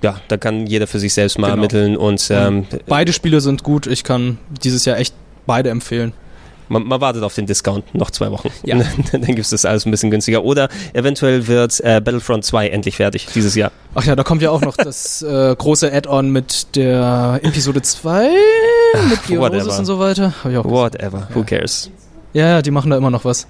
[0.03, 1.57] Ja, da kann jeder für sich selbst mal Genau.
[1.59, 3.87] ermitteln und ähm, Beide Spiele sind gut.
[3.87, 5.15] Ich kann dieses Jahr echt
[5.47, 6.15] beide empfehlen.
[6.71, 8.51] Man, man wartet auf den Discount noch zwei Wochen.
[8.65, 8.77] Ja.
[9.13, 10.45] Dann gibt es das alles ein bisschen günstiger.
[10.45, 13.73] Oder eventuell wird äh, Battlefront 2 endlich fertig dieses Jahr.
[13.95, 18.31] Ach ja, da kommt ja auch noch das äh, große Add-on mit der Episode 2,
[19.11, 20.33] mit Geonosis und so weiter.
[20.45, 21.91] Whatever, who cares?
[22.33, 23.47] Ja, ja, die machen da immer noch was.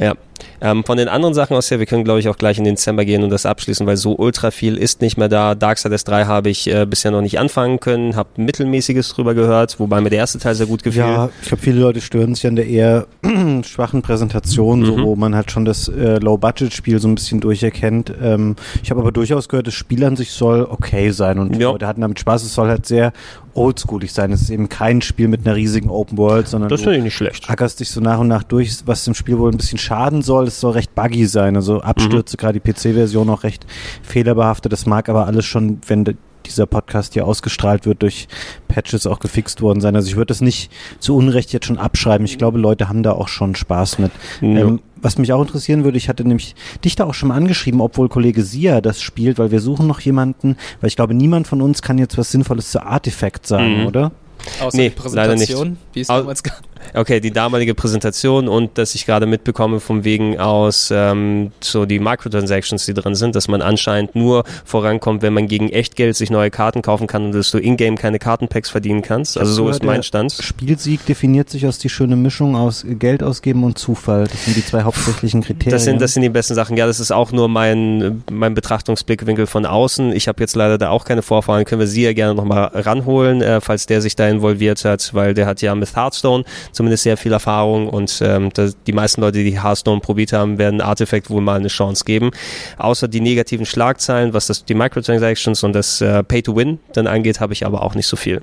[0.00, 0.14] Ja.
[0.60, 2.74] Ähm, von den anderen Sachen aus her, wir können glaube ich auch gleich in den
[2.74, 5.54] Dezember gehen und das abschließen, weil so ultra viel ist nicht mehr da.
[5.54, 10.00] Darksiders 3 habe ich äh, bisher noch nicht anfangen können, habe mittelmäßiges drüber gehört, wobei
[10.00, 11.00] mir der erste Teil sehr gut gefiel.
[11.02, 13.06] Ja, ich glaube, viele Leute stören sich an der eher
[13.62, 15.02] schwachen Präsentation, so, Mhm.
[15.04, 18.12] wo man halt schon das äh, Low-Budget-Spiel so ein bisschen durcherkennt.
[18.20, 21.60] Ähm, ich habe aber durchaus gehört, das Spiel an sich soll okay sein und die
[21.60, 21.70] Ja.
[21.70, 22.42] Leute hatten damit Spaß.
[22.42, 23.12] Es soll halt sehr
[23.54, 24.30] oldschoolig sein.
[24.32, 27.16] Es ist eben kein Spiel mit einer riesigen Open World, sondern Das finde ich nicht
[27.16, 27.50] schlecht.
[27.50, 30.46] ackerst dich so nach und nach durch, was dem Spiel wohl ein bisschen schaden soll.
[30.46, 33.66] Es soll recht buggy sein, also Abstürze, gerade die PC-Version auch recht
[34.02, 34.72] fehlerbehaftet.
[34.72, 36.04] Das mag aber alles schon, wenn
[36.46, 38.28] dieser Podcast hier ausgestrahlt wird, durch
[38.68, 39.96] Patches auch gefixt worden sein.
[39.96, 42.24] Also ich würde das nicht zu Unrecht jetzt schon abschreiben.
[42.24, 44.12] Ich glaube, Leute haben da auch schon Spaß mit.
[44.40, 44.48] Ja.
[44.60, 47.80] Ähm, was mich auch interessieren würde, ich hatte nämlich dich da auch schon mal angeschrieben,
[47.80, 51.60] obwohl Kollege Sia das spielt, weil wir suchen noch jemanden, weil ich glaube, niemand von
[51.62, 53.86] uns kann jetzt was Sinnvolles zu Artifact sagen, Mhm.
[53.86, 54.12] oder?
[54.60, 55.48] Außer Nee, die leider nicht.
[55.50, 56.62] Präsentation, wie es damals gab.
[56.94, 61.98] Okay, die damalige Präsentation und dass ich gerade mitbekomme vom wegen aus ähm, so die
[61.98, 66.50] Microtransactions, die drin sind, dass man anscheinend nur vorankommt, wenn man gegen Echtgeld sich neue
[66.50, 69.38] Karten kaufen kann und dass du in-game keine Kartenpacks verdienen kannst.
[69.38, 70.32] Also so ist mein Stand.
[70.32, 74.24] Spielsieg definiert sich aus die schöne Mischung aus Geld ausgeben und Zufall.
[74.24, 75.70] Das sind die zwei hauptsächlichen Kriterien.
[75.70, 76.76] Das sind, das sind die besten Sachen.
[76.76, 80.12] Ja, das ist auch nur mein, mein Betrachtungsblickwinkel von außen.
[80.12, 81.64] Ich habe jetzt leider da auch keine Vorfahren.
[81.64, 85.34] Können wir sie ja gerne nochmal ranholen, äh, falls der sich da involviert hat, weil
[85.34, 89.44] der hat ja mit Hearthstone zumindest sehr viel Erfahrung und ähm, das, die meisten Leute,
[89.44, 92.30] die Hearthstone probiert haben, werden Artifact wohl mal eine Chance geben.
[92.76, 97.52] Außer die negativen Schlagzeilen, was das die Microtransactions und das äh, Pay-to-Win dann angeht, habe
[97.52, 98.42] ich aber auch nicht so viel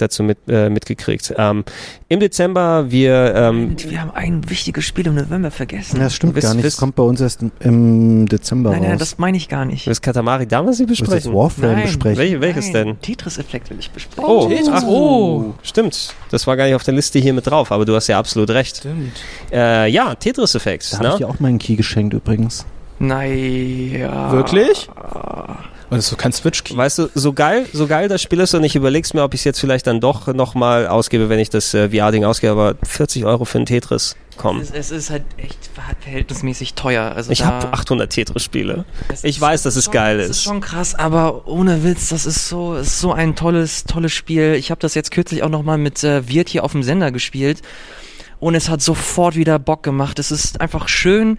[0.00, 1.34] dazu mit, äh, mitgekriegt.
[1.36, 1.64] Ähm,
[2.08, 5.96] Im Dezember, wir ähm, Wir haben ein wichtiges Spiel im November vergessen.
[5.98, 6.64] Ja, das stimmt Wisst- gar nicht.
[6.66, 8.98] Das kommt bei uns erst im, Dezember nein, nein, raus.
[9.00, 9.86] das meine ich gar nicht.
[9.86, 11.34] das Katamari damals nicht Du willst das besprechen.
[11.38, 11.82] Warframe Nein.
[11.84, 12.18] besprechen.
[12.18, 13.00] Welche, welches Nein, denn?
[13.00, 14.24] Tetris-Effekt will ich besprechen.
[14.28, 14.68] Oh, Tetris.
[14.72, 15.54] ach, Oh.
[15.62, 16.14] stimmt.
[16.30, 18.50] Das war gar nicht auf der Liste hier mit drauf, aber du hast ja absolut
[18.50, 18.78] recht.
[18.78, 19.12] Stimmt.
[19.52, 20.92] Äh, ja, Tetris-Effekt.
[20.92, 21.18] Da habe ich Ne?
[21.18, 22.66] dir auch meinen Key geschenkt übrigens.
[22.98, 24.32] Naja.
[24.32, 24.88] Wirklich?
[25.90, 26.76] Und das ist so kein Switch-Key.
[26.76, 29.40] Weißt du, so geil, so geil das Spiel ist und ich überleg's mir, ob ich
[29.40, 33.24] es jetzt vielleicht dann doch nochmal ausgebe, wenn ich das äh, VR-Ding ausgebe, aber 40
[33.24, 34.60] Euro für ein Tetris, komm.
[34.60, 37.12] Es, es ist halt echt ver- verhältnismäßig teuer.
[37.16, 38.84] Also Ich habe 800 Tetris-Spiele.
[39.08, 40.36] es Ich weiß, dass es schon, geil Es ist.
[40.36, 44.12] ist schon krass, aber ohne Witz, das ist so, es ist so ein tolles, tolles
[44.12, 44.54] Spiel.
[44.54, 47.62] Ich habe das jetzt kürzlich auch nochmal mit äh, Wirt hier auf dem Sender gespielt
[48.38, 50.20] und es hat sofort wieder Bock gemacht.
[50.20, 51.36] Es ist einfach schön,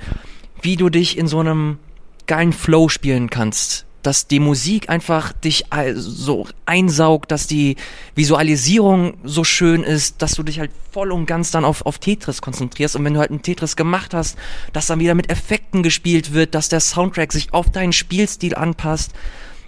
[0.61, 1.79] wie du dich in so einem
[2.27, 3.85] geilen Flow spielen kannst.
[4.03, 7.75] Dass die Musik einfach dich so einsaugt, dass die
[8.15, 12.41] Visualisierung so schön ist, dass du dich halt voll und ganz dann auf, auf Tetris
[12.41, 12.95] konzentrierst.
[12.95, 14.37] Und wenn du halt ein Tetris gemacht hast,
[14.73, 19.11] dass dann wieder mit Effekten gespielt wird, dass der Soundtrack sich auf deinen Spielstil anpasst.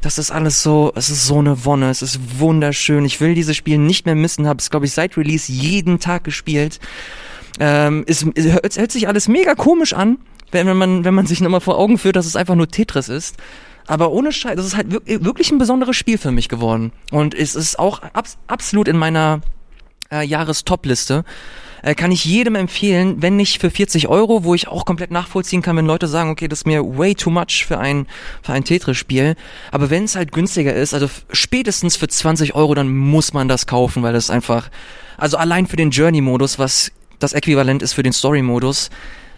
[0.01, 3.05] Das ist alles so, es ist so eine Wonne, es ist wunderschön.
[3.05, 6.26] Ich will dieses Spiel nicht mehr missen, habe es, glaube ich, seit Release jeden Tag
[6.26, 6.81] gespielt.
[7.60, 8.45] Ähm, es, es
[8.77, 10.18] hört, sich alles mega komisch an,
[10.51, 13.07] wenn, wenn man, wenn man sich nochmal vor Augen führt, dass es einfach nur Tetris
[13.07, 13.38] ist.
[13.88, 16.91] Aber ohne Scheiß, das ist halt wirk- wirklich ein besonderes Spiel für mich geworden.
[17.11, 19.41] Und es ist auch abs absolut in meiner
[20.11, 21.26] äh, Jahrestopliste.
[21.81, 25.61] Äh, kann ich jedem empfehlen, wenn nicht für 40 Euro, wo ich auch komplett nachvollziehen
[25.61, 28.07] kann, wenn Leute sagen, okay, das ist mir way too much für ein,
[28.41, 29.35] für ein Tetris-Spiel.
[29.69, 33.68] Aber wenn es halt günstiger ist, also spätestens für 20 Euro, dann muss man das
[33.68, 34.69] kaufen, weil das einfach,
[35.18, 38.89] also allein für den Journey-Modus, was das Äquivalent ist für den Story-Modus,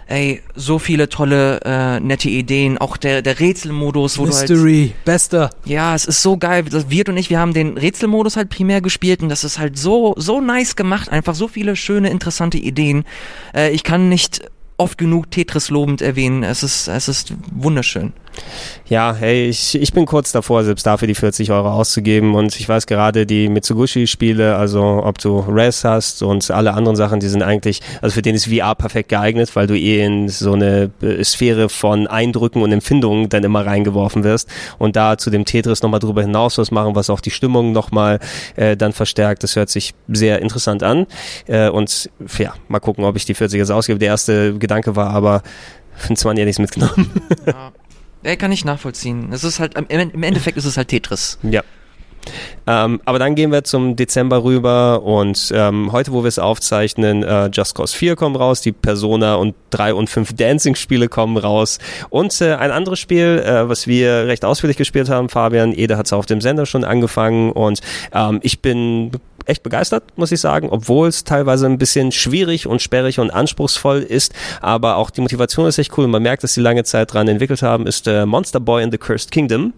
[0.07, 4.93] ey, so viele tolle, äh, nette Ideen, auch der, der Rätselmodus, wo du halt Mystery,
[5.03, 5.49] bester.
[5.65, 6.63] ja, es ist so geil.
[6.63, 9.77] Das Wirt und ich, wir haben den Rätselmodus halt primär gespielt und das ist halt
[9.77, 11.09] so, so nice gemacht.
[11.09, 13.05] Einfach so viele schöne, interessante Ideen.
[13.55, 14.41] Äh, ich kann nicht
[14.77, 16.43] oft genug Tetris lobend erwähnen.
[16.43, 18.13] Es ist, es ist wunderschön.
[18.87, 22.69] Ja, hey, ich, ich bin kurz davor, selbst dafür die 40 Euro auszugeben und ich
[22.69, 27.41] weiß gerade die Mitsugushi-Spiele, also ob du Res hast und alle anderen Sachen, die sind
[27.41, 31.23] eigentlich, also für den ist VR perfekt geeignet, weil du eh in so eine äh,
[31.23, 35.99] Sphäre von Eindrücken und Empfindungen dann immer reingeworfen wirst und da zu dem Tetris nochmal
[35.99, 38.19] drüber hinaus was machen, was auch die Stimmung nochmal
[38.55, 39.41] äh, dann verstärkt.
[39.41, 41.07] Das hört sich sehr interessant an
[41.47, 43.97] äh, und ja, mal gucken, ob ich die 40 jetzt ausgebe.
[43.97, 45.41] Der erste Gedanke war aber,
[45.95, 47.11] für den 20 hätte ich es mitgenommen.
[47.45, 47.71] Ja.
[48.25, 49.31] Ja, kann ich nachvollziehen.
[49.31, 51.37] Es ist halt, im, im Endeffekt ist es halt Tetris.
[51.43, 51.61] Ja.
[52.65, 57.21] Ähm, aber dann gehen wir zum Dezember rüber und ähm, heute, wo wir es aufzeichnen,
[57.21, 61.77] äh, Just Cause 4 kommen raus, die Persona und 3 und 5 Dancing-Spiele kommen raus
[62.09, 66.07] und äh, ein anderes Spiel, äh, was wir recht ausführlich gespielt haben, Fabian, Ede hat
[66.07, 67.81] es auf dem Sender schon angefangen und
[68.11, 69.11] ähm, ich bin
[69.45, 73.99] echt begeistert, muss ich sagen, obwohl es teilweise ein bisschen schwierig und sperrig und anspruchsvoll
[73.99, 77.13] ist, aber auch die Motivation ist echt cool und man merkt, dass sie lange Zeit
[77.13, 79.73] dran entwickelt haben, ist äh, Monster Boy in the Cursed Kingdom.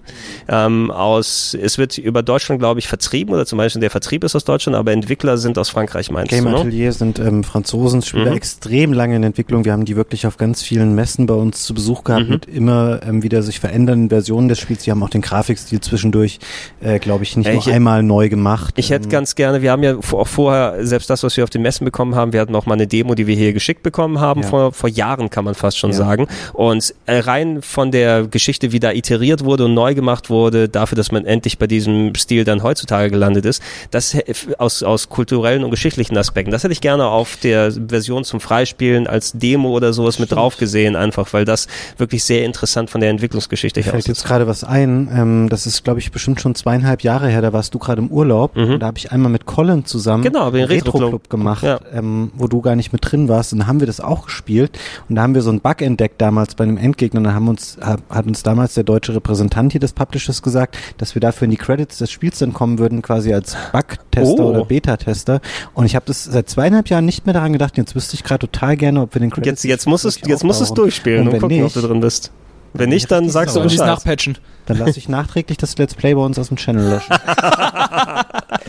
[0.48, 4.36] Ähm, aus, es wird über Deutschland, glaube ich, vertrieben oder zum Beispiel der Vertrieb ist
[4.36, 6.52] aus Deutschland, aber Entwickler sind aus Frankreich, meinst Game du?
[6.52, 6.58] Ne?
[6.58, 8.38] Atelier sind ähm, Franzosen, Spieler Mhm.
[8.38, 9.66] extrem lange in Entwicklung.
[9.66, 12.30] Wir haben die wirklich auf ganz vielen Messen bei uns zu Besuch gehabt Mhm.
[12.32, 14.84] mit immer ähm, wieder sich verändernden Versionen des Spiels.
[14.84, 16.40] Die haben auch den Grafikstil zwischendurch,
[16.82, 18.74] äh, glaube ich, nicht Ja, nur ich- einmal neu gemacht.
[18.78, 21.50] Ich hätte Ähm, ganz gerne, wir haben ja auch vorher, selbst das, was wir auf
[21.50, 24.20] den Messen bekommen haben, wir hatten noch mal eine Demo, die wir hier geschickt bekommen
[24.20, 24.48] haben, Ja.
[24.48, 25.98] vor, vor Jahren kann man fast schon Ja.
[25.98, 26.28] sagen.
[26.54, 30.96] Und äh, rein von der Geschichte, wie da iteriert wurde und neu gemacht wurde, dafür,
[30.96, 33.62] dass man endlich bei diesem Stil dann heutzutage gelandet ist,
[33.92, 34.16] das
[34.58, 39.08] aus, aus kulturellen und geschichtlichen Aspekten, das hätte ich gerne auf der Version zum Freispielen
[39.08, 43.10] als Demo oder sowas mit drauf gesehen, einfach, weil das wirklich sehr interessant von der
[43.10, 44.08] Entwicklungsgeschichte her fällt ist.
[44.08, 45.10] jetzt gerade was ein.
[45.12, 47.42] Ähm, das ist, glaube ich, bestimmt schon zweieinhalb Jahre her.
[47.42, 48.56] Da warst du gerade im Urlaub.
[48.56, 48.74] Mhm.
[48.74, 51.80] Und da habe ich einmal mit Colin zusammen Genau, den einen Retro-Club Retro-Club gemacht, Ja.
[51.92, 53.54] ähm, wo du gar nicht mit drin warst.
[53.54, 54.78] Und dann haben wir das auch gespielt.
[55.10, 57.18] Und da haben wir so einen Bug entdeckt damals bei einem Endgegner.
[57.20, 60.78] Und dann haben uns, hat, hat uns damals der deutsche Repräsentant hier des Publishers gesagt,
[61.00, 64.50] dass wir dafür in die Credits des Spiels dann kommen würden, quasi als Bug-Tester Oh.
[64.52, 65.42] oder Beta-Tester.
[65.74, 67.78] Und ich habe das seit zweieinhalb Jahren nicht mehr daran gedacht.
[67.78, 70.20] Jetzt wüsste ich gerade total gerne, ob wir den Credits Jetzt, jetzt musst du es,
[70.26, 72.32] jetzt musst du es durchspielen Und und, wenn gucken, ob nicht, du drin bist.
[72.74, 73.88] Wenn nicht, dann sagst du Bescheid.
[73.88, 74.38] nachpatchen?
[74.68, 77.16] Dann lasse ich nachträglich das Let's Play bei uns aus dem Channel löschen.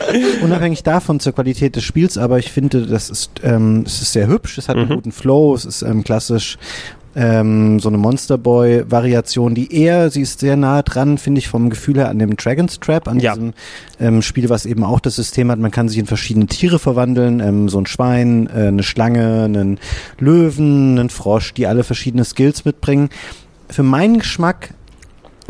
[0.43, 4.27] Unabhängig davon zur Qualität des Spiels, aber ich finde, das ist, ähm, es ist sehr
[4.27, 4.95] hübsch, es hat einen Mhm.
[4.95, 6.57] guten Flow, es ist ähm, klassisch
[7.15, 11.47] ähm, so eine Monster Boy Variation, die eher, sie ist sehr nah dran, finde ich,
[11.47, 13.33] vom Gefühl her an dem Dragon's Trap, an Ja.
[13.33, 13.53] diesem
[13.99, 17.39] ähm, Spiel, was eben auch das System hat, man kann sich in verschiedene Tiere verwandeln,
[17.39, 19.79] ähm, so ein Schwein, äh, eine Schlange, einen
[20.19, 23.09] Löwen, einen Frosch, die alle verschiedene Skills mitbringen.
[23.69, 24.69] Für meinen Geschmack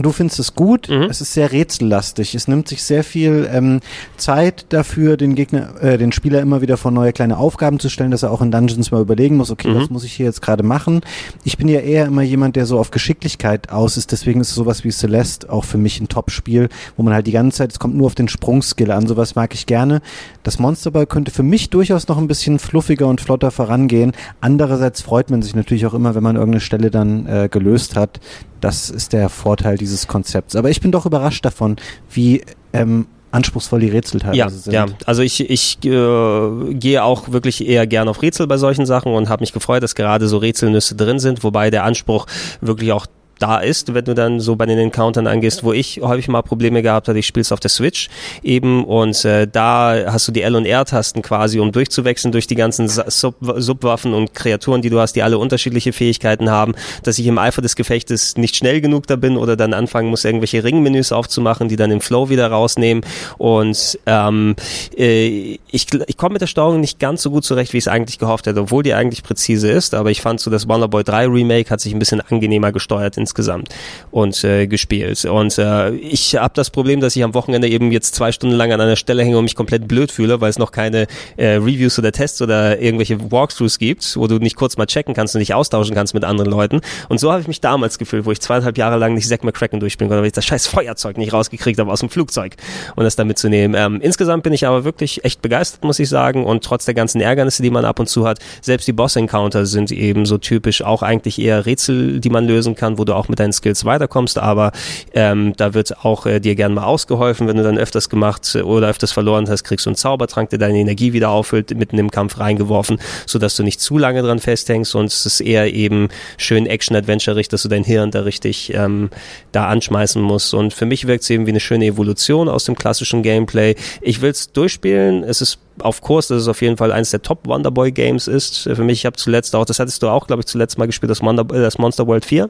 [0.01, 1.03] Du findest es gut, Mhm.
[1.09, 2.33] es ist sehr rätsellastig.
[2.33, 3.81] Es nimmt sich sehr viel ähm,
[4.15, 8.09] Zeit dafür, den Gegner, äh, den Spieler immer wieder vor neue kleine Aufgaben zu stellen,
[8.11, 9.75] dass er auch in Dungeons mal überlegen muss, okay, Mhm.
[9.75, 11.01] was muss ich hier jetzt gerade machen?
[11.43, 14.85] Ich bin ja eher immer jemand, der so auf Geschicklichkeit aus ist, deswegen ist sowas
[14.85, 17.95] wie Celeste auch für mich ein Top-Spiel, wo man halt die ganze Zeit, es kommt
[17.95, 20.01] nur auf den Sprungskill an, sowas mag ich gerne.
[20.43, 24.13] Das Monsterball könnte für mich durchaus noch ein bisschen fluffiger und flotter vorangehen.
[24.39, 28.21] Andererseits freut man sich natürlich auch immer, wenn man irgendeine Stelle dann äh, gelöst hat.
[28.61, 30.55] Das ist der Vorteil dieses Konzepts.
[30.55, 31.77] Aber ich bin doch überrascht davon,
[32.11, 34.73] wie ähm, anspruchsvoll die Rätsel teilweise Ja, sind.
[34.73, 34.85] ja.
[35.05, 39.29] Also ich, ich äh, gehe auch wirklich eher gern auf Rätsel bei solchen Sachen und
[39.29, 42.25] habe mich gefreut, dass gerade so Rätselnüsse drin sind, wobei der Anspruch
[42.61, 43.05] wirklich auch
[43.39, 46.81] da ist, wenn du dann so bei den Encountern angehst, wo ich häufig mal Probleme
[46.81, 48.09] gehabt hatte, ich spiel's auf der Switch
[48.43, 52.55] eben und äh, da hast du die L- und R-Tasten quasi, um durchzuwechseln durch die
[52.55, 57.27] ganzen Sub Subwaffen und Kreaturen, die du hast, die alle unterschiedliche Fähigkeiten haben, dass ich
[57.27, 61.11] im Eifer des Gefechtes nicht schnell genug da bin oder dann anfangen muss, irgendwelche Ringmenüs
[61.11, 63.03] aufzumachen, die dann den Flow wieder rausnehmen
[63.37, 64.55] und ähm,
[64.97, 67.87] äh, ich, ich komme mit der Steuerung nicht ganz so gut zurecht, wie ich es
[67.87, 71.27] eigentlich gehofft hätte, obwohl die eigentlich präzise ist, aber ich fand so, das Wonderboy 3
[71.27, 73.69] Remake hat sich ein bisschen angenehmer gesteuert insgesamt
[74.11, 75.23] und äh, gespielt.
[75.25, 78.71] Und äh, ich habe das Problem, dass ich am Wochenende eben jetzt zwei Stunden lang
[78.71, 81.05] an einer Stelle hänge und mich komplett blöd fühle, weil es noch keine
[81.37, 85.35] äh, Reviews oder Tests oder irgendwelche Walkthroughs gibt, wo du nicht kurz mal checken kannst
[85.35, 86.81] und dich austauschen kannst mit anderen Leuten.
[87.07, 89.79] Und so habe ich mich damals gefühlt, wo ich zweieinhalb Jahre lang nicht Zack McCracken
[89.79, 92.55] durchspielen konnte, weil ich das scheiß Feuerzeug nicht rausgekriegt habe aus dem Flugzeug
[92.95, 93.79] und das da mitzunehmen.
[93.79, 96.45] Ähm, insgesamt bin ich aber wirklich echt begeistert, muss ich sagen.
[96.45, 99.91] Und trotz der ganzen Ärgernisse, die man ab und zu hat, selbst die Boss-Encounter sind
[99.91, 103.39] eben so typisch auch eigentlich eher Rätsel, die man lösen kann, wo du auch mit
[103.39, 104.37] deinen Skills weiterkommst.
[104.39, 104.71] Aber
[105.13, 108.87] ähm, da wird auch äh, dir gern mal ausgeholfen, wenn du dann öfters gemacht oder
[108.87, 112.39] öfters verloren hast, kriegst du einen Zaubertrank, der deine Energie wieder auffüllt, mitten im Kampf
[112.39, 117.49] reingeworfen, sodass du nicht zu lange dran festhängst und es ist eher eben schön Action-Adventure-rig,
[117.49, 119.09] dass du dein Hirn da richtig ähm,
[119.51, 120.53] da anschmeißen musst.
[120.53, 123.75] Und für mich wirkt es eben wie eine schöne Evolution aus dem klassischen Gameplay.
[124.01, 125.23] Ich will es durchspielen.
[125.23, 128.63] Es ist auf Kurs, dass es auf jeden Fall eines der Top Wonderboy Games ist.
[128.63, 131.09] Für mich, ich habe zuletzt auch, das hattest du auch, glaube ich, zuletzt mal gespielt,
[131.09, 132.49] das, Wonder, äh, das Monster World 4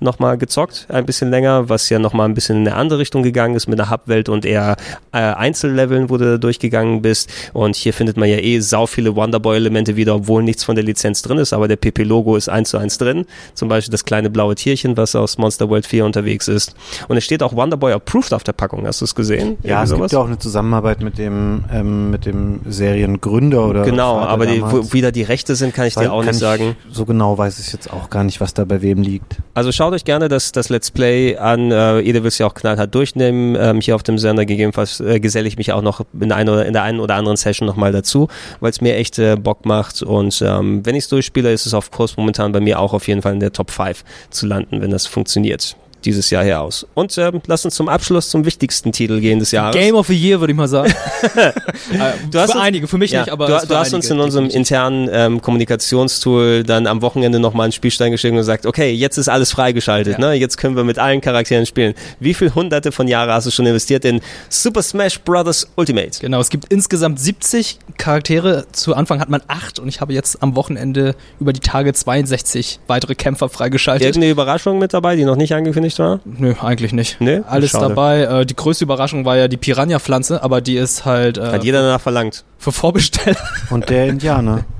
[0.00, 3.54] nochmal gezockt, ein bisschen länger, was ja nochmal ein bisschen in eine andere Richtung gegangen
[3.54, 4.76] ist mit einer Hubwelt und eher
[5.12, 7.30] äh, Einzelleveln, wo du da durchgegangen bist.
[7.52, 11.22] Und hier findet man ja eh sau viele Wonderboy-Elemente wieder, obwohl nichts von der Lizenz
[11.22, 13.26] drin ist, aber der PP-Logo ist eins zu eins drin.
[13.54, 16.74] Zum Beispiel das kleine blaue Tierchen, was aus Monster World 4 unterwegs ist.
[17.08, 18.86] Und es steht auch Wonderboy Approved auf der Packung.
[18.86, 19.56] Hast du es gesehen?
[19.62, 23.82] Ja, Irgendwie es gibt ja auch eine Zusammenarbeit mit dem, ähm, mit dem Seriengründer oder
[23.82, 26.38] Genau, aber die, wo wieder die Rechte sind, kann ich Weil dir auch nicht ich-
[26.38, 26.76] sagen.
[26.90, 29.36] So genau weiß ich jetzt auch gar nicht, was da bei wem liegt.
[29.54, 31.70] Also schaut euch gerne das, das Let's Play an.
[31.70, 34.44] Äh, ihr will es ja auch knallhart durchnehmen ähm, hier auf dem Sender.
[34.46, 37.36] Gegebenenfalls äh, geselle ich mich auch noch in, ein oder, in der einen oder anderen
[37.36, 38.28] Session nochmal dazu,
[38.60, 40.02] weil es mir echt äh, Bock macht.
[40.02, 43.06] Und ähm, wenn ich es durchspiele, ist es auf Kurs momentan bei mir auch auf
[43.08, 45.76] jeden Fall in der Top 5 zu landen, wenn das funktioniert.
[46.04, 46.86] Dieses Jahr her aus.
[46.94, 49.74] Und ähm, lass uns zum Abschluss zum wichtigsten Titel gehen des Jahres.
[49.74, 50.92] Game of the Year, würde ich mal sagen.
[51.36, 51.52] äh,
[52.30, 54.10] Du hast für uns- einige, für mich Ja, nicht, aber du, du hast einige, uns
[54.10, 58.92] in unserem internen ähm, Kommunikationstool dann am Wochenende nochmal einen Spielstein geschickt und gesagt, okay,
[58.92, 60.26] jetzt ist alles freigeschaltet, Ja.
[60.28, 60.32] ne?
[60.34, 61.94] jetzt können wir mit allen Charakteren spielen.
[62.20, 65.68] Wie viel hunderte von Jahren hast du schon investiert in Super Smash Bros.
[65.76, 66.18] Ultimate?
[66.20, 68.66] Genau, es gibt insgesamt 70 Charaktere.
[68.72, 72.80] Zu Anfang hat man acht und ich habe jetzt am Wochenende über die Tage 62
[72.86, 74.06] weitere Kämpfer freigeschaltet.
[74.06, 76.20] Irgendeine Überraschung mit dabei, die noch nicht angekündigt war?
[76.24, 77.20] Nö, eigentlich nicht.
[77.20, 77.42] Nee?
[77.46, 77.88] Alles Schade.
[77.88, 78.22] dabei.
[78.22, 81.82] Äh, die größte Überraschung war ja die Piranha-Pflanze, aber die ist halt äh, Hat jeder
[81.82, 82.44] danach verlangt.
[82.58, 83.36] für Vorbesteller.
[83.70, 84.64] Und der Indianer.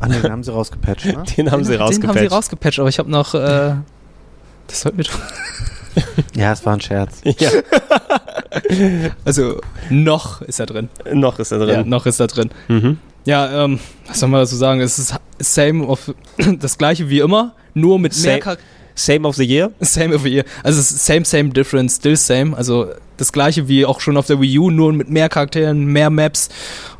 [0.00, 1.22] Ah ne, den haben sie rausgepatcht, ne?
[1.36, 2.32] Den haben sie Den haben sie rausgepatcht.
[2.32, 3.32] rausgepatcht, aber ich habe noch.
[3.34, 3.74] Äh,
[4.66, 5.12] das sollten wir doch.
[6.34, 7.20] Ja, es war ein Scherz.
[7.24, 7.48] ja,
[9.24, 10.88] Also noch ist er drin.
[11.12, 11.88] noch ist er Ja, drin.
[11.88, 12.50] noch ist er drin.
[12.68, 12.98] Mhm.
[13.24, 14.80] Ja, ähm, was soll man dazu sagen?
[14.80, 16.12] Es ist same of
[16.58, 18.56] das gleiche wie immer, nur mit mehr Same- Char
[18.94, 19.70] Same of the Year?
[19.80, 20.44] Same of year.
[20.62, 22.56] Also same, same, different, still same.
[22.56, 26.10] Also das gleiche wie auch schon auf der Wii U, nur mit mehr Charakteren, mehr
[26.10, 26.48] Maps.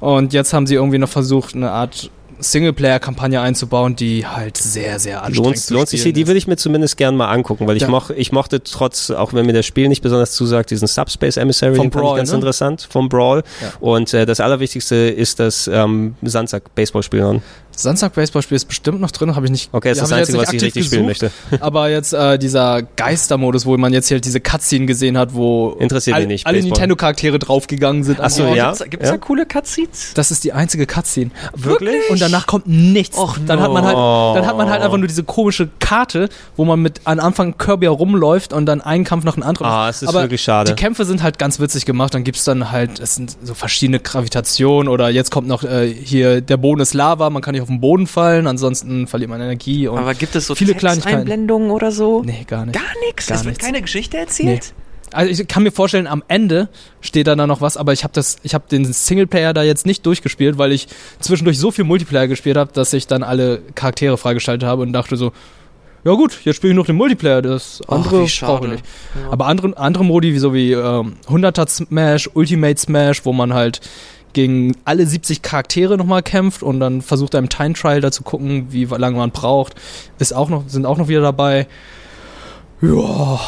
[0.00, 5.22] Und jetzt haben sie irgendwie noch versucht, eine Art Singleplayer-Kampagne einzubauen, die halt sehr, sehr
[5.22, 6.26] anstrengend Lohnt, zu lohnt sich die ist.
[6.26, 7.88] würde ich mir zumindest gern mal angucken, weil ich, Ja.
[7.88, 11.76] moch, ich mochte trotz, auch wenn mir das Spiel nicht besonders zusagt, diesen Subspace Emissary,
[11.76, 12.36] Vom den fand Brawl, ich ganz ne?
[12.36, 13.42] interessant, vom Brawl.
[13.62, 13.72] Ja.
[13.80, 17.40] Und äh, das Allerwichtigste ist das ähm, Sandsack-Baseballspiel.
[17.76, 19.68] Samstag Baseballspiel ist bestimmt noch drin, habe ich nicht.
[19.72, 21.22] Okay, das ist das Einzige, was ich richtig spielen gesucht.
[21.50, 21.60] möchte.
[21.64, 25.76] Aber jetzt äh, dieser Geistermodus, wo man jetzt hier halt diese Cutscene gesehen hat, wo
[25.78, 26.62] Interessiert all, nicht, alle.
[26.62, 28.20] Nintendo-Charaktere draufgegangen sind.
[28.20, 28.68] Ach so, Oh, ja.
[28.72, 29.12] Gibt's, gibt's ja.
[29.12, 30.12] da coole Cutscenes?
[30.14, 31.30] Das ist die einzige Cutscene.
[31.54, 32.10] Wirklich?
[32.10, 33.16] Und danach kommt nichts.
[33.16, 34.34] Och, dann hat man halt, no.
[34.34, 37.86] dann hat man halt einfach nur diese komische Karte, wo man mit am Anfang Kirby
[37.86, 39.66] herumläuft und dann einen Kampf nach dem anderen.
[39.66, 40.72] Ah, es ist Aber wirklich schade.
[40.74, 42.14] Die Kämpfe sind halt ganz witzig gemacht.
[42.14, 46.40] Dann gibt's dann halt, es sind so verschiedene Gravitationen oder jetzt kommt noch äh, hier
[46.40, 49.88] der Boden ist Lava, man kann nicht auf den Boden fallen, ansonsten verliert man Energie
[49.88, 51.16] und Aber gibt es so viele Kleinigkeiten.
[51.16, 52.22] Texteinblendungen oder so?
[52.22, 52.74] nee, gar nicht.
[52.74, 53.26] Gar nichts?
[53.26, 53.64] Gar Es wird nichts.
[53.64, 54.72] keine Geschichte erzählt?
[55.12, 56.68] Also ich kann mir vorstellen, am Ende
[57.00, 59.86] steht da dann noch was, aber ich habe das, ich habe den Singleplayer da jetzt
[59.86, 60.88] nicht durchgespielt, weil ich
[61.20, 65.16] zwischendurch so viel Multiplayer gespielt habe, dass ich dann alle Charaktere freigeschaltet habe und dachte
[65.16, 65.32] so,
[66.04, 68.84] ja gut, jetzt spiele ich noch den Multiplayer, das andere brauche ich nicht.
[69.30, 73.80] Aber andere, andere Modi, wie so wie ähm, 100er Smash, Ultimate Smash, wo man halt
[74.34, 78.66] gegen alle 70 Charaktere nochmal kämpft und dann versucht einem Time Trial da zu gucken,
[78.70, 79.74] wie lange man braucht,
[80.18, 81.66] ist auch noch, sind auch noch wieder dabei.
[82.82, 83.40] Ja.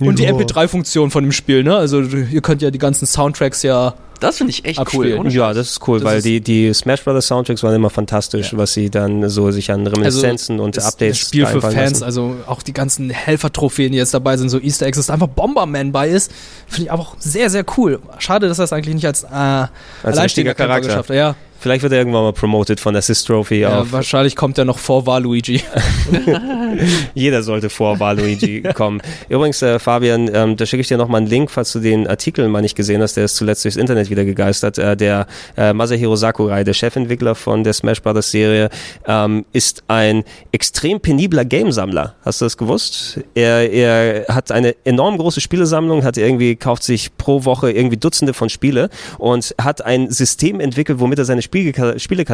[0.00, 0.32] Und die Ja.
[0.32, 1.76] MP3-Funktion von dem Spiel, ne?
[1.76, 3.94] Also ihr könnt ja die ganzen Soundtracks ja.
[4.22, 5.18] Das finde ich echt Abspielen.
[5.20, 5.30] cool.
[5.32, 8.52] Ja, das ist cool, Das weil ist- die, die Smash Brothers Soundtracks waren immer fantastisch,
[8.52, 8.58] Ja.
[8.58, 12.04] was sie dann so sich an Reminiszenzen und ist Updates ein Spiel für Fans, lassen.
[12.04, 15.92] also auch die ganzen Helfer-Trophäen, die jetzt dabei sind, so Easter Eggs, dass einfach Bomberman
[15.92, 16.30] bei ist,
[16.68, 18.00] finde ich aber auch sehr, sehr cool.
[18.18, 19.70] Schade, dass das eigentlich nicht als, äh, Als
[20.04, 20.88] alleinstehender Charakter.
[20.88, 21.16] geschafft hat.
[21.16, 24.78] Ja, Vielleicht wird er irgendwann mal promoted von Assist Trophy ja, wahrscheinlich kommt er noch
[24.78, 25.62] vor Waluigi.
[27.14, 29.00] Jeder sollte vor Waluigi kommen.
[29.28, 32.48] Übrigens, äh, Fabian, ähm, da schicke ich dir nochmal einen Link, falls du den Artikel
[32.48, 34.78] mal nicht gesehen hast, der ist zuletzt durchs Internet wieder gegeistert.
[34.78, 38.68] Äh, der äh, Masahiro Sakurai, der Chefentwickler von der Smash Brothers Serie,
[39.06, 42.16] ähm, ist ein extrem penibler Gamesammler.
[42.24, 43.20] Hast du das gewusst?
[43.36, 48.34] Er, er hat eine enorm große Spielesammlung, hat irgendwie, kauft sich pro Woche irgendwie Dutzende
[48.34, 52.24] von Spiele und hat ein System entwickelt, womit er seine Spiele, Spiele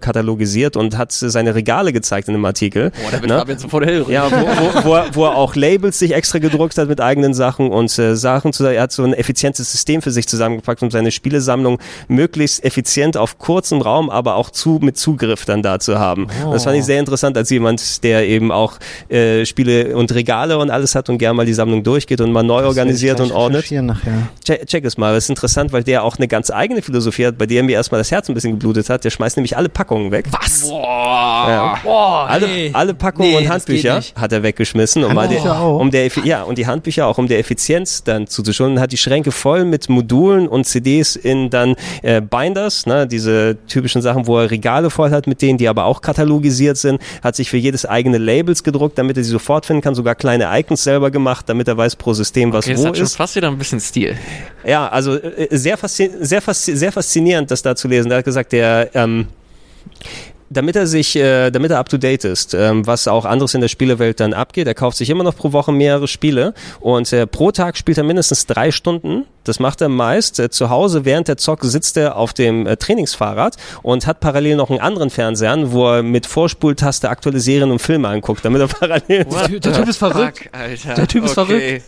[0.00, 2.90] katalogisiert und hat seine Regale gezeigt in einem Artikel.
[2.90, 3.38] Boah, da wird Ne?
[3.38, 4.08] Fabian sofort hellhörig.
[4.08, 7.34] Ja, wo, wo, wo, er, wo er auch Labels sich extra gedruckt hat mit eigenen
[7.34, 10.90] Sachen und äh, Sachen zu, er hat so ein effizientes System für sich zusammengepackt, um
[10.90, 15.98] seine Spielesammlung möglichst effizient auf kurzem Raum, aber auch zu, mit Zugriff dann da zu
[15.98, 16.26] haben.
[16.44, 20.58] Und das fand ich sehr interessant als jemand, der eben auch äh, Spiele und Regale
[20.58, 23.34] und alles hat und gerne mal die Sammlung durchgeht und mal neu organisiert Das und
[23.34, 23.64] werde ich ordnet.
[24.44, 27.38] Check, check es mal, das ist interessant, weil der auch eine ganz eigene Philosophie hat,
[27.38, 29.04] bei der mir erstmal das Herz ein bisschen geblutet hat.
[29.04, 30.26] Der schmeißt nämlich alle Packungen weg.
[30.30, 30.68] Was?
[30.68, 31.46] Boah.
[31.48, 31.78] Ja.
[31.82, 32.70] Boah, Alle, nee.
[32.72, 35.80] alle Packungen Nee, und das Handbücher hat er weggeschmissen, um, auch?
[35.80, 38.72] um der ja und die Handbücher auch um der Effizienz dann zuzuschauen.
[38.72, 43.56] Und hat die Schränke voll mit Modulen und CDs in dann äh, Binders, ne, diese
[43.66, 47.00] typischen Sachen, wo er Regale voll hat mit denen, die aber auch katalogisiert sind.
[47.22, 49.94] Hat sich für jedes eigene Labels gedruckt, damit er sie sofort finden kann.
[49.94, 52.96] Sogar kleine Icons selber gemacht, damit er weiß pro System, was Okay, das wo hat
[52.96, 53.16] schon ist.
[53.16, 54.16] fast wieder ein bisschen Stil.
[54.64, 58.10] Ja, also äh, sehr, faszin sehr, faszi sehr faszinierend, das da zu lesen.
[58.10, 59.28] Er hat gesagt, der ähm,
[60.50, 63.60] damit er sich, äh, damit er up to date ist, ähm, was auch anderes in
[63.60, 64.66] der Spielewelt dann abgeht.
[64.66, 68.04] Er kauft sich immer noch pro Woche mehrere Spiele und äh, pro Tag spielt er
[68.04, 71.04] mindestens drei Stunden Das macht er meist äh, zu Hause.
[71.04, 75.10] Während der Zock sitzt er auf dem äh, Trainingsfahrrad und hat parallel noch einen anderen
[75.10, 79.26] Fernseher, an, wo er mit Vorspultaste aktuelle Serien und Filme anguckt, damit er parallel.
[79.28, 80.38] What Der Typ ist verrückt.
[80.44, 80.94] fuck, Alter.
[80.94, 81.82] Der Typ ist okay.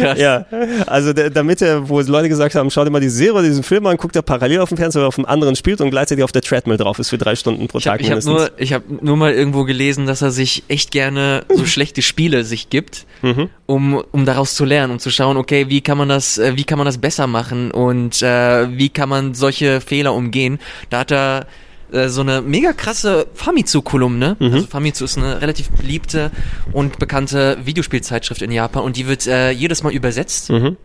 [0.00, 0.18] Krass.
[0.18, 0.46] Ja,
[0.86, 3.62] also der, damit er, wo Leute gesagt haben, schau dir mal die Serie oder diesen
[3.64, 6.22] Film an, guckt er parallel auf dem Fernseher oder auf dem anderen spielt und gleichzeitig
[6.24, 8.50] auf der Treadmill drauf ist für drei Stunden pro Ich habe Tag ich hab mindestens.
[8.50, 12.44] nur, ich hab nur mal irgendwo gelesen, dass er sich echt gerne so schlechte Spiele
[12.44, 13.48] sich gibt, Mhm.
[13.64, 16.64] um, um daraus zu lernen, um zu schauen, okay, wie kann man das, äh, wie
[16.64, 20.58] kann man das besser machen und äh, wie kann man solche Fehler umgehen.
[20.90, 21.46] Da hat er
[21.92, 24.36] äh, so eine mega krasse Famitsu-Kolumne.
[24.38, 24.52] Mhm.
[24.52, 26.30] Also Famitsu ist eine relativ beliebte
[26.72, 30.50] und bekannte Videospielzeitschrift in Japan und die wird äh, jedes Mal übersetzt.
[30.50, 30.76] Mhm.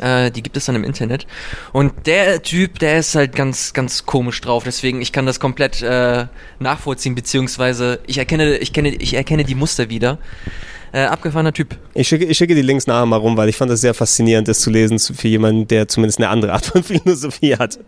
[0.00, 1.26] Äh, die gibt es dann im Internet.
[1.72, 4.64] Und der Typ, der ist halt ganz, ganz komisch drauf.
[4.64, 6.26] Deswegen, ich kann das komplett äh,
[6.58, 10.18] nachvollziehen, beziehungsweise ich erkenne, ich kenne, ich erkenne die Muster wieder.
[10.92, 11.76] Äh, abgefahrener Typ.
[11.94, 14.48] Ich schicke, ich schicke die Links nachher mal rum, weil ich fand das sehr faszinierend,
[14.48, 17.78] das zu lesen für jemanden, der zumindest eine andere Art von Philosophie hat,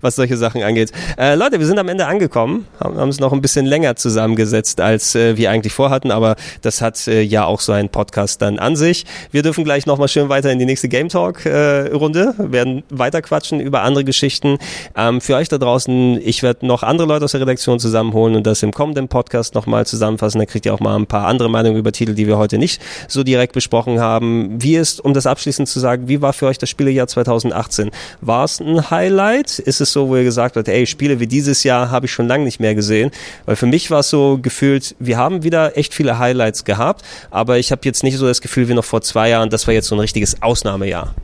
[0.00, 0.90] was solche Sachen angeht.
[1.16, 5.14] Äh, Leute, wir sind am Ende angekommen, haben, es noch ein bisschen länger zusammengesetzt, als
[5.14, 8.74] äh, wir eigentlich vorhatten, aber das hat äh, ja auch so ein Podcast dann an
[8.74, 9.06] sich.
[9.30, 13.60] Wir dürfen gleich nochmal schön weiter in die nächste Game Talk äh, werden weiter quatschen
[13.60, 14.58] über andere Geschichten.
[14.96, 18.46] Ähm, für euch da draußen, ich werde noch andere Leute aus der Redaktion zusammenholen und
[18.46, 20.38] das im kommenden Podcast nochmal zusammenfassen.
[20.40, 22.80] Da kriegt ihr auch mal ein paar andere Meinungen über Titel, die wir heute nicht
[23.08, 24.62] so direkt besprochen haben.
[24.62, 27.90] Wie ist, um das abschließend zu sagen, wie war für euch das Spielejahr 2018?
[28.22, 29.58] War es ein Highlight?
[29.58, 32.26] Ist es so, wo ihr gesagt habt, ey, Spiele wie dieses Jahr habe ich schon
[32.28, 33.10] lange nicht mehr gesehen?
[33.44, 37.58] Weil für mich war es so gefühlt, wir haben wieder echt viele Highlights gehabt, aber
[37.58, 39.88] ich habe jetzt nicht so das Gefühl wie noch vor zwei Jahren, das war jetzt
[39.88, 41.14] so ein richtiges Ausnahmejahr.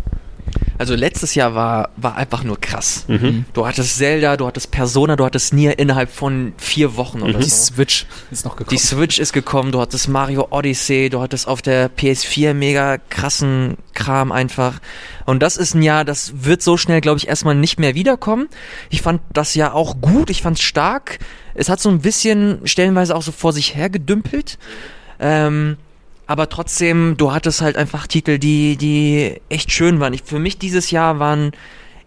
[0.78, 3.04] Also letztes Jahr war, war einfach nur krass.
[3.08, 3.44] Mhm.
[3.52, 7.48] Du hattest Zelda, du hattest Persona, du hattest Nier innerhalb von vier Wochen oder Die
[7.48, 7.72] so.
[7.74, 8.78] Switch ist noch Die gekommen.
[8.78, 14.32] Switch ist gekommen, du hattest Mario Odyssey, du hattest auf der PS4 mega krassen Kram
[14.32, 14.80] einfach.
[15.26, 18.48] Und das ist ein Jahr, das wird so schnell, glaube ich, erstmal nicht mehr wiederkommen.
[18.90, 21.18] Ich fand das Jahr auch gut, ich fand's stark.
[21.54, 24.58] Es hat so ein bisschen stellenweise auch so vor sich hergedümpelt.
[25.20, 25.76] Ähm,
[26.26, 30.14] aber trotzdem, du hattest halt einfach Titel, die, die echt schön waren.
[30.14, 31.52] Ich, für mich dieses Jahr waren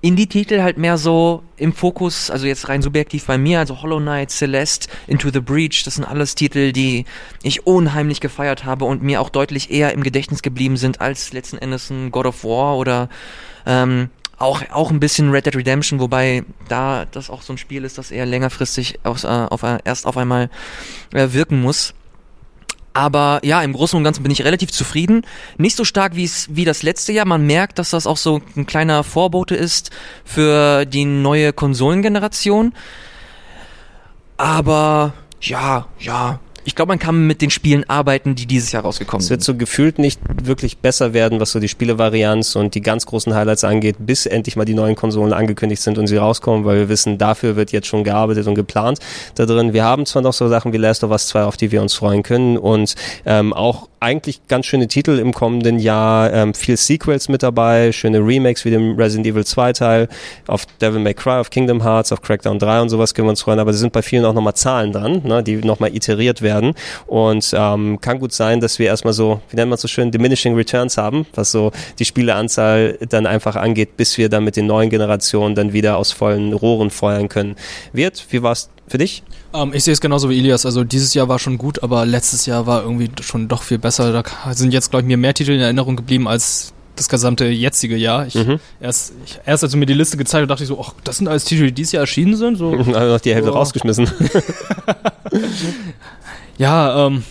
[0.01, 4.29] Indie-Titel halt mehr so im Fokus, also jetzt rein subjektiv bei mir, also Hollow Knight,
[4.29, 7.05] Celeste, Into the Breach, das sind alles Titel, die
[7.41, 11.57] ich unheimlich gefeiert habe und mir auch deutlich eher im Gedächtnis geblieben sind als letzten
[11.57, 13.09] Endes ein God of War oder
[13.65, 17.83] ähm, auch, auch ein bisschen Red Dead Redemption, wobei da das auch so ein Spiel
[17.83, 20.51] ist, das eher längerfristig aus, äh, auf, erst auf einmal
[21.13, 21.95] äh, wirken muss.
[22.97, 25.21] Aber ja, im Großen und Ganzen bin ich relativ zufrieden.
[25.59, 27.27] Nicht so stark wie es wie das letzte Jahr.
[27.27, 29.91] Man merkt, dass das auch so ein kleiner Vorbote ist
[30.25, 32.73] für die neue Konsolengeneration.
[34.37, 36.39] Aber ja, ja.
[36.67, 39.55] Ich glaube, man kann mit den Spielen arbeiten, die dieses Jahr rausgekommen Es wird sind.
[39.55, 43.63] so gefühlt nicht wirklich besser werden, was so die Spielevarianz und die ganz großen Highlights
[43.63, 47.17] angeht, bis endlich mal die neuen Konsolen angekündigt sind und sie rauskommen, weil wir wissen,
[47.17, 48.99] dafür wird jetzt schon gearbeitet und geplant
[49.35, 49.71] da drin.
[49.71, 51.93] Wir haben zwar noch so Sachen wie Last of Us 2, auf die wir uns
[51.93, 57.29] freuen können und ähm, auch eigentlich ganz schöne Titel im kommenden Jahr, ähm, viel Sequels
[57.29, 60.07] mit dabei, schöne Remakes wie dem Resident Evil 2 Teil,
[60.47, 63.41] auf Devil May Cry, auf Kingdom Hearts, auf Crackdown 3 und sowas können wir uns
[63.41, 66.73] freuen, aber da sind bei vielen auch nochmal Zahlen dran, ne, die nochmal iteriert werden.
[67.07, 70.11] Und ähm, kann gut sein, dass wir erstmal so, wie nennt man es so schön,
[70.11, 74.67] diminishing returns haben, was so die Spieleanzahl dann einfach angeht, bis wir dann mit den
[74.67, 77.55] neuen Generationen dann wieder aus vollen Rohren feuern können.
[77.93, 79.23] Wird, wie war's für dich?
[79.53, 80.65] Ähm, ich sehe es genauso wie Elias.
[80.65, 84.11] Also dieses Jahr war schon gut, aber letztes Jahr war irgendwie schon doch viel besser.
[84.11, 87.95] Da sind jetzt, glaube ich, mir mehr Titel in Erinnerung geblieben als das gesamte jetzige
[87.95, 88.25] Jahr.
[88.25, 88.59] Ich, Mhm.
[88.79, 91.17] erst, ich, erst als du mir die Liste gezeigt hast, dachte ich so, ach, das
[91.17, 92.55] sind alles Titel, die dieses Jahr erschienen sind.
[92.57, 93.55] So, wir noch die Hälfte Oh.
[93.55, 94.09] rausgeschmissen.
[96.57, 97.23] ja, ähm,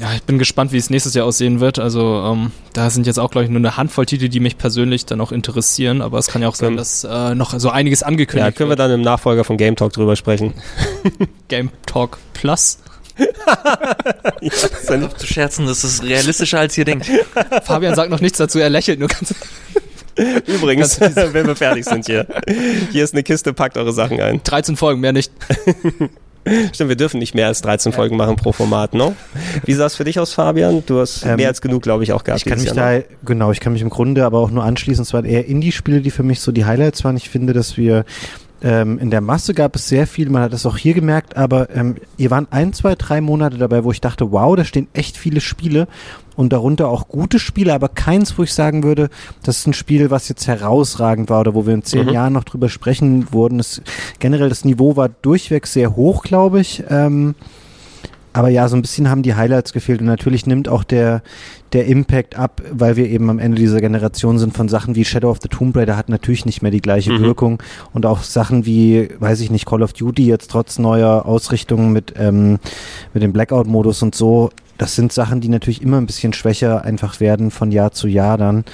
[0.00, 1.78] ja, ich bin gespannt, wie es nächstes Jahr aussehen wird.
[1.78, 5.04] Also ähm, da sind jetzt auch, glaube ich, nur eine Handvoll Titel, die mich persönlich
[5.04, 6.00] dann auch interessieren.
[6.00, 8.78] Aber es kann ja auch sein, dass äh, noch so einiges Ja, angekündigt können wir
[8.78, 8.80] wird.
[8.80, 10.54] dann im Nachfolger von Game Talk drüber sprechen.
[11.48, 12.78] Game Talk Plus.
[14.88, 17.10] Auf zu scherzen, das ist realistischer als ihr denkt.
[17.64, 19.34] Fabian sagt noch nichts dazu, er lächelt nur ganz.
[20.46, 22.26] Übrigens, wenn wir fertig sind hier.
[22.90, 24.42] Hier ist eine Kiste, packt eure Sachen ein.
[24.42, 25.30] 13 Folgen, mehr nicht.
[26.72, 29.14] Stimmt, wir dürfen nicht mehr als 13 Folgen machen pro Format, no?
[29.64, 30.82] Wie sah es für dich aus, Fabian?
[30.86, 32.42] Du hast Ähm, mehr als genug, glaube ich, auch gehabt.
[32.42, 35.02] Ich kann mich Jahr, da, genau, ich kann mich im Grunde aber auch nur anschließen.
[35.02, 37.16] Es waren eher Indie-Spiele, die für mich so die Highlights waren.
[37.16, 38.04] Ich finde, dass wir
[38.62, 41.74] ähm, in der Masse gab es sehr viel, man hat das auch hier gemerkt, aber
[41.74, 45.16] ähm, ihr waren ein, zwei, drei Monate dabei, wo ich dachte, wow, da stehen echt
[45.16, 45.88] viele Spiele
[46.36, 49.08] und darunter auch gute Spiele, aber keins, wo ich sagen würde,
[49.42, 52.12] das ist ein Spiel, was jetzt herausragend war oder wo wir in zehn Mhm.
[52.12, 53.60] Jahren noch drüber sprechen wurden.
[53.60, 53.82] Es,
[54.18, 56.84] generell das Niveau war durchweg sehr hoch, glaube ich.
[56.88, 57.34] Ähm,
[58.32, 61.22] aber ja, so ein bisschen haben die Highlights gefehlt und natürlich nimmt auch der,
[61.72, 65.30] der Impact ab, weil wir eben am Ende dieser Generation sind von Sachen wie Shadow
[65.30, 67.20] of the Tomb Raider hat natürlich nicht mehr die gleiche Mhm.
[67.20, 71.92] Wirkung und auch Sachen wie, weiß ich nicht, Call of Duty jetzt trotz neuer Ausrichtungen
[71.92, 72.58] mit, ähm,
[73.14, 77.20] mit dem Blackout-Modus und so, das sind Sachen, die natürlich immer ein bisschen schwächer einfach
[77.20, 78.64] werden von Jahr zu Jahr dann.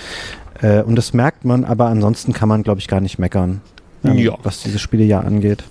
[0.62, 3.60] Äh, und das merkt man, aber ansonsten kann man, glaube ich, gar nicht meckern,
[4.04, 4.38] ähm, Ja.
[4.42, 5.64] was dieses Spielejahr angeht.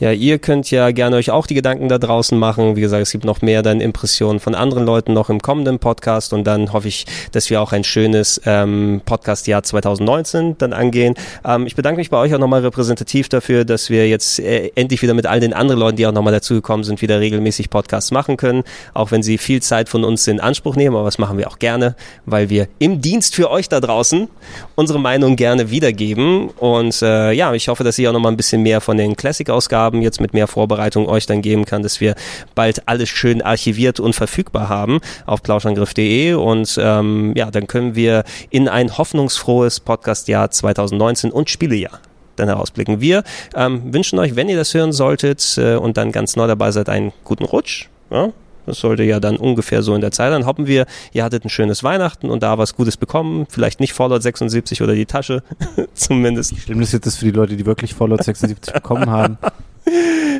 [0.00, 2.74] Ja, ihr könnt ja gerne euch auch die Gedanken da draußen machen.
[2.74, 6.32] Wie gesagt, es gibt noch mehr dann Impressionen von anderen Leuten noch im kommenden Podcast
[6.32, 11.14] und dann hoffe ich, dass wir auch ein schönes ähm, Podcast-Jahr 2019 dann angehen.
[11.44, 15.00] Ähm, ich bedanke mich bei euch auch nochmal repräsentativ dafür, dass wir jetzt äh, endlich
[15.00, 18.36] wieder mit all den anderen Leuten, die auch nochmal dazugekommen sind, wieder regelmäßig Podcasts machen
[18.36, 18.64] können.
[18.94, 21.60] Auch wenn sie viel Zeit von uns in Anspruch nehmen, aber das machen wir auch
[21.60, 21.94] gerne,
[22.26, 24.26] weil wir im Dienst für euch da draußen
[24.74, 26.48] unsere Meinung gerne wiedergeben.
[26.48, 29.83] Und äh, ja, ich hoffe, dass ihr auch nochmal ein bisschen mehr von den Classic-Ausgaben
[29.92, 32.14] jetzt mit mehr Vorbereitung euch dann geben kann, dass wir
[32.54, 36.34] bald alles schön archiviert und verfügbar haben auf plauschangriff.de.
[36.34, 42.00] Und ähm, ja, dann können wir in ein hoffnungsfrohes Podcast-Jahr 2019 und Spielejahr
[42.36, 43.00] dann herausblicken.
[43.00, 43.22] Wir
[43.54, 46.88] ähm, wünschen euch, wenn ihr das hören solltet äh, und dann ganz neu dabei seid,
[46.88, 47.88] einen guten Rutsch.
[48.10, 48.32] Ja?
[48.66, 50.32] Das sollte ja dann ungefähr so in der Zeit.
[50.32, 53.46] Dann hoffen wir, ihr hattet ein schönes Weihnachten und da was Gutes bekommen.
[53.48, 55.42] Vielleicht nicht Fallout 76 oder die Tasche,
[55.94, 56.58] zumindest.
[56.58, 59.38] Stimmt das jetzt für die Leute, die wirklich Fallout 76 bekommen haben?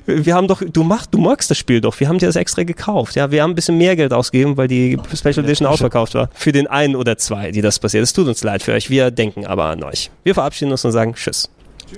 [0.06, 1.98] Wir haben doch, du machst, du magst das Spiel doch.
[2.00, 3.14] Wir haben dir das extra gekauft.
[3.14, 6.30] Ja, wir haben ein bisschen mehr Geld ausgegeben, weil die Special Edition ausverkauft war.
[6.32, 8.02] Für den einen oder zwei, die das passiert.
[8.02, 8.90] Es tut uns leid für euch.
[8.90, 10.10] Wir denken aber an euch.
[10.22, 11.48] Wir verabschieden uns und sagen Tschüss.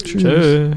[0.04, 0.76] Tschüss.